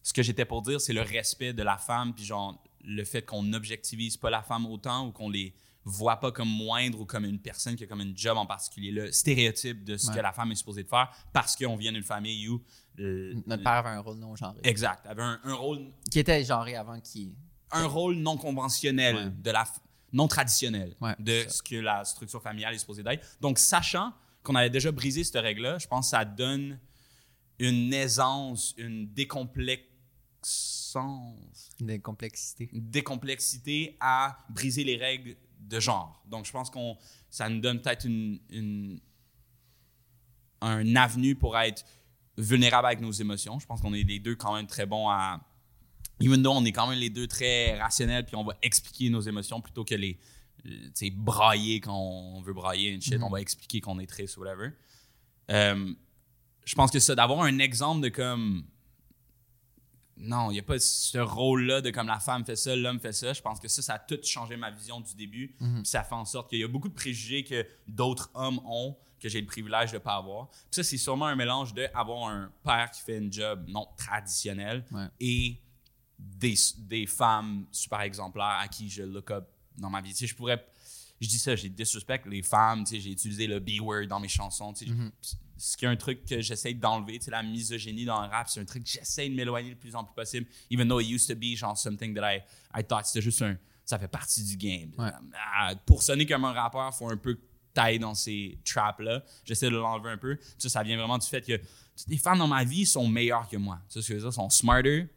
ce 0.02 0.12
que 0.12 0.22
j'étais 0.22 0.44
pour 0.44 0.62
dire, 0.62 0.80
c'est 0.80 0.92
le 0.92 1.02
respect 1.02 1.52
de 1.52 1.62
la 1.62 1.78
femme, 1.78 2.12
puis 2.14 2.24
genre 2.24 2.60
le 2.84 3.04
fait 3.04 3.22
qu'on 3.22 3.42
n'objectivise 3.44 4.16
pas 4.16 4.28
la 4.30 4.42
femme 4.42 4.66
autant 4.66 5.06
ou 5.06 5.12
qu'on 5.12 5.30
les 5.30 5.54
voit 5.84 6.18
pas 6.18 6.32
comme 6.32 6.48
moindre 6.48 7.00
ou 7.00 7.04
comme 7.06 7.24
une 7.24 7.38
personne 7.38 7.76
qui 7.76 7.84
a 7.84 7.86
comme 7.86 8.00
une 8.00 8.16
job 8.16 8.36
en 8.36 8.46
particulier, 8.46 8.90
le 8.90 9.12
stéréotype 9.12 9.84
de 9.84 9.96
ce 9.96 10.08
Ouais. 10.08 10.16
que 10.16 10.20
la 10.20 10.32
femme 10.32 10.50
est 10.50 10.56
supposée 10.56 10.82
de 10.82 10.88
faire 10.88 11.08
parce 11.32 11.54
qu'on 11.56 11.76
vient 11.76 11.92
d'une 11.92 12.02
famille 12.02 12.48
où. 12.48 12.60
euh, 12.98 13.34
Notre 13.46 13.62
père 13.62 13.72
avait 13.74 13.90
un 13.90 14.00
rôle 14.00 14.18
non 14.18 14.34
genré. 14.34 14.58
Exact. 14.64 15.06
Avait 15.06 15.22
un, 15.22 15.40
un 15.44 15.54
rôle 15.54 15.86
Qui 16.10 16.18
était 16.18 16.42
genré 16.44 16.74
avant 16.74 17.00
qu'il. 17.00 17.32
un 17.70 17.86
rôle 17.86 18.16
non 18.16 18.36
conventionnel 18.36 19.14
Ouais. 19.16 19.30
de 19.30 19.50
la 19.52 19.64
non 20.12 20.26
traditionnel 20.28 20.96
Ouais, 21.00 21.14
de 21.20 21.44
ce 21.48 21.62
que 21.62 21.76
la 21.76 22.04
structure 22.04 22.42
familiale 22.42 22.74
est 22.74 22.78
supposée 22.78 23.02
d'être. 23.04 23.24
Donc, 23.40 23.58
sachant 23.58 24.12
qu'on 24.42 24.54
avait 24.54 24.70
déjà 24.70 24.92
brisé 24.92 25.24
cette 25.24 25.42
règle-là, 25.42 25.78
je 25.78 25.86
pense 25.86 26.06
que 26.06 26.10
ça 26.10 26.24
donne 26.24 26.78
une 27.58 27.92
aisance, 27.92 28.74
une 28.76 29.06
décomplexance, 29.12 31.70
une 32.72 32.90
décomplexité 32.90 33.96
à 34.00 34.38
briser 34.50 34.84
les 34.84 34.96
règles 34.96 35.36
de 35.60 35.80
genre. 35.80 36.22
Donc, 36.26 36.46
je 36.46 36.52
pense 36.52 36.70
qu'on 36.70 36.96
ça 37.30 37.48
nous 37.48 37.60
donne 37.60 37.80
peut-être 37.80 38.04
une, 38.04 38.40
une- 38.50 39.00
un 40.60 40.96
avenue 40.96 41.34
pour 41.34 41.56
être 41.58 41.84
vulnérable 42.36 42.86
avec 42.86 43.00
nos 43.00 43.12
émotions. 43.12 43.58
Je 43.58 43.66
pense 43.66 43.80
qu'on 43.80 43.94
est 43.94 44.02
les 44.02 44.18
deux 44.18 44.36
quand 44.36 44.54
même 44.54 44.66
très 44.66 44.86
bons 44.86 45.08
à... 45.08 45.40
Even 46.20 46.42
though 46.42 46.52
on 46.52 46.64
est 46.64 46.72
quand 46.72 46.86
même 46.86 46.98
les 46.98 47.10
deux 47.10 47.26
très 47.26 47.78
rationnels, 47.80 48.24
puis 48.24 48.36
on 48.36 48.44
va 48.44 48.56
expliquer 48.62 49.10
nos 49.10 49.20
émotions 49.20 49.60
plutôt 49.60 49.84
que 49.84 49.94
les... 49.94 50.18
sais, 50.94 51.10
brailler 51.10 51.80
quand 51.80 51.96
on 51.98 52.40
veut 52.42 52.52
brailler 52.52 52.90
une 52.90 53.02
shit. 53.02 53.20
On 53.22 53.28
va 53.30 53.40
expliquer 53.40 53.80
qu'on 53.80 53.98
est 53.98 54.06
triste 54.06 54.36
ou 54.36 54.40
whatever. 54.40 54.70
Euh, 55.50 55.92
je 56.64 56.74
pense 56.74 56.90
que 56.90 57.00
ça, 57.00 57.14
d'avoir 57.14 57.42
un 57.42 57.58
exemple 57.58 58.02
de 58.02 58.08
comme 58.08 58.64
non, 60.16 60.50
il 60.50 60.54
n'y 60.54 60.60
a 60.60 60.62
pas 60.62 60.78
ce 60.78 61.18
rôle-là 61.18 61.80
de 61.80 61.90
comme 61.90 62.06
la 62.06 62.20
femme 62.20 62.44
fait 62.44 62.54
ça, 62.54 62.76
l'homme 62.76 63.00
fait 63.00 63.12
ça. 63.12 63.32
Je 63.32 63.40
pense 63.42 63.58
que 63.58 63.66
ça, 63.66 63.82
ça 63.82 63.94
a 63.94 63.98
tout 63.98 64.18
changé 64.22 64.56
ma 64.56 64.70
vision 64.70 65.00
du 65.00 65.14
début. 65.16 65.56
Puis 65.58 65.80
ça 65.84 66.04
fait 66.04 66.14
en 66.14 66.24
sorte 66.24 66.48
qu'il 66.50 66.60
y 66.60 66.64
a 66.64 66.68
beaucoup 66.68 66.88
de 66.88 66.94
préjugés 66.94 67.42
que 67.44 67.66
d'autres 67.88 68.30
hommes 68.34 68.60
ont 68.66 68.96
que 69.18 69.28
j'ai 69.28 69.40
le 69.40 69.46
privilège 69.46 69.90
de 69.92 69.96
ne 69.96 70.02
pas 70.02 70.16
avoir. 70.16 70.48
Puis 70.50 70.58
ça, 70.72 70.82
c'est 70.84 70.98
sûrement 70.98 71.26
un 71.26 71.36
mélange 71.36 71.74
d'avoir 71.74 72.28
un 72.28 72.52
père 72.64 72.90
qui 72.90 73.00
fait 73.02 73.18
une 73.18 73.32
job 73.32 73.64
non 73.68 73.86
traditionnelle 73.96 74.84
Ouais. 74.92 75.06
et 75.20 75.60
des, 76.18 76.54
des 76.78 77.06
femmes 77.06 77.66
super 77.72 78.00
exemplaires 78.02 78.58
à 78.60 78.68
qui 78.68 78.88
je 78.90 79.02
look 79.02 79.30
up 79.32 79.48
dans 79.78 79.90
ma 79.90 80.00
vie. 80.00 80.10
Tu 80.12 80.20
sais, 80.20 80.26
je 80.26 80.34
pourrais. 80.34 80.64
Je 81.20 81.28
dis 81.28 81.38
ça, 81.38 81.54
j'ai 81.54 81.68
disrespect 81.68 82.22
les 82.26 82.42
femmes, 82.42 82.84
tu 82.84 82.96
sais, 82.96 83.00
j'ai 83.00 83.12
utilisé 83.12 83.46
le 83.46 83.60
B-word 83.60 84.06
dans 84.08 84.18
mes 84.18 84.28
chansons. 84.28 84.72
tu 84.72 84.86
sais. 84.86 84.92
Ce 85.56 85.76
qui 85.76 85.84
est 85.84 85.88
un 85.88 85.94
truc 85.94 86.24
que 86.24 86.40
j'essaie 86.40 86.74
d'enlever, 86.74 87.20
tu 87.20 87.26
sais, 87.26 87.30
la 87.30 87.44
misogynie 87.44 88.04
dans 88.04 88.20
le 88.22 88.28
rap, 88.28 88.48
c'est 88.48 88.58
un 88.58 88.64
truc 88.64 88.82
que 88.82 88.90
j'essaie 88.90 89.28
de 89.28 89.34
m'éloigner 89.34 89.70
le 89.70 89.76
plus 89.76 89.94
en 89.94 90.02
plus 90.02 90.14
possible. 90.14 90.46
Even 90.70 90.88
though 90.88 91.00
it 91.00 91.08
used 91.08 91.28
to 91.28 91.36
be 91.36 91.54
genre 91.56 91.78
something 91.78 92.12
that 92.14 92.28
I, 92.34 92.40
I 92.74 92.82
thought 92.82 93.06
c'était 93.06 93.22
juste 93.22 93.42
un. 93.42 93.56
Ça 93.84 93.98
fait 93.98 94.08
partie 94.08 94.42
du 94.42 94.56
game. 94.56 94.90
Ouais. 94.98 95.10
Ah, 95.54 95.74
pour 95.86 96.02
sonner 96.02 96.26
comme 96.26 96.44
un 96.44 96.52
rappeur, 96.52 96.90
il 96.92 96.96
faut 96.96 97.08
un 97.08 97.16
peu 97.16 97.38
tailler 97.72 97.98
dans 97.98 98.14
ces 98.14 98.58
traps-là. 98.64 99.22
J'essaie 99.44 99.70
de 99.70 99.76
l'enlever 99.76 100.10
un 100.10 100.18
peu. 100.18 100.36
Ça, 100.58 100.68
ça 100.68 100.82
vient 100.82 100.96
vraiment 100.96 101.18
du 101.18 101.26
fait 101.26 101.42
que 101.42 101.60
les 102.08 102.16
femmes 102.16 102.38
dans 102.38 102.48
ma 102.48 102.64
vie 102.64 102.86
sont 102.86 103.06
meilleures 103.06 103.48
que 103.48 103.56
moi. 103.56 103.80
Tu 103.88 103.94
sais 103.94 104.02
ce 104.02 104.08
que 104.08 104.14
je 104.14 104.18
veux 104.18 104.30
dire? 104.30 104.32
sont 104.32 104.50
smarter, 104.50 105.08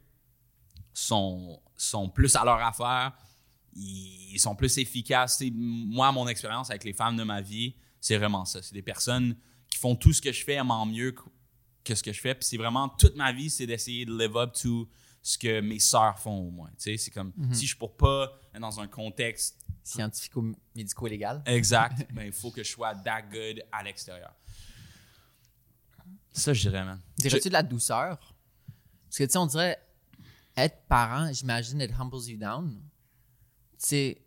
sont, 0.94 1.62
sont 1.76 2.10
plus 2.10 2.36
à 2.36 2.44
leur 2.44 2.62
affaire, 2.62 3.14
ils 3.76 4.40
sont 4.40 4.56
plus 4.56 4.78
efficaces. 4.78 5.44
Moi, 5.54 6.12
mon 6.12 6.28
expérience 6.28 6.70
avec 6.70 6.84
les 6.84 6.94
femmes 6.94 7.18
de 7.18 7.24
ma 7.24 7.42
vie, 7.42 7.76
c'est 8.00 8.18
vraiment 8.18 8.46
ça. 8.46 8.62
C'est 8.62 8.74
des 8.74 8.82
personnes 8.82 9.36
qui 9.70 9.78
font 9.78 9.96
tout 9.96 10.14
ce 10.14 10.22
que 10.22 10.32
je 10.32 10.44
fais 10.44 10.60
en 10.60 10.86
mieux 10.86 11.14
que, 11.84 11.96
ce 11.96 12.02
que 12.02 12.14
je 12.14 12.22
fais. 12.22 12.36
Puis 12.36 12.46
c'est 12.46 12.58
vraiment 12.58 12.90
toute 12.90 13.16
ma 13.16 13.32
vie, 13.32 13.50
c'est 13.50 13.68
d'essayer 13.68 14.06
de 14.06 14.18
live 14.18 14.38
up 14.38 14.54
to 14.54 14.88
ce 15.22 15.38
que 15.38 15.60
mes 15.60 15.80
sœurs 15.80 16.20
font 16.20 16.38
au 16.38 16.52
moins. 16.52 16.70
Tu 16.78 16.92
sais, 16.92 16.98
c'est 16.98 17.12
comme 17.12 17.34
si 17.52 17.66
je 17.66 17.76
pourrais 17.76 17.98
pas 17.98 18.40
être 18.54 18.62
dans 18.62 18.80
un 18.80 18.88
contexte 18.88 19.66
Scientifico-médico-légal. 19.84 21.44
exact, 21.46 22.08
mais 22.14 22.26
il 22.28 22.32
faut 22.32 22.50
que 22.50 22.64
je 22.64 22.72
sois 22.72 22.96
that 22.96 23.24
good 23.24 23.64
à 23.72 23.84
l'extérieur. 23.84 24.34
Ça, 26.32 26.54
je 26.54 26.62
dirais, 26.62 26.84
man. 26.84 27.00
Dirais-tu 27.18 27.50
de 27.50 27.54
la 27.54 27.64
douceur? 27.64 28.18
Parce 29.06 29.18
que, 29.18 29.24
tu 29.24 29.32
sais, 29.32 29.38
on 29.38 29.46
dirait 29.46 29.80
être 30.58 30.88
parent, 30.88 31.32
j'imagine, 31.32 31.82
it 31.82 31.92
humbles 32.00 32.28
you 32.28 32.38
down. 32.38 32.82
Sais, 33.86 34.18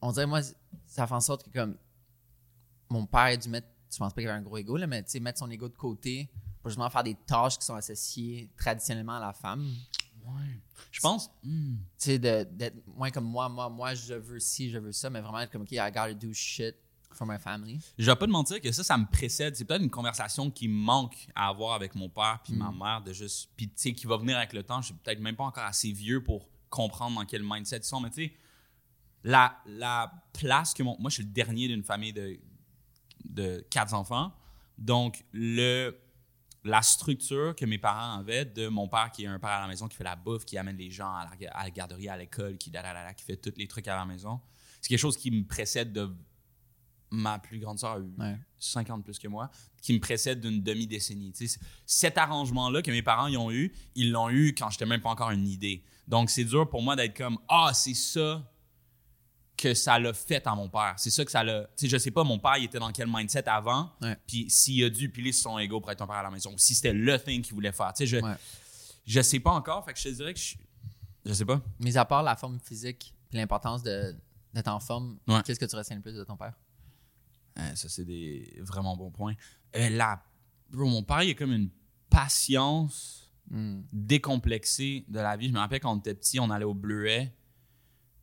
on 0.00 0.12
dirait, 0.12 0.26
moi, 0.26 0.40
ça 0.86 1.04
fait 1.04 1.14
en 1.14 1.20
sorte 1.20 1.42
que, 1.44 1.50
comme, 1.50 1.76
mon 2.88 3.06
père 3.06 3.22
a 3.22 3.36
dû 3.36 3.48
mettre, 3.48 3.66
je 3.92 3.98
pense 3.98 4.12
pas 4.12 4.20
qu'il 4.20 4.28
avait 4.30 4.38
un 4.38 4.42
gros 4.42 4.56
ego, 4.56 4.76
là, 4.76 4.86
mais 4.86 5.02
tu 5.02 5.10
sais, 5.10 5.18
mettre 5.20 5.40
son 5.40 5.50
ego 5.50 5.68
de 5.68 5.74
côté 5.74 6.30
pour 6.62 6.70
justement 6.70 6.88
faire 6.90 7.02
des 7.02 7.16
tâches 7.26 7.58
qui 7.58 7.64
sont 7.66 7.74
associées 7.74 8.48
traditionnellement 8.56 9.16
à 9.16 9.20
la 9.20 9.32
femme. 9.32 9.66
Ouais. 10.24 10.60
Je 10.92 11.00
pense. 11.00 11.28
hmm. 11.42 11.74
Tu 11.74 11.80
sais, 11.96 12.18
de- 12.20 12.46
d'être 12.52 12.76
moins 12.86 13.10
comme 13.10 13.24
moi, 13.24 13.48
moi, 13.48 13.68
moi, 13.68 13.94
je 13.94 14.14
veux 14.14 14.38
ci, 14.38 14.70
je 14.70 14.78
veux 14.78 14.92
ça, 14.92 15.10
mais 15.10 15.20
vraiment 15.20 15.40
être 15.40 15.50
comme, 15.50 15.62
OK, 15.62 15.72
I 15.72 15.78
gotta 15.88 16.14
do 16.14 16.32
shit 16.32 16.76
for 17.10 17.26
my 17.26 17.38
family. 17.40 17.80
Je 17.98 18.06
vais 18.08 18.14
pas 18.14 18.26
te 18.26 18.30
mentir 18.30 18.60
que 18.60 18.70
ça, 18.70 18.84
ça 18.84 18.96
me 18.96 19.06
précède. 19.10 19.56
C'est 19.56 19.64
peut-être 19.64 19.82
une 19.82 19.90
conversation 19.90 20.52
qui 20.52 20.68
manque 20.68 21.26
à 21.34 21.48
avoir 21.48 21.74
avec 21.74 21.96
mon 21.96 22.08
père 22.08 22.38
puis 22.44 22.52
ma 22.54 22.70
mère 22.70 23.02
de 23.02 23.12
juste. 23.12 23.50
Puis 23.56 23.66
tu 23.66 23.74
sais, 23.74 23.92
qui 23.92 24.06
va 24.06 24.16
venir 24.18 24.36
avec 24.36 24.52
le 24.52 24.62
temps. 24.62 24.80
Je 24.80 24.86
suis 24.86 24.94
peut-être 24.94 25.18
même 25.18 25.34
pas 25.34 25.42
encore 25.42 25.64
assez 25.64 25.90
vieux 25.90 26.22
pour 26.22 26.48
comprendre 26.68 27.16
dans 27.18 27.26
quel 27.26 27.42
mindset 27.42 27.78
ils 27.78 27.84
sont. 27.84 28.00
Mais 28.00 28.10
tu 28.10 28.26
sais, 28.26 28.32
la, 29.24 29.58
la 29.66 30.12
place 30.32 30.74
que 30.74 30.82
mon. 30.82 30.96
Moi, 30.98 31.10
je 31.10 31.14
suis 31.14 31.24
le 31.24 31.30
dernier 31.30 31.68
d'une 31.68 31.82
famille 31.84 32.12
de, 32.12 32.38
de 33.24 33.64
quatre 33.70 33.94
enfants. 33.94 34.32
Donc, 34.78 35.24
le, 35.32 35.96
la 36.64 36.82
structure 36.82 37.54
que 37.54 37.64
mes 37.66 37.78
parents 37.78 38.18
avaient 38.18 38.44
de 38.44 38.68
mon 38.68 38.88
père 38.88 39.10
qui 39.12 39.24
est 39.24 39.26
un 39.26 39.38
père 39.38 39.50
à 39.50 39.60
la 39.60 39.66
maison, 39.68 39.88
qui 39.88 39.96
fait 39.96 40.04
la 40.04 40.16
bouffe, 40.16 40.44
qui 40.44 40.56
amène 40.58 40.76
les 40.76 40.90
gens 40.90 41.12
à 41.14 41.24
la, 41.40 41.50
à 41.52 41.64
la 41.64 41.70
garderie, 41.70 42.08
à 42.08 42.16
l'école, 42.16 42.56
qui, 42.58 42.70
qui 42.70 43.24
fait 43.24 43.36
tous 43.36 43.52
les 43.58 43.68
trucs 43.68 43.88
à 43.88 43.96
la 43.96 44.04
maison, 44.06 44.40
c'est 44.80 44.88
quelque 44.88 44.98
chose 44.98 45.16
qui 45.16 45.30
me 45.30 45.44
précède 45.44 45.92
de 45.92 46.10
ma 47.12 47.38
plus 47.40 47.58
grande 47.58 47.78
sœur 47.78 47.92
a 47.94 47.98
eu 47.98 48.08
Ouais. 48.18 48.38
50 48.58 49.02
plus 49.04 49.18
que 49.18 49.26
moi, 49.26 49.50
qui 49.82 49.92
me 49.92 49.98
précède 50.00 50.40
d'une 50.40 50.62
demi-décennie. 50.62 51.32
Tu 51.32 51.48
sais, 51.48 51.58
c- 51.58 51.66
cet 51.84 52.16
arrangement-là 52.18 52.82
que 52.82 52.90
mes 52.92 53.02
parents 53.02 53.26
ils 53.26 53.36
ont 53.36 53.50
eu, 53.50 53.72
ils 53.96 54.12
l'ont 54.12 54.30
eu 54.30 54.54
quand 54.54 54.70
j'étais 54.70 54.86
même 54.86 55.00
pas 55.00 55.10
encore 55.10 55.30
une 55.32 55.46
idée. 55.48 55.82
Donc, 56.06 56.30
c'est 56.30 56.44
dur 56.44 56.68
pour 56.70 56.82
moi 56.82 56.94
d'être 56.94 57.16
comme 57.16 57.38
Ah, 57.48 57.72
c'est 57.74 57.94
ça 57.94 58.48
que 59.60 59.74
ça 59.74 59.98
l'a 59.98 60.12
fait 60.14 60.46
à 60.46 60.54
mon 60.54 60.68
père. 60.68 60.94
C'est 60.96 61.10
ça 61.10 61.24
que 61.24 61.30
ça 61.30 61.44
l'a. 61.44 61.64
Tu 61.76 61.84
sais, 61.84 61.88
je 61.88 61.98
sais 61.98 62.10
pas, 62.10 62.24
mon 62.24 62.38
père, 62.38 62.56
il 62.56 62.64
était 62.64 62.78
dans 62.78 62.90
quel 62.92 63.06
mindset 63.08 63.48
avant, 63.48 63.92
Ouais. 64.00 64.16
puis 64.26 64.48
s'il 64.48 64.82
a 64.84 64.88
dû 64.90 65.10
piler 65.10 65.32
sur 65.32 65.50
son 65.50 65.58
ego 65.58 65.80
pour 65.80 65.90
être 65.90 66.00
un 66.02 66.06
père 66.06 66.16
à 66.16 66.22
la 66.22 66.30
maison, 66.30 66.52
ou 66.54 66.58
si 66.58 66.74
c'était 66.74 66.92
le 66.92 67.18
thing 67.22 67.42
qu'il 67.42 67.54
voulait 67.54 67.72
faire. 67.72 67.92
Tu 67.92 67.98
sais, 67.98 68.06
je, 68.06 68.16
Ouais. 68.24 68.34
je 69.06 69.20
sais 69.20 69.40
pas 69.40 69.50
encore, 69.52 69.84
fait 69.84 69.92
que 69.92 69.98
je 69.98 70.04
te 70.08 70.14
dirais 70.14 70.32
que 70.34 70.40
je. 70.40 70.54
Je 71.26 71.32
sais 71.34 71.44
pas. 71.44 71.60
Mais 71.78 71.94
à 71.98 72.04
part 72.06 72.22
la 72.22 72.34
forme 72.36 72.58
physique 72.60 73.14
et 73.32 73.36
l'importance 73.36 73.82
de- 73.82 74.16
d'être 74.54 74.68
en 74.68 74.80
forme, 74.80 75.18
Ouais. 75.28 75.42
qu'est-ce 75.44 75.60
que 75.60 75.66
tu 75.66 75.76
retiens 75.76 75.96
le 75.96 76.02
plus 76.02 76.14
de 76.14 76.24
ton 76.24 76.36
père? 76.36 76.54
Hein, 77.56 77.76
ça, 77.76 77.88
c'est 77.90 78.04
des 78.06 78.54
vraiment 78.60 78.96
bons 78.96 79.10
points. 79.10 79.34
Euh, 79.76 79.98
bro, 80.70 80.86
mon 80.86 81.02
père, 81.02 81.22
il 81.22 81.30
a 81.32 81.34
comme 81.34 81.52
une 81.52 81.68
patience 82.08 83.26
Hmm. 83.50 83.82
décomplexée 83.92 85.04
de 85.08 85.18
la 85.18 85.36
vie. 85.36 85.48
Je 85.48 85.52
me 85.52 85.58
rappelle 85.58 85.80
quand 85.80 85.92
on 85.92 85.98
était 85.98 86.14
petit, 86.14 86.38
on 86.38 86.50
allait 86.50 86.64
au 86.64 86.72
Bleuet. 86.74 87.32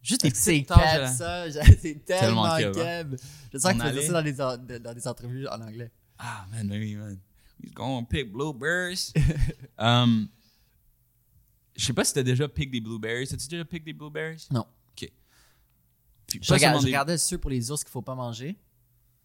Juste 0.02 0.22
des 0.24 0.30
là. 0.70 1.08
ça. 1.08 1.46
C'est 1.82 2.06
tellement 2.06 2.58
keb. 2.58 3.16
Je 3.54 3.58
sens 3.58 3.74
que 3.74 3.78
tu 3.82 3.88
faisais 3.88 4.08
ça 4.08 4.14
dans 4.14 4.58
des, 4.58 4.80
dans 4.80 4.94
des 4.94 5.08
entrevues 5.08 5.48
en 5.48 5.62
anglais. 5.62 5.92
Ah, 6.18 6.46
man, 6.52 6.70
oui, 6.72 6.96
man. 6.96 7.20
He's 7.64 7.74
going 7.74 8.02
to 8.04 8.08
pick 8.08 8.32
blueberries. 8.32 9.12
um, 9.78 10.30
je 11.76 11.86
sais 11.86 11.94
pas 11.94 12.04
si 12.04 12.14
t'as 12.14 12.24
déjà 12.24 12.48
pick 12.48 12.72
des 12.72 12.82
blueberries. 12.82 13.24
As-tu 13.34 13.48
déjà 13.48 13.66
pick 13.66 13.84
des 13.84 13.94
blueberries? 13.94 14.48
Non. 14.52 14.66
OK. 14.92 15.12
Puis 16.28 16.40
Je, 16.42 16.54
regarde- 16.54 16.78
je 16.78 16.82
des- 16.86 16.88
regardais 16.88 17.18
ceux 17.18 17.38
pour 17.38 17.50
les 17.50 17.70
ours 17.72 17.84
qu'il 17.84 17.92
faut 17.92 18.02
pas 18.02 18.16
manger. 18.16 18.58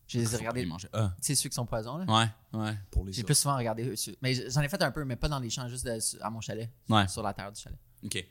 Je 0.08 0.18
les 0.18 0.24
ai 0.24 0.26
Faut 0.26 0.32
pas 0.44 0.50
regardés. 0.50 0.68
Ah, 0.92 1.12
Tu 1.16 1.26
sais, 1.26 1.34
ceux 1.34 1.48
qui 1.48 1.54
sont 1.54 1.64
poisons, 1.64 1.96
là? 1.98 2.04
ouais, 2.52 2.58
ouais, 2.60 2.74
pour 2.90 3.04
les 3.06 3.12
J'ai 3.12 3.22
plus 3.22 3.34
souvent 3.36 3.56
regardé 3.56 3.84
eux. 3.84 3.94
Mais 4.20 4.34
j'en 4.50 4.60
ai 4.60 4.68
fait 4.68 4.82
un 4.82 4.90
peu, 4.90 5.04
mais 5.04 5.16
pas 5.16 5.28
dans 5.28 5.38
les 5.38 5.48
champs, 5.48 5.68
juste 5.68 5.86
de- 5.86 6.22
à 6.22 6.28
mon 6.28 6.40
chalet. 6.40 6.68
Ouais. 6.88 7.08
Sur 7.08 7.22
la 7.22 7.32
terre 7.32 7.50
du 7.52 7.60
chalet. 7.60 7.78
OK. 8.04 8.26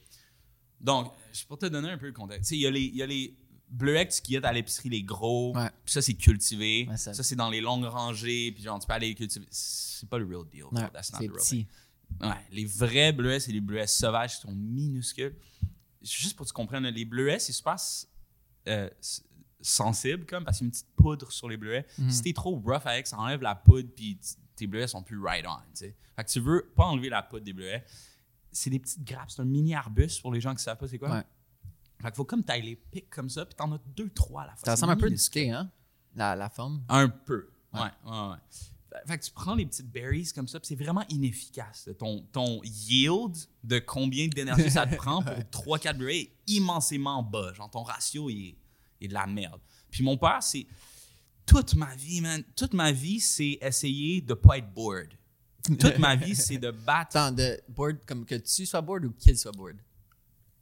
Donc, 0.82 1.14
je 1.34 1.45
pour 1.45 1.58
te 1.58 1.66
donner 1.68 1.90
un 1.90 1.98
peu 1.98 2.08
le 2.08 2.12
contexte. 2.14 2.44
Tu 2.44 2.49
sais, 2.49 2.58
il 2.58 2.62
y 2.62 2.68
a 2.68 2.72
les, 2.72 2.82
y 2.86 3.02
a 3.03 3.06
les 3.06 3.36
bleuets 3.70 4.08
que 4.08 4.14
tu 4.14 4.22
cueillettes 4.22 4.45
à 4.45 4.52
l'épicerie, 4.52 4.90
les 4.90 5.03
gros. 5.03 5.56
Ouais. 5.56 5.70
Puis 5.86 5.94
ça, 5.94 6.02
c'est 6.02 6.16
cultivé. 6.16 6.88
Ouais, 6.90 6.98
ça- 6.98 7.14
c'est 7.14 7.36
dans 7.36 7.49
les 7.49 7.62
longues 7.62 7.86
rangées. 7.86 8.52
Puis 8.52 8.64
genre, 8.64 8.80
tu 8.80 8.88
peux 8.88 8.94
aller 8.94 9.08
les 9.10 9.16
cultiver. 9.16 9.45
C'est 9.49 10.10
pas 10.10 10.18
le 10.18 10.26
real 10.26 10.48
deal. 10.49 10.66
Ouais, 10.72 10.90
That's 10.91 11.12
not 11.14 11.20
the 11.20 11.22
real 11.22 11.34
petit. 11.34 11.66
thing. 11.66 11.68
Ouais, 12.30 12.36
les 12.52 12.66
vrais 12.66 13.14
bleuets, 13.14 13.40
c'est 13.40 13.52
les 13.53 13.62
bleuets 13.62 13.88
sauvages 13.88 14.36
qui 14.36 14.41
sont 14.41 14.52
minuscules. 14.52 15.36
Juste 16.02 16.36
pour 16.36 16.45
que 16.45 16.49
tu 16.49 16.53
comprennes, 16.53 16.86
les 16.88 17.06
bleuets, 17.06 17.40
c'est 17.40 17.53
super 17.53 17.76
euh, 18.68 18.90
sensible, 19.62 20.26
comme, 20.26 20.44
parce 20.44 20.58
qu'il 20.58 20.66
y 20.66 20.68
a 20.68 20.70
une 20.70 20.72
petite 20.72 20.95
poudre 20.95 21.32
sur 21.32 21.48
les 21.48 21.58
bleuets. 21.58 21.86
Mhm. 21.98 22.10
Si 22.10 22.22
t'es 22.24 22.34
trop 22.34 22.56
rough 22.60 22.86
avec, 22.86 23.08
ça 23.08 23.18
enlève 23.18 23.41
la 23.41 23.56
poudre, 23.56 23.90
puis 23.95 24.20
tes 24.56 24.68
bleuets 24.68 24.88
sont 24.88 25.03
plus 25.03 25.20
right 25.20 25.45
on, 25.48 25.56
tu 25.58 25.64
sais. 25.76 25.95
Fait 26.16 26.24
que 26.24 26.30
tu 26.30 26.40
veux 26.40 26.72
pas 26.76 26.86
enlever 26.86 27.10
la 27.10 27.22
poudre 27.24 27.45
des 27.45 27.53
bleuets. 27.53 27.84
C'est 28.52 28.69
des 28.69 28.80
petites 28.80 29.03
grappes, 29.03 29.32
c'est 29.32 29.41
un 29.41 29.45
mini 29.45 29.73
arbuste 29.76 30.22
pour 30.22 30.34
les 30.34 30.41
gens 30.41 30.53
qui 30.56 30.64
savent 30.64 30.78
pas 30.78 30.88
c'est 30.88 30.98
quoi. 30.99 31.10
Ouais. 31.11 31.23
Fait 32.02 32.07
qu'il 32.07 32.15
faut 32.15 32.26
comme 32.26 32.44
t'ailles 32.44 32.64
les 32.64 32.76
pics 32.76 33.10
comme 33.10 33.30
ça, 33.30 33.45
puis 33.45 33.56
t'en 33.56 33.72
as 33.73 33.80
deux, 33.95 34.10
trois 34.10 34.44
à 34.44 34.48
la 34.48 34.56
fois. 34.56 34.65
Ça 34.65 34.72
ressemble 34.72 34.94
un 34.94 34.95
peu 34.95 35.02
du 35.07 35.11
minuscule. 35.14 35.44
thé, 35.44 35.52
hein? 35.52 35.69
La, 36.15 36.36
la 36.36 36.49
forme. 36.49 36.84
Un 36.90 37.07
peu. 37.10 37.49
Ouais, 37.73 37.80
ouais, 37.82 38.11
ouais. 38.30 38.36
Fait- 38.49 39.07
Fait 39.07 39.18
que 39.19 39.23
tu 39.23 39.32
prends 39.32 39.56
les 39.56 39.65
petites 39.65 39.90
berries 39.90 40.30
comme 40.36 40.48
ça, 40.48 40.60
puis 40.60 40.68
c'est 40.68 40.76
vraiment 40.84 41.06
inefficace. 41.10 41.88
Ton, 41.98 42.26
ton 42.34 42.61
yield 42.64 43.38
de 43.64 43.80
combien 43.80 44.28
d'énergie 44.28 44.69
ça 44.69 44.86
te 44.86 44.95
prend 44.98 45.22
pour 45.23 45.78
3-4 45.78 45.98
berries 45.98 46.18
est 46.22 46.34
immensément 46.48 47.23
bas. 47.23 47.53
Genre, 47.53 47.69
ton 47.69 47.84
ratio 47.84 48.30
il 48.30 48.48
est, 48.49 48.57
il 48.99 49.06
est 49.06 49.07
de 49.07 49.14
la 49.14 49.28
merde. 49.28 49.61
Puis 49.90 50.03
mon 50.03 50.18
père, 50.18 50.41
c'est. 50.44 50.65
Toute 51.45 51.76
ma 51.76 51.95
vie, 51.95 52.22
man, 52.22 52.44
toute 52.56 52.73
ma 52.73 52.91
vie, 52.91 53.19
c'est 53.19 53.57
essayer 53.61 54.22
de 54.22 54.34
pas 54.34 54.57
être 54.57 54.73
bored. 54.73 55.14
Toute 55.63 55.99
ma 55.99 56.15
vie, 56.15 56.35
c'est 56.35 56.57
de 56.57 56.71
battre. 56.71 57.17
Attends, 57.17 57.31
de 57.35 57.59
board, 57.69 57.97
comme 58.05 58.25
que 58.25 58.35
tu 58.35 58.65
sois 58.65 58.81
board 58.81 59.05
ou 59.05 59.11
qu'il 59.11 59.38
soit 59.38 59.51
board? 59.51 59.75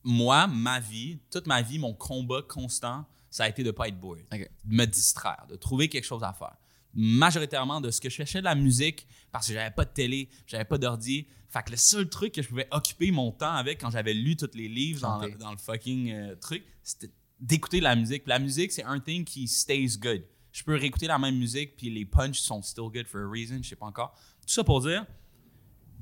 Moi, 0.04 0.48
ma 0.48 0.80
vie, 0.80 1.20
toute 1.32 1.48
ma 1.48 1.62
vie, 1.62 1.80
mon 1.80 1.94
combat 1.94 2.42
constant, 2.48 3.06
ça 3.30 3.44
a 3.44 3.50
été 3.50 3.64
de 3.64 3.72
pas 3.72 3.88
être 3.88 3.98
Ok. 4.04 4.50
de 4.66 4.76
me 4.76 4.86
distraire, 4.86 5.46
de 5.50 5.56
trouver 5.56 5.90
quelque 5.90 6.06
chose 6.06 6.24
à 6.24 6.34
faire. 6.34 6.56
Majoritairement 6.94 7.82
de 7.82 7.92
ce 7.92 8.02
que 8.02 8.10
je 8.10 8.16
faisais 8.24 8.40
de 8.40 8.46
la 8.46 8.56
musique 8.56 9.08
parce 9.32 9.48
que 9.48 9.54
j'avais 9.54 9.72
pas 9.72 9.86
de 9.86 9.92
télé, 9.92 10.30
j'avais 10.48 10.66
pas 10.66 10.78
d'ordi. 10.78 11.28
Fait 11.50 11.64
que 11.64 11.72
le 11.72 11.78
seul 11.78 12.10
truc 12.10 12.34
que 12.34 12.42
je 12.42 12.48
pouvais 12.48 12.68
occuper 12.72 13.12
mon 13.12 13.32
temps 13.32 13.54
avec 13.54 13.82
quand 13.82 13.90
j'avais 13.90 14.14
lu 14.14 14.36
tous 14.36 14.50
les 14.54 14.68
livres 14.68 15.02
dans, 15.02 15.52
le 15.52 15.58
fucking 15.58 16.12
euh, 16.12 16.36
truc, 16.36 16.64
c'était 16.84 17.12
d'écouter 17.40 17.80
de 17.80 17.84
la 17.84 17.96
musique. 17.96 18.24
Puis 18.24 18.30
La 18.30 18.40
musique, 18.40 18.72
c'est 18.72 18.84
un 18.84 19.00
thing 19.00 19.24
qui 19.24 19.48
stays 19.48 19.98
good. 20.00 20.24
Je 20.52 20.64
peux 20.64 20.76
réécouter 20.76 21.08
la 21.08 21.20
même 21.20 21.38
musique, 21.38 21.78
puis 21.78 21.90
les 21.90 22.06
punches 22.06 22.40
sont 22.40 22.62
still 22.62 22.90
good 22.92 23.08
for 23.08 23.22
a 23.22 23.30
reason, 23.30 23.60
je 23.62 23.70
sais 23.70 23.76
pas 23.76 23.86
encore. 23.86 24.16
Tout 24.50 24.56
ça 24.56 24.64
pour 24.64 24.82
dire, 24.82 25.06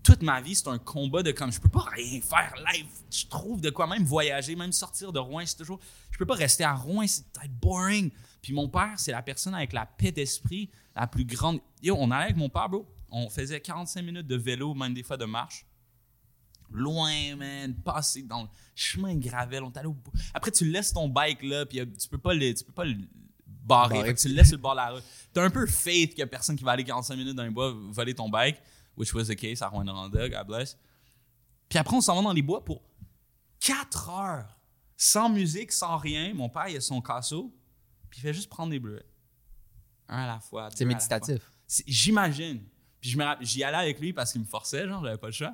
toute 0.02 0.22
ma 0.22 0.40
vie, 0.40 0.56
c'est 0.56 0.70
un 0.70 0.78
combat 0.78 1.22
de 1.22 1.34
comme 1.34 1.52
je 1.52 1.60
peux 1.60 1.68
pas 1.68 1.84
rien 1.94 2.22
faire 2.22 2.54
live. 2.72 2.88
Je 3.12 3.26
trouve 3.26 3.60
de 3.60 3.70
quoi 3.70 3.88
même 3.88 4.06
voyager, 4.06 4.56
même 4.56 4.72
sortir 4.72 5.12
de 5.12 5.20
Rouen, 5.20 5.46
c'est 5.46 5.58
toujours. 5.58 5.82
Je 6.12 6.18
peux 6.18 6.26
pas 6.26 6.36
rester 6.36 6.64
à 6.64 6.74
Rouen, 6.74 7.06
c'est 7.08 7.26
peut-être 7.26 7.52
boring. 7.60 8.10
Puis 8.42 8.54
mon 8.54 8.70
père, 8.70 8.94
c'est 8.96 9.12
la 9.12 9.22
personne 9.22 9.54
avec 9.54 9.74
la 9.74 9.86
paix 9.86 10.14
d'esprit 10.14 10.70
la 10.96 11.08
plus 11.08 11.26
grande. 11.26 11.60
Yo, 11.84 11.98
on 12.00 12.10
allait 12.10 12.24
avec 12.24 12.38
mon 12.38 12.48
père, 12.48 12.70
bro. 12.70 12.88
On 13.12 13.30
faisait 13.30 13.60
45 13.60 14.02
minutes 14.02 14.28
de 14.28 14.38
vélo, 14.38 14.74
même 14.74 14.94
des 14.94 15.04
fois 15.04 15.18
de 15.18 15.26
marche. 15.26 15.66
Loin, 16.72 17.36
man, 17.36 17.76
passer 17.76 18.24
dans 18.24 18.44
le 18.44 18.50
chemin 18.76 19.14
de 19.14 19.20
gravel. 19.20 19.62
On 19.62 19.72
allé 19.72 19.88
au. 19.88 19.98
Après, 20.34 20.52
tu 20.52 20.64
laisses 20.64 20.94
ton 20.94 21.10
bike 21.10 21.44
là, 21.44 21.66
puis 21.66 21.80
tu 21.80 22.08
peux 22.08 22.18
pas 22.18 22.34
tu 22.34 22.64
peux 22.66 22.72
pas 22.72 22.86
le 22.86 22.96
Fait 23.90 24.14
que 24.14 24.20
tu 24.20 24.30
le 24.30 24.36
laisses 24.36 24.48
sur 24.48 24.58
le 24.58 24.62
bord 24.62 24.72
de 24.72 24.78
la 24.78 24.92
route. 24.92 25.04
T'as 25.34 25.44
un 25.44 25.50
peu 25.50 25.66
faith 25.66 26.12
qu'il 26.12 26.20
y 26.20 26.24
a 26.24 26.28
personne 26.28 26.56
qui 26.56 26.64
va 26.64 26.72
aller 26.72 26.84
45 26.84 27.16
minutes 27.16 27.36
dans 27.36 27.44
les 27.44 27.50
bois 27.50 27.74
voler 27.90 28.14
ton 28.14 28.30
bike, 28.30 28.62
which 28.96 29.14
was 29.14 29.26
the 29.26 29.36
case 29.36 29.62
à 29.62 29.68
Rwanda, 29.68 29.94
God 30.12 30.48
bless. 30.48 30.78
Puis 31.70 31.78
après, 31.78 31.96
on 31.96 32.02
s'en 32.02 32.16
va 32.16 32.22
dans 32.22 32.34
les 32.34 32.42
bois 32.42 32.64
pour 32.64 32.82
4 33.60 34.10
heures, 34.10 34.58
sans 34.96 35.30
musique, 35.30 35.72
sans 35.72 35.98
rien. 35.98 36.34
Mon 36.34 36.50
père, 36.50 36.70
il 36.70 36.78
a 36.78 36.82
son 36.82 37.02
casseau, 37.02 37.54
puis 38.10 38.20
il 38.20 38.22
fait 38.22 38.34
juste 38.34 38.50
prendre 38.50 38.72
des 38.72 38.80
bleuets. 38.80 39.06
Un 40.08 40.24
à 40.24 40.28
la 40.28 40.40
fois. 40.40 40.70
C'est 40.74 40.86
méditatif. 40.86 41.52
J'imagine. 41.86 42.64
Puis 43.02 43.18
j'y 43.42 43.64
allais 43.64 43.78
avec 43.78 44.00
lui 44.00 44.14
parce 44.14 44.32
qu'il 44.32 44.42
me 44.42 44.46
forçait, 44.46 44.88
genre, 44.88 45.04
j'avais 45.04 45.18
pas 45.18 45.28
le 45.28 45.34
choix. 45.34 45.54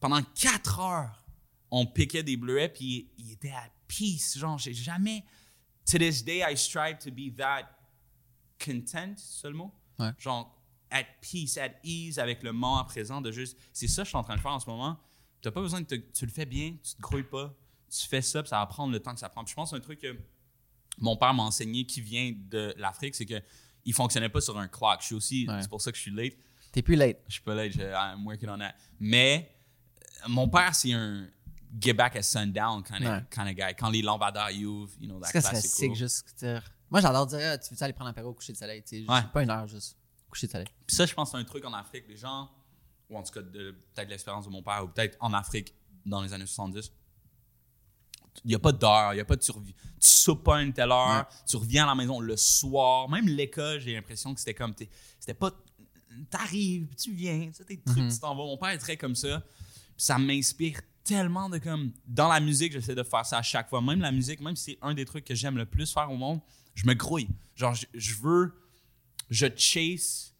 Pendant 0.00 0.22
4 0.22 0.80
heures, 0.80 1.24
on 1.70 1.86
piquait 1.86 2.22
des 2.22 2.36
bleuets, 2.36 2.68
puis 2.68 3.10
il, 3.18 3.26
il 3.26 3.32
était 3.32 3.50
à 3.50 3.64
peace. 3.86 4.36
Genre, 4.36 4.58
j'ai 4.58 4.74
jamais. 4.74 5.24
To 5.88 5.98
this 5.98 6.22
day, 6.22 6.42
I 6.42 6.54
strive 6.54 6.98
to 7.00 7.10
be 7.10 7.34
that 7.36 7.78
content, 8.58 9.16
mot? 9.54 9.72
Ouais. 9.98 10.10
Genre, 10.18 10.54
at 10.90 11.04
peace, 11.20 11.56
at 11.56 11.74
ease 11.82 12.18
avec 12.18 12.42
le 12.42 12.52
moment 12.52 12.84
présent, 12.84 13.20
de 13.20 13.30
juste. 13.30 13.56
C'est 13.72 13.88
ça 13.88 14.02
que 14.02 14.06
je 14.06 14.10
suis 14.10 14.18
en 14.18 14.22
train 14.22 14.36
de 14.36 14.40
faire 14.40 14.52
en 14.52 14.60
ce 14.60 14.68
moment. 14.68 14.98
Tu 15.40 15.48
n'as 15.48 15.52
pas 15.52 15.60
besoin 15.60 15.80
de 15.80 15.86
te. 15.86 15.94
Tu 15.94 16.26
le 16.26 16.32
fais 16.32 16.46
bien, 16.46 16.76
tu 16.82 16.94
te 16.94 17.00
grouilles 17.00 17.22
pas, 17.22 17.54
tu 17.90 18.06
fais 18.06 18.22
ça, 18.22 18.42
puis 18.42 18.50
ça 18.50 18.58
va 18.58 18.66
prendre 18.66 18.92
le 18.92 19.00
temps 19.00 19.14
que 19.14 19.20
ça 19.20 19.28
prend. 19.28 19.44
Puis 19.44 19.52
je 19.52 19.56
pense 19.56 19.72
un 19.72 19.80
truc 19.80 20.00
que 20.00 20.18
mon 20.98 21.16
père 21.16 21.32
m'a 21.32 21.44
enseigné 21.44 21.84
qui 21.84 22.00
vient 22.00 22.34
de 22.36 22.74
l'Afrique, 22.76 23.14
c'est 23.14 23.26
que 23.26 23.40
il 23.84 23.94
fonctionnait 23.94 24.28
pas 24.28 24.40
sur 24.40 24.58
un 24.58 24.68
clock. 24.68 25.00
Je 25.00 25.06
suis 25.06 25.14
aussi. 25.14 25.46
Ouais. 25.48 25.62
C'est 25.62 25.70
pour 25.70 25.80
ça 25.80 25.90
que 25.90 25.96
je 25.96 26.02
suis 26.02 26.10
late. 26.10 26.34
T'es 26.72 26.82
plus 26.82 26.96
late. 26.96 27.18
Je 27.28 27.34
suis 27.34 27.42
pas 27.42 27.54
late, 27.54 27.72
je, 27.72 27.80
I'm 27.80 28.26
working 28.26 28.50
on 28.50 28.58
that. 28.58 28.74
Mais 29.00 29.54
mon 30.26 30.48
père, 30.48 30.74
c'est 30.74 30.92
un 30.92 31.28
get 31.80 31.94
back 31.94 32.16
at 32.16 32.22
sundown 32.22 32.82
kind 32.82 33.02
of, 33.04 33.08
Ouais. 33.08 33.24
kind 33.30 33.48
of 33.48 33.54
guy. 33.54 33.74
Quand 33.78 33.90
les 33.90 34.02
lampadaires 34.02 34.50
y 34.50 34.64
ouvrent, 34.64 34.92
you 35.00 35.06
know, 35.08 35.20
that 35.20 35.32
que 35.32 35.40
ça 35.40 35.48
serait 35.50 35.52
classic 35.60 35.70
sick 35.70 35.94
juste 35.94 36.34
dire. 36.38 36.62
Moi, 36.90 37.00
j'adore 37.00 37.26
dire, 37.26 37.40
ah, 37.42 37.58
tu 37.58 37.74
veux 37.74 37.82
aller 37.82 37.92
prendre 37.92 38.08
un 38.08 38.12
apéro 38.12 38.30
au 38.30 38.34
coucher 38.34 38.52
de 38.52 38.58
soleil? 38.58 38.82
Tu 38.82 39.04
sais, 39.04 39.10
Ouais. 39.10 39.22
pas 39.32 39.42
une 39.42 39.50
heure, 39.50 39.66
juste 39.66 39.96
coucher 40.30 40.46
de 40.46 40.52
soleil. 40.52 40.68
Puis 40.86 40.96
ça, 40.96 41.04
je 41.06 41.12
pense 41.14 41.30
c'est 41.32 41.36
un 41.36 41.44
truc 41.44 41.64
en 41.64 41.72
Afrique. 41.74 42.04
Les 42.08 42.16
gens, 42.16 42.48
ou 43.10 43.18
en 43.18 43.22
tout 43.22 43.32
cas, 43.32 43.42
de- 43.42 43.72
peut-être 43.94 44.08
l'expérience 44.08 44.46
de 44.46 44.50
mon 44.50 44.62
père, 44.62 44.82
ou 44.84 44.88
peut-être 44.88 45.16
en 45.20 45.32
Afrique 45.34 45.74
dans 46.06 46.22
les 46.22 46.32
années 46.32 46.46
70, 46.46 46.90
il 48.44 48.48
n'y 48.48 48.54
a 48.54 48.58
pas 48.58 48.72
d'heure, 48.72 49.12
il 49.12 49.16
n'y 49.16 49.20
a 49.20 49.24
pas 49.24 49.36
de 49.36 49.42
survie. 49.42 49.74
Tu 50.00 50.08
soupes 50.10 50.44
pas 50.44 50.58
à 50.58 50.62
une 50.62 50.72
telle 50.72 50.92
heure, 50.92 51.08
Ouais. 51.28 51.36
tu 51.46 51.56
reviens 51.56 51.84
à 51.84 51.88
la 51.88 51.94
maison 51.94 52.20
le 52.20 52.36
soir. 52.36 53.08
Même 53.08 53.26
l'école, 53.28 53.80
j'ai 53.80 53.94
l'impression 53.94 54.32
que 54.32 54.40
c'était 54.40 54.54
comme. 54.54 54.74
t'es- 54.74 54.88
C'était 55.18 55.34
pas. 55.34 55.50
T'arrives, 56.30 56.86
puis 56.86 56.96
tu 56.96 57.12
viens, 57.12 57.46
tu 57.48 57.54
sais, 57.54 57.64
tes 57.64 57.80
trucs, 57.80 57.98
Mhm. 57.98 58.10
tu 58.12 58.18
t'en 58.18 58.30
vas. 58.34 58.42
Mon 58.44 58.56
père 58.56 58.70
est 58.70 58.78
très 58.78 58.96
comme 58.96 59.14
ça. 59.14 59.42
Ça 59.98 60.16
m'inspire 60.16 60.80
tellement 61.04 61.50
de 61.50 61.58
comme. 61.58 61.92
Dans 62.06 62.28
la 62.28 62.40
musique, 62.40 62.72
j'essaie 62.72 62.94
de 62.94 63.02
faire 63.02 63.26
ça 63.26 63.38
à 63.38 63.42
chaque 63.42 63.68
fois. 63.68 63.82
Même 63.82 64.00
la 64.00 64.12
musique, 64.12 64.40
même 64.40 64.56
si 64.56 64.72
c'est 64.72 64.78
un 64.80 64.94
des 64.94 65.04
trucs 65.04 65.26
que 65.26 65.34
j'aime 65.34 65.58
le 65.58 65.66
plus 65.66 65.92
faire 65.92 66.10
au 66.10 66.16
monde, 66.16 66.40
je 66.74 66.86
me 66.86 66.94
grouille. 66.94 67.28
Genre, 67.54 67.74
je, 67.74 67.84
je 67.92 68.14
veux. 68.14 68.54
Je 69.28 69.46
chase 69.54 70.34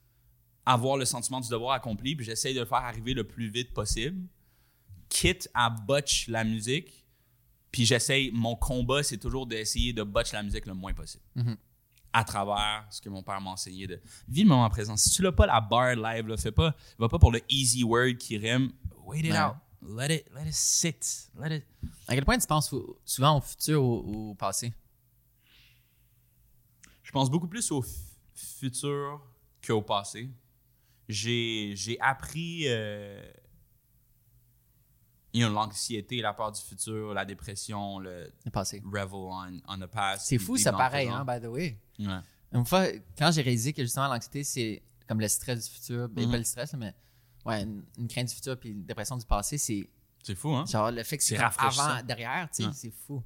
avoir 0.68 0.98
le 0.98 1.06
sentiment 1.06 1.40
du 1.40 1.48
devoir 1.48 1.72
accompli, 1.72 2.14
puis 2.14 2.26
j'essaie 2.26 2.52
de 2.52 2.60
le 2.60 2.66
faire 2.66 2.78
arriver 2.78 3.14
le 3.14 3.24
plus 3.24 3.48
vite 3.48 3.72
possible, 3.72 4.26
quitte 5.09 5.48
à 5.55 5.70
botch 5.70 6.28
la 6.28 6.44
musique, 6.44 7.06
puis 7.72 7.86
j'essaie, 7.86 8.30
mon 8.35 8.55
combat, 8.55 9.02
c'est 9.02 9.16
toujours 9.16 9.47
d'essayer 9.47 9.94
de 9.94 10.02
botch 10.02 10.32
la 10.32 10.43
musique 10.43 10.66
le 10.66 10.74
moins 10.74 10.93
possible. 10.93 11.24
Mhm. 11.36 11.56
À 12.12 12.24
travers 12.24 12.86
ce 12.90 13.01
que 13.01 13.09
mon 13.09 13.22
père 13.22 13.40
m'a 13.40 13.51
enseigné 13.51 13.86
de 13.86 14.01
vis 14.28 14.43
le 14.43 14.48
moment 14.48 14.68
présent. 14.68 14.97
Si 14.97 15.10
tu 15.10 15.22
l'as 15.22 15.32
pas 15.32 15.47
la 15.47 15.60
barre 15.60 15.94
live, 15.94 16.26
là, 16.26 16.36
fais 16.36 16.52
pas, 16.52 16.74
va 16.98 17.09
pas 17.09 17.18
pour 17.18 17.32
le 17.32 17.40
easy 17.48 17.82
word 17.82 18.16
qui 18.18 18.36
rime. 18.36 18.72
Wait 19.09 19.24
it 19.24 19.32
Ouais. 19.32 19.39
out. 19.39 19.56
Let 19.80 20.10
it, 20.10 20.26
let 20.35 20.47
it 20.47 20.55
sit. 20.55 21.30
Let 21.39 21.55
it. 21.56 21.64
À 22.06 22.14
quel 22.14 22.24
point 22.24 22.36
tu 22.39 22.47
penses 22.47 22.74
souvent 23.05 23.39
au 23.39 23.40
futur 23.40 23.82
ou 23.82 24.30
au 24.30 24.35
passé? 24.35 24.72
Je 27.02 27.10
pense 27.12 27.30
beaucoup 27.30 27.48
plus 27.48 27.70
au 27.70 27.82
futur 28.35 29.20
qu'au 29.66 29.80
passé. 29.82 30.28
J'ai, 31.09 31.74
appris 32.01 32.64
euh, 32.66 33.22
you 35.32 35.47
know, 35.47 35.55
l'anxiété, 35.55 36.20
la 36.20 36.35
peur 36.35 36.52
du 36.52 36.60
futur, 36.60 37.14
la 37.14 37.24
dépression, 37.24 37.98
le 37.98 38.30
Le 38.44 38.51
passé. 38.51 38.82
revel 38.85 39.14
on, 39.14 39.60
on 39.66 39.78
the 39.78 39.86
past. 39.86 40.26
C'est 40.26 40.39
fou, 40.39 40.56
ça, 40.59 40.72
pareil, 40.72 41.09
hein, 41.09 41.24
by 41.24 41.40
the 41.40 41.48
way. 41.51 41.78
Ouais. 41.98 42.20
Une 42.52 42.64
fois, 42.66 42.86
quand 43.16 43.30
j'ai 43.32 43.43
réalisé 43.43 43.72
que 43.72 43.82
justement 43.82 44.09
l'anxiété, 44.09 44.44
c'est 44.44 44.82
comme 45.06 45.20
le 45.20 45.28
stress 45.28 45.64
du 45.64 45.70
futur, 45.76 46.09
ben, 46.10 46.26
Mhm. 46.26 46.30
pas 46.32 46.39
le 46.39 46.44
stress, 46.44 46.74
mais 46.74 46.94
ouais, 47.49 47.62
une, 47.62 47.83
une 47.99 48.09
crainte 48.09 48.29
du 48.29 48.35
futur 48.35 48.59
puis 48.59 48.70
une 48.70 48.85
dépression 48.85 49.16
du 49.16 49.27
passé, 49.27 49.59
c'est 49.59 49.89
C'est 50.23 50.35
fou, 50.35 50.55
hein? 50.55 50.65
genre 50.66 50.91
le 50.93 51.03
fait 51.03 51.16
que 51.19 51.25
c'est 51.25 51.37
avant, 51.39 52.03
derrière, 52.05 52.49
tu 52.51 52.62
sais, 52.62 52.69
Ouais. 52.69 52.75
c'est 52.75 52.91
fou. 52.93 53.23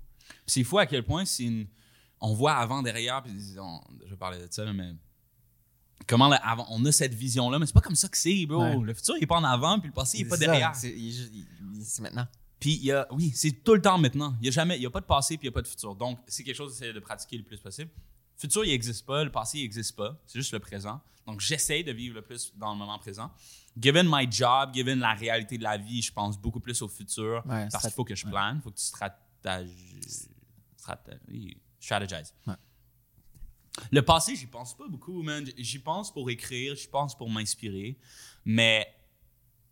C'est 0.47 0.65
fou 0.65 0.79
à 0.79 0.87
quel 0.87 1.05
point 1.05 1.25
c'est 1.25 1.45
une... 1.45 1.67
on 2.21 2.33
voit 2.35 2.55
avant, 2.55 2.83
derrière, 2.83 3.23
puis 3.23 3.33
on- 3.59 3.81
je 4.07 4.15
parlais 4.15 4.39
de 4.39 4.49
ça, 4.51 4.65
là, 4.65 4.73
mais 4.73 4.93
comment 6.07 6.29
le 6.29 6.37
avant, 6.43 6.67
on 6.71 6.85
a 6.85 6.93
cette 6.93 7.15
vision-là, 7.15 7.59
mais 7.59 7.67
c'est 7.67 7.73
pas 7.75 7.81
comme 7.81 7.95
ça 7.97 8.09
que 8.09 8.17
c'est, 8.19 8.47
bro. 8.47 8.63
Ouais. 8.63 8.79
Le 8.81 8.95
futur, 8.95 9.17
il 9.17 9.23
est 9.25 9.27
pas 9.27 9.37
en 9.37 9.45
avant, 9.45 9.79
puis 9.79 9.89
le 9.89 9.95
passé, 9.95 10.19
il 10.19 10.23
est 10.27 10.29
pas 10.29 10.37
ça, 10.37 10.47
derrière. 10.47 10.75
C'est 10.75 10.97
juste- 10.99 12.01
maintenant. 12.01 12.27
Puis 12.61 12.75
il 12.75 12.85
y 12.85 12.93
a, 12.93 13.07
oui, 13.11 13.33
c'est 13.35 13.51
tout 13.65 13.75
le 13.75 13.83
temps 13.83 13.99
maintenant. 13.99 14.37
Il 14.41 14.47
y 14.47 14.49
a 14.49 14.53
jamais, 14.53 14.77
il 14.77 14.83
y 14.83 14.87
a 14.87 14.91
pas 14.91 15.01
de 15.01 15.05
passé 15.07 15.37
puis 15.37 15.47
il 15.47 15.51
y 15.51 15.53
a 15.53 15.53
pas 15.53 15.63
de 15.63 15.67
futur. 15.67 15.97
Donc 15.97 16.21
c'est 16.29 16.45
quelque 16.45 16.55
chose 16.57 16.73
d'essayer 16.73 16.93
de 16.93 17.01
pratiquer 17.01 17.37
le 17.37 17.43
plus 17.43 17.59
possible. 17.59 17.91
Le 18.43 18.49
futur, 18.49 18.65
il 18.65 18.71
n'existe 18.71 19.07
pas. 19.07 19.23
Le 19.23 19.31
passé, 19.31 19.59
il 19.59 19.63
n'existe 19.63 19.95
pas. 19.95 20.21
C'est 20.27 20.41
juste 20.41 20.53
le 20.53 20.59
présent. 20.59 21.01
Donc 21.27 21.41
j'essaie 21.41 21.85
de 21.85 21.93
vivre 21.93 22.17
le 22.17 22.23
plus 22.23 22.53
dans 22.57 22.73
le 22.73 22.79
moment 22.79 22.99
présent. 22.99 23.31
Given 23.79 24.09
my 24.11 24.27
job, 24.31 24.75
given 24.75 24.99
la 24.99 25.15
réalité 25.15 25.57
de 25.59 25.63
la 25.63 25.77
vie, 25.79 26.03
je 26.03 26.13
pense 26.13 26.37
beaucoup 26.41 26.59
plus 26.59 26.83
au 26.83 26.89
futur 26.89 27.45
Ouais, 27.47 27.69
parce 27.71 27.85
qu'il 27.85 27.93
faut 27.93 28.05
que 28.05 28.17
je 28.17 28.27
plane, 28.27 28.57
il 28.57 28.63
faut 28.63 28.71
que 28.71 28.79
tu 28.79 28.85
strategize. 31.79 32.35
Ouais. 32.47 32.55
Le 33.93 34.03
passé, 34.03 34.35
j'y 34.35 34.47
pense 34.47 34.77
pas 34.77 34.89
beaucoup, 34.89 35.23
man. 35.23 35.49
J'y 35.57 35.79
pense 35.79 36.13
pour 36.13 36.29
écrire, 36.29 36.75
j'y 36.75 36.89
pense 36.89 37.17
pour 37.17 37.31
m'inspirer. 37.31 37.97
Mais 38.45 38.93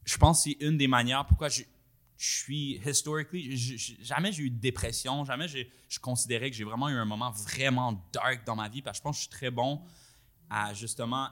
je 0.05 0.17
pense 0.17 0.45
que 0.45 0.51
c'est 0.51 0.65
une 0.65 0.79
des 0.79 0.89
manières 0.89 1.27
pourquoi 1.27 1.49
je, 2.21 2.29
suis 2.29 3.77
je- 3.79 3.95
jamais 4.05 4.31
j'ai 4.33 4.43
eu 4.43 4.51
de 4.51 4.61
dépression 4.61 5.25
jamais 5.25 5.49
je 5.49 5.99
considérais 6.01 6.51
que 6.51 6.57
j'ai 6.57 6.65
vraiment 6.65 6.89
eu 6.89 6.97
un 6.97 7.05
moment 7.07 7.31
vraiment 7.31 8.05
dark 8.13 8.45
dans 8.45 8.57
ma 8.57 8.69
vie 8.69 8.83
parce 8.83 8.99
que 8.99 9.01
je 9.01 9.03
pense 9.05 9.17
que 9.17 9.23
je 9.25 9.29
suis 9.29 9.31
très 9.39 9.51
bon 9.51 9.81
à 10.51 10.75
justement 10.75 11.29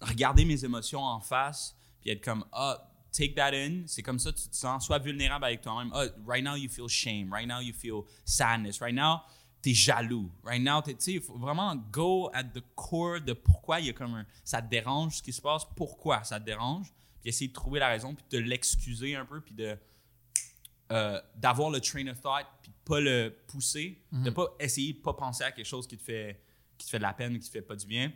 regarder 0.00 0.44
mes 0.44 0.64
émotions 0.64 1.02
en 1.02 1.20
face 1.20 1.76
puis 2.00 2.10
être 2.10 2.22
comme 2.24 2.44
ah 2.52 2.84
take 3.10 3.34
that 3.34 3.50
in. 3.52 3.82
C'est 3.86 4.02
comme 4.02 4.18
ça 4.20 4.32
tu 4.32 4.48
te 4.48 4.54
sens 4.54 4.86
sois 4.86 4.98
vulnérable 5.00 5.44
avec 5.44 5.60
toi-même. 5.62 5.90
Ah 5.92 6.04
right 6.26 6.44
now 6.44 6.54
you 6.54 6.68
feel 6.68 6.88
shame. 6.88 7.32
Right 7.32 7.48
now 7.48 7.60
you 7.60 7.72
feel 7.74 8.04
sadness. 8.24 8.80
Right 8.80 8.94
now 8.94 9.22
t'es 9.60 9.74
jaloux. 9.74 10.30
Right 10.44 10.62
now 10.62 10.82
tu 10.82 10.94
sais 10.98 11.14
il 11.14 11.20
faut 11.20 11.36
vraiment 11.36 11.74
go 11.90 12.30
at 12.32 12.44
the 12.44 12.62
core 12.76 13.20
de 13.20 13.32
pourquoi 13.32 13.80
il 13.80 13.86
y 13.86 13.90
a 13.90 13.92
comme 13.92 14.24
ça 14.44 14.62
te 14.62 14.68
dérange 14.70 15.16
ce 15.16 15.22
qui 15.22 15.32
se 15.32 15.40
passe 15.40 15.64
pourquoi 15.76 16.22
ça 16.22 16.38
te 16.38 16.44
dérange 16.44 16.92
puis 17.20 17.28
essayer 17.30 17.48
de 17.48 17.52
trouver 17.52 17.80
la 17.80 17.88
raison 17.88 18.14
puis 18.14 18.24
de 18.30 18.38
l'excuser 18.38 19.14
un 19.16 19.24
peu 19.24 19.40
puis 19.40 19.54
de 19.54 19.76
euh, 20.90 21.20
d'avoir 21.36 21.70
le 21.70 21.80
train 21.80 22.06
of 22.08 22.20
thought 22.20 22.46
puis 22.62 22.70
de 22.70 22.76
pas 22.84 23.00
le 23.00 23.36
pousser 23.46 24.02
de 24.12 24.30
pas 24.30 24.46
essayer 24.58 24.94
de 24.94 24.98
pas 24.98 25.12
penser 25.14 25.44
à 25.44 25.52
quelque 25.52 25.66
chose 25.66 25.86
qui 25.86 25.96
te 25.98 26.02
fait 26.02 26.40
qui 26.78 26.86
te 26.86 26.90
fait 26.90 26.98
de 26.98 27.02
la 27.02 27.12
peine 27.12 27.38
qui 27.38 27.46
te 27.46 27.50
fait 27.52 27.62
pas 27.62 27.76
du 27.76 27.86
bien 27.86 28.10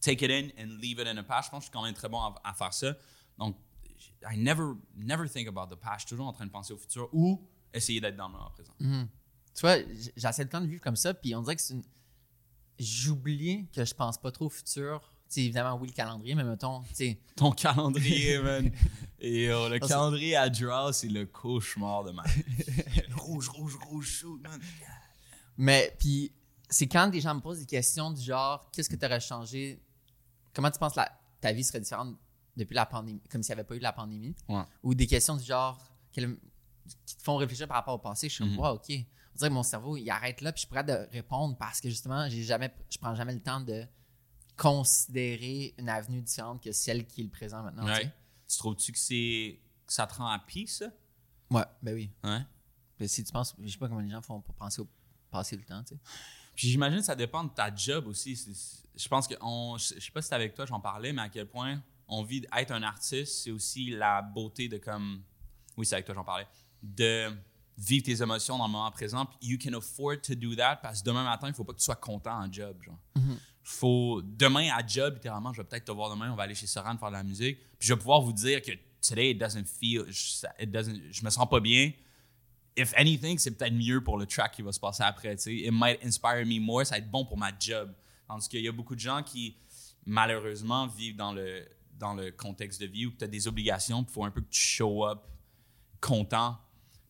take 0.00 0.24
it 0.24 0.30
in 0.30 0.50
and 0.62 0.76
leave 0.80 0.98
it 1.00 1.06
in 1.06 1.14
the 1.14 1.26
past. 1.26 1.46
Je 1.46 1.50
pense 1.50 1.60
que 1.60 1.64
je 1.64 1.70
suis 1.70 1.72
quand 1.72 1.82
même 1.82 1.94
très 1.94 2.10
bon 2.10 2.20
à, 2.20 2.34
à 2.44 2.52
faire 2.52 2.74
ça. 2.74 2.94
Donc, 3.38 3.56
I 4.30 4.36
never, 4.36 4.74
never 4.94 5.26
think 5.28 5.48
about 5.48 5.74
the 5.74 5.78
past. 5.80 6.00
Je 6.00 6.00
suis 6.00 6.08
toujours 6.10 6.26
en 6.26 6.32
train 6.34 6.44
de 6.44 6.50
penser 6.50 6.74
au 6.74 6.76
futur 6.76 7.08
ou 7.12 7.42
essayer 7.72 8.02
d'être 8.02 8.14
dans 8.16 8.26
le 8.28 8.32
moment 8.34 8.50
présent. 8.50 8.74
Tu 9.54 9.60
vois, 9.62 9.78
j- 9.78 10.10
j'essaie 10.14 10.42
le 10.44 10.50
temps 10.50 10.60
de 10.60 10.66
vivre 10.66 10.82
comme 10.82 10.96
ça, 10.96 11.14
puis 11.14 11.34
on 11.34 11.40
dirait 11.40 11.56
que 11.56 11.62
c'est 11.62 11.72
une. 11.72 11.82
J'oublie 12.78 13.66
que 13.74 13.84
je 13.84 13.94
pense 13.94 14.18
pas 14.18 14.30
trop 14.30 14.46
au 14.46 14.50
futur. 14.50 15.13
Tu 15.28 15.40
sais, 15.40 15.40
évidemment, 15.46 15.76
oui, 15.80 15.88
le 15.88 15.92
calendrier, 15.94 16.34
mais 16.34 16.44
mettons, 16.44 16.82
tu 16.96 17.16
Ton 17.36 17.50
calendrier, 17.52 18.38
man. 18.42 18.70
Et 19.18 19.50
oh, 19.52 19.68
le 19.68 19.78
calendrier 19.78 20.36
à 20.36 20.48
Draw, 20.50 20.92
c'est 20.92 21.08
le 21.08 21.26
cauchemar 21.26 22.04
de 22.04 22.12
ma 22.12 22.22
vie. 22.24 22.42
rouge, 23.16 23.48
rouge, 23.48 23.76
rouge, 23.88 24.06
shoot, 24.06 24.40
man. 24.42 24.60
Mais 25.56 25.94
puis, 25.98 26.32
c'est 26.68 26.86
quand 26.86 27.08
des 27.08 27.20
gens 27.20 27.34
me 27.34 27.40
posent 27.40 27.60
des 27.60 27.66
questions 27.66 28.10
du 28.10 28.22
genre, 28.22 28.70
qu'est-ce 28.72 28.88
que 28.90 28.96
tu 28.96 29.04
aurais 29.06 29.20
changé? 29.20 29.80
Comment 30.52 30.70
tu 30.70 30.78
penses 30.78 30.92
que 30.94 31.00
la- 31.00 31.20
ta 31.40 31.52
vie 31.52 31.64
serait 31.64 31.80
différente 31.80 32.16
depuis 32.56 32.74
la 32.74 32.86
pandémie, 32.86 33.20
comme 33.30 33.42
s'il 33.42 33.54
n'y 33.54 33.60
avait 33.60 33.66
pas 33.68 33.76
eu 33.76 33.80
la 33.80 33.92
pandémie? 33.92 34.34
Ouais. 34.48 34.62
Ou 34.82 34.94
des 34.94 35.06
questions 35.06 35.36
du 35.36 35.44
genre 35.44 35.78
quel- 36.12 36.36
qui 37.06 37.16
te 37.16 37.22
font 37.22 37.36
réfléchir 37.36 37.66
par 37.66 37.78
rapport 37.78 37.94
au 37.94 37.98
passé. 37.98 38.28
Je 38.28 38.34
suis 38.34 38.44
comme, 38.44 38.52
Mhm. 38.52 38.58
wow, 38.60 38.74
OK. 38.74 38.84
On 38.90 39.36
dirait 39.38 39.48
que 39.48 39.54
mon 39.54 39.62
cerveau, 39.62 39.96
il 39.96 40.08
arrête 40.10 40.40
là, 40.42 40.52
puis 40.52 40.62
je 40.62 40.68
pourrais 40.68 40.84
de 40.84 41.08
répondre 41.12 41.56
parce 41.56 41.80
que 41.80 41.88
justement, 41.88 42.28
j'ai 42.28 42.42
jamais, 42.44 42.72
je 42.90 42.98
prends 42.98 43.14
jamais 43.14 43.34
le 43.34 43.40
temps 43.40 43.60
de 43.60 43.84
considérer 44.56 45.74
une 45.78 45.88
avenue 45.88 46.20
différente 46.20 46.62
que 46.62 46.72
celle 46.72 47.06
qui 47.06 47.20
est 47.20 47.24
le 47.24 47.30
présent 47.30 47.62
maintenant. 47.62 47.84
tu 47.84 47.90
Ouais. 47.90 48.02
sais? 48.04 48.12
Tu 48.48 48.58
trouves-tu 48.58 48.92
que 48.92 48.98
c'est 48.98 49.60
que 49.86 49.92
ça 49.92 50.06
te 50.06 50.14
rend 50.14 50.28
à 50.28 50.38
pied, 50.38 50.66
ça? 50.66 50.86
Ouais, 51.50 51.64
ben 51.82 51.94
oui. 51.94 52.10
Ouais. 52.22 52.40
Puis 52.96 53.08
si 53.08 53.24
tu 53.24 53.32
penses, 53.32 53.54
je 53.58 53.68
sais 53.68 53.78
pas 53.78 53.88
comment 53.88 54.00
les 54.00 54.10
gens 54.10 54.22
font 54.22 54.40
pour 54.40 54.54
penser 54.54 54.80
au 54.82 54.88
passé 55.30 55.56
tout 55.56 55.62
le 55.62 55.74
temps, 55.74 55.82
tu 55.82 55.94
sais. 55.94 56.00
Puis 56.54 56.68
j'imagine 56.68 56.98
que 57.00 57.04
ça 57.04 57.16
dépend 57.16 57.42
de 57.44 57.50
ta 57.50 57.74
job 57.74 58.06
aussi. 58.06 58.36
C'est- 58.36 58.54
c'est- 58.54 58.82
Je 58.96 59.08
pense 59.08 59.26
que, 59.26 59.34
on, 59.40 59.76
je 59.76 59.98
sais 59.98 60.10
pas 60.12 60.22
si 60.22 60.26
c'était 60.26 60.36
avec 60.36 60.54
toi, 60.54 60.66
j'en 60.66 60.78
parlais, 60.78 61.12
mais 61.12 61.22
à 61.22 61.28
quel 61.28 61.46
point 61.48 61.82
on 62.06 62.22
vit 62.22 62.46
être 62.56 62.70
un 62.70 62.82
artiste, 62.84 63.42
c'est 63.42 63.50
aussi 63.50 63.90
la 63.90 64.22
beauté 64.22 64.68
de 64.68 64.78
comme. 64.78 65.20
Oui, 65.76 65.84
c'est 65.84 65.96
avec 65.96 66.06
toi, 66.06 66.14
j'en 66.14 66.22
parlais. 66.22 66.46
De 66.80 67.36
vivre 67.76 68.04
tes 68.04 68.22
émotions 68.22 68.56
dans 68.56 68.66
le 68.66 68.70
moment 68.72 68.88
présent. 68.92 69.26
Puis 69.26 69.48
you 69.48 69.58
can 69.60 69.76
afford 69.76 70.20
to 70.22 70.36
do 70.36 70.54
that 70.54 70.76
parce 70.76 71.00
que 71.00 71.06
demain 71.06 71.24
matin, 71.24 71.48
il 71.48 71.54
faut 71.54 71.64
pas 71.64 71.72
que 71.72 71.78
tu 71.78 71.84
sois 71.84 71.96
content 71.96 72.38
en 72.44 72.52
job. 72.52 72.80
Genre. 72.84 72.96
Faut, 73.66 74.20
demain 74.22 74.68
à 74.76 74.86
job, 74.86 75.14
littéralement, 75.14 75.50
je 75.54 75.62
vais 75.62 75.66
peut-être 75.66 75.86
te 75.86 75.92
voir 75.92 76.10
demain, 76.10 76.30
on 76.30 76.36
va 76.36 76.42
aller 76.42 76.54
chez 76.54 76.66
Soran 76.66 76.98
faire 76.98 77.08
de 77.08 77.14
la 77.14 77.22
musique. 77.22 77.58
Puis 77.78 77.88
je 77.88 77.94
vais 77.94 77.98
pouvoir 77.98 78.20
vous 78.20 78.34
dire 78.34 78.60
que 78.60 78.72
today 79.00 79.30
it 79.30 79.38
doesn't 79.38 79.64
feel, 79.64 80.04
it 80.60 80.70
doesn't, 80.70 81.10
je 81.10 81.24
me 81.24 81.30
sens 81.30 81.48
pas 81.48 81.60
bien. 81.60 81.92
If 82.76 82.92
anything, 82.94 83.38
c'est 83.38 83.52
peut-être 83.52 83.72
mieux 83.72 84.04
pour 84.04 84.18
le 84.18 84.26
track 84.26 84.52
qui 84.52 84.62
va 84.62 84.70
se 84.70 84.80
passer 84.80 85.02
après. 85.02 85.34
tu 85.36 85.42
sais. 85.42 85.54
It 85.54 85.72
might 85.72 85.98
inspire 86.04 86.44
me 86.44 86.60
more, 86.60 86.84
ça 86.84 86.96
va 86.96 86.98
être 86.98 87.10
bon 87.10 87.24
pour 87.24 87.38
ma 87.38 87.52
job. 87.58 87.94
Tandis 88.28 88.48
qu'il 88.48 88.60
y 88.60 88.68
a 88.68 88.72
beaucoup 88.72 88.94
de 88.94 89.00
gens 89.00 89.22
qui, 89.22 89.56
malheureusement, 90.04 90.86
vivent 90.86 91.16
dans 91.16 91.32
le, 91.32 91.66
dans 91.98 92.12
le 92.12 92.32
contexte 92.32 92.82
de 92.82 92.86
vie 92.86 93.06
où 93.06 93.12
tu 93.12 93.24
as 93.24 93.28
des 93.28 93.48
obligations, 93.48 94.04
il 94.06 94.12
faut 94.12 94.24
un 94.24 94.30
peu 94.30 94.42
que 94.42 94.50
tu 94.50 94.60
show 94.60 95.06
up 95.06 95.22
content. 96.00 96.58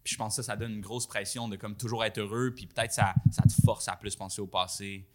Puis 0.05 0.13
je 0.13 0.19
pense 0.19 0.37
que 0.37 0.43
ça, 0.43 0.53
ça 0.53 0.57
donne 0.57 0.75
une 0.75 0.83
grosse 0.83 1.07
pression 1.07 1.49
de 1.49 1.57
comme 1.57 1.77
toujours 1.77 2.05
être 2.05 2.19
heureux, 2.19 2.53
puis 2.55 2.67
peut-être 2.67 2.93
ça, 2.93 3.15
ça 3.33 3.43
te 3.43 3.55
force 3.65 3.89
à 3.89 3.97
plus 3.97 4.15
penser 4.15 4.41
au 4.41 4.47
passé 4.47 5.09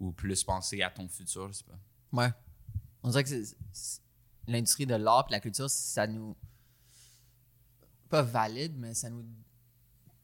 ou 0.00 0.10
plus 0.12 0.42
penser 0.42 0.82
à 0.82 0.90
ton 0.90 1.08
futur, 1.08 1.48
je 1.48 1.58
sais 1.58 1.64
pas. 1.64 1.78
Ouais. 2.12 2.32
On 3.02 3.10
dirait 3.10 3.22
que 3.24 3.30
l'industrie 4.48 4.86
de 4.86 4.94
l'art 4.96 5.26
et 5.28 5.32
la 5.32 5.40
culture, 5.40 5.70
ça 5.70 6.06
nous. 6.06 6.36
Pas 8.08 8.22
valide, 8.22 8.76
mais 8.76 8.94
ça 8.94 9.08
nous 9.08 9.24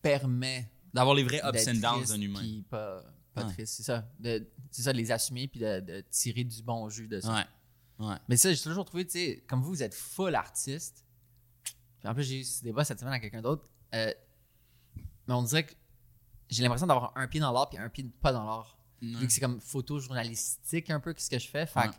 permet. 0.03 0.71
D'avoir 0.93 1.15
les 1.15 1.23
vrais 1.25 1.41
ups 1.47 1.69
and 1.69 1.75
downs 1.75 2.05
d'un 2.07 2.21
humain. 2.21 2.41
puis 2.41 2.63
pas, 2.69 3.03
pas 3.35 3.45
Ouais. 3.45 3.53
triste, 3.53 3.75
c'est 3.77 3.83
ça. 3.83 4.09
De- 4.19 4.49
C'est 4.71 4.83
ça, 4.83 4.93
de 4.93 4.99
les 4.99 5.11
assumer 5.13 5.47
puis 5.49 5.61
de, 5.61 5.81
de 5.81 6.01
tirer 6.11 6.43
du 6.45 6.63
bon 6.63 6.89
jus 6.89 7.07
de 7.09 7.21
ça. 7.21 7.35
Ouais. 7.35 8.07
Ouais. 8.07 8.17
Mais 8.29 8.37
ça, 8.37 8.53
j'ai 8.53 8.61
toujours 8.61 8.85
trouvé, 8.85 9.07
tu 9.07 9.13
sais, 9.13 9.45
comme 9.47 9.63
vous, 9.63 9.69
vous 9.71 9.83
êtes 9.83 9.95
full 9.95 10.35
artiste. 10.35 11.05
Puis 12.01 12.09
en 12.09 12.15
plus, 12.15 12.25
j'ai 12.25 12.41
eu 12.41 12.45
ce 12.45 12.63
débat 12.63 12.85
cette 12.85 12.99
semaine 12.99 13.13
avec 13.13 13.23
quelqu'un 13.23 13.43
d'autre. 13.43 13.69
Euh, 13.95 14.13
mais 15.27 15.35
on 15.35 15.43
dirait 15.43 15.65
que 15.65 15.73
j'ai 16.51 16.63
l'impression 16.63 16.87
d'avoir 16.87 17.13
un 17.17 17.27
pied 17.29 17.41
dans 17.41 17.53
l'art 17.53 17.69
puis 17.69 17.79
un 17.79 17.89
pied 17.89 18.05
pas 18.21 18.33
dans 18.33 18.45
l'art. 18.45 18.76
Vu 19.03 19.27
que 19.27 19.33
c'est 19.33 19.41
comme 19.41 19.61
photojournalistique 19.61 20.91
un 20.91 21.01
peu 21.01 21.15
ce 21.17 21.29
que 21.31 21.39
je 21.39 21.49
fais. 21.49 21.67
Fait 21.67 21.81
Ouais. 21.81 21.89
que 21.89 21.95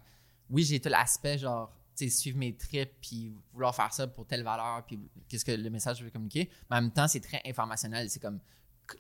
oui, 0.50 0.64
j'ai 0.64 0.80
tout 0.80 0.90
l'aspect 0.90 1.38
genre, 1.38 1.72
tu 1.96 2.06
sais, 2.06 2.16
suivre 2.16 2.38
mes 2.38 2.56
trips 2.56 2.94
puis 3.02 3.34
vouloir 3.54 3.76
faire 3.76 3.94
ça 3.94 4.08
pour 4.08 4.26
telle 4.26 4.44
valeur 4.44 4.86
puis 4.86 5.00
qu'est-ce 5.28 5.46
que 5.46 5.52
le 5.52 5.70
message 5.70 6.02
veut 6.04 6.10
communiquer. 6.10 6.50
Mais 6.70 6.78
en 6.78 6.82
même 6.82 6.92
temps, 6.92 7.08
c'est 7.08 7.20
très 7.22 7.42
informationnel. 7.46 8.10
C'est 8.10 8.20
comme 8.20 8.40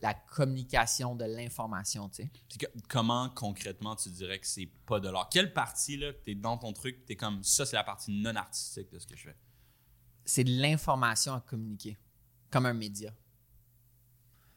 la 0.02 0.14
communication 0.14 1.16
de 1.16 1.24
l'information, 1.26 2.10
tu 2.10 2.24
sais. 2.24 2.32
Comment 2.90 3.30
concrètement 3.30 3.96
tu 3.96 4.10
dirais 4.10 4.38
que 4.40 4.46
c'est 4.48 4.66
pas 4.86 5.00
de 5.00 5.10
l'art? 5.10 5.30
Quelle 5.30 5.54
partie, 5.54 5.96
là, 5.96 6.12
que 6.12 6.18
t'es 6.24 6.36
dans 6.36 6.58
ton 6.58 6.74
truc, 6.74 7.06
t'es 7.06 7.16
comme 7.16 7.42
ça, 7.44 7.66
c'est 7.66 7.78
la 7.78 7.86
partie 7.86 8.12
non 8.12 8.36
artistique 8.36 8.92
de 8.92 9.00
ce 9.00 9.08
que 9.08 9.16
je 9.16 9.24
fais? 9.30 9.36
c'est 10.30 10.44
de 10.44 10.60
l'information 10.62 11.34
à 11.34 11.40
communiquer, 11.40 11.98
comme 12.52 12.66
un 12.66 12.74
média. 12.74 13.14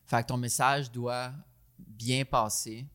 Fait 0.05 0.21
que 0.23 0.27
ton 0.27 0.37
message 0.37 0.91
doit 0.91 1.33
bien 1.79 2.25
passer. 2.25 2.89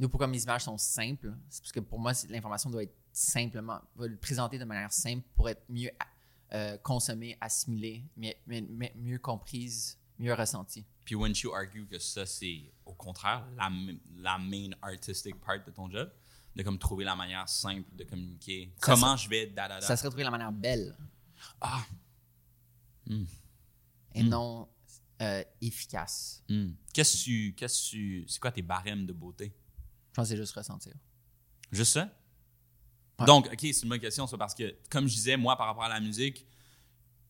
Nous, 0.00 0.08
pourquoi 0.08 0.26
mes 0.28 0.40
images 0.42 0.62
sont 0.64 0.78
simples, 0.78 1.34
c'est 1.50 1.60
parce 1.62 1.72
que 1.72 1.80
pour 1.80 1.98
moi, 1.98 2.12
l'information 2.28 2.70
doit 2.70 2.84
être 2.84 2.94
simplement, 3.12 3.80
doit 3.96 4.06
être 4.06 4.20
présentée 4.20 4.58
de 4.58 4.64
manière 4.64 4.92
simple 4.92 5.24
pour 5.34 5.48
être 5.48 5.62
mieux 5.68 5.90
euh, 6.52 6.76
consommée, 6.78 7.36
assimilée, 7.40 8.04
mieux, 8.16 8.32
mieux- 8.46 8.90
mieux 8.94 9.18
comprise, 9.18 9.98
mieux 10.18 10.32
ressentie. 10.34 10.84
Puis 11.04 11.14
when 11.16 11.32
you 11.42 11.52
argue 11.52 11.86
que 11.86 11.98
ça, 11.98 12.24
c'est 12.26 12.72
au 12.84 12.94
contraire 12.94 13.44
la, 13.56 13.70
la 14.16 14.38
main 14.38 14.70
artistic 14.82 15.34
part 15.40 15.64
de 15.64 15.70
ton 15.72 15.90
job, 15.90 16.10
de 16.54 16.62
comme 16.62 16.78
trouver 16.78 17.04
la 17.04 17.16
manière 17.16 17.48
simple 17.48 17.88
de 17.94 18.04
communiquer. 18.04 18.72
Ça 18.78 18.92
Comment 18.92 19.16
je 19.16 19.28
vais 19.28 19.46
da 19.46 19.68
da 19.68 19.80
da? 19.80 19.86
Ça 19.86 19.96
serait 19.96 20.08
trouver 20.08 20.24
la 20.24 20.30
manière 20.30 20.52
belle 20.52 20.96
Ah! 21.60 21.84
et 24.14 24.22
Hmm. 24.22 24.28
non 24.28 24.68
euh, 25.20 25.42
efficace. 25.60 26.42
Hmm. 26.48 26.70
Qu'est-ce 26.92 27.16
que 27.18 27.22
tu. 27.24 27.54
Qu'est-ce 27.56 27.82
que 27.86 27.90
tu. 27.90 28.24
C'est 28.28 28.40
quoi 28.40 28.52
tes 28.52 28.62
barèmes 28.62 29.06
de 29.06 29.12
beauté? 29.12 29.52
Je 30.18 30.22
pense 30.22 30.30
que 30.30 30.34
c'est 30.34 30.40
juste 30.40 30.54
ressentir. 30.56 30.92
Juste 31.70 31.92
ça? 31.92 32.10
Ouais. 33.20 33.26
Donc, 33.26 33.46
OK, 33.52 33.58
c'est 33.60 33.82
une 33.82 33.88
bonne 33.88 34.00
question, 34.00 34.26
ça, 34.26 34.36
parce 34.36 34.52
que, 34.52 34.74
comme 34.90 35.06
je 35.06 35.14
disais, 35.14 35.36
moi, 35.36 35.56
par 35.56 35.66
rapport 35.68 35.84
à 35.84 35.88
la 35.88 36.00
musique, 36.00 36.44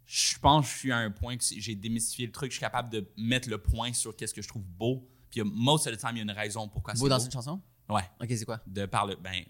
je 0.06 0.38
pense 0.38 0.66
que 0.66 0.72
je 0.72 0.78
suis 0.78 0.92
à 0.92 0.96
un 0.96 1.10
point 1.10 1.36
que 1.36 1.44
j'ai 1.44 1.74
démystifié 1.74 2.24
le 2.24 2.32
truc, 2.32 2.50
je 2.50 2.56
suis 2.56 2.60
capable 2.62 2.88
de 2.88 3.06
mettre 3.18 3.50
le 3.50 3.58
point 3.58 3.92
sur 3.92 4.16
qu'est-ce 4.16 4.32
que 4.32 4.40
je 4.40 4.48
trouve 4.48 4.62
beau. 4.64 5.06
Puis, 5.30 5.42
most 5.44 5.86
of 5.86 5.94
the 5.94 5.98
time, 6.00 6.12
il 6.12 6.16
y 6.16 6.20
a 6.20 6.22
une 6.22 6.30
raison 6.30 6.66
pourquoi 6.66 6.94
c'est 6.94 7.00
Beau 7.00 7.04
beau. 7.06 7.10
dans 7.10 7.18
une 7.18 7.30
chanson? 7.30 7.60
Ouais. 7.90 8.08
Ok, 8.22 8.28
c'est 8.30 8.46
quoi? 8.46 8.60
De 8.66 8.86
par 8.86 9.04
le. 9.04 9.16
Ben, 9.16 9.44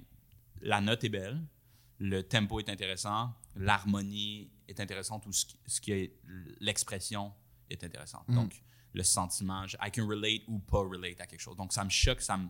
la 0.61 0.81
note 0.81 1.05
est 1.05 1.09
belle, 1.09 1.41
le 1.99 2.23
tempo 2.25 2.59
est 2.59 2.69
intéressant, 2.69 3.33
l'harmonie 3.55 4.51
est 4.67 4.81
intéressante, 4.81 5.27
ou 5.27 5.33
ce 5.33 5.47
qui, 5.47 5.61
ce 5.67 5.81
qui 5.81 5.93
est 5.93 6.19
l'expression 6.59 7.33
est 7.71 7.85
intéressante. 7.85 8.27
Mhm. 8.29 8.35
Donc, 8.35 8.63
le 8.95 9.03
sentiment, 9.05 9.65
je- 9.69 9.77
I 9.81 9.93
can 9.93 10.09
relate 10.09 10.43
ou 10.49 10.59
pas 10.59 10.79
relate 10.81 11.21
à 11.21 11.27
quelque 11.29 11.41
chose. 11.41 11.57
Donc, 11.57 11.73
ça 11.73 11.85
me 11.85 11.91
choque, 11.91 12.21
ça 12.21 12.37
me, 12.37 12.49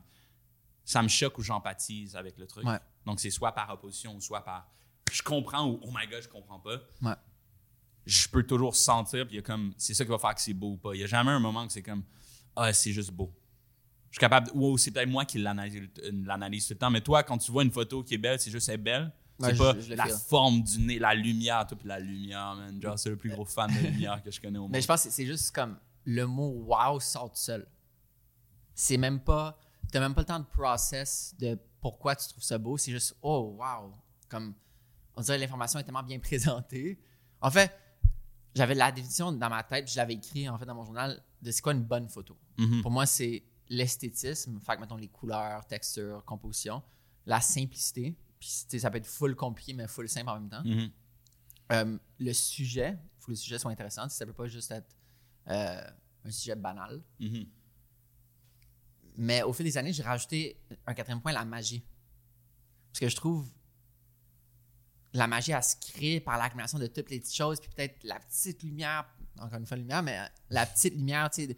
ça 0.88 1.02
me 1.02 1.08
choque 1.08 1.36
ou 1.36 1.42
j'empathise 1.42 2.16
avec 2.16 2.38
le 2.38 2.46
truc. 2.46 2.64
Ouais. 2.64 2.78
Donc, 3.04 3.20
c'est 3.20 3.28
soit 3.28 3.52
par 3.52 3.68
opposition 3.68 4.16
ou 4.16 4.22
soit 4.22 4.42
par 4.42 4.70
je 5.12 5.22
comprends 5.22 5.68
ou 5.68 5.78
oh 5.82 5.90
my 5.94 6.06
god, 6.06 6.22
je 6.22 6.28
comprends 6.28 6.58
pas. 6.58 6.76
Ouais. 7.02 7.14
Je 8.06 8.26
peux 8.28 8.42
toujours 8.42 8.74
sentir, 8.74 9.26
puis 9.26 9.34
il 9.34 9.36
y 9.36 9.40
a 9.40 9.42
comme, 9.42 9.74
c'est 9.76 9.92
ça 9.92 10.04
qui 10.04 10.10
va 10.10 10.18
faire 10.18 10.34
que 10.34 10.40
c'est 10.40 10.54
beau 10.54 10.72
ou 10.72 10.76
pas. 10.78 10.94
Il 10.94 10.98
n'y 10.98 11.04
a 11.04 11.06
jamais 11.06 11.30
un 11.30 11.40
moment 11.40 11.66
que 11.66 11.74
c'est 11.74 11.82
comme, 11.82 12.04
ah, 12.56 12.72
c'est 12.72 12.92
juste 12.92 13.10
beau. 13.10 13.30
Je 14.10 14.14
suis 14.14 14.20
capable, 14.20 14.50
ou 14.54 14.78
c'est 14.78 14.90
peut-être 14.90 15.10
moi 15.10 15.26
qui 15.26 15.36
l'analyse, 15.38 16.66
tout 16.66 16.72
le 16.72 16.78
temps, 16.78 16.90
mais 16.90 17.02
toi, 17.02 17.22
quand 17.22 17.36
tu 17.36 17.52
vois 17.52 17.64
une 17.64 17.70
photo 17.70 18.02
qui 18.02 18.14
est 18.14 18.18
belle, 18.18 18.40
c'est 18.40 18.50
juste 18.50 18.70
elle 18.70 18.76
est 18.76 18.78
belle. 18.78 19.12
C'est 19.40 19.58
pas 19.58 19.78
je 19.78 19.92
la 19.92 20.06
forme 20.06 20.62
du 20.62 20.78
nez, 20.78 20.98
la 20.98 21.14
lumière, 21.14 21.66
toi, 21.66 21.76
puis 21.76 21.86
la 21.86 22.00
lumière, 22.00 22.54
man. 22.54 22.80
Genre, 22.80 22.98
c'est 22.98 23.10
le 23.10 23.16
plus 23.16 23.28
gros 23.28 23.44
fan 23.44 23.70
de 23.70 23.78
lumière 23.88 24.22
que 24.22 24.30
je 24.30 24.40
connais 24.40 24.58
au 24.58 24.62
monde. 24.62 24.72
Mais 24.72 24.80
je 24.80 24.86
pense 24.86 25.04
que 25.04 25.10
c'est 25.10 25.26
juste 25.26 25.54
comme 25.54 25.78
le 26.06 26.26
mot 26.26 26.48
wow 26.66 26.98
sort 26.98 27.30
tout 27.30 27.36
seul. 27.36 27.68
C'est 28.74 28.96
même 28.96 29.20
pas. 29.20 29.58
T'as 29.90 30.00
même 30.00 30.14
pas 30.14 30.22
le 30.22 30.26
temps 30.26 30.40
de 30.40 30.46
process 30.46 31.34
de 31.38 31.58
pourquoi 31.80 32.16
tu 32.16 32.28
trouves 32.28 32.42
ça 32.42 32.58
beau. 32.58 32.76
C'est 32.76 32.92
juste 32.92 33.16
oh 33.22 33.56
wow. 33.58 33.94
Comme 34.28 34.54
on 35.16 35.22
dirait 35.22 35.36
que 35.36 35.42
l'information 35.42 35.78
est 35.78 35.84
tellement 35.84 36.02
bien 36.02 36.18
présentée. 36.20 36.98
En 37.40 37.50
fait, 37.50 37.72
j'avais 38.54 38.74
la 38.74 38.92
définition 38.92 39.32
dans 39.32 39.48
ma 39.48 39.62
tête, 39.62 39.84
puis 39.84 39.94
je 39.94 39.98
l'avais 39.98 40.14
écrit 40.14 40.48
en 40.48 40.58
fait 40.58 40.66
dans 40.66 40.74
mon 40.74 40.84
journal 40.84 41.22
de 41.42 41.50
c'est 41.50 41.62
quoi 41.62 41.72
une 41.72 41.84
bonne 41.84 42.08
photo. 42.08 42.36
Mhm. 42.58 42.82
Pour 42.82 42.90
moi, 42.90 43.06
c'est 43.06 43.44
l'esthétisme, 43.68 44.58
fait 44.60 44.76
que 44.76 44.80
mettons 44.80 44.96
les 44.96 45.08
couleurs, 45.08 45.64
textures, 45.66 46.24
composition, 46.24 46.82
la 47.26 47.40
simplicité, 47.40 48.16
puis 48.40 48.48
ça 48.48 48.90
peut 48.90 48.98
être 48.98 49.06
full 49.06 49.36
compliqué 49.36 49.74
mais 49.74 49.86
full 49.86 50.08
simple 50.08 50.30
en 50.30 50.40
même 50.40 50.48
temps. 50.48 50.64
Mhm. 50.64 50.90
Euh, 51.72 51.98
le 52.18 52.32
sujet, 52.32 52.98
il 52.98 53.20
faut 53.20 53.26
que 53.26 53.32
le 53.32 53.36
sujet 53.36 53.58
soit 53.58 53.70
intéressant. 53.70 54.08
Ça 54.08 54.24
ne 54.24 54.30
peut 54.30 54.36
pas 54.36 54.48
juste 54.48 54.70
être 54.70 54.96
euh, 55.48 55.82
un 56.24 56.30
sujet 56.30 56.56
banal. 56.56 57.02
Mhm. 57.20 57.46
Mais 59.20 59.42
au 59.42 59.52
fil 59.52 59.64
des 59.66 59.76
années, 59.76 59.92
j'ai 59.92 60.02
rajouté 60.02 60.60
un 60.86 60.94
quatrième 60.94 61.20
point, 61.20 61.32
la 61.32 61.44
magie. 61.44 61.84
Parce 62.92 63.00
que 63.00 63.08
je 63.08 63.16
trouve 63.16 63.50
la 65.12 65.26
magie, 65.26 65.52
elle 65.52 65.62
se 65.62 65.76
crée 65.92 66.20
par 66.20 66.38
l'accumulation 66.38 66.78
de 66.78 66.86
toutes 66.86 67.10
les 67.10 67.18
petites 67.18 67.34
choses, 67.34 67.60
puis 67.60 67.68
peut-être 67.74 68.04
la 68.04 68.20
petite 68.20 68.62
lumière, 68.62 69.06
encore 69.40 69.58
une 69.58 69.66
fois 69.66 69.76
lumière, 69.76 70.02
mais 70.02 70.18
la 70.50 70.66
petite 70.66 70.94
lumière, 70.94 71.30
tu 71.30 71.46
sais, 71.46 71.56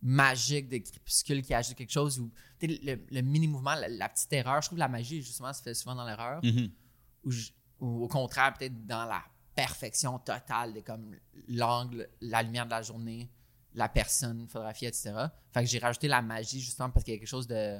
magique 0.00 0.68
de 0.68 0.78
crépuscule 0.78 1.42
qui 1.42 1.52
ajoute 1.54 1.76
quelque 1.76 1.92
chose, 1.92 2.18
ou 2.18 2.32
le, 2.62 2.94
le 3.10 3.20
mini-mouvement, 3.20 3.74
la, 3.74 3.88
la 3.88 4.08
petite 4.08 4.32
erreur. 4.32 4.62
Je 4.62 4.68
trouve 4.68 4.76
que 4.76 4.80
la 4.80 4.88
magie, 4.88 5.22
justement, 5.22 5.52
se 5.52 5.62
fait 5.62 5.74
souvent 5.74 5.94
dans 5.94 6.06
l'erreur. 6.06 6.40
Mhm. 6.44 6.70
ou, 7.24 7.30
je- 7.30 7.50
ou 7.80 8.04
au 8.04 8.08
contraire, 8.08 8.54
peut-être 8.54 8.86
dans 8.86 9.04
la 9.04 9.22
perfection 9.54 10.18
totale 10.20 10.72
de 10.72 10.80
comme 10.80 11.14
l'angle, 11.48 12.08
la 12.20 12.42
lumière 12.42 12.64
de 12.64 12.70
la 12.70 12.82
journée, 12.82 13.30
la 13.74 13.88
personne 13.88 14.46
photographiée, 14.48 14.88
etc. 14.88 15.12
Fait 15.52 15.62
que 15.64 15.66
j'ai 15.70 15.78
rajouté 15.78 16.08
la 16.08 16.20
magie 16.22 16.60
justement 16.60 16.90
parce 16.90 17.04
qu'il 17.04 17.14
y 17.14 17.16
a 17.16 17.20
quelque 17.20 17.28
chose 17.28 17.46
de, 17.46 17.78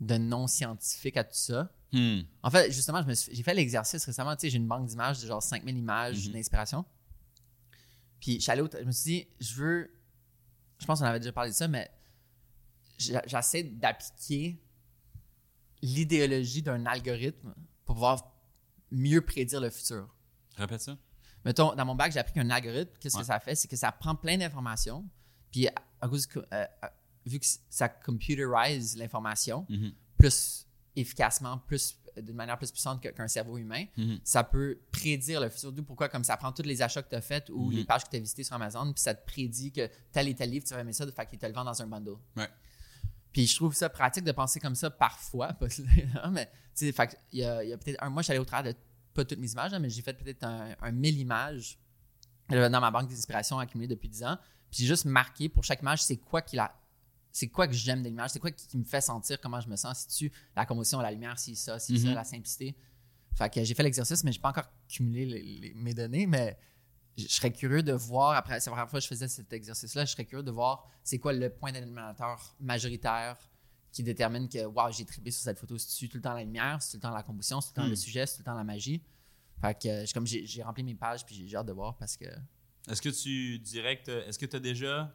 de 0.00 0.16
non 0.16 0.46
scientifique 0.46 1.16
à 1.16 1.24
tout 1.24 1.34
ça. 1.34 1.72
Hmm. 1.92 2.20
En 2.42 2.50
fait, 2.50 2.70
justement, 2.70 3.04
j'ai 3.06 3.42
fait 3.42 3.54
l'exercice 3.54 4.04
récemment. 4.04 4.34
Tu 4.36 4.42
sais, 4.42 4.50
j'ai 4.50 4.56
une 4.58 4.68
banque 4.68 4.86
d'images 4.86 5.20
de 5.22 5.26
genre 5.26 5.42
5000 5.42 5.76
images 5.76 6.26
Mhm. 6.28 6.32
d'inspiration. 6.34 6.84
Puis, 8.20 8.36
je 8.36 8.40
suis 8.40 8.50
allé 8.52 8.62
au- 8.62 8.68
je 8.72 8.84
me 8.84 8.92
suis 8.92 9.10
dit, 9.10 9.28
je 9.40 9.54
veux. 9.54 9.90
Je 10.78 10.86
pense 10.86 11.00
qu'on 11.00 11.06
avait 11.06 11.18
déjà 11.20 11.32
parlé 11.32 11.50
de 11.50 11.54
ça, 11.56 11.68
mais 11.68 11.90
j'essaie 12.98 13.62
d'appliquer 13.64 14.62
l'idéologie 15.82 16.62
d'un 16.62 16.84
algorithme 16.86 17.54
pour 17.84 17.94
pouvoir 17.94 18.34
mieux 18.90 19.20
prédire 19.20 19.60
le 19.60 19.70
futur. 19.70 20.08
Répète 20.56 20.80
ça. 20.82 20.98
Mettons, 21.44 21.74
dans 21.74 21.84
mon 21.86 21.94
bac, 21.94 22.12
j'ai 22.12 22.18
appris 22.18 22.34
qu'un 22.34 22.50
algorithme, 22.50 22.92
qu'est-ce 23.00 23.16
Ouais. 23.16 23.22
que 23.22 23.26
ça 23.26 23.40
fait? 23.40 23.54
C'est 23.54 23.68
que 23.68 23.76
ça 23.76 23.90
prend 23.92 24.14
plein 24.14 24.36
d'informations, 24.36 25.04
puis 25.50 25.68
à, 25.68 25.72
à 26.00 26.08
cause 26.08 26.28
euh, 26.36 26.42
euh, 26.52 26.66
vu 27.26 27.38
que 27.38 27.46
ça 27.68 27.88
computerise 27.88 28.96
l'information 28.96 29.66
Mhm. 29.68 29.92
plus 30.18 30.66
efficacement, 30.96 31.58
plus 31.58 31.96
d'une 32.16 32.34
manière 32.34 32.58
plus 32.58 32.70
puissante 32.72 33.00
qu'un 33.00 33.28
cerveau 33.28 33.56
humain, 33.56 33.84
Mhm. 33.96 34.18
ça 34.24 34.42
peut 34.44 34.78
prédire 34.90 35.40
le 35.40 35.48
futur. 35.48 35.72
D'où 35.72 35.82
pourquoi, 35.84 36.08
comme 36.08 36.24
ça 36.24 36.36
prend 36.36 36.52
tous 36.52 36.62
les 36.64 36.82
achats 36.82 37.02
que 37.02 37.08
tu 37.08 37.14
as 37.14 37.20
faits 37.20 37.48
ou 37.50 37.70
Mhm. 37.70 37.76
les 37.76 37.84
pages 37.84 38.04
que 38.04 38.10
tu 38.10 38.16
as 38.16 38.20
visitées 38.20 38.42
sur 38.44 38.54
Amazon, 38.56 38.92
puis 38.92 39.00
ça 39.00 39.14
te 39.14 39.24
prédit 39.24 39.70
que 39.72 39.88
tel 40.12 40.28
et 40.28 40.34
tel 40.34 40.50
livre, 40.50 40.66
tu 40.66 40.74
vas 40.74 40.80
aimer 40.80 40.92
ça, 40.92 41.06
fait 41.10 41.26
qu'il 41.26 41.38
te 41.38 41.46
le 41.46 41.52
vend 41.52 41.64
dans 41.64 41.80
un 41.80 41.86
bundle. 41.86 42.16
Ouais. 42.36 42.48
Puis 43.32 43.46
je 43.46 43.54
trouve 43.56 43.74
ça 43.74 43.88
pratique 43.88 44.24
de 44.24 44.32
penser 44.32 44.58
comme 44.58 44.74
ça 44.74 44.90
parfois, 44.90 45.52
pas 45.60 45.66
mais 46.32 46.50
tu 46.74 46.92
sais, 46.92 47.08
il 47.32 47.38
y 47.38 47.44
a, 47.44 47.78
peut-être 47.78 48.02
un 48.02 48.10
mois, 48.10 48.22
allé 48.28 48.38
au 48.40 48.44
travers 48.44 48.72
de 48.74 48.78
pas 49.14 49.24
toutes 49.24 49.38
mes 49.38 49.50
images, 49.52 49.72
hein, 49.74 49.78
mais 49.78 49.90
j'ai 49.90 50.02
fait 50.02 50.14
peut-être 50.14 50.44
un, 50.44 50.74
un 50.80 50.90
1000 50.92 51.18
images 51.18 51.78
euh, 52.52 52.68
dans 52.68 52.80
ma 52.80 52.90
banque 52.90 53.08
d'inspiration 53.08 53.58
accumulée 53.58 53.88
depuis 53.88 54.08
10 54.08 54.24
ans. 54.24 54.38
Puis 54.70 54.80
j'ai 54.82 54.86
juste 54.86 55.04
marqué 55.04 55.48
pour 55.48 55.64
chaque 55.64 55.80
image, 55.82 56.02
c'est 56.02 56.16
quoi 56.16 56.42
qui 56.42 56.56
la. 56.56 56.74
C'est 57.32 57.48
quoi 57.48 57.68
que 57.68 57.74
j'aime 57.74 58.02
de 58.02 58.08
l'image, 58.08 58.30
c'est 58.30 58.40
quoi 58.40 58.50
qui, 58.50 58.66
qui 58.66 58.76
me 58.76 58.82
fait 58.84 59.00
sentir 59.00 59.40
comment 59.40 59.60
je 59.60 59.68
me 59.68 59.76
sens, 59.76 60.00
si 60.00 60.08
tu 60.30 60.32
la 60.56 60.66
composition, 60.66 61.00
la 61.00 61.12
lumière, 61.12 61.38
si 61.38 61.54
ça, 61.54 61.78
si 61.78 61.98
ça, 61.98 62.08
Mhm. 62.08 62.14
la 62.14 62.24
simplicité. 62.24 62.74
Fait 63.36 63.48
que 63.52 63.62
j'ai 63.62 63.74
fait 63.74 63.84
l'exercice, 63.84 64.24
mais 64.24 64.32
j'ai 64.32 64.40
pas 64.40 64.48
encore 64.50 64.68
cumulé 64.88 65.24
les- 65.26 65.42
les- 65.42 65.74
mes 65.74 65.94
données, 65.94 66.26
mais 66.26 66.58
je 67.16 67.24
je 67.24 67.28
serais 67.34 67.52
curieux 67.52 67.82
de 67.84 67.92
voir, 67.92 68.32
après 68.36 68.58
c'est 68.60 68.70
la 68.70 68.74
première 68.76 68.90
fois 68.90 68.98
que 68.98 69.04
je 69.04 69.08
faisais 69.08 69.28
cet 69.28 69.52
exercice-là, 69.52 70.04
je 70.06 70.12
serais 70.12 70.24
curieux 70.24 70.42
de 70.42 70.50
voir 70.50 70.88
c'est 71.04 71.18
quoi 71.18 71.32
le 71.32 71.50
point 71.50 71.70
dénominateur 71.70 72.56
majoritaire 72.58 73.36
qui 73.92 74.02
détermine 74.02 74.48
que 74.48 74.64
wow, 74.66 74.90
j'ai 74.92 75.04
trippé 75.04 75.30
sur 75.30 75.42
cette 75.42 75.58
photo. 75.58 75.76
C'est 75.78 76.06
tout 76.08 76.16
le 76.16 76.22
temps 76.22 76.34
la 76.34 76.44
lumière, 76.44 76.80
c'est 76.82 76.92
tout 76.92 76.96
le 76.98 77.02
temps 77.02 77.10
la 77.14 77.22
composition, 77.22 77.60
c'est 77.60 77.68
tout 77.68 77.74
le 77.76 77.82
temps 77.82 77.86
Hmm. 77.86 77.90
le 77.90 77.96
sujet, 77.96 78.26
c'est 78.26 78.34
tout 78.36 78.40
le 78.40 78.44
temps 78.44 78.54
la 78.54 78.64
magie. 78.64 79.02
Fait 79.60 79.74
que 79.74 80.04
j'ai- 80.06 80.12
comme 80.12 80.26
j'ai 80.26 80.62
rempli 80.62 80.82
mes 80.82 80.94
pages 80.94 81.24
puis 81.26 81.34
j'ai- 81.48 81.56
hâte 81.56 81.66
de 81.66 81.72
voir 81.72 81.96
parce 81.96 82.16
que 82.16 82.24
Est-ce 82.88 83.02
que 83.02 83.08
tu 83.10 83.60
t'as- 84.04 84.26
est-ce 84.26 84.38
que 84.38 84.46
tu 84.46 84.56
as 84.56 84.60
déjà 84.60 85.14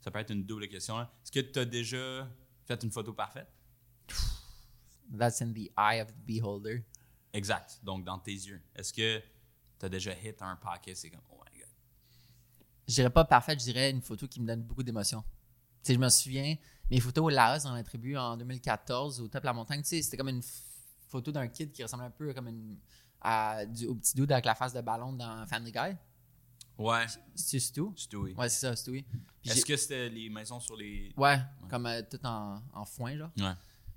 ça 0.00 0.10
peut 0.10 0.18
être 0.20 0.30
une 0.30 0.44
double 0.44 0.68
question 0.68 0.98
là. 0.98 1.12
Est-ce 1.24 1.32
que 1.32 1.40
tu 1.40 1.58
as 1.58 1.64
déjà 1.64 2.28
fait 2.64 2.82
une 2.82 2.90
photo 2.90 3.12
parfaite? 3.12 3.48
That's 5.16 5.40
in 5.40 5.52
the 5.52 5.70
eye 5.76 6.00
of 6.00 6.08
the 6.12 6.16
beholder. 6.26 6.84
Exact. 7.32 7.78
Donc 7.82 8.04
dans 8.04 8.18
tes 8.18 8.32
yeux. 8.32 8.60
Est-ce 8.74 8.92
que 8.92 9.20
tu 9.78 9.86
as 9.86 9.88
déjà 9.88 10.12
hit 10.20 10.40
un 10.42 10.56
paquet 10.56 10.94
c'est 10.94 11.10
comme 11.10 11.20
oh 11.30 11.40
my 11.52 11.58
god. 11.60 11.68
Je 12.88 12.94
dirais 12.94 13.10
pas 13.10 13.24
parfaite, 13.24 13.58
je 13.60 13.64
dirais 13.64 13.90
une 13.90 14.00
photo 14.02 14.26
qui 14.26 14.40
me 14.40 14.46
donne 14.46 14.62
beaucoup 14.62 14.82
d'émotions. 14.82 15.22
Tu 15.82 15.88
sais, 15.88 15.94
je 15.94 15.98
me 15.98 16.08
souviens, 16.08 16.56
mes 16.90 17.00
photos 17.00 17.24
au 17.24 17.28
Laos 17.28 17.62
dans 17.64 17.74
la 17.74 17.82
tribu 17.82 18.16
en 18.16 18.36
2014 18.36 19.20
au 19.20 19.28
top 19.28 19.42
de 19.42 19.46
la 19.46 19.52
montagne, 19.52 19.82
tu 19.82 19.88
sais, 19.88 20.02
c'était 20.02 20.16
comme 20.16 20.28
une 20.28 20.42
photo 21.08 21.32
d'un 21.32 21.48
kid 21.48 21.72
qui 21.72 21.82
ressemble 21.82 22.04
un 22.04 22.10
peu 22.10 22.32
comme 22.34 22.48
une, 22.48 22.78
à, 23.20 23.64
du, 23.66 23.86
au 23.86 23.94
petit 23.94 24.14
dude 24.14 24.30
avec 24.32 24.44
la 24.44 24.54
face 24.54 24.72
de 24.72 24.80
ballon 24.80 25.12
dans 25.12 25.46
Family 25.46 25.72
Guy. 25.72 25.96
Ouais, 26.78 27.06
C'est 27.34 27.58
Stu? 27.58 27.82
Stewie. 27.96 28.34
Ouais, 28.34 28.48
c'est 28.50 28.66
ça, 28.66 28.76
Stewie. 28.76 29.04
Est-ce 29.44 29.64
que 29.64 29.76
c'était 29.76 30.08
les 30.10 30.28
maisons 30.28 30.60
sur 30.60 30.76
les 30.76 31.12
Ouais, 31.16 31.38
comme 31.70 31.86
euh, 31.86 32.02
tout 32.02 32.20
en, 32.24 32.60
en 32.74 32.84
foin, 32.84 33.16
genre. 33.16 33.30
Ouais. 33.38 33.54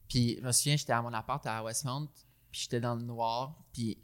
Puis 0.08 0.38
je 0.40 0.46
me 0.46 0.52
souviens, 0.52 0.78
j'étais 0.78 0.94
à 0.94 1.02
mon 1.02 1.12
appart 1.14 1.46
à 1.46 1.64
Westmount, 1.64 2.08
puis 2.52 2.62
j'étais 2.62 2.80
dans 2.80 2.96
le 2.96 3.02
noir, 3.04 3.54
puis 3.74 3.98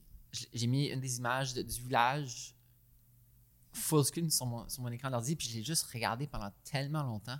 j'ai 0.53 0.67
mis 0.67 0.87
une 0.87 0.99
des 0.99 1.17
images 1.17 1.53
de- 1.53 1.61
du 1.61 1.81
village 1.81 2.53
full 3.71 4.03
screen 4.05 4.29
sur 4.29 4.45
mon, 4.45 4.67
sur 4.69 4.81
mon 4.83 4.89
écran 4.91 5.09
d'ordi, 5.09 5.35
puis 5.35 5.47
je 5.47 5.55
l'ai 5.57 5.63
juste 5.63 5.83
regardé 5.91 6.27
pendant 6.27 6.51
tellement 6.63 7.03
longtemps. 7.03 7.37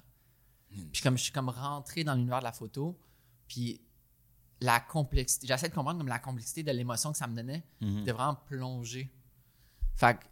Puis 0.91 1.01
comme 1.01 1.17
je 1.17 1.23
suis 1.23 1.31
comme 1.31 1.49
rentré 1.49 2.03
dans 2.03 2.13
l'univers 2.15 2.39
de 2.39 2.43
la 2.45 2.51
photo, 2.51 2.97
puis 3.47 3.81
la 4.61 4.79
complexité, 4.79 5.47
j'essaie 5.47 5.69
de 5.69 5.73
comprendre 5.73 5.99
comme 5.99 6.07
la 6.07 6.19
complexité 6.19 6.63
de 6.63 6.71
l'émotion 6.71 7.11
que 7.11 7.17
ça 7.17 7.27
me 7.27 7.35
donnait, 7.35 7.63
Mhm. 7.81 8.03
de 8.03 8.11
vraiment 8.11 8.35
plonger. 8.35 9.11
Fait 9.95 10.17
que 10.17 10.25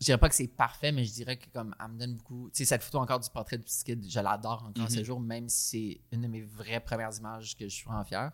je 0.00 0.06
dirais 0.06 0.18
pas 0.18 0.28
que 0.28 0.34
c'est 0.34 0.48
parfait, 0.48 0.90
mais 0.92 1.04
je 1.04 1.12
dirais 1.12 1.36
que 1.38 1.48
comme 1.50 1.74
elle 1.78 1.88
me 1.92 1.98
donne 1.98 2.16
beaucoup. 2.16 2.50
Tu 2.50 2.58
sais, 2.58 2.64
cette 2.64 2.82
photo 2.82 2.98
encore 2.98 3.20
du 3.20 3.28
portrait 3.30 3.58
de 3.58 3.62
petit 3.62 3.84
kid, 3.84 4.04
je 4.08 4.20
l'adore 4.20 4.64
encore 4.64 4.84
Mhm. 4.84 4.90
ce 4.90 5.04
jour, 5.04 5.20
même 5.20 5.48
si 5.48 6.00
c'est 6.10 6.16
une 6.16 6.22
de 6.22 6.28
mes 6.28 6.42
vraies 6.42 6.80
premières 6.80 7.16
images 7.16 7.56
que 7.56 7.64
je 7.68 7.74
suis 7.74 7.84
vraiment 7.84 8.04
fier. 8.04 8.32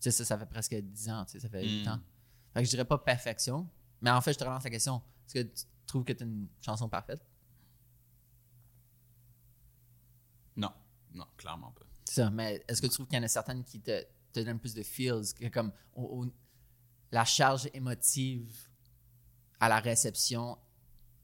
Tu 0.00 0.10
sais, 0.10 0.10
ça, 0.10 0.24
ça 0.24 0.38
fait 0.38 0.46
presque 0.46 0.74
10 0.74 1.08
ans, 1.08 1.24
tu 1.24 1.32
sais, 1.32 1.40
ça 1.40 1.48
fait 1.48 1.64
8 1.64 1.86
Mhm. 1.86 1.92
ans. 1.92 2.00
Fait 2.54 2.60
que 2.60 2.64
je 2.64 2.70
dirais 2.70 2.84
pas 2.84 2.98
perfection, 2.98 3.68
mais 4.00 4.10
en 4.10 4.20
fait, 4.20 4.32
je 4.32 4.38
te 4.38 4.44
relance 4.44 4.64
la 4.64 4.70
question. 4.70 5.02
Est-ce 5.26 5.34
que 5.34 5.42
tu 5.42 5.64
trouves 5.86 6.04
que 6.04 6.12
tu 6.12 6.24
une 6.24 6.48
chanson 6.60 6.88
parfaite? 6.88 7.24
Non, 11.16 11.26
clairement 11.36 11.72
pas. 11.72 11.84
C'est 12.04 12.22
ça, 12.22 12.30
mais 12.30 12.62
est-ce 12.68 12.80
que 12.80 12.86
tu 12.86 12.92
trouves 12.94 13.06
qu'il 13.06 13.16
y 13.16 13.20
en 13.20 13.24
a 13.24 13.28
certaines 13.28 13.64
qui 13.64 13.80
te, 13.80 14.04
te 14.32 14.40
donnent 14.40 14.60
plus 14.60 14.74
de 14.74 14.82
feels, 14.82 15.32
que 15.34 15.48
comme 15.48 15.72
au- 15.94 16.22
au- 16.24 16.32
la 17.10 17.24
charge 17.24 17.68
émotive 17.74 18.54
à 19.58 19.68
la 19.68 19.80
réception? 19.80 20.56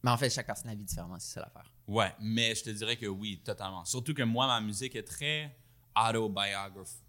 Mais 0.02 0.10
en 0.10 0.16
fait, 0.16 0.30
chaque 0.30 0.46
personne 0.46 0.66
la 0.68 0.74
vit 0.74 0.84
différemment, 0.84 1.18
c'est 1.20 1.34
ça 1.34 1.40
l'affaire. 1.40 1.70
Ouais, 1.86 2.12
mais 2.20 2.54
je 2.54 2.64
te 2.64 2.70
dirais 2.70 2.96
que 2.96 3.06
oui, 3.06 3.40
totalement. 3.44 3.84
Surtout 3.84 4.14
que 4.14 4.22
moi, 4.22 4.46
ma 4.48 4.60
musique 4.60 4.96
est 4.96 5.02
très 5.04 5.56
autobiographique 5.94 7.02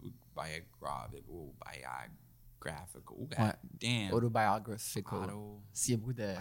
oh, 1.30 1.54
biographic, 1.66 3.12
oh, 3.12 3.28
Ouais. 3.40 3.54
damn. 3.82 4.14
Autobiographical. 4.14 5.32
Auto- 5.32 5.64
S'il 5.74 5.92
y 5.92 5.94
a 5.96 5.98
beaucoup 5.98 6.14
de 6.14 6.34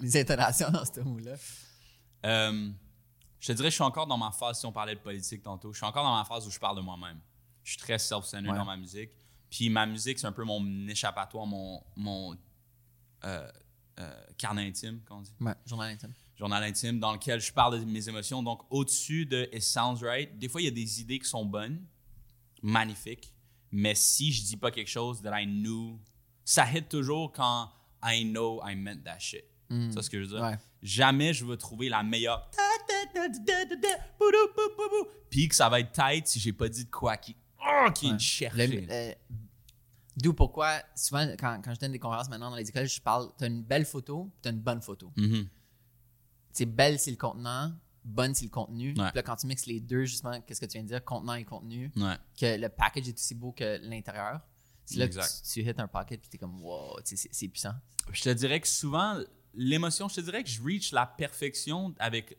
les 0.00 0.16
intonations 0.20 0.70
dans 0.70 0.84
ce 0.84 1.00
mot-là. 1.00 1.36
Euh, 2.24 2.70
je 3.40 3.48
te 3.48 3.52
dirais, 3.52 3.70
je 3.70 3.74
suis 3.74 3.84
encore 3.84 4.06
dans 4.06 4.18
ma 4.18 4.30
phase, 4.32 4.60
si 4.60 4.66
on 4.66 4.72
parlait 4.72 4.94
de 4.94 5.00
politique 5.00 5.42
tantôt, 5.42 5.72
je 5.72 5.78
suis 5.78 5.86
encore 5.86 6.04
dans 6.04 6.14
ma 6.16 6.24
phase 6.24 6.46
où 6.46 6.50
je 6.50 6.58
parle 6.58 6.76
de 6.76 6.82
moi-même. 6.82 7.20
Je 7.62 7.70
suis 7.72 7.78
très 7.80 7.98
self-centered 7.98 8.50
Ouais. 8.50 8.56
dans 8.58 8.64
ma 8.64 8.76
musique. 8.76 9.10
Puis 9.50 9.68
ma 9.70 9.86
musique, 9.86 10.18
c'est 10.18 10.26
un 10.26 10.32
peu 10.32 10.44
mon 10.44 10.88
échappatoire, 10.88 11.46
mon, 11.46 11.82
mon 11.96 12.36
euh, 13.24 13.50
euh, 13.98 14.20
carnet 14.38 14.66
intime, 14.68 15.00
qu'on 15.08 15.20
dit. 15.22 15.32
Ouais, 15.40 15.54
journal 15.64 15.90
intime. 15.92 16.12
journal 16.36 16.62
intime 16.62 16.98
dans 17.00 17.12
lequel 17.12 17.40
je 17.40 17.52
parle 17.52 17.80
de 17.80 17.84
mes 17.84 18.08
émotions. 18.08 18.42
Donc, 18.42 18.62
au-dessus 18.70 19.24
de 19.26 19.48
It 19.52 19.62
Sounds 19.62 19.98
Right, 20.02 20.38
des 20.38 20.48
fois, 20.48 20.60
il 20.60 20.64
y 20.64 20.68
a 20.68 20.72
des 20.72 21.00
idées 21.00 21.18
qui 21.18 21.28
sont 21.28 21.44
bonnes, 21.44 21.84
magnifiques, 22.62 23.32
mais 23.70 23.94
si 23.94 24.32
je 24.32 24.42
dis 24.44 24.56
pas 24.56 24.70
quelque 24.70 24.88
chose 24.90 25.22
that 25.22 25.40
I 25.40 25.46
knew, 25.46 25.98
ça 26.44 26.70
hit 26.70 26.88
toujours 26.88 27.32
quand 27.32 27.70
I 28.02 28.24
know 28.24 28.60
I 28.64 28.74
meant 28.76 29.02
that 29.04 29.18
shit. 29.18 29.44
Mm. 29.68 29.90
C'est 29.92 30.02
ce 30.02 30.10
que 30.10 30.18
je 30.22 30.28
veux 30.28 30.36
dire? 30.36 30.44
Ouais. 30.44 30.58
Jamais 30.82 31.32
je 31.34 31.44
vais 31.44 31.56
trouver 31.56 31.88
la 31.88 32.02
meilleure. 32.02 32.48
Puis 35.30 35.48
que 35.48 35.54
ça 35.54 35.68
va 35.68 35.80
être 35.80 35.92
tight 35.92 36.26
si 36.26 36.38
j'ai 36.40 36.52
pas 36.52 36.68
dit 36.68 36.84
de 36.84 36.90
quoi 36.90 37.16
qui, 37.16 37.36
oh, 37.60 37.90
qui 37.94 38.10
Ouais. 38.12 38.66
Le- 38.66 38.90
euh, 38.92 39.12
D'où 40.16 40.32
pourquoi, 40.32 40.80
souvent, 40.94 41.26
quand, 41.38 41.60
quand 41.62 41.74
je 41.74 41.78
donne 41.80 41.92
des 41.92 41.98
conférences 41.98 42.30
maintenant 42.30 42.48
dans 42.50 42.56
les 42.56 42.68
écoles, 42.68 42.88
je 42.88 43.00
parle, 43.02 43.28
tu 43.36 43.44
as 43.44 43.48
une 43.48 43.62
belle 43.62 43.84
photo, 43.84 44.30
tu 44.42 44.48
as 44.48 44.52
une 44.52 44.60
bonne 44.60 44.80
photo. 44.80 45.12
Mhm. 45.16 45.46
C'est 46.52 46.64
belle, 46.64 46.98
c'est 46.98 47.10
le 47.10 47.18
contenant, 47.18 47.72
bonne, 48.02 48.34
c'est 48.34 48.46
le 48.46 48.50
contenu. 48.50 48.88
Ouais. 48.96 49.08
Puis 49.08 49.16
là, 49.16 49.22
quand 49.22 49.36
tu 49.36 49.46
mixes 49.46 49.66
les 49.66 49.78
deux, 49.78 50.06
justement, 50.06 50.40
qu'est-ce 50.40 50.60
que 50.60 50.64
tu 50.66 50.72
viens 50.78 50.84
de 50.84 50.88
dire, 50.88 51.04
contenant 51.04 51.34
et 51.34 51.44
contenu, 51.44 51.92
Ouais. 51.96 52.16
que 52.40 52.56
le 52.58 52.68
package 52.70 53.08
est 53.08 53.14
aussi 53.18 53.34
beau 53.34 53.52
que 53.52 53.78
l'intérieur. 53.82 54.40
C'est 54.86 54.96
là 54.96 55.04
Exact. 55.04 55.26
que 55.42 55.46
tu, 55.52 55.62
tu 55.64 55.68
hits 55.68 55.74
un 55.76 55.88
package 55.88 56.18
puis 56.20 56.28
t'es 56.30 56.38
comme, 56.38 56.62
wow, 56.62 56.98
c'est 57.04 57.48
puissant. 57.48 57.74
Je 58.10 58.22
te 58.22 58.30
dirais 58.30 58.58
que 58.60 58.68
souvent, 58.68 59.20
l'émotion, 59.52 60.08
je 60.08 60.14
te 60.14 60.20
dirais 60.22 60.42
que 60.42 60.48
je 60.48 60.62
reach 60.62 60.92
la 60.92 61.04
perfection 61.04 61.94
avec 61.98 62.38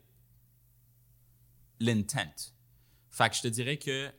l'intent. 1.80 2.52
Fait 3.10 3.28
que 3.30 3.36
je 3.36 3.42
te 3.42 3.48
dirais 3.48 3.76
que, 3.78 4.10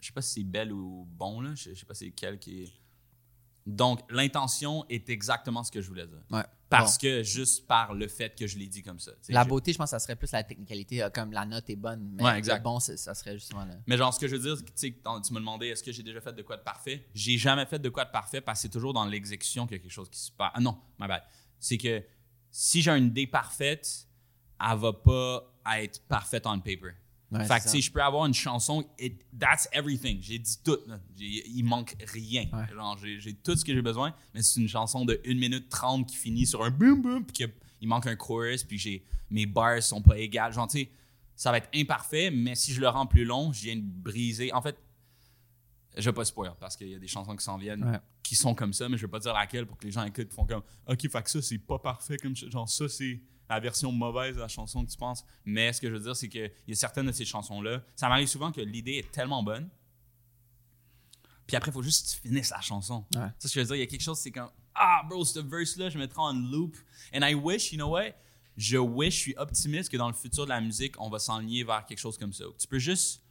je 0.00 0.06
sais 0.06 0.12
pas 0.12 0.22
si 0.22 0.32
c'est 0.40 0.44
belle 0.44 0.72
ou 0.72 1.06
bon, 1.10 1.40
là, 1.40 1.54
je, 1.54 1.74
je 1.74 1.78
sais 1.80 1.86
pas 1.86 1.94
c'est 1.94 2.06
lequel 2.06 2.38
qui 2.38 2.62
est. 2.62 2.72
Donc, 3.66 4.00
l'intention 4.10 4.84
est 4.88 5.08
exactement 5.10 5.62
ce 5.62 5.70
que 5.70 5.80
je 5.82 5.88
voulais 5.88 6.06
dire. 6.06 6.22
Ouais. 6.30 6.42
Parce 6.70 6.96
que 6.96 7.22
juste 7.22 7.66
par 7.66 7.92
le 7.94 8.08
fait 8.08 8.34
que 8.36 8.46
je 8.46 8.56
l'ai 8.56 8.68
dit 8.68 8.82
comme 8.82 8.98
ça. 8.98 9.10
La 9.28 9.42
je- 9.44 9.48
beauté, 9.48 9.72
je 9.72 9.78
pense 9.78 9.88
que 9.88 9.90
ça 9.90 9.98
serait 9.98 10.16
plus 10.16 10.30
la 10.32 10.42
technicalité, 10.42 11.02
euh, 11.02 11.10
comme 11.10 11.32
la 11.32 11.44
note 11.44 11.68
est 11.68 11.76
bonne. 11.76 12.10
Mais 12.14 12.22
Ouais, 12.24 12.38
exact. 12.38 12.58
le 12.58 12.62
bon, 12.62 12.80
c'est- 12.80 12.96
ça 12.96 13.12
serait 13.14 13.34
justement 13.34 13.64
là. 13.64 13.74
Mais 13.86 13.96
genre, 13.96 14.14
ce 14.14 14.18
que 14.20 14.28
je 14.28 14.36
veux 14.36 14.42
dire, 14.42 14.64
tu 14.64 14.92
tu 14.94 15.32
me 15.34 15.38
demandais 15.40 15.68
est-ce 15.68 15.82
que 15.82 15.92
j'ai 15.92 16.02
déjà 16.02 16.20
fait 16.20 16.32
de 16.32 16.42
quoi 16.42 16.56
de 16.56 16.62
parfait, 16.62 17.06
j'ai 17.12 17.36
jamais 17.38 17.66
fait 17.66 17.78
de 17.78 17.88
quoi 17.90 18.04
de 18.04 18.10
parfait 18.10 18.40
parce 18.40 18.58
que 18.60 18.62
c'est 18.62 18.68
toujours 18.70 18.92
dans 18.94 19.04
l'exécution 19.04 19.66
qu'il 19.66 19.76
y 19.76 19.80
a 19.80 19.82
quelque 19.82 19.92
chose 19.92 20.08
qui 20.08 20.20
se 20.20 20.30
passe. 20.30 20.52
Ah 20.54 20.60
non, 20.60 20.78
my 20.98 21.06
bad. 21.08 21.22
C'est 21.58 21.76
que 21.76 22.02
si 22.50 22.82
j'ai 22.82 22.92
une 22.92 23.06
idée 23.08 23.26
parfaite, 23.26 24.06
elle 24.60 24.78
va 24.78 24.92
pas 24.92 25.52
être 25.78 26.02
parfaite 26.08 26.46
on 26.46 26.58
paper. 26.58 26.92
Ouais, 27.32 27.44
fait 27.46 27.60
que, 27.60 27.68
ça. 27.68 27.78
je 27.78 27.90
peux 27.92 28.02
avoir 28.02 28.26
une 28.26 28.34
chanson, 28.34 28.84
it- 28.98 29.24
that's 29.38 29.68
everything. 29.72 30.18
J'ai 30.20 30.40
dit 30.40 30.58
tout. 30.64 30.78
Il 31.16 31.62
manque 31.62 31.94
rien. 32.12 32.46
Ouais. 32.52 33.18
J'ai 33.20 33.34
tout 33.34 33.54
ce 33.56 33.64
que 33.64 33.72
j'ai 33.72 33.82
besoin, 33.82 34.12
mais 34.34 34.42
c'est 34.42 34.60
une 34.60 34.68
chanson 34.68 35.04
de 35.04 35.20
1 35.24 35.34
minute 35.38 35.68
30 35.68 36.08
qui 36.08 36.16
finit 36.16 36.44
sur 36.44 36.64
un 36.64 36.70
boom 36.70 37.00
boom, 37.02 37.24
puis 37.24 37.46
il 37.80 37.86
manque 37.86 38.06
un 38.08 38.16
chorus, 38.16 38.64
puis 38.64 39.04
mes 39.30 39.46
bars 39.46 39.80
sont 39.80 40.02
pas 40.02 40.18
égales. 40.18 40.52
Genre, 40.52 40.68
ça 41.36 41.52
va 41.52 41.58
être 41.58 41.68
imparfait, 41.72 42.32
mais 42.32 42.56
si 42.56 42.72
je 42.72 42.80
le 42.80 42.88
rends 42.88 43.06
plus 43.06 43.24
long, 43.24 43.52
je 43.52 43.62
viens 43.62 43.76
de 43.76 43.82
briser. 43.84 44.52
En 44.52 44.60
fait, 44.60 44.76
je 45.96 46.02
vais 46.08 46.12
pas 46.12 46.24
spoiler 46.24 46.52
parce 46.58 46.76
qu'il 46.76 46.88
y 46.88 46.94
a 46.94 46.98
des 46.98 47.06
chansons 47.08 47.36
qui 47.36 47.44
s'en 47.44 47.56
viennent 47.58 47.84
Ouais. 47.84 47.98
qui 48.24 48.34
sont 48.34 48.54
comme 48.56 48.72
ça, 48.72 48.88
mais 48.88 48.96
je 48.96 49.02
vais 49.06 49.10
pas 49.10 49.18
dire 49.20 49.32
laquelle 49.34 49.66
pour 49.66 49.76
que 49.78 49.84
les 49.86 49.92
gens 49.92 50.04
écoutent 50.04 50.32
font 50.32 50.46
comme 50.46 50.62
OK, 50.88 51.08
fait 51.08 51.22
que 51.22 51.30
ça, 51.30 51.40
c'est 51.42 51.58
pas 51.58 51.78
parfait 51.78 52.16
comme. 52.16 52.34
Genre, 52.34 52.68
ça, 52.68 52.88
c'est 52.88 53.20
la 53.50 53.60
version 53.60 53.90
mauvaise 53.90 54.36
de 54.36 54.40
la 54.40 54.48
chanson 54.48 54.84
que 54.84 54.90
tu 54.90 54.96
penses. 54.96 55.24
Mais 55.44 55.72
ce 55.72 55.80
que 55.80 55.88
je 55.88 55.94
veux 55.94 56.00
dire, 56.00 56.16
c'est 56.16 56.28
qu'il 56.28 56.50
y 56.68 56.72
a 56.72 56.76
certaines 56.76 57.06
de 57.06 57.12
ces 57.12 57.24
chansons-là. 57.24 57.82
Ça 57.96 58.08
m'arrive 58.08 58.28
souvent 58.28 58.52
que 58.52 58.60
l'idée 58.60 58.92
est 58.92 59.10
tellement 59.10 59.42
bonne. 59.42 59.68
Puis 61.46 61.56
après, 61.56 61.72
il 61.72 61.74
faut 61.74 61.82
juste 61.82 62.06
que 62.06 62.12
tu 62.12 62.28
finisses 62.28 62.50
la 62.50 62.60
chanson. 62.60 63.04
Ouais. 63.12 63.22
Ça, 63.38 63.48
ce 63.48 63.54
que 63.54 63.54
je 63.54 63.60
veux 63.60 63.66
dire, 63.66 63.76
il 63.76 63.80
y 63.80 63.82
a 63.82 63.86
quelque 63.86 64.02
chose, 64.02 64.18
c'est 64.18 64.30
comme 64.30 64.50
Ah, 64.72 65.02
bro, 65.08 65.24
ce 65.24 65.40
verse-là, 65.40 65.90
je 65.90 65.98
mettrai 65.98 66.20
en 66.20 66.32
loop. 66.32 66.76
And 67.12 67.26
I 67.26 67.34
wish, 67.34 67.72
you 67.72 67.76
know 67.76 67.88
what? 67.88 68.12
Je 68.56 68.78
wish, 68.78 69.14
je 69.14 69.20
suis 69.20 69.36
optimiste 69.36 69.90
que 69.90 69.96
dans 69.96 70.08
le 70.08 70.14
futur 70.14 70.44
de 70.44 70.50
la 70.50 70.60
musique, 70.60 71.00
on 71.00 71.10
va 71.10 71.18
s'enligner 71.18 71.64
vers 71.64 71.84
quelque 71.86 71.98
chose 71.98 72.16
comme 72.16 72.32
ça. 72.32 72.44
Tu 72.56 72.68
peux 72.68 72.78
juste. 72.78 73.24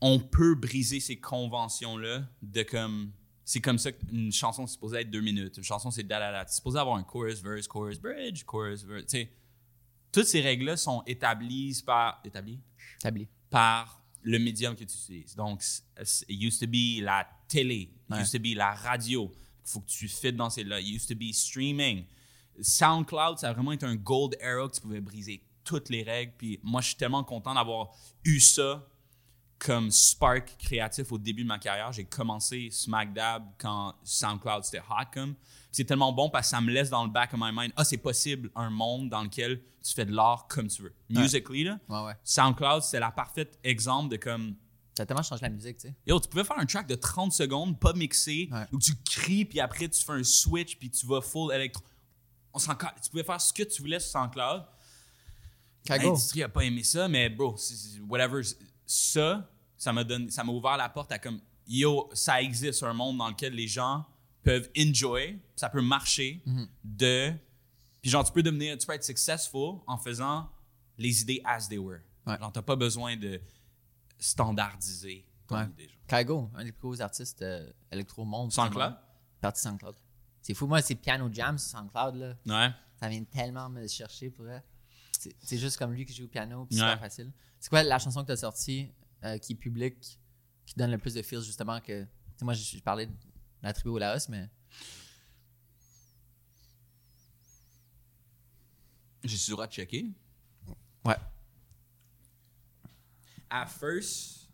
On 0.00 0.18
peut 0.18 0.54
briser 0.54 1.00
ces 1.00 1.20
conventions-là 1.20 2.26
de 2.40 2.62
comme. 2.62 3.12
C'est 3.44 3.60
comme 3.60 3.78
ça 3.78 3.92
qu'une 3.92 4.32
chanson, 4.32 4.66
c'est 4.66 4.72
supposé 4.74 4.98
être 5.00 5.10
deux 5.10 5.20
minutes. 5.20 5.56
Une 5.58 5.64
chanson, 5.64 5.90
c'est 5.90 6.02
da 6.02 6.18
da 6.18 6.32
da. 6.32 6.46
C'est 6.46 6.56
supposé 6.56 6.78
avoir 6.78 6.96
un 6.96 7.02
chorus, 7.04 7.42
verse, 7.42 7.66
chorus, 7.68 8.00
bridge, 8.00 8.42
chorus, 8.44 8.84
verse. 8.84 9.04
Tu 9.06 9.18
sais, 9.18 9.30
toutes 10.10 10.26
ces 10.26 10.40
règles-là 10.40 10.76
sont 10.76 11.02
établies 11.06 11.76
par. 11.84 12.20
Établies? 12.24 12.60
Établi. 13.00 13.28
par 13.50 14.02
le 14.22 14.38
médium 14.38 14.74
que 14.74 14.84
tu 14.84 14.94
utilises. 14.96 15.36
Donc, 15.36 15.62
it 16.00 16.24
used 16.42 16.58
to 16.60 16.66
be 16.66 17.02
la 17.02 17.28
télé, 17.46 17.74
it 17.82 17.90
Ouais. 18.10 18.22
used 18.22 18.32
to 18.32 18.38
be 18.38 18.56
la 18.56 18.72
radio. 18.74 19.30
Il 19.66 19.70
faut 19.70 19.80
que 19.80 19.90
tu 19.90 20.08
fites 20.08 20.36
dans 20.36 20.48
ces 20.50 20.64
là. 20.64 20.80
It 20.80 20.86
used 20.88 21.08
to 21.08 21.14
be 21.14 21.32
streaming. 21.32 22.06
SoundCloud, 22.60 23.38
ça 23.38 23.50
a 23.50 23.52
vraiment 23.52 23.72
été 23.72 23.84
un 23.84 23.96
gold 23.96 24.36
era 24.40 24.68
que 24.68 24.74
tu 24.74 24.80
pouvais 24.80 25.00
briser 25.00 25.42
toutes 25.64 25.88
les 25.90 26.02
règles. 26.02 26.32
Puis 26.38 26.60
moi, 26.62 26.80
je 26.80 26.88
suis 26.88 26.96
tellement 26.96 27.24
content 27.24 27.54
d'avoir 27.54 27.90
eu 28.24 28.40
ça 28.40 28.86
comme 29.58 29.90
spark 29.90 30.56
créatif 30.58 31.10
au 31.12 31.18
début 31.18 31.42
de 31.42 31.48
ma 31.48 31.58
carrière. 31.58 31.92
J'ai 31.92 32.04
commencé 32.04 32.68
Smack 32.70 33.12
Dab 33.12 33.44
quand 33.58 33.94
SoundCloud 34.02 34.64
c'était 34.64 34.80
hot 34.80 35.06
comme. 35.12 35.34
C'est 35.72 35.84
tellement 35.84 36.12
bon 36.12 36.30
parce 36.30 36.46
que 36.46 36.50
ça 36.50 36.60
me 36.60 36.70
laisse 36.70 36.90
dans 36.90 37.04
le 37.04 37.10
back 37.10 37.34
of 37.34 37.40
my 37.40 37.50
mind, 37.52 37.72
ah, 37.76 37.84
c'est 37.84 37.96
possible 37.96 38.50
un 38.54 38.70
monde 38.70 39.08
dans 39.08 39.22
lequel 39.22 39.60
tu 39.82 39.92
fais 39.92 40.04
de 40.04 40.12
l'art 40.12 40.46
comme 40.48 40.68
tu 40.68 40.82
veux. 40.82 40.94
Musically, 41.08 41.64
là, 41.64 41.78
Ouais, 41.88 42.04
ouais. 42.04 42.16
SoundCloud, 42.22 42.82
c'est 42.82 43.00
la 43.00 43.10
parfaite 43.10 43.58
exemple 43.64 44.10
de 44.10 44.16
comme 44.16 44.54
Ça 44.96 45.02
a 45.02 45.06
tellement 45.06 45.22
changé 45.24 45.42
la 45.42 45.48
musique, 45.50 45.78
tu 45.78 45.88
sais. 45.88 45.94
Yo, 46.06 46.20
tu 46.20 46.28
pouvais 46.28 46.44
faire 46.44 46.58
un 46.58 46.66
track 46.66 46.86
de 46.86 46.94
30 46.94 47.32
secondes, 47.32 47.80
pas 47.80 47.92
mixé, 47.92 48.48
où 48.72 48.78
tu 48.78 48.92
cries, 49.04 49.44
puis 49.44 49.58
après 49.60 49.88
tu 49.88 50.04
fais 50.04 50.12
un 50.12 50.22
switch, 50.22 50.76
puis 50.78 50.90
tu 50.90 51.06
vas 51.06 51.20
full 51.20 51.52
électro. 51.52 51.82
On 52.52 52.58
Tu 52.60 53.10
pouvais 53.10 53.24
faire 53.24 53.40
ce 53.40 53.52
que 53.52 53.64
tu 53.64 53.82
voulais 53.82 53.98
sur 53.98 54.10
SoundCloud. 54.12 54.62
L'industrie 55.88 56.42
a 56.44 56.48
pas 56.48 56.62
aimé 56.62 56.84
ça, 56.84 57.08
mais 57.08 57.28
bro, 57.28 57.56
whatever. 58.08 58.42
Ça, 58.86 59.50
ça 59.76 59.92
m'a 59.92 60.04
donné, 60.04 60.30
ça 60.30 60.44
m'a 60.44 60.52
ouvert 60.52 60.76
la 60.76 60.88
porte 60.88 61.10
à 61.12 61.18
comme, 61.18 61.40
yo, 61.66 62.08
ça 62.12 62.40
existe 62.42 62.82
un 62.82 62.92
monde 62.92 63.18
dans 63.18 63.28
lequel 63.28 63.54
les 63.54 63.68
gens 63.68 64.04
peuvent 64.42 64.68
enjoy, 64.78 65.38
ça 65.56 65.68
peut 65.70 65.80
marcher, 65.82 66.42
Mhm. 66.44 66.68
de, 66.84 67.32
puis 68.02 68.10
genre 68.10 68.24
tu 68.24 68.32
peux 68.32 68.42
devenir, 68.42 68.76
tu 68.76 68.86
peux 68.86 68.92
être 68.92 69.04
successful 69.04 69.80
en 69.86 69.96
faisant 69.96 70.50
les 70.98 71.22
idées 71.22 71.40
as 71.44 71.66
they 71.68 71.78
were. 71.78 72.00
Ouais. 72.26 72.38
Genre 72.38 72.52
t'as 72.52 72.62
pas 72.62 72.76
besoin 72.76 73.16
de 73.16 73.40
standardiser 74.18 75.26
ton 75.46 75.56
Ouais. 75.56 75.64
idée. 75.66 75.88
genre. 75.88 75.98
Kaigo, 76.06 76.50
un 76.54 76.64
des 76.64 76.72
plus 76.72 76.88
gros 76.88 77.00
artistes 77.00 77.42
euh, 77.42 77.70
électro-monde. 77.90 78.52
SoundCloud? 78.52 78.74
vraiment. 78.82 78.96
Parti 79.40 79.60
SoundCloud. 79.62 79.96
C'est 80.42 80.54
fou, 80.54 80.66
moi, 80.66 80.82
c'est 80.82 80.94
Piano 80.94 81.28
Jam 81.32 81.58
sur 81.58 81.78
SoundCloud, 81.78 82.14
là. 82.16 82.34
Ouais. 82.46 82.74
Ça 83.00 83.08
vient 83.08 83.24
tellement 83.24 83.68
me 83.70 83.86
chercher 83.86 84.30
pour 84.30 84.48
elle. 84.48 84.62
C'est 85.18 85.34
c'est 85.40 85.58
juste 85.58 85.78
comme 85.78 85.92
lui 85.92 86.04
qui 86.04 86.12
joue 86.14 86.24
au 86.24 86.28
piano, 86.28 86.66
puis 86.66 86.78
Ouais. 86.80 86.86
super 86.86 87.00
facile. 87.00 87.32
C'est 87.64 87.70
quoi 87.70 87.82
la 87.82 87.98
chanson 87.98 88.20
que 88.20 88.26
tu 88.26 88.32
as 88.32 88.36
sortie 88.36 88.92
euh, 89.24 89.38
qui 89.38 89.54
est 89.54 89.56
publique, 89.56 90.20
qui 90.66 90.74
donne 90.76 90.90
le 90.90 90.98
plus 90.98 91.14
de 91.14 91.22
feels, 91.22 91.40
justement, 91.40 91.80
que. 91.80 92.02
Tu 92.02 92.08
sais, 92.36 92.44
moi, 92.44 92.52
je, 92.52 92.62
je 92.62 92.82
parlais 92.82 93.06
de 93.06 93.12
la 93.62 93.72
tribu 93.72 93.88
au 93.88 93.96
Laos, 93.96 94.28
mais. 94.28 94.50
J'ai 99.22 99.38
sur 99.38 99.62
à 99.62 99.66
checker. 99.66 100.10
Ouais. 101.06 101.16
À 103.48 103.64
first 103.64 104.50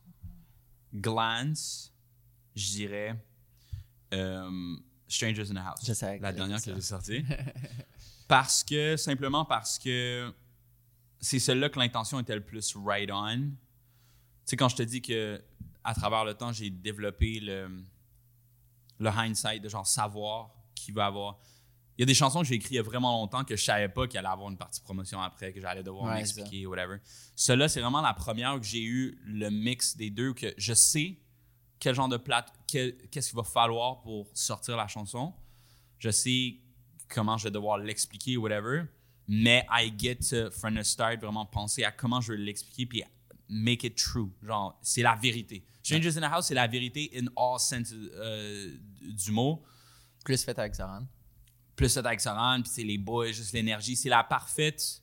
glance, 0.95 1.93
je 2.55 2.67
dirais 2.69 3.21
euh, 4.15 4.77
Strangers 5.09 5.51
in 5.51 5.55
the 5.55 5.67
House. 5.67 5.81
Je 5.85 5.93
que 5.93 6.23
La 6.23 6.33
dernière 6.33 6.61
ça. 6.61 6.73
j'ai 6.73 6.81
sortie. 6.81 7.25
parce 8.29 8.63
que, 8.63 8.97
simplement 8.97 9.45
parce 9.45 9.81
que 9.81 10.33
c'est 11.21 11.39
celle-là 11.39 11.69
que 11.69 11.79
l'intention 11.79 12.19
était 12.19 12.35
le 12.35 12.45
plus 12.45 12.75
right 12.77 13.11
on. 13.13 13.37
Tu 13.37 13.57
sais, 14.45 14.57
quand 14.57 14.69
je 14.69 14.77
te 14.77 14.83
dis 14.83 15.03
que 15.03 15.43
à 15.85 15.95
travers 15.95 16.25
le 16.25 16.35
temps, 16.35 16.53
j'ai 16.53 16.71
développé 16.71 17.41
le, 17.41 17.85
le 18.99 19.09
hindsight 19.09 19.63
de 19.63 19.69
genre 19.69 19.87
savoir 19.87 20.51
qui 20.75 20.93
va 20.93 21.07
avoir. 21.07 21.39
Il 21.97 22.03
y 22.03 22.05
a 22.05 22.07
des 22.07 22.15
chansons 22.15 22.41
que 22.41 22.47
j'ai 22.47 22.55
écrites 22.55 22.73
il 22.73 22.77
y 22.77 22.79
a 22.79 22.83
vraiment 22.83 23.13
longtemps 23.13 23.45
que 23.45 23.57
je 23.57 23.63
savais 23.63 23.89
pas 23.89 24.07
qu'il 24.07 24.19
allait 24.19 24.29
avoir 24.29 24.49
une 24.51 24.57
partie 24.57 24.81
promotion 24.81 25.21
après, 25.21 25.53
que 25.53 25.61
j'allais 25.61 25.83
devoir 25.83 26.07
Ouais, 26.07 26.15
m'expliquer, 26.15 26.67
whatever. 26.67 26.97
Celle-là, 27.37 27.69
c'est 27.69 27.81
vraiment 27.81 28.01
la 28.01 28.15
première 28.15 28.59
que 28.59 28.65
j'ai 28.67 28.83
eu 28.83 29.21
le 29.25 29.51
mix 29.51 29.97
des 29.97 30.09
deux, 30.09 30.33
que 30.33 30.55
je 30.57 30.73
sais 30.73 31.19
quel 31.79 31.95
genre 31.95 32.09
de 32.09 32.17
plate, 32.17 32.53
qu'est-ce 32.67 33.29
qu'il 33.29 33.37
va 33.37 33.43
falloir 33.43 34.01
pour 34.01 34.31
sortir 34.35 34.77
la 34.77 34.87
chanson. 34.87 35.35
Je 35.99 36.11
sais 36.11 36.57
comment 37.09 37.37
je 37.37 37.45
vais 37.45 37.51
devoir 37.51 37.79
l'expliquer, 37.79 38.37
whatever. 38.37 38.85
Mais 39.33 39.65
I 39.71 39.93
get 39.97 40.17
to, 40.31 40.51
from 40.51 40.75
the 40.75 40.83
start, 40.83 41.21
vraiment 41.21 41.47
penser 41.47 41.85
à 41.85 41.93
comment 41.93 42.21
je 42.21 42.33
vais 42.33 42.39
l'expliquer, 42.39 42.85
puis 42.85 43.05
make 43.49 43.85
it 43.85 43.97
true. 43.97 44.33
Genre, 44.43 44.77
c'est 44.83 45.03
la 45.03 45.15
vérité. 45.15 45.65
Strangers 45.85 46.19
in 46.19 46.23
the 46.23 46.33
House, 46.33 46.47
c'est 46.49 46.55
la 46.55 46.67
vérité 46.67 47.13
in 47.15 47.27
all 47.37 47.61
sense 47.61 47.93
euh, 47.93 48.77
du 49.01 49.31
mot 49.31 49.63
Plus 50.25 50.43
fait 50.43 50.59
avec 50.59 50.75
Zoran. 50.75 51.07
plus 51.77 51.89
ça 51.89 52.01
avec 52.01 52.21
Saran, 52.21 52.61
puis 52.61 52.73
c'est 52.75 52.83
les 52.83 52.99
boys, 52.99 53.31
juste 53.31 53.53
l'énergie. 53.53 53.95
C'est 53.95 54.09
la 54.09 54.25
parfaite. 54.25 55.01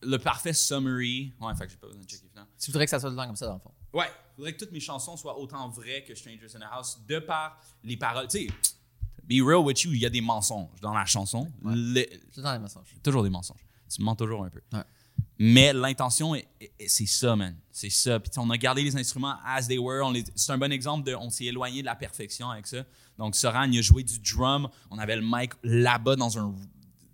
Le 0.00 0.16
parfait 0.16 0.54
summary. 0.54 1.34
Ouais, 1.38 1.54
fait 1.54 1.66
que 1.66 1.72
j'ai 1.72 1.76
pas 1.76 1.88
besoin 1.88 2.02
de 2.02 2.08
checker 2.08 2.28
finalement. 2.28 2.50
Tu 2.58 2.70
voudrais 2.70 2.86
que 2.86 2.90
ça 2.90 2.98
soit 2.98 3.10
tout 3.10 3.14
le 3.14 3.20
temps 3.20 3.26
comme 3.26 3.36
ça, 3.36 3.46
dans 3.46 3.54
le 3.54 3.60
fond? 3.60 3.74
Ouais, 3.92 4.10
faudrait 4.34 4.54
que 4.54 4.58
toutes 4.58 4.72
mes 4.72 4.80
chansons 4.80 5.18
soient 5.18 5.38
autant 5.38 5.68
vraies 5.68 6.02
que 6.02 6.14
Strangers 6.14 6.56
in 6.56 6.60
the 6.60 6.70
House, 6.70 6.98
de 7.06 7.18
par 7.18 7.60
les 7.84 7.98
paroles. 7.98 8.26
Tu 8.28 8.46
sais, 8.46 8.54
be 9.40 9.46
real 9.46 9.58
with 9.64 9.82
you, 9.82 9.92
il 9.92 10.00
y 10.00 10.06
a 10.06 10.10
des 10.10 10.20
mensonges 10.20 10.68
dans 10.80 10.92
la 10.94 11.04
chanson. 11.04 11.50
Le- 11.64 12.04
dans 12.40 12.52
les 12.52 12.58
mensonges. 12.58 12.94
toujours 13.02 13.22
des 13.22 13.30
mensonges. 13.30 13.64
Tu 13.94 14.02
mens 14.02 14.16
toujours 14.16 14.44
un 14.44 14.50
peu. 14.50 14.60
Ouais. 14.72 14.82
Mais 15.38 15.72
l'intention, 15.72 16.34
est- 16.34 16.46
est- 16.60 16.88
c'est 16.88 17.06
ça, 17.06 17.34
man. 17.36 17.54
C'est 17.70 17.90
ça. 17.90 18.18
Puis 18.20 18.30
on 18.36 18.48
a 18.50 18.56
gardé 18.56 18.82
les 18.82 18.96
instruments 18.96 19.36
as 19.44 19.66
they 19.66 19.78
were. 19.78 20.02
C'est 20.34 20.52
un 20.52 20.58
bon 20.58 20.72
exemple 20.72 21.04
de. 21.08 21.14
On 21.14 21.30
s'est 21.30 21.44
éloigné 21.46 21.80
de 21.82 21.86
la 21.86 21.96
perfection 21.96 22.48
avec 22.50 22.66
ça. 22.66 22.84
Donc, 23.18 23.34
Soran, 23.36 23.64
il 23.64 23.78
a 23.78 23.82
joué 23.82 24.02
du 24.02 24.18
drum. 24.20 24.68
On 24.90 24.98
avait 24.98 25.16
le 25.16 25.22
mic 25.24 25.52
là-bas 25.62 26.16
dans 26.16 26.38
un 26.38 26.54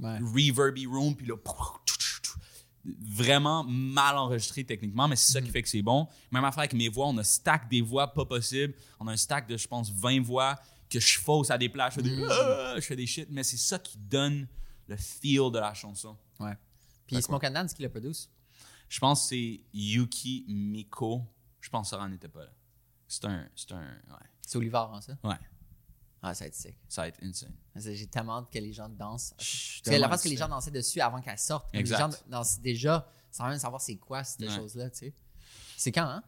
Ouais. 0.01 0.19
reverby 0.21 0.87
room. 0.87 1.17
Puis 1.17 1.27
là, 1.27 1.35
vraiment 3.03 3.65
mal 3.65 4.17
enregistré 4.17 4.65
techniquement, 4.65 5.09
mais 5.09 5.17
c'est 5.17 5.33
ça 5.33 5.43
qui 5.43 5.51
fait 5.51 5.63
que 5.63 5.69
c'est 5.69 5.83
bon. 5.83 6.07
Même 6.31 6.45
affaire 6.45 6.61
avec 6.61 6.73
mes 6.75 6.89
voix. 6.89 7.07
On 7.09 7.19
a 7.19 7.25
stack 7.25 7.69
des 7.69 7.83
voix 7.83 8.07
pas 8.15 8.25
possibles. 8.25 8.75
On 9.01 9.07
a 9.09 9.13
un 9.13 9.17
stack 9.17 9.49
de, 9.49 9.57
je 9.57 9.67
pense, 9.69 9.91
20 9.91 10.21
voix 10.23 10.57
que 10.91 11.01
je 11.01 11.19
fausse 11.19 11.51
à 11.51 11.59
des 11.59 11.69
places. 11.69 11.95
Je 11.95 12.01
fais 12.01 12.09
des, 12.09 12.27
Ah 12.31 12.73
je 12.77 12.81
fais 12.81 12.97
des 12.97 13.07
shit. 13.07 13.29
Mais 13.31 13.43
c'est 13.43 13.57
ça 13.57 13.79
qui 13.79 13.99
donne 13.99 14.47
le 14.87 14.97
feel 14.97 15.51
de 15.53 15.59
la 15.59 15.75
chanson. 15.75 16.17
Ouais. 16.41 16.57
Puis 17.07 17.21
Smoke 17.23 17.47
and 17.47 17.51
Dance 17.53 17.75
qui 17.75 17.83
le 17.83 17.89
produce? 17.89 18.31
Je 18.89 18.99
pense 19.01 19.23
que 19.23 19.29
c'est 19.29 19.61
Yuki 19.73 20.45
Miko. 20.49 21.23
Je 21.61 21.69
pense 21.71 21.89
que 21.89 21.91
Soran 21.97 22.09
n'était 22.09 22.29
pas 22.29 22.45
là. 22.45 22.51
C'est 23.07 23.25
un. 23.27 23.49
C'est 23.55 23.73
un. 23.73 23.81
Ouais. 23.83 24.27
C'est 24.47 24.57
Oliver, 24.57 24.85
hein, 24.93 25.01
ça? 25.01 25.13
Ouais. 25.25 25.37
Ah, 26.23 26.35
ça 26.35 26.45
va 26.45 26.49
être 26.49 26.55
sick. 26.55 26.75
Ça 26.89 27.03
va 27.03 27.09
être 27.09 27.23
insane. 27.23 27.55
J'ai 27.77 28.07
tellement 28.07 28.39
hâte 28.39 28.51
que 28.53 28.59
les 28.59 28.73
gens 28.73 28.89
dansent. 28.89 29.35
Parce 29.37 29.81
que 29.85 29.91
la 29.91 30.09
face 30.09 30.23
que 30.23 30.29
les 30.29 30.37
gens 30.37 30.49
dansaient 30.49 30.71
dessus 30.71 31.01
avant 31.01 31.21
qu'elle 31.21 31.39
sorte. 31.39 31.69
Exact. 31.75 31.97
Les 31.97 32.03
gens 32.13 32.19
dansent 32.29 32.61
déjà 32.61 33.07
sans 33.31 33.47
même 33.49 33.59
savoir 33.59 33.81
c'est 33.81 33.97
quoi 33.97 34.25
cette 34.25 34.41
Ouais. 34.49 34.57
chose-là, 34.57 34.91
tu 34.91 34.99
sais. 34.99 35.15
C'est 35.77 35.93
quand, 35.93 36.07
hein? 36.09 36.23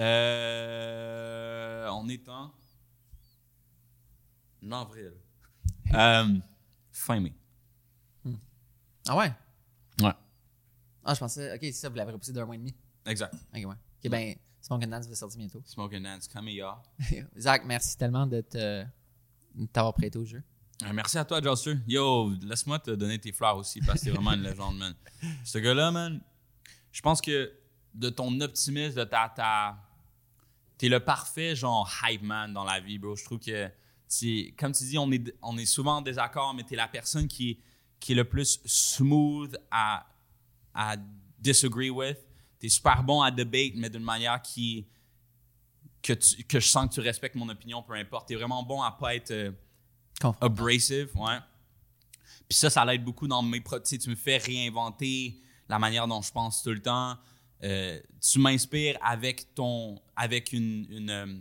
Euh, 0.00 1.88
on 1.92 2.08
est 2.08 2.28
en. 2.28 2.52
En 4.64 4.72
avril. 4.72 5.12
Euh, 5.94 6.38
fin 6.92 7.20
mai. 7.20 7.34
Ah 9.08 9.16
ouais? 9.16 9.32
Ouais. 10.00 10.12
Ah, 11.04 11.14
je 11.14 11.18
pensais, 11.18 11.52
ok, 11.54 11.58
c'est 11.62 11.72
ça, 11.72 11.88
vous 11.88 11.96
l'avez 11.96 12.12
repoussé 12.12 12.32
d'un 12.32 12.44
mois 12.46 12.54
et 12.54 12.58
demi. 12.58 12.74
Exact. 13.04 13.34
Ok, 13.52 13.64
ouais. 13.64 13.66
Ok, 14.04 14.10
ben, 14.10 14.34
Smoke 14.60 14.84
and 14.84 14.88
Dance 14.88 15.08
va 15.08 15.14
sortir 15.16 15.38
bientôt. 15.38 15.60
Smoke 15.66 15.96
and 15.96 16.02
Dance, 16.02 16.28
come 16.28 16.46
here. 16.48 16.74
Zach, 17.36 17.64
merci 17.64 17.96
tellement 17.96 18.26
de 18.26 18.40
te- 18.42 18.84
de 19.56 19.66
t'avoir 19.66 19.94
prêté 19.94 20.16
au 20.18 20.24
jeu. 20.24 20.42
Euh, 20.84 20.92
Merci 20.92 21.18
à 21.18 21.24
toi, 21.24 21.40
Joster. 21.42 21.76
Yo, 21.86 22.30
laisse-moi 22.42 22.78
te 22.78 22.92
donner 22.92 23.18
tes 23.18 23.32
fleurs 23.32 23.56
aussi 23.56 23.80
parce 23.80 24.00
que 24.00 24.04
t'es 24.06 24.10
vraiment 24.12 24.32
une 24.32 24.42
légende, 24.42 24.78
man. 24.78 24.94
Ce 25.44 25.58
gars-là, 25.58 25.90
man, 25.90 26.20
je 26.92 27.00
pense 27.00 27.20
que 27.20 27.52
de 27.94 28.08
ton 28.08 28.40
optimisme, 28.40 28.96
de 28.98 29.04
ta. 29.04 29.28
ta 29.34 29.76
t'es 30.78 30.88
le 30.88 30.98
parfait, 31.00 31.54
genre, 31.56 31.88
hype 32.04 32.22
man 32.22 32.52
dans 32.52 32.64
la 32.64 32.80
vie, 32.80 32.98
bro. 32.98 33.14
Je 33.16 33.24
trouve 33.24 33.38
que, 33.40 33.68
tu- 34.18 34.54
comme 34.58 34.72
tu 34.72 34.84
dis, 34.84 34.98
on 34.98 35.10
est, 35.12 35.34
on 35.42 35.56
est 35.58 35.66
souvent 35.66 35.96
en 35.98 36.02
désaccord, 36.02 36.54
mais 36.54 36.62
t'es 36.64 36.76
la 36.76 36.88
personne 36.88 37.26
qui 37.28 37.50
est, 37.50 37.58
qui 38.00 38.12
est 38.12 38.16
le 38.16 38.24
plus 38.24 38.60
smooth 38.64 39.56
à, 39.70 40.06
à 40.74 40.96
disagree 41.38 41.90
with. 41.90 42.18
T'es 42.58 42.68
super 42.68 43.02
bon 43.02 43.22
à 43.22 43.30
debate, 43.30 43.72
mais 43.76 43.88
d'une 43.90 44.02
manière 44.04 44.40
qui. 44.42 44.86
Que, 46.02 46.12
tu- 46.14 46.42
que 46.44 46.58
je 46.58 46.66
sens 46.66 46.88
que 46.88 46.94
tu 46.94 47.00
respectes 47.00 47.36
mon 47.36 47.48
opinion, 47.48 47.80
peu 47.82 47.94
importe. 47.94 48.28
T'es 48.28 48.34
vraiment 48.34 48.62
bon 48.64 48.82
à 48.82 48.90
pas 48.90 49.14
être. 49.14 49.30
euh, 49.30 49.52
abrasive, 50.40 51.10
ouais. 51.16 51.38
Puis 52.48 52.58
ça, 52.58 52.70
ça 52.70 52.84
l'aide 52.84 53.04
beaucoup 53.04 53.26
dans 53.28 53.42
mes... 53.42 53.60
pro- 53.60 53.78
Tu 53.80 53.98
tu 53.98 54.10
me 54.10 54.14
fais 54.16 54.36
réinventer 54.36 55.40
la 55.68 55.78
manière 55.78 56.06
dont 56.08 56.20
je 56.22 56.30
pense 56.32 56.62
tout 56.62 56.70
le 56.70 56.82
temps. 56.82 57.16
Euh, 57.62 58.00
tu 58.20 58.38
m'inspires 58.40 58.98
avec 59.02 59.54
ton... 59.54 60.00
avec 60.16 60.52
une... 60.52 60.86
une, 60.90 61.10
euh, 61.10 61.38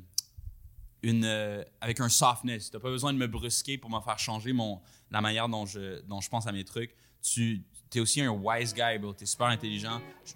une, 1.03 1.26
euh, 1.26 1.64
avec 1.80 1.99
un 1.99 2.10
softness. 2.10 2.69
Tu 2.69 2.76
n'as 2.76 2.82
pas 2.82 2.90
besoin 2.90 3.14
de 3.14 3.18
me 3.18 3.28
brusquer 3.28 3.78
pour 3.78 3.90
me 3.90 3.99
faire 4.02 4.19
changer 4.19 4.53
mon, 4.53 4.82
la 5.10 5.22
manière 5.22 5.49
dont 5.49 5.65
je, 5.65 6.02
dont 6.02 6.22
je 6.22 6.30
pense 6.30 6.48
à 6.48 6.52
mes 6.52 6.64
trucs. 6.64 6.95
Tu 7.22 7.64
es 7.94 7.99
aussi 7.99 8.22
un 8.22 8.30
wise 8.30 8.73
guy, 8.73 8.98
bro. 8.99 9.14
Tu 9.14 9.23
es 9.23 9.28
super 9.28 9.48
intelligent. 9.48 10.02
Je, 10.26 10.34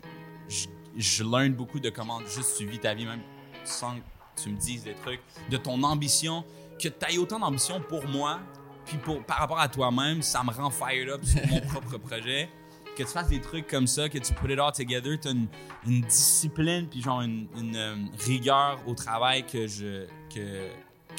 je, 0.47 0.67
je 0.97 1.23
learn 1.23 1.53
beaucoup 1.53 1.79
de 1.79 1.89
comment 1.89 2.19
juste 2.25 2.57
tu 2.57 2.65
vis 2.65 2.79
ta 2.79 2.93
vie, 2.93 3.05
même 3.05 3.21
sans 3.63 3.95
que 3.95 4.41
tu 4.41 4.49
me 4.49 4.57
dises 4.57 4.83
des 4.83 4.95
trucs. 4.95 5.21
De 5.49 5.57
ton 5.57 5.81
ambition, 5.83 6.43
que 6.81 6.87
tu 6.87 7.05
aies 7.13 7.17
autant 7.17 7.39
d'ambition 7.39 7.81
pour 7.81 8.05
moi, 8.07 8.39
puis 8.85 8.97
pour, 8.97 9.23
par 9.23 9.37
rapport 9.37 9.59
à 9.59 9.67
toi-même, 9.67 10.21
ça 10.21 10.43
me 10.43 10.51
rend 10.51 10.69
fired 10.69 11.09
up 11.09 11.23
sur 11.23 11.45
mon 11.47 11.61
propre 11.69 11.97
projet. 11.97 12.49
Que 12.95 13.03
tu 13.03 13.09
fasses 13.09 13.27
des 13.27 13.41
trucs 13.41 13.67
comme 13.67 13.87
ça, 13.87 14.07
que 14.07 14.17
tu 14.17 14.33
put 14.33 14.51
it 14.51 14.59
all 14.59 14.71
together, 14.71 15.19
tu 15.19 15.27
as 15.27 15.31
une, 15.31 15.47
une 15.85 16.01
discipline, 16.01 16.87
puis 16.87 17.01
genre 17.01 17.21
une, 17.21 17.47
une, 17.57 17.75
euh, 17.75 17.95
rigueur 18.25 18.81
au 18.87 18.93
travail 18.93 19.45
que 19.45 19.67
je 19.67 20.05
que, 20.35 20.67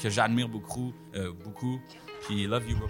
que 0.01 0.09
j'admire 0.09 0.47
beaucoup, 0.47 0.93
euh, 1.15 1.33
beaucoup. 1.43 1.79
Puis 2.21 2.47
love 2.47 2.69
you, 2.69 2.77
bro. 2.77 2.87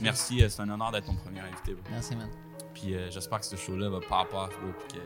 Merci, 0.00 0.42
euh, 0.42 0.48
c'est 0.48 0.62
un 0.62 0.68
honneur 0.68 0.90
d'être 0.92 1.06
ton 1.06 1.14
premier 1.14 1.40
invité, 1.40 1.74
bro. 1.74 1.82
Merci, 1.90 2.16
man. 2.16 2.28
Puis 2.74 2.94
euh, 2.94 3.10
j'espère 3.10 3.40
que 3.40 3.46
ce 3.46 3.56
show-là 3.56 3.88
va 3.88 4.00
pas 4.00 4.20
à 4.20 4.24
part, 4.24 4.48
bro, 4.48 4.72
puis 4.78 4.98
que 4.98 5.04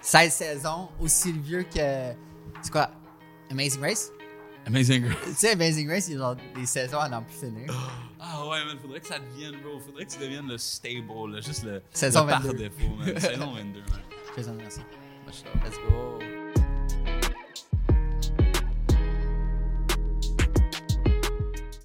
16 0.00 0.32
saisons, 0.32 0.88
aussi 1.00 1.32
vieux 1.32 1.64
que. 1.64 2.12
C'est 2.62 2.70
quoi? 2.70 2.90
Amazing 3.50 3.80
Race? 3.80 4.10
Amazing 4.66 5.04
Girl. 5.04 5.16
Tu 5.24 5.34
sais, 5.34 5.52
Amazing 5.52 5.88
Race, 5.88 6.08
il 6.08 6.18
y 6.18 6.22
a 6.22 6.34
des 6.54 6.66
saisons 6.66 6.98
à 6.98 7.08
n'en 7.08 7.22
plus 7.22 7.36
finir. 7.36 7.72
Ah 8.18 8.46
ouais, 8.48 8.64
man, 8.64 8.78
faudrait 8.78 9.00
que 9.00 9.06
ça 9.06 9.18
devienne, 9.18 9.60
bro. 9.62 9.78
Faudrait 9.78 10.06
que 10.06 10.12
tu 10.12 10.18
deviennes 10.18 10.48
le 10.48 10.56
stable, 10.56 11.32
là, 11.32 11.40
juste 11.40 11.64
le, 11.64 11.82
Saison 11.92 12.24
le 12.24 12.30
par 12.30 12.42
22. 12.42 12.58
défaut, 12.58 12.94
man. 12.98 13.20
Saison 13.20 13.52
22, 13.52 13.80
man. 13.80 14.00
Fais-en 14.34 14.54
merci. 14.54 14.80
Let's 15.26 15.78
go. 15.88 16.33